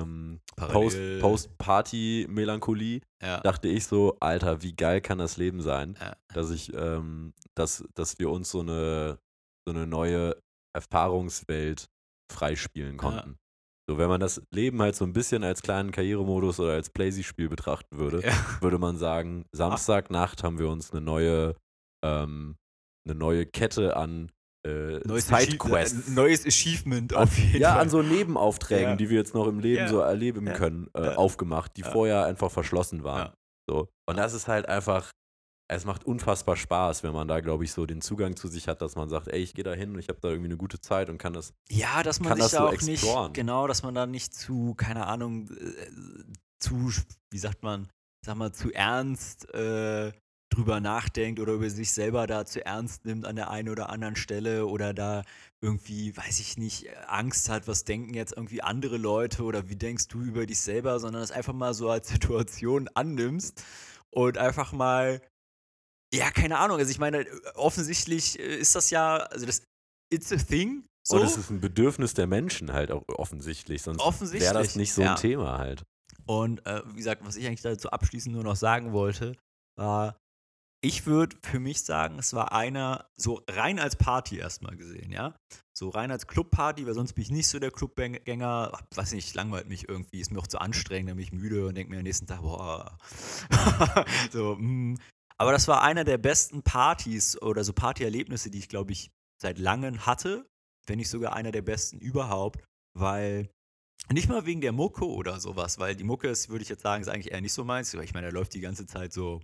ähm, 0.00 0.40
Parallel- 0.56 1.20
Post- 1.20 1.48
Post-Party-Melancholie 1.58 3.00
ja. 3.22 3.40
dachte 3.40 3.68
ich 3.68 3.86
so, 3.86 4.16
Alter, 4.20 4.62
wie 4.62 4.74
geil 4.74 5.00
kann 5.00 5.18
das 5.18 5.36
Leben 5.36 5.60
sein, 5.62 5.96
Ja. 6.00 6.16
dass 6.32 6.50
ich, 6.50 6.72
ähm, 6.74 7.32
dass, 7.54 7.84
dass 7.94 8.18
wir 8.18 8.30
uns 8.30 8.50
so 8.50 8.60
eine, 8.60 9.18
so 9.68 9.74
eine 9.74 9.86
neue 9.86 10.36
Erfahrungswelt 10.74 11.86
freispielen 12.32 12.96
konnten. 12.96 13.36
So, 13.88 13.98
wenn 13.98 14.08
man 14.08 14.20
das 14.20 14.40
Leben 14.54 14.80
halt 14.80 14.94
so 14.94 15.04
ein 15.04 15.12
bisschen 15.12 15.42
als 15.44 15.60
kleinen 15.62 15.90
Karrieremodus 15.90 16.60
oder 16.60 16.72
als 16.72 16.88
Playsy-Spiel 16.90 17.48
betrachten 17.48 17.98
würde, 17.98 18.22
Ja. 18.24 18.32
würde 18.62 18.78
man 18.78 18.96
sagen, 18.96 19.44
Samstagnacht 19.52 20.42
haben 20.44 20.58
wir 20.58 20.68
uns 20.68 20.92
eine 20.92 21.00
neue, 21.00 21.56
ähm, 22.04 22.56
eine 23.06 23.14
neue 23.16 23.44
Kette 23.46 23.96
an 23.96 24.30
äh, 24.66 25.00
Neues 25.06 25.26
Sidequests. 25.26 26.08
Achie- 26.08 26.10
Neues 26.14 26.46
Achievement 26.46 27.14
auf 27.14 27.36
jeden 27.38 27.60
ja, 27.60 27.72
Fall. 27.72 27.82
an 27.82 27.88
so 27.90 28.02
Nebenaufträgen, 28.02 28.90
Ja. 28.90 28.96
die 28.96 29.10
wir 29.10 29.18
jetzt 29.18 29.34
noch 29.34 29.46
im 29.48 29.58
Leben 29.58 29.82
Ja. 29.82 29.88
so 29.88 29.98
erleben 30.00 30.46
Ja. 30.46 30.52
können, 30.54 30.88
äh, 30.94 31.04
Ja. 31.04 31.14
aufgemacht, 31.16 31.76
die 31.76 31.82
Ja. 31.82 31.90
vorher 31.90 32.24
einfach 32.26 32.50
verschlossen 32.50 33.02
waren. 33.04 33.26
Ja. 33.28 33.34
So. 33.68 33.88
Und 34.08 34.16
das 34.16 34.34
ist 34.34 34.48
halt 34.48 34.66
einfach, 34.68 35.10
es 35.68 35.84
macht 35.84 36.04
unfassbar 36.04 36.56
Spaß, 36.56 37.02
wenn 37.02 37.12
man 37.12 37.28
da, 37.28 37.40
glaube 37.40 37.64
ich, 37.64 37.72
so 37.72 37.86
den 37.86 38.00
Zugang 38.02 38.36
zu 38.36 38.46
sich 38.48 38.68
hat, 38.68 38.82
dass 38.82 38.94
man 38.94 39.08
sagt, 39.08 39.28
ey, 39.28 39.40
ich 39.40 39.54
gehe 39.54 39.64
da 39.64 39.72
hin 39.72 39.92
und 39.94 39.98
ich 39.98 40.08
habe 40.08 40.18
da 40.20 40.28
irgendwie 40.28 40.48
eine 40.48 40.56
gute 40.58 40.80
Zeit 40.80 41.08
und 41.08 41.18
kann 41.18 41.32
das. 41.32 41.54
Ja, 41.70 42.02
dass 42.02 42.20
man 42.20 42.28
kann 42.30 42.36
sich 42.36 42.44
das 42.44 42.52
da 42.52 42.58
so 42.58 42.66
auch 42.68 42.72
exploren. 42.72 43.24
nicht, 43.26 43.34
genau, 43.34 43.66
dass 43.66 43.82
man 43.82 43.94
da 43.94 44.06
nicht 44.06 44.34
zu, 44.34 44.74
keine 44.74 45.06
Ahnung, 45.06 45.48
äh, 45.50 45.86
zu, 46.60 46.92
wie 47.32 47.38
sagt 47.38 47.62
man, 47.62 47.88
sag 48.24 48.36
mal, 48.36 48.52
zu 48.52 48.72
ernst 48.72 49.52
äh, 49.54 50.12
drüber 50.52 50.80
nachdenkt 50.80 51.40
oder 51.40 51.54
über 51.54 51.70
sich 51.70 51.92
selber 51.92 52.26
da 52.26 52.44
zu 52.44 52.64
ernst 52.64 53.04
nimmt 53.04 53.26
an 53.26 53.36
der 53.36 53.50
einen 53.50 53.68
oder 53.68 53.88
anderen 53.90 54.16
Stelle 54.16 54.66
oder 54.66 54.92
da 54.94 55.22
irgendwie, 55.60 56.16
weiß 56.16 56.40
ich 56.40 56.58
nicht, 56.58 56.86
Angst 57.06 57.48
hat, 57.48 57.68
was 57.68 57.84
denken 57.84 58.14
jetzt 58.14 58.34
irgendwie 58.36 58.62
andere 58.62 58.96
Leute 58.96 59.42
oder 59.44 59.68
wie 59.68 59.76
denkst 59.76 60.08
du 60.08 60.20
über 60.20 60.46
dich 60.46 60.60
selber, 60.60 60.98
sondern 61.00 61.22
es 61.22 61.30
einfach 61.30 61.52
mal 61.52 61.74
so 61.74 61.90
als 61.90 62.08
Situation 62.08 62.88
annimmst 62.94 63.64
und 64.10 64.38
einfach 64.38 64.72
mal, 64.72 65.20
ja, 66.12 66.30
keine 66.30 66.58
Ahnung, 66.58 66.78
also 66.78 66.90
ich 66.90 66.98
meine, 66.98 67.26
offensichtlich 67.54 68.38
äh, 68.38 68.56
ist 68.56 68.74
das 68.74 68.90
ja, 68.90 69.16
also 69.16 69.46
das, 69.46 69.62
it's 70.12 70.32
a 70.32 70.36
thing, 70.36 70.84
so. 71.04 71.16
Und 71.16 71.24
es 71.24 71.36
ist 71.36 71.50
ein 71.50 71.60
Bedürfnis 71.60 72.14
der 72.14 72.28
Menschen 72.28 72.72
halt 72.72 72.92
auch 72.92 73.02
offensichtlich, 73.08 73.82
sonst 73.82 74.00
wäre 74.32 74.54
das 74.54 74.76
nicht 74.76 74.92
so 74.92 75.02
ja. 75.02 75.12
ein 75.12 75.16
Thema 75.16 75.58
halt. 75.58 75.82
Und 76.26 76.64
äh, 76.66 76.82
wie 76.86 76.98
gesagt, 76.98 77.24
was 77.24 77.36
ich 77.36 77.46
eigentlich 77.46 77.62
dazu 77.62 77.90
abschließend 77.90 78.34
nur 78.34 78.44
noch 78.44 78.56
sagen 78.56 78.92
wollte, 78.92 79.36
war, 79.76 80.16
ich 80.84 81.06
würde 81.06 81.36
für 81.42 81.60
mich 81.60 81.84
sagen, 81.84 82.18
es 82.18 82.34
war 82.34 82.52
einer, 82.52 83.08
so 83.16 83.42
rein 83.48 83.78
als 83.78 83.94
Party 83.96 84.38
erstmal 84.38 84.76
gesehen, 84.76 85.12
ja. 85.12 85.34
So 85.72 85.90
rein 85.90 86.10
als 86.10 86.26
Clubparty, 86.26 86.86
weil 86.86 86.94
sonst 86.94 87.14
bin 87.14 87.22
ich 87.22 87.30
nicht 87.30 87.46
so 87.46 87.60
der 87.60 87.70
Clubgänger, 87.70 88.72
weiß 88.94 89.12
nicht, 89.12 89.34
langweilt 89.34 89.68
mich 89.68 89.88
irgendwie, 89.88 90.20
ist 90.20 90.32
mir 90.32 90.40
auch 90.40 90.46
zu 90.48 90.58
anstrengend, 90.58 91.10
dann 91.10 91.16
bin 91.16 91.24
ich 91.24 91.32
müde 91.32 91.66
und 91.66 91.76
denke 91.76 91.92
mir 91.92 91.98
am 91.98 92.02
nächsten 92.02 92.26
Tag, 92.26 92.42
boah. 92.42 92.98
so, 94.32 94.56
mm. 94.56 94.98
Aber 95.38 95.52
das 95.52 95.68
war 95.68 95.82
einer 95.82 96.04
der 96.04 96.18
besten 96.18 96.62
Partys 96.62 97.40
oder 97.40 97.64
so 97.64 97.72
Partyerlebnisse, 97.72 98.50
die 98.50 98.58
ich, 98.58 98.68
glaube 98.68 98.92
ich, 98.92 99.10
seit 99.40 99.58
langem 99.58 100.04
hatte, 100.04 100.46
wenn 100.86 100.98
nicht 100.98 101.08
sogar 101.08 101.34
einer 101.34 101.52
der 101.52 101.62
besten 101.62 101.98
überhaupt, 101.98 102.62
weil 102.94 103.48
nicht 104.10 104.28
mal 104.28 104.46
wegen 104.46 104.60
der 104.60 104.72
Mucke 104.72 105.06
oder 105.06 105.38
sowas, 105.38 105.78
weil 105.78 105.94
die 105.94 106.04
Mucke 106.04 106.28
ist, 106.28 106.48
würde 106.48 106.62
ich 106.62 106.68
jetzt 106.68 106.82
sagen, 106.82 107.02
ist 107.02 107.08
eigentlich 107.08 107.32
eher 107.32 107.40
nicht 107.40 107.52
so 107.52 107.64
meins. 107.64 107.94
Ich 107.94 108.14
meine, 108.14 108.28
da 108.28 108.32
läuft 108.32 108.54
die 108.54 108.60
ganze 108.60 108.86
Zeit 108.86 109.12
so, 109.12 109.40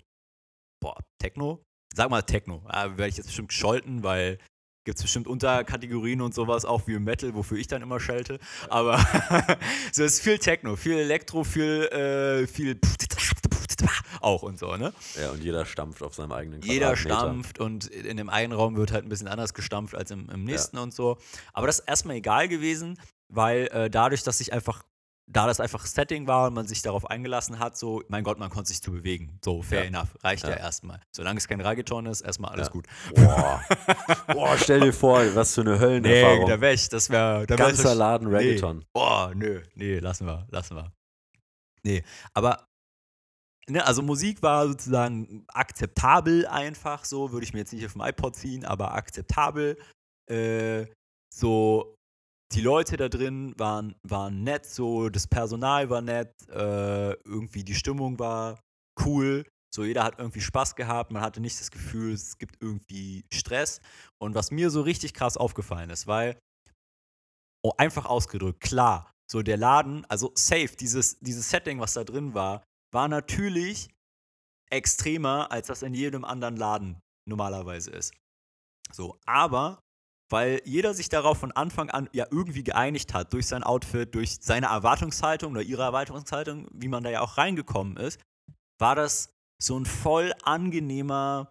boah, 0.80 0.98
Techno? 1.18 1.62
Sag 1.94 2.10
mal 2.10 2.22
Techno. 2.22 2.62
Ah, 2.66 2.90
werde 2.90 3.08
ich 3.08 3.16
jetzt 3.16 3.26
bestimmt 3.26 3.48
gescholten, 3.48 4.02
weil 4.02 4.38
gibt 4.84 4.98
es 4.98 5.02
bestimmt 5.02 5.26
Unterkategorien 5.26 6.22
und 6.22 6.34
sowas, 6.34 6.64
auch 6.64 6.86
wie 6.86 6.98
Metal, 6.98 7.34
wofür 7.34 7.58
ich 7.58 7.66
dann 7.66 7.82
immer 7.82 8.00
schelte. 8.00 8.38
Aber 8.70 8.98
so 9.92 10.02
es 10.02 10.14
ist 10.14 10.20
viel 10.22 10.38
Techno, 10.38 10.76
viel 10.76 10.94
Elektro, 10.94 11.44
viel, 11.44 11.84
äh, 11.92 12.46
viel 12.46 12.80
auch 14.20 14.42
und 14.42 14.58
so, 14.58 14.76
ne? 14.76 14.92
Ja, 15.20 15.30
und 15.30 15.42
jeder 15.42 15.64
stampft 15.64 16.02
auf 16.02 16.14
seinem 16.14 16.32
eigenen 16.32 16.62
Jeder 16.62 16.96
stampft 16.96 17.58
und 17.58 17.86
in 17.86 18.16
dem 18.16 18.28
einen 18.28 18.52
Raum 18.52 18.76
wird 18.76 18.92
halt 18.92 19.04
ein 19.04 19.08
bisschen 19.08 19.28
anders 19.28 19.54
gestampft 19.54 19.94
als 19.94 20.10
im, 20.10 20.28
im 20.30 20.44
nächsten 20.44 20.78
und 20.78 20.94
so. 20.94 21.18
Aber 21.52 21.66
das 21.66 21.80
ist 21.80 21.88
erstmal 21.88 22.16
egal 22.16 22.48
gewesen, 22.48 22.98
weil 23.28 23.68
äh, 23.68 23.90
dadurch, 23.90 24.22
dass 24.22 24.40
ich 24.40 24.52
einfach, 24.52 24.82
da 25.30 25.46
das 25.46 25.60
einfach 25.60 25.84
Setting 25.84 26.26
war 26.26 26.46
und 26.48 26.54
man 26.54 26.66
sich 26.66 26.80
darauf 26.80 27.08
eingelassen 27.10 27.58
hat, 27.58 27.76
so, 27.76 28.02
mein 28.08 28.24
Gott, 28.24 28.38
man 28.38 28.48
konnte 28.48 28.68
sich 28.68 28.80
zu 28.82 28.90
bewegen. 28.90 29.38
So, 29.44 29.62
fair 29.62 29.82
Ja. 29.82 29.88
enough. 29.88 30.16
Reicht 30.24 30.44
ja, 30.44 30.50
Ja. 30.50 30.56
erstmal. 30.56 31.00
Solange 31.14 31.36
es 31.38 31.46
kein 31.46 31.60
Reggaeton 31.60 32.06
ist, 32.06 32.22
erstmal 32.22 32.52
alles 32.52 32.68
Ja. 32.68 32.72
gut. 32.72 32.86
Boah. 33.14 33.62
Boah, 34.28 34.56
stell 34.56 34.80
dir 34.80 34.92
vor, 34.92 35.20
was 35.34 35.54
für 35.54 35.60
eine 35.60 35.72
Nee, 35.72 35.78
Höllenerfahrung. 35.80 36.48
da 36.48 36.60
wäre 36.60 36.72
ich, 36.74 36.88
das 36.88 37.10
wäre. 37.10 37.46
Da 37.46 37.58
wär 37.58 37.66
Ganzer 37.66 37.92
ich- 37.92 37.98
Laden 37.98 38.28
Reggaeton. 38.28 38.78
Nee. 38.78 38.84
Boah, 38.94 39.32
nö, 39.34 39.62
nee, 39.74 39.98
lassen 39.98 40.26
wir, 40.26 40.46
lassen 40.50 40.76
wir. 40.76 40.92
Nee, 41.84 42.02
aber, 42.34 42.64
ne, 43.68 43.84
also 43.86 44.02
Musik 44.02 44.42
war 44.42 44.66
sozusagen 44.66 45.44
akzeptabel 45.48 46.46
einfach, 46.46 47.04
so 47.04 47.32
würde 47.32 47.44
ich 47.44 47.52
mir 47.52 47.60
jetzt 47.60 47.72
nicht 47.72 47.84
auf 47.86 47.92
dem 47.92 48.02
iPod 48.02 48.34
ziehen, 48.34 48.64
aber 48.64 48.94
akzeptabel. 48.94 49.78
Äh, 50.30 50.86
so, 51.32 51.94
die 52.52 52.60
Leute 52.60 52.96
da 52.96 53.08
drin 53.08 53.54
waren, 53.58 53.94
waren 54.02 54.42
nett, 54.42 54.66
so, 54.66 55.08
das 55.08 55.26
Personal 55.26 55.90
war 55.90 56.00
nett, 56.00 56.32
äh, 56.48 57.12
irgendwie 57.24 57.62
die 57.64 57.74
Stimmung 57.74 58.18
war 58.18 58.60
cool. 59.04 59.44
So, 59.74 59.84
jeder 59.84 60.02
hat 60.02 60.18
irgendwie 60.18 60.40
Spaß 60.40 60.76
gehabt, 60.76 61.12
man 61.12 61.22
hatte 61.22 61.40
nicht 61.40 61.60
das 61.60 61.70
Gefühl, 61.70 62.14
es 62.14 62.38
gibt 62.38 62.62
irgendwie 62.62 63.26
Stress. 63.30 63.80
Und 64.18 64.34
was 64.34 64.50
mir 64.50 64.70
so 64.70 64.80
richtig 64.80 65.12
krass 65.12 65.36
aufgefallen 65.36 65.90
ist, 65.90 66.06
weil 66.06 66.38
oh, 67.62 67.72
einfach 67.76 68.06
ausgedrückt, 68.06 68.60
klar, 68.60 69.12
so 69.30 69.42
der 69.42 69.58
Laden, 69.58 70.06
also 70.06 70.32
safe, 70.34 70.74
dieses, 70.74 71.18
dieses 71.20 71.50
Setting, 71.50 71.80
was 71.80 71.92
da 71.92 72.04
drin 72.04 72.32
war, 72.32 72.64
war 72.92 73.08
natürlich 73.08 73.88
extremer, 74.70 75.52
als 75.52 75.66
das 75.66 75.82
in 75.82 75.92
jedem 75.92 76.24
anderen 76.24 76.56
Laden 76.56 77.00
normalerweise 77.28 77.90
ist. 77.90 78.14
So, 78.90 79.18
aber 79.26 79.80
weil 80.30 80.60
jeder 80.64 80.94
sich 80.94 81.08
darauf 81.08 81.38
von 81.38 81.52
Anfang 81.52 81.90
an 81.90 82.08
ja 82.12 82.26
irgendwie 82.30 82.64
geeinigt 82.64 83.14
hat, 83.14 83.32
durch 83.32 83.46
sein 83.46 83.62
Outfit, 83.62 84.14
durch 84.14 84.38
seine 84.40 84.66
Erwartungshaltung 84.66 85.52
oder 85.52 85.62
ihre 85.62 85.82
Erwartungshaltung, 85.82 86.68
wie 86.72 86.88
man 86.88 87.02
da 87.02 87.10
ja 87.10 87.20
auch 87.20 87.38
reingekommen 87.38 87.96
ist, 87.96 88.20
war 88.78 88.94
das 88.94 89.30
so 89.60 89.78
ein 89.78 89.86
voll 89.86 90.32
angenehmer, 90.44 91.50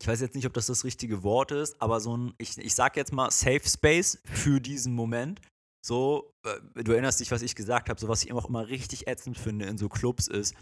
ich 0.00 0.08
weiß 0.08 0.20
jetzt 0.20 0.34
nicht, 0.34 0.46
ob 0.46 0.54
das 0.54 0.66
das 0.66 0.84
richtige 0.84 1.22
Wort 1.22 1.52
ist, 1.52 1.80
aber 1.80 2.00
so 2.00 2.16
ein, 2.16 2.34
ich, 2.38 2.56
ich 2.58 2.74
sag 2.74 2.96
jetzt 2.96 3.12
mal, 3.12 3.30
Safe 3.30 3.62
Space 3.64 4.18
für 4.24 4.60
diesen 4.60 4.94
Moment. 4.94 5.40
So, 5.86 6.30
äh, 6.44 6.82
du 6.82 6.92
erinnerst 6.92 7.20
dich, 7.20 7.30
was 7.30 7.42
ich 7.42 7.54
gesagt 7.54 7.88
habe, 7.88 8.00
so 8.00 8.08
was 8.08 8.22
ich 8.22 8.32
auch 8.32 8.48
immer 8.48 8.68
richtig 8.68 9.06
ätzend 9.06 9.38
finde 9.38 9.66
in 9.66 9.78
so 9.78 9.88
Clubs 9.88 10.26
ist, 10.26 10.54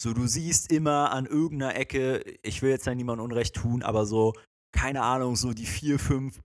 so 0.00 0.12
du 0.12 0.26
siehst 0.26 0.70
immer 0.70 1.12
an 1.12 1.26
irgendeiner 1.26 1.76
Ecke, 1.76 2.38
ich 2.42 2.60
will 2.60 2.70
jetzt 2.70 2.86
ja 2.86 2.94
niemandem 2.94 3.24
Unrecht 3.24 3.54
tun, 3.54 3.82
aber 3.82 4.04
so, 4.04 4.34
keine 4.72 5.02
Ahnung, 5.02 5.36
so 5.36 5.54
die 5.54 5.64
vier, 5.64 5.98
fünf 5.98 6.42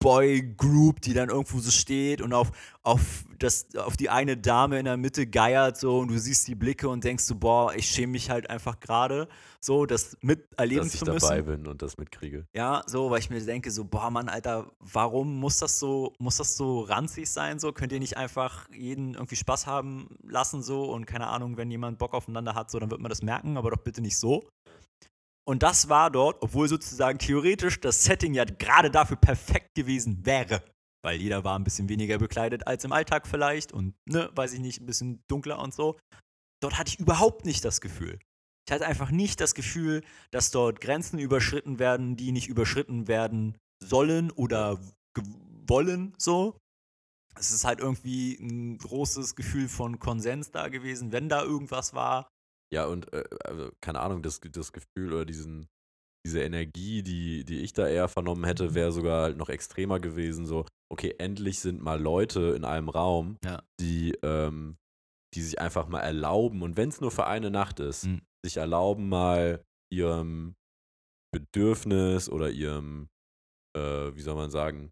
Boy 0.00 0.54
Group, 0.56 1.00
die 1.00 1.12
dann 1.12 1.28
irgendwo 1.28 1.58
so 1.58 1.70
steht 1.70 2.22
und 2.22 2.32
auf, 2.32 2.52
auf, 2.82 3.24
das, 3.38 3.74
auf 3.76 3.96
die 3.96 4.10
eine 4.10 4.36
Dame 4.36 4.78
in 4.78 4.84
der 4.84 4.96
Mitte 4.96 5.26
geiert 5.26 5.76
so 5.76 5.98
und 5.98 6.08
du 6.08 6.18
siehst 6.18 6.46
die 6.46 6.54
Blicke 6.54 6.88
und 6.88 7.02
denkst 7.04 7.24
so, 7.24 7.34
boah, 7.34 7.74
ich 7.74 7.86
schäme 7.86 8.12
mich 8.12 8.30
halt 8.30 8.48
einfach 8.48 8.78
gerade, 8.78 9.28
so 9.60 9.86
das 9.86 10.16
miterleben 10.20 10.84
dass 10.84 10.94
ich 10.94 11.00
zu 11.00 11.04
dabei 11.04 11.42
müssen. 11.42 11.62
bin 11.62 11.66
und 11.66 11.82
das 11.82 11.98
mitkriege. 11.98 12.46
Ja, 12.54 12.82
so, 12.86 13.10
weil 13.10 13.18
ich 13.18 13.30
mir 13.30 13.40
denke, 13.44 13.70
so, 13.70 13.84
boah, 13.84 14.10
Mann, 14.10 14.28
Alter, 14.28 14.70
warum 14.78 15.38
muss 15.40 15.58
das 15.58 15.78
so, 15.78 16.12
muss 16.18 16.36
das 16.36 16.56
so 16.56 16.80
ranzig 16.80 17.28
sein? 17.30 17.58
So, 17.58 17.72
könnt 17.72 17.92
ihr 17.92 17.98
nicht 17.98 18.16
einfach 18.16 18.68
jeden 18.70 19.14
irgendwie 19.14 19.36
Spaß 19.36 19.66
haben 19.66 20.08
lassen, 20.22 20.62
so 20.62 20.84
und 20.92 21.06
keine 21.06 21.26
Ahnung, 21.26 21.56
wenn 21.56 21.70
jemand 21.70 21.98
Bock 21.98 22.14
aufeinander 22.14 22.54
hat, 22.54 22.70
so, 22.70 22.78
dann 22.78 22.90
wird 22.90 23.00
man 23.00 23.08
das 23.08 23.22
merken, 23.22 23.56
aber 23.56 23.70
doch 23.70 23.82
bitte 23.82 24.00
nicht 24.00 24.18
so. 24.18 24.44
Und 25.48 25.62
das 25.62 25.88
war 25.88 26.10
dort, 26.10 26.42
obwohl 26.42 26.68
sozusagen 26.68 27.18
theoretisch 27.18 27.80
das 27.80 28.04
Setting 28.04 28.34
ja 28.34 28.44
gerade 28.44 28.90
dafür 28.90 29.16
perfekt 29.16 29.74
gewesen 29.74 30.26
wäre. 30.26 30.62
weil 31.02 31.20
jeder 31.20 31.42
war 31.42 31.58
ein 31.58 31.64
bisschen 31.64 31.88
weniger 31.88 32.18
bekleidet 32.18 32.66
als 32.66 32.84
im 32.84 32.92
Alltag 32.92 33.26
vielleicht 33.26 33.72
und, 33.72 33.94
ne, 34.04 34.30
weiß 34.34 34.52
ich 34.52 34.60
nicht, 34.60 34.80
ein 34.80 34.86
bisschen 34.86 35.22
dunkler 35.26 35.58
und 35.60 35.72
so. 35.72 35.98
Dort 36.60 36.76
hatte 36.76 36.90
ich 36.90 37.00
überhaupt 37.00 37.46
nicht 37.46 37.64
das 37.64 37.80
Gefühl. 37.80 38.18
Ich 38.66 38.74
hatte 38.74 38.84
einfach 38.84 39.10
nicht 39.10 39.40
das 39.40 39.54
Gefühl, 39.54 40.02
dass 40.32 40.50
dort 40.50 40.82
Grenzen 40.82 41.18
überschritten 41.18 41.78
werden, 41.78 42.16
die 42.16 42.32
nicht 42.32 42.48
überschritten 42.48 43.08
werden 43.08 43.56
sollen 43.82 44.30
oder 44.32 44.78
wollen, 45.66 46.14
so. 46.18 46.58
Es 47.38 47.52
ist 47.52 47.64
halt 47.64 47.78
irgendwie 47.78 48.34
ein 48.34 48.76
großes 48.76 49.36
Gefühl 49.36 49.68
von 49.68 49.98
Konsens 49.98 50.50
da 50.50 50.68
gewesen, 50.68 51.12
wenn 51.12 51.28
da 51.30 51.42
irgendwas 51.42 51.94
war. 51.94 52.28
Ja, 52.72 52.86
und 52.86 53.12
äh, 53.12 53.24
also, 53.44 53.70
keine 53.80 54.00
Ahnung, 54.00 54.22
das, 54.22 54.40
das 54.40 54.72
Gefühl 54.72 55.12
oder 55.12 55.24
diesen, 55.24 55.68
diese 56.26 56.42
Energie, 56.42 57.02
die, 57.02 57.44
die 57.44 57.60
ich 57.60 57.72
da 57.72 57.86
eher 57.88 58.08
vernommen 58.08 58.44
hätte, 58.44 58.70
Mhm. 58.70 58.74
wäre 58.74 58.92
sogar 58.92 59.22
halt 59.22 59.36
noch 59.36 59.48
extremer 59.48 60.00
gewesen. 60.00 60.46
So, 60.46 60.66
okay, 60.92 61.14
endlich 61.18 61.60
sind 61.60 61.80
mal 61.82 62.00
Leute 62.00 62.54
in 62.56 62.64
einem 62.64 62.88
Raum, 62.88 63.38
Ja. 63.44 63.62
die, 63.80 64.12
ähm, 64.22 64.76
die 65.34 65.42
sich 65.42 65.60
einfach 65.60 65.88
mal 65.88 66.00
erlauben, 66.00 66.62
und 66.62 66.76
wenn 66.76 66.88
es 66.88 67.00
nur 67.00 67.10
für 67.10 67.26
eine 67.26 67.50
Nacht 67.50 67.80
ist, 67.80 68.04
Mhm. 68.04 68.20
sich 68.44 68.56
erlauben, 68.58 69.08
mal 69.08 69.64
ihrem 69.92 70.54
Bedürfnis 71.32 72.28
oder 72.30 72.50
ihrem, 72.50 73.08
äh, 73.76 74.14
wie 74.14 74.20
soll 74.20 74.34
man 74.36 74.50
sagen, 74.50 74.90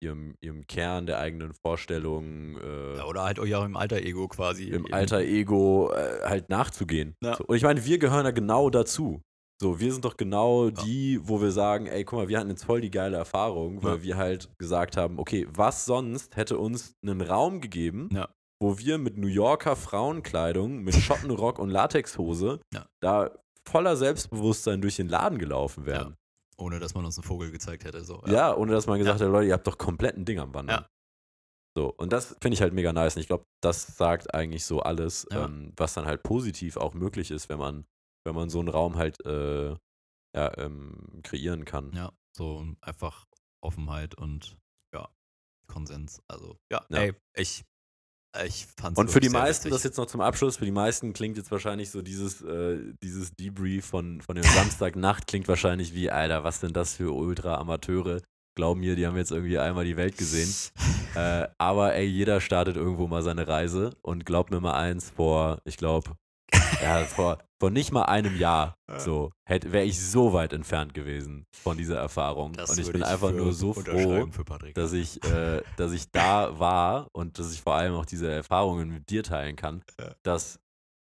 ihrem, 0.00 0.34
ihrem 0.40 0.66
Kern 0.66 1.06
der 1.06 1.18
eigenen 1.18 1.52
Vorstellungen, 1.52 2.56
äh, 2.60 2.96
Ja, 2.98 3.04
oder 3.06 3.22
halt 3.24 3.38
eurem 3.38 3.76
alter 3.76 3.98
Ego 3.98 4.28
quasi. 4.28 4.64
im 4.68 4.84
eben. 4.86 4.92
alter 4.94 5.20
Ego 5.20 5.92
äh, 5.92 6.20
halt 6.24 6.48
nachzugehen. 6.48 7.14
Ja. 7.22 7.36
So, 7.36 7.44
und 7.44 7.56
ich 7.56 7.62
meine, 7.62 7.84
wir 7.84 7.98
gehören 7.98 8.24
da 8.24 8.30
genau 8.32 8.70
dazu. 8.70 9.20
So, 9.62 9.80
wir 9.80 9.90
sind 9.92 10.04
doch 10.04 10.16
genau 10.16 10.66
Ja. 10.66 10.70
die, 10.84 11.18
wo 11.22 11.40
wir 11.40 11.50
sagen, 11.50 11.86
ey, 11.86 12.04
guck 12.04 12.18
mal, 12.18 12.28
wir 12.28 12.38
hatten 12.38 12.50
jetzt 12.50 12.64
voll 12.64 12.80
die 12.80 12.90
geile 12.90 13.16
Erfahrung, 13.16 13.82
weil 13.82 14.02
wir 14.02 14.16
halt 14.16 14.50
gesagt 14.58 14.96
haben, 14.96 15.18
okay, 15.18 15.46
was 15.50 15.86
sonst 15.86 16.36
hätte 16.36 16.58
uns 16.58 16.94
einen 17.02 17.20
Raum 17.22 17.60
gegeben, 17.60 18.10
wo 18.60 18.78
wir 18.78 18.98
mit 18.98 19.16
New 19.16 19.26
Yorker 19.28 19.76
Frauenkleidung, 19.76 20.82
mit 20.82 20.94
Schottenrock 20.94 21.58
und 21.58 21.70
Latexhose 21.70 22.60
da 23.00 23.30
voller 23.68 23.96
Selbstbewusstsein 23.96 24.80
durch 24.80 24.96
den 24.96 25.08
Laden 25.08 25.38
gelaufen 25.38 25.86
wären. 25.86 26.14
Ohne 26.58 26.78
dass 26.80 26.94
man 26.94 27.04
uns 27.04 27.18
einen 27.18 27.24
Vogel 27.24 27.50
gezeigt 27.50 27.84
hätte. 27.84 28.02
So. 28.04 28.22
Ja, 28.26 28.54
ohne 28.56 28.72
dass 28.72 28.86
man 28.86 28.98
gesagt 28.98 29.20
Ja. 29.20 29.26
hat, 29.26 29.32
Leute, 29.32 29.48
ihr 29.48 29.52
habt 29.54 29.66
doch 29.66 29.76
komplett 29.78 30.16
ein 30.16 30.24
Ding 30.24 30.38
am 30.38 30.54
Wandern. 30.54 30.82
Ja. 30.82 30.88
So, 31.76 31.92
und 31.92 32.10
das 32.12 32.34
finde 32.40 32.54
ich 32.54 32.62
halt 32.62 32.72
mega 32.72 32.92
nice. 32.94 33.16
Und 33.16 33.20
ich 33.20 33.26
glaube, 33.26 33.44
das 33.62 33.86
sagt 33.98 34.32
eigentlich 34.34 34.64
so 34.64 34.80
alles, 34.80 35.26
Ja. 35.30 35.44
ähm, 35.44 35.72
was 35.76 35.92
dann 35.94 36.06
halt 36.06 36.22
positiv 36.22 36.78
auch 36.78 36.94
möglich 36.94 37.30
ist, 37.30 37.50
wenn 37.50 37.58
man, 37.58 37.84
wenn 38.24 38.34
man 38.34 38.48
so 38.48 38.60
einen 38.60 38.68
Raum 38.68 38.96
halt 38.96 39.24
äh, 39.26 39.76
ja, 40.34 40.58
ähm, 40.58 41.20
kreieren 41.22 41.64
kann. 41.66 41.92
Ja, 41.92 42.12
so 42.34 42.66
einfach 42.80 43.26
Offenheit 43.62 44.14
und 44.16 44.56
ja, 44.94 45.08
Konsens. 45.66 46.22
Also, 46.28 46.58
ja, 46.72 46.84
Ja. 46.88 46.98
ey, 46.98 47.14
ich, 47.34 47.64
ich 48.44 48.66
fand's 48.76 48.98
Und 48.98 49.10
für 49.10 49.20
die 49.20 49.28
meisten, 49.28 49.70
das 49.70 49.82
jetzt 49.84 49.96
noch 49.96 50.06
zum 50.06 50.20
Abschluss, 50.20 50.56
für 50.56 50.64
die 50.64 50.70
meisten 50.70 51.12
klingt 51.12 51.36
jetzt 51.36 51.50
wahrscheinlich 51.50 51.90
so 51.90 52.02
dieses, 52.02 52.42
äh, 52.42 52.78
dieses 53.02 53.34
Debrief 53.34 53.86
von, 53.86 54.20
von 54.20 54.36
dem 54.36 54.44
Samstagnacht 54.44 55.26
klingt 55.26 55.48
wahrscheinlich 55.48 55.94
wie, 55.94 56.10
Alter, 56.10 56.44
was 56.44 56.60
sind 56.60 56.76
das 56.76 56.94
für 56.94 57.14
Ultra-Amateure? 57.14 58.20
Glauben 58.54 58.80
mir, 58.80 58.96
die 58.96 59.06
haben 59.06 59.16
jetzt 59.16 59.32
irgendwie 59.32 59.58
einmal 59.58 59.84
die 59.84 59.96
Welt 59.96 60.16
gesehen. 60.16 60.52
Äh, 61.14 61.48
aber 61.56 61.94
ey, 61.94 62.04
jeder 62.04 62.42
startet 62.42 62.76
irgendwo 62.76 63.06
mal 63.06 63.22
seine 63.22 63.48
Reise 63.48 63.96
und 64.02 64.26
glaubt 64.26 64.50
mir 64.50 64.60
mal 64.60 64.74
eins, 64.74 65.08
vor, 65.08 65.62
ich 65.64 65.78
glaube, 65.78 66.10
ja, 66.82 67.04
vor, 67.04 67.38
vor 67.60 67.70
nicht 67.70 67.92
mal 67.92 68.02
einem 68.04 68.36
Jahr 68.36 68.76
Ja. 68.88 69.00
so, 69.00 69.30
wäre 69.48 69.84
ich 69.84 70.00
so 70.00 70.32
weit 70.32 70.52
entfernt 70.52 70.94
gewesen 70.94 71.46
von 71.52 71.76
dieser 71.76 71.98
Erfahrung. 71.98 72.52
Das 72.52 72.70
und 72.70 72.78
ich 72.78 72.92
bin 72.92 73.02
einfach 73.02 73.30
für- 73.30 73.36
nur 73.36 73.52
so 73.52 73.72
froh, 73.72 74.28
dass 74.74 74.92
ich, 74.92 75.22
äh, 75.24 75.62
dass 75.76 75.92
ich 75.92 76.10
da 76.10 76.58
war 76.58 77.08
und 77.12 77.38
dass 77.38 77.52
ich 77.52 77.62
vor 77.62 77.74
allem 77.74 77.94
auch 77.94 78.06
diese 78.06 78.30
Erfahrungen 78.30 78.90
mit 78.90 79.08
dir 79.10 79.22
teilen 79.22 79.56
kann, 79.56 79.82
Ja. 80.00 80.14
dass 80.22 80.60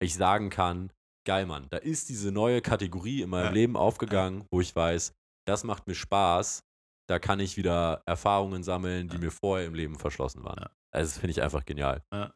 ich 0.01 0.15
sagen 0.15 0.51
kann, 0.51 0.91
geil 1.27 1.47
Mann, 1.47 1.67
da 1.71 1.79
ist 1.79 2.09
diese 2.11 2.31
neue 2.33 2.61
Kategorie 2.61 3.23
in 3.23 3.31
meinem 3.31 3.47
Ja. 3.47 3.51
Leben 3.53 3.77
aufgegangen, 3.77 4.45
wo 4.51 4.61
ich 4.61 4.75
weiß, 4.77 5.13
das 5.47 5.65
macht 5.65 5.87
mir 5.87 5.95
Spaß, 5.95 6.63
da 7.09 7.19
kann 7.19 7.41
ich 7.41 7.57
wieder 7.57 8.03
Erfahrungen 8.07 8.63
sammeln, 8.63 9.09
die 9.09 9.17
Ja. 9.17 9.21
mir 9.21 9.31
vorher 9.31 9.67
im 9.67 9.75
Leben 9.75 9.99
verschlossen 9.99 10.43
waren. 10.45 10.59
Ja. 10.61 10.71
Also 10.93 11.11
das 11.11 11.19
finde 11.19 11.31
ich 11.33 11.43
einfach 11.43 11.65
genial. 11.65 12.03
ja, 12.13 12.33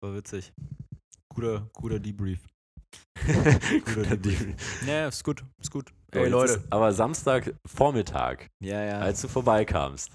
war 0.00 0.14
witzig. 0.14 0.52
Guter, 1.34 1.68
guter 1.72 1.98
Debrief. 1.98 2.40
Guter 3.94 4.16
Deal. 4.18 4.54
Ja, 4.86 5.08
ist 5.08 5.24
gut, 5.24 5.42
ist 5.58 5.70
gut. 5.70 5.90
Ey, 6.10 6.28
Leute. 6.28 6.54
Ist 6.54 6.60
aber 6.70 6.92
Samstagvormittag, 6.92 8.48
Ja, 8.60 8.84
ja. 8.84 8.98
als 8.98 9.22
du 9.22 9.28
vorbeikamst, 9.28 10.10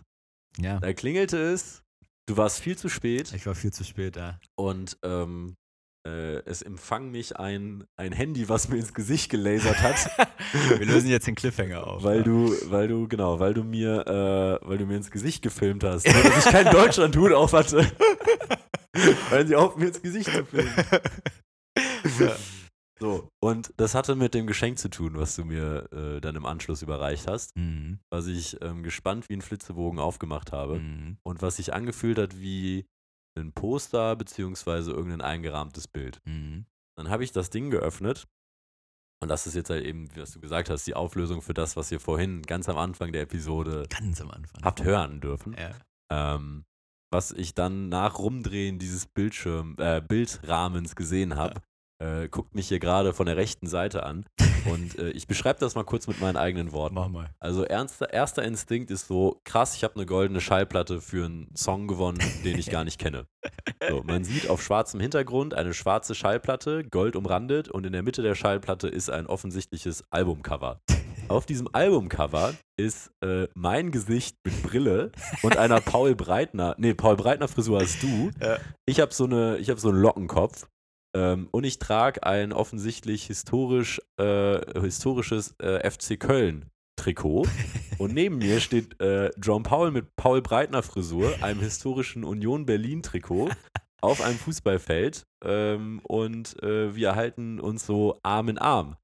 ja. 0.60 0.80
da 0.80 0.94
klingelte 0.94 1.38
es, 1.38 1.82
du 2.28 2.38
warst 2.38 2.60
viel 2.60 2.78
zu 2.78 2.88
spät 2.90 3.34
Ich 3.34 3.48
war 3.48 3.56
viel 3.56 3.74
zu 3.74 3.84
spät, 3.84 4.16
ja. 4.16 4.40
und 4.56 4.98
ähm, 5.04 5.56
äh, 6.08 6.38
es 6.46 6.62
empfang 6.62 7.10
mich 7.10 7.38
ein, 7.38 7.84
ein 7.96 8.12
Handy, 8.12 8.48
was 8.48 8.70
mir 8.70 8.78
ins 8.78 8.94
Gesicht 8.94 9.32
gelasert 9.32 9.82
hat, 9.82 10.30
Wir 10.78 10.86
lösen 10.86 11.10
jetzt 11.10 11.26
den 11.26 11.34
Cliffhanger 11.36 11.88
auf. 11.88 12.04
weil 12.04 12.18
ja. 12.18 12.24
du, 12.24 12.56
weil 12.70 12.88
du, 12.88 13.08
genau, 13.08 13.40
weil 13.40 13.56
du 13.56 13.64
mir, 13.64 14.06
äh, 14.62 14.68
weil 14.68 14.78
du 14.78 14.86
mir 14.86 14.98
ins 14.98 15.10
Gesicht 15.10 15.42
gefilmt 15.42 15.84
hast, 15.84 16.06
nur 16.06 16.22
dass 16.24 16.46
ich 16.46 16.52
keinen 16.52 16.72
Deutschland-Hut 16.72 17.34
auf 17.34 17.54
hatte. 17.54 17.92
weil 19.30 19.48
sie 19.48 19.56
auf 19.56 19.76
mir 19.78 19.88
ins 19.88 20.02
Gesicht 20.02 20.30
zu 20.32 20.46
filmen. 20.46 20.74
Ja. 22.20 22.36
So, 23.00 23.30
und 23.44 23.72
das 23.78 23.94
hatte 23.94 24.16
mit 24.16 24.34
dem 24.34 24.48
Geschenk 24.48 24.80
zu 24.80 24.90
tun, 24.90 25.18
was 25.20 25.36
du 25.36 25.46
mir 25.46 25.88
äh, 25.92 26.20
dann 26.20 26.36
im 26.36 26.48
Anschluss 26.48 26.82
überreicht 26.82 27.28
hast, 27.28 27.56
Mhm. 27.56 28.00
was 28.12 28.26
ich 28.26 28.60
ähm, 28.64 28.82
gespannt 28.82 29.30
wie 29.30 29.36
ein 29.36 29.42
Flitzebogen 29.44 30.00
aufgemacht 30.00 30.52
habe 30.52 30.80
Mhm. 30.80 31.18
und 31.24 31.44
was 31.44 31.58
sich 31.58 31.74
angefühlt 31.74 32.18
hat 32.18 32.40
wie 32.40 32.88
ein 33.38 33.54
Poster 33.54 34.16
beziehungsweise 34.16 34.92
irgendein 34.92 35.22
eingerahmtes 35.22 35.88
Bild. 35.88 36.20
Mhm. 36.26 36.66
Dann 36.98 37.10
habe 37.10 37.24
ich 37.24 37.32
das 37.32 37.52
Ding 37.52 37.70
geöffnet 37.70 38.26
und 39.22 39.28
das 39.30 39.46
ist 39.46 39.54
jetzt 39.54 39.70
halt 39.70 39.86
eben, 39.86 40.10
was 40.16 40.32
du 40.32 40.40
gesagt 40.40 40.72
hast, 40.72 40.88
die 40.88 40.96
Auflösung 40.96 41.44
für 41.44 41.54
das, 41.54 41.76
was 41.76 41.92
ihr 41.92 42.00
vorhin 42.00 42.42
ganz 42.42 42.68
am 42.68 42.78
Anfang 42.78 43.12
der 43.12 43.22
Episode 43.22 43.86
Ganz 43.90 44.20
am 44.22 44.32
Anfang. 44.32 44.64
habt 44.64 44.84
hören 44.84 45.22
dürfen. 45.22 45.54
Ja. 45.54 45.76
Ähm, 46.36 46.66
was 47.12 47.32
ich 47.32 47.54
dann 47.54 47.90
nach 47.90 48.20
Rumdrehen 48.20 48.80
dieses 48.80 49.06
Bildschirm, 49.06 49.76
äh, 49.78 50.02
Bildrahmens 50.02 50.96
gesehen 50.96 51.36
habe, 51.36 51.62
äh, 52.00 52.28
guckt 52.30 52.56
mich 52.56 52.68
hier 52.68 52.80
gerade 52.80 53.14
von 53.14 53.26
der 53.26 53.38
rechten 53.38 53.68
Seite 53.68 54.04
an. 54.04 54.26
Und 54.72 54.98
äh, 55.00 55.10
ich 55.12 55.28
beschreibe 55.28 55.60
das 55.60 55.76
mal 55.76 55.84
kurz 55.84 56.08
mit 56.08 56.20
meinen 56.22 56.38
eigenen 56.38 56.72
Worten. 56.72 56.96
Mach 56.96 57.10
mal. 57.10 57.30
Also 57.40 57.64
ernster, 57.64 58.12
erster 58.12 58.44
Instinkt 58.44 58.92
ist 58.92 59.08
so, 59.08 59.42
krass, 59.44 59.76
ich 59.76 59.84
habe 59.84 59.96
eine 59.96 60.06
goldene 60.06 60.42
Schallplatte 60.42 61.02
für 61.02 61.26
einen 61.26 61.50
Song 61.56 61.88
gewonnen, 61.88 62.20
den 62.44 62.58
ich 62.58 62.70
gar 62.70 62.84
nicht 62.84 63.00
kenne. 63.00 63.28
So, 63.88 64.04
man 64.04 64.24
sieht 64.24 64.50
auf 64.50 64.62
schwarzem 64.62 65.00
Hintergrund 65.00 65.54
eine 65.54 65.74
schwarze 65.74 66.16
Schallplatte, 66.16 66.84
gold 66.84 67.16
umrandet 67.16 67.70
und 67.70 67.86
in 67.86 67.94
der 67.94 68.04
Mitte 68.04 68.22
der 68.22 68.36
Schallplatte 68.36 68.88
ist 68.88 69.10
ein 69.10 69.28
offensichtliches 69.28 70.04
Albumcover. 70.10 70.82
Auf 71.30 71.46
diesem 71.46 71.68
Albumcover 71.74 72.54
ist 72.78 73.12
äh, 73.22 73.48
mein 73.54 73.92
Gesicht 73.92 74.38
mit 74.46 74.64
Brille 74.64 75.12
und 75.42 75.58
einer 75.58 75.82
Paul 75.82 76.16
Breitner, 76.16 76.76
nee, 76.78 76.94
Paul 76.94 77.18
Breitner 77.18 77.48
Frisur 77.48 77.82
hast 77.82 78.02
du. 78.02 78.32
Ja. 78.42 78.58
Ich 78.86 79.00
habe 79.02 79.14
so, 79.14 79.26
eine, 79.26 79.58
ich 79.58 79.70
hab 79.70 79.80
so 79.80 79.90
einen 79.90 80.02
Lockenkopf 80.02 80.68
ähm, 81.18 81.48
und 81.52 81.64
ich 81.64 81.80
trage 81.80 82.22
ein 82.24 82.54
offensichtlich 82.54 83.26
historisch, 83.26 84.00
äh, 84.20 84.80
historisches 84.80 85.56
äh, 85.60 85.90
FC 85.90 86.20
Köln 86.20 86.70
Trikot. 86.96 87.48
Und 87.98 88.14
neben 88.14 88.38
mir 88.38 88.60
steht 88.60 89.02
äh, 89.02 89.32
John 89.42 89.64
Paul 89.64 89.90
mit 89.90 90.16
Paul 90.16 90.42
Breitner 90.42 90.84
Frisur, 90.84 91.34
einem 91.42 91.60
historischen 91.62 92.24
Union 92.24 92.68
Berlin 92.68 93.02
Trikot, 93.02 93.50
auf 94.02 94.22
einem 94.22 94.38
Fußballfeld. 94.38 95.26
Ähm, 95.44 96.02
und 96.04 96.62
äh, 96.62 96.96
wir 96.96 97.16
halten 97.16 97.60
uns 97.60 97.86
so 97.88 98.20
Arm 98.22 98.50
in 98.50 98.60
Arm. 98.60 98.96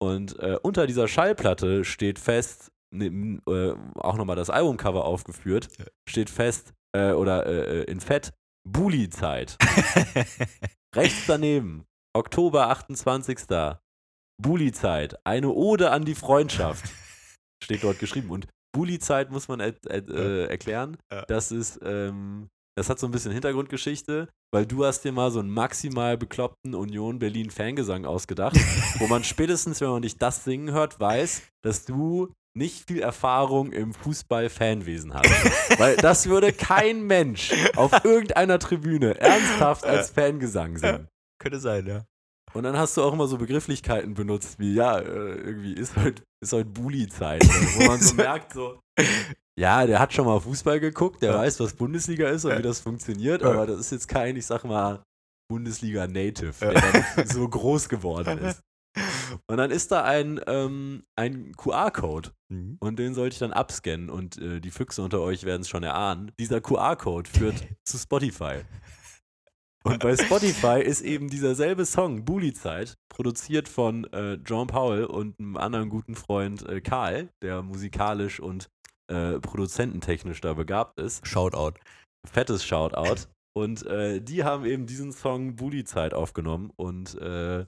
Und 0.00 0.38
äh, 0.38 0.56
unter 0.62 0.86
dieser 0.86 1.08
Schallplatte 1.08 1.84
steht 1.84 2.18
fest, 2.18 2.70
ne, 2.90 3.40
äh, 3.46 3.74
auch 3.98 4.16
nochmal 4.16 4.36
das 4.36 4.48
Albumcover 4.48 5.04
aufgeführt, 5.04 5.68
steht 6.08 6.30
fest, 6.30 6.72
äh, 6.94 7.12
oder 7.12 7.46
äh, 7.46 7.82
in 7.84 8.00
Fett, 8.00 8.32
Bulli-Zeit. 8.66 9.58
Rechts 10.96 11.26
daneben, 11.26 11.84
Oktober 12.16 12.68
28. 12.68 13.40
Bulli-Zeit, 14.40 15.26
eine 15.26 15.50
Ode 15.50 15.90
an 15.90 16.04
die 16.04 16.14
Freundschaft. 16.14 16.90
Steht 17.62 17.84
dort 17.84 17.98
geschrieben. 17.98 18.30
Und 18.30 18.46
Bulli-Zeit 18.72 19.30
muss 19.30 19.48
man 19.48 19.60
er, 19.60 19.74
äh, 19.86 20.46
erklären. 20.46 20.96
Das 21.26 21.50
ist, 21.50 21.80
ähm, 21.82 22.48
das 22.76 22.88
hat 22.88 22.98
so 22.98 23.06
ein 23.06 23.10
bisschen 23.10 23.32
Hintergrundgeschichte, 23.32 24.28
weil 24.52 24.64
du 24.64 24.84
hast 24.84 25.02
dir 25.02 25.12
mal 25.12 25.30
so 25.30 25.40
einen 25.40 25.50
maximal 25.50 26.16
bekloppten 26.16 26.74
Union 26.74 27.18
Berlin 27.18 27.50
Fangesang 27.50 28.06
ausgedacht, 28.06 28.56
wo 28.98 29.08
man 29.08 29.24
spätestens, 29.24 29.80
wenn 29.80 29.90
man 29.90 30.02
dich 30.02 30.16
das 30.16 30.44
singen 30.44 30.72
hört, 30.72 30.98
weiß, 30.98 31.42
dass 31.62 31.84
du 31.84 32.32
nicht 32.58 32.86
viel 32.88 33.00
Erfahrung 33.00 33.72
im 33.72 33.94
Fußball-Fanwesen 33.94 35.14
hast. 35.14 35.30
weil 35.80 35.96
das 35.96 36.28
würde 36.28 36.52
kein 36.52 37.02
Mensch 37.04 37.52
auf 37.76 38.04
irgendeiner 38.04 38.58
Tribüne 38.58 39.18
ernsthaft 39.18 39.84
als 39.86 40.10
Fangesang 40.10 40.76
singen. 40.76 41.08
Könnte 41.40 41.60
sein, 41.60 41.86
ja. 41.86 42.04
Und 42.54 42.62
dann 42.64 42.76
hast 42.78 42.96
du 42.96 43.02
auch 43.02 43.12
immer 43.12 43.26
so 43.28 43.36
Begrifflichkeiten 43.38 44.14
benutzt, 44.14 44.58
wie, 44.58 44.74
ja, 44.74 44.98
äh, 44.98 45.04
irgendwie 45.04 45.74
ist 45.74 45.96
heute, 45.96 46.22
ist 46.42 46.52
heute 46.52 46.64
Bulli-Zeit. 46.66 47.42
Wo 47.76 47.84
man 47.86 48.00
so 48.00 48.14
merkt, 48.16 48.52
so, 48.54 48.80
Ja, 49.58 49.86
der 49.86 49.98
hat 49.98 50.12
schon 50.14 50.24
mal 50.26 50.40
Fußball 50.40 50.80
geguckt, 50.80 51.22
der 51.22 51.32
Ja. 51.32 51.38
weiß, 51.38 51.60
was 51.60 51.74
Bundesliga 51.74 52.28
ist 52.28 52.44
und 52.44 52.52
Ja. 52.52 52.58
wie 52.58 52.62
das 52.62 52.80
funktioniert, 52.80 53.42
Ja. 53.42 53.50
aber 53.50 53.66
das 53.66 53.80
ist 53.80 53.90
jetzt 53.92 54.08
kein, 54.08 54.36
ich 54.36 54.46
sag 54.46 54.64
mal, 54.64 55.02
Bundesliga-Native, 55.50 56.54
der 56.60 56.72
dann 57.14 57.26
so 57.26 57.46
groß 57.48 57.88
geworden 57.88 58.38
ist. 58.44 58.60
Und 59.50 59.56
dann 59.56 59.70
ist 59.70 59.90
da 59.90 60.04
ein, 60.04 60.40
ähm, 60.46 61.04
ein 61.16 61.52
QR-Code 61.56 62.32
Mhm. 62.50 62.76
und 62.80 62.98
den 62.98 63.14
sollte 63.14 63.34
ich 63.34 63.38
dann 63.38 63.52
abscannen 63.52 64.08
und 64.08 64.38
äh, 64.38 64.60
die 64.60 64.70
Füchse 64.70 65.02
unter 65.02 65.20
euch 65.20 65.44
werden 65.44 65.62
es 65.62 65.68
schon 65.68 65.82
erahnen. 65.82 66.32
Dieser 66.38 66.60
QR-Code 66.60 67.28
führt 67.28 67.66
zu 67.84 67.98
Spotify. 67.98 68.62
Und 69.84 70.00
bei 70.00 70.16
Spotify 70.16 70.80
ist 70.82 71.00
eben 71.02 71.28
dieser 71.30 71.54
selbe 71.54 71.86
Song, 71.86 72.24
Bully-Zeit, 72.24 72.98
produziert 73.08 73.68
von 73.68 74.04
äh, 74.12 74.34
John 74.44 74.66
Powell 74.66 75.04
und 75.04 75.38
einem 75.38 75.56
anderen 75.56 75.88
guten 75.88 76.14
Freund 76.14 76.66
äh, 76.68 76.80
Karl, 76.80 77.30
der 77.42 77.62
musikalisch 77.62 78.40
und 78.40 78.68
äh, 79.10 79.38
produzententechnisch 79.40 80.40
da 80.40 80.54
begabt 80.54 80.98
ist. 81.00 81.26
Shoutout. 81.26 81.78
Fettes 82.26 82.64
Shoutout. 82.64 83.28
Und 83.54 83.86
äh, 83.86 84.20
die 84.20 84.44
haben 84.44 84.64
eben 84.66 84.86
diesen 84.86 85.12
Song 85.12 85.56
Bully-Zeit 85.56 86.12
aufgenommen 86.12 86.70
und 86.76 87.14
äh, 87.20 87.64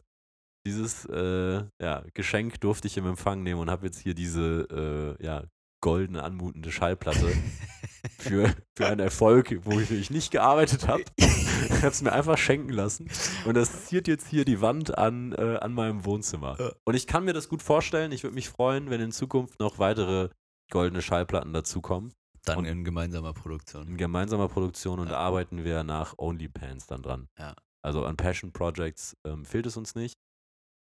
dieses 0.67 1.05
äh, 1.07 1.65
ja, 1.81 2.05
Geschenk 2.15 2.61
durfte 2.61 2.87
ich 2.89 2.97
im 2.97 3.07
Empfang 3.07 3.43
nehmen 3.43 3.61
und 3.61 3.71
habe 3.71 3.87
jetzt 3.87 3.99
hier 4.01 4.15
diese 4.15 5.17
äh, 5.21 5.25
ja, 5.25 5.45
golden 5.83 6.17
anmutende 6.17 6.71
Schallplatte 6.71 7.33
für, 8.19 8.55
für 8.77 8.87
einen 8.87 9.01
Erfolg, 9.01 9.59
wo 9.65 9.81
ich, 9.81 9.91
ich 9.91 10.11
nicht 10.11 10.31
gearbeitet 10.31 10.87
habe. 10.89 11.05
Ich 11.17 11.71
habe 11.83 11.89
es 11.89 12.03
mir 12.03 12.13
einfach 12.13 12.37
schenken 12.39 12.71
lassen. 12.71 13.09
Und 13.47 13.55
das 13.55 13.87
ziert 13.87 14.07
jetzt 14.09 14.29
hier 14.29 14.45
die 14.45 14.61
Wand 14.61 14.97
an, 14.99 15.33
äh, 15.33 15.57
an 15.61 15.73
meinem 15.73 16.05
Wohnzimmer. 16.05 16.57
Und 16.85 16.95
ich 16.95 17.07
kann 17.07 17.25
mir 17.25 17.33
das 17.33 17.49
gut 17.49 17.63
vorstellen. 17.63 18.13
Ich 18.13 18.23
würde 18.23 18.35
mich 18.35 18.49
freuen, 18.51 18.91
wenn 18.91 19.01
in 19.01 19.13
Zukunft 19.13 19.59
noch 19.61 19.79
weitere 19.79 20.29
goldene 20.71 21.03
Schallplatten 21.03 21.53
dazukommen. 21.53 22.13
Dann 22.45 22.59
Und- 22.59 22.65
in 22.67 22.85
gemeinsamer 22.85 23.33
Produktion. 23.33 23.87
In 23.89 23.97
gemeinsamer 23.97 24.49
Produktion 24.49 24.99
und 25.01 25.09
Ja. 25.11 25.17
arbeiten 25.19 25.65
wir 25.65 25.85
nach 25.85 26.15
OnlyPants 26.19 26.87
dann 26.87 27.03
dran. 27.03 27.29
Ja. 27.39 27.55
Also 27.83 28.05
an 28.05 28.17
Passion 28.17 28.53
Projects 28.53 29.17
ähm, 29.27 29.45
fehlt 29.45 29.67
es 29.67 29.77
uns 29.77 29.95
nicht. 29.95 30.19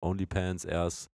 OnlyPants 0.06 0.66
erst 0.66 1.10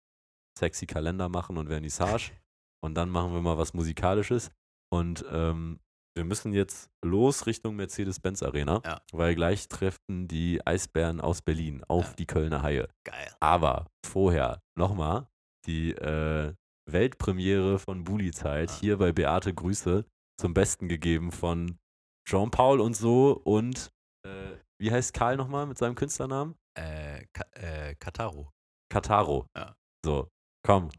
sexy 0.58 0.86
Kalender 0.86 1.28
machen 1.28 1.56
und 1.56 1.68
Vernissage. 1.68 2.32
Und 2.82 2.94
dann 2.94 3.10
machen 3.10 3.34
wir 3.34 3.42
mal 3.42 3.58
was 3.58 3.74
Musikalisches. 3.74 4.50
Und 4.90 5.22
ähm, 5.30 5.80
wir 6.16 6.24
müssen 6.24 6.54
jetzt 6.54 6.88
los 7.04 7.46
Richtung 7.46 7.76
Mercedes-Benz 7.76 8.42
Arena, 8.42 8.80
Ja. 8.86 9.02
weil 9.12 9.34
gleich 9.34 9.68
treffen 9.68 10.26
die 10.28 10.66
Eisbären 10.66 11.20
aus 11.20 11.42
Berlin 11.42 11.84
auf 11.88 12.08
Ja. 12.08 12.14
die 12.14 12.26
Kölner 12.26 12.62
Haie. 12.62 12.88
Geil. 13.04 13.30
Aber 13.38 13.86
vorher 14.06 14.62
nochmal 14.78 15.28
die 15.66 15.92
äh, 15.92 16.54
Weltpremiere 16.90 17.78
von 17.78 18.02
Bully-Zeit 18.04 18.70
Ah. 18.70 18.76
hier 18.80 18.96
bei 18.96 19.12
Beate 19.12 19.52
Grüße 19.54 20.06
zum 20.40 20.54
Besten 20.54 20.88
gegeben 20.88 21.32
von 21.32 21.78
Jean-Paul 22.26 22.80
und 22.80 22.94
so 22.96 23.32
und 23.44 23.90
äh, 24.26 24.56
wie 24.80 24.90
heißt 24.90 25.12
Karl 25.12 25.36
nochmal 25.36 25.66
mit 25.66 25.76
seinem 25.76 25.94
Künstlernamen? 25.96 26.54
Äh, 26.78 27.26
Ka 27.34 27.44
äh, 27.52 27.94
Kataro. 27.96 28.50
Kataro. 28.90 29.46
Ja. 29.56 29.74
So, 30.04 30.28
komm, 30.66 30.90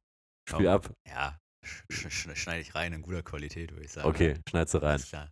spiel 0.50 0.66
Komm. 0.66 0.74
ab. 0.76 0.92
Ja, 1.08 1.38
sch 1.66 1.84
sch 1.92 2.10
sch 2.10 2.36
schneide 2.38 2.62
ich 2.62 2.74
rein 2.76 2.94
in 2.94 3.02
guter 3.02 3.24
Qualität, 3.24 3.72
würde 3.72 3.86
ich 3.86 3.92
sagen. 3.92 4.08
Okay, 4.08 4.36
schneid's 4.50 4.74
rein. 4.76 4.84
Alles 4.84 5.10
klar. 5.10 5.30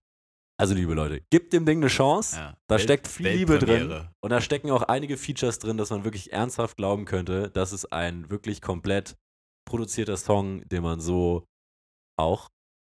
Also, 0.60 0.74
liebe 0.76 0.94
Leute, 0.94 1.22
gebt 1.32 1.54
dem 1.54 1.66
Ding 1.66 1.78
eine 1.80 1.88
Chance. 1.88 2.36
Ja. 2.36 2.58
Da 2.68 2.76
Welt- 2.76 2.82
steckt 2.84 3.08
viel 3.08 3.30
Liebe 3.30 3.60
drin. 3.60 4.10
Und 4.22 4.30
da 4.30 4.42
stecken 4.42 4.72
auch 4.72 4.82
einige 4.84 5.16
Features 5.16 5.60
drin, 5.60 5.78
dass 5.78 5.90
man 5.90 6.04
wirklich 6.04 6.34
ernsthaft 6.34 6.76
glauben 6.76 7.06
könnte, 7.06 7.50
dass 7.50 7.72
es 7.72 7.86
ein 7.86 8.30
wirklich 8.30 8.62
komplett 8.62 9.16
produzierter 9.66 10.18
Song, 10.18 10.68
den 10.68 10.84
man 10.84 11.00
so 11.00 11.46
auch 12.20 12.50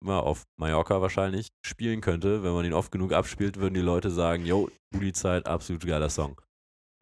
mal 0.05 0.19
auf 0.19 0.43
Mallorca 0.59 1.01
wahrscheinlich 1.01 1.51
spielen 1.65 2.01
könnte. 2.01 2.43
Wenn 2.43 2.53
man 2.53 2.65
ihn 2.65 2.73
oft 2.73 2.91
genug 2.91 3.13
abspielt, 3.13 3.59
würden 3.59 3.75
die 3.75 3.81
Leute 3.81 4.11
sagen, 4.11 4.45
yo, 4.45 4.69
Bulli-Zeit, 4.93 5.47
absolut 5.47 5.87
geiler 5.87 6.11
Song. 6.11 6.41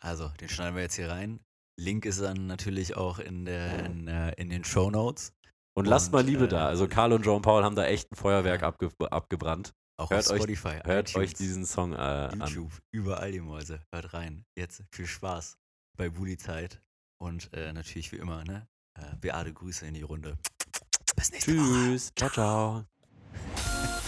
Also, 0.02 0.28
den 0.40 0.50
schneiden 0.50 0.74
wir 0.74 0.82
jetzt 0.82 0.96
hier 0.96 1.08
rein. 1.08 1.40
Link 1.80 2.04
ist 2.04 2.20
dann 2.20 2.46
natürlich 2.46 2.96
auch 2.96 3.18
in, 3.18 3.44
der, 3.44 3.86
in, 3.86 4.06
äh, 4.06 4.32
in 4.36 4.50
den 4.50 4.64
Show 4.64 4.90
Notes. 4.90 5.32
Und 5.76 5.86
lasst 5.86 6.08
Und, 6.08 6.12
mal 6.12 6.24
Liebe 6.24 6.44
äh, 6.44 6.48
da. 6.48 6.66
Also 6.66 6.86
Karl 6.88 7.12
und 7.12 7.24
Jean 7.24 7.42
Paul 7.42 7.64
haben 7.64 7.74
da 7.76 7.86
echt 7.86 8.12
ein 8.12 8.16
Feuerwerk 8.16 8.62
abge 8.62 8.90
abgebrannt. 9.10 9.72
Auch 9.98 10.10
Hört 10.10 10.26
auf 10.26 10.32
euch- 10.32 10.38
Spotify. 10.42 10.80
Hört 10.84 11.14
euch 11.16 11.34
diesen 11.34 11.64
Song 11.66 11.92
äh, 11.92 11.96
an. 11.96 12.40
YouTube, 12.40 12.72
überall 12.92 13.32
die 13.32 13.40
Mäuse. 13.40 13.82
Hört 13.92 14.12
rein. 14.14 14.44
Jetzt 14.56 14.82
viel 14.92 15.06
Spaß 15.06 15.56
bei 15.96 16.08
Bully 16.10 16.36
Zeit. 16.36 16.80
Und 17.22 17.52
äh, 17.52 17.72
natürlich 17.72 18.12
wie 18.12 18.16
immer, 18.16 18.44
ne? 18.44 18.66
Äh, 18.98 19.16
Beate 19.20 19.52
Grüße 19.52 19.86
in 19.86 19.94
die 19.94 20.02
Runde. 20.02 20.38
Bis 21.16 21.30
nächste 21.32 21.56
Woche. 21.56 21.64
Tschüss. 21.90 22.12
Ciao, 22.16 22.30
ciao. 22.30 22.84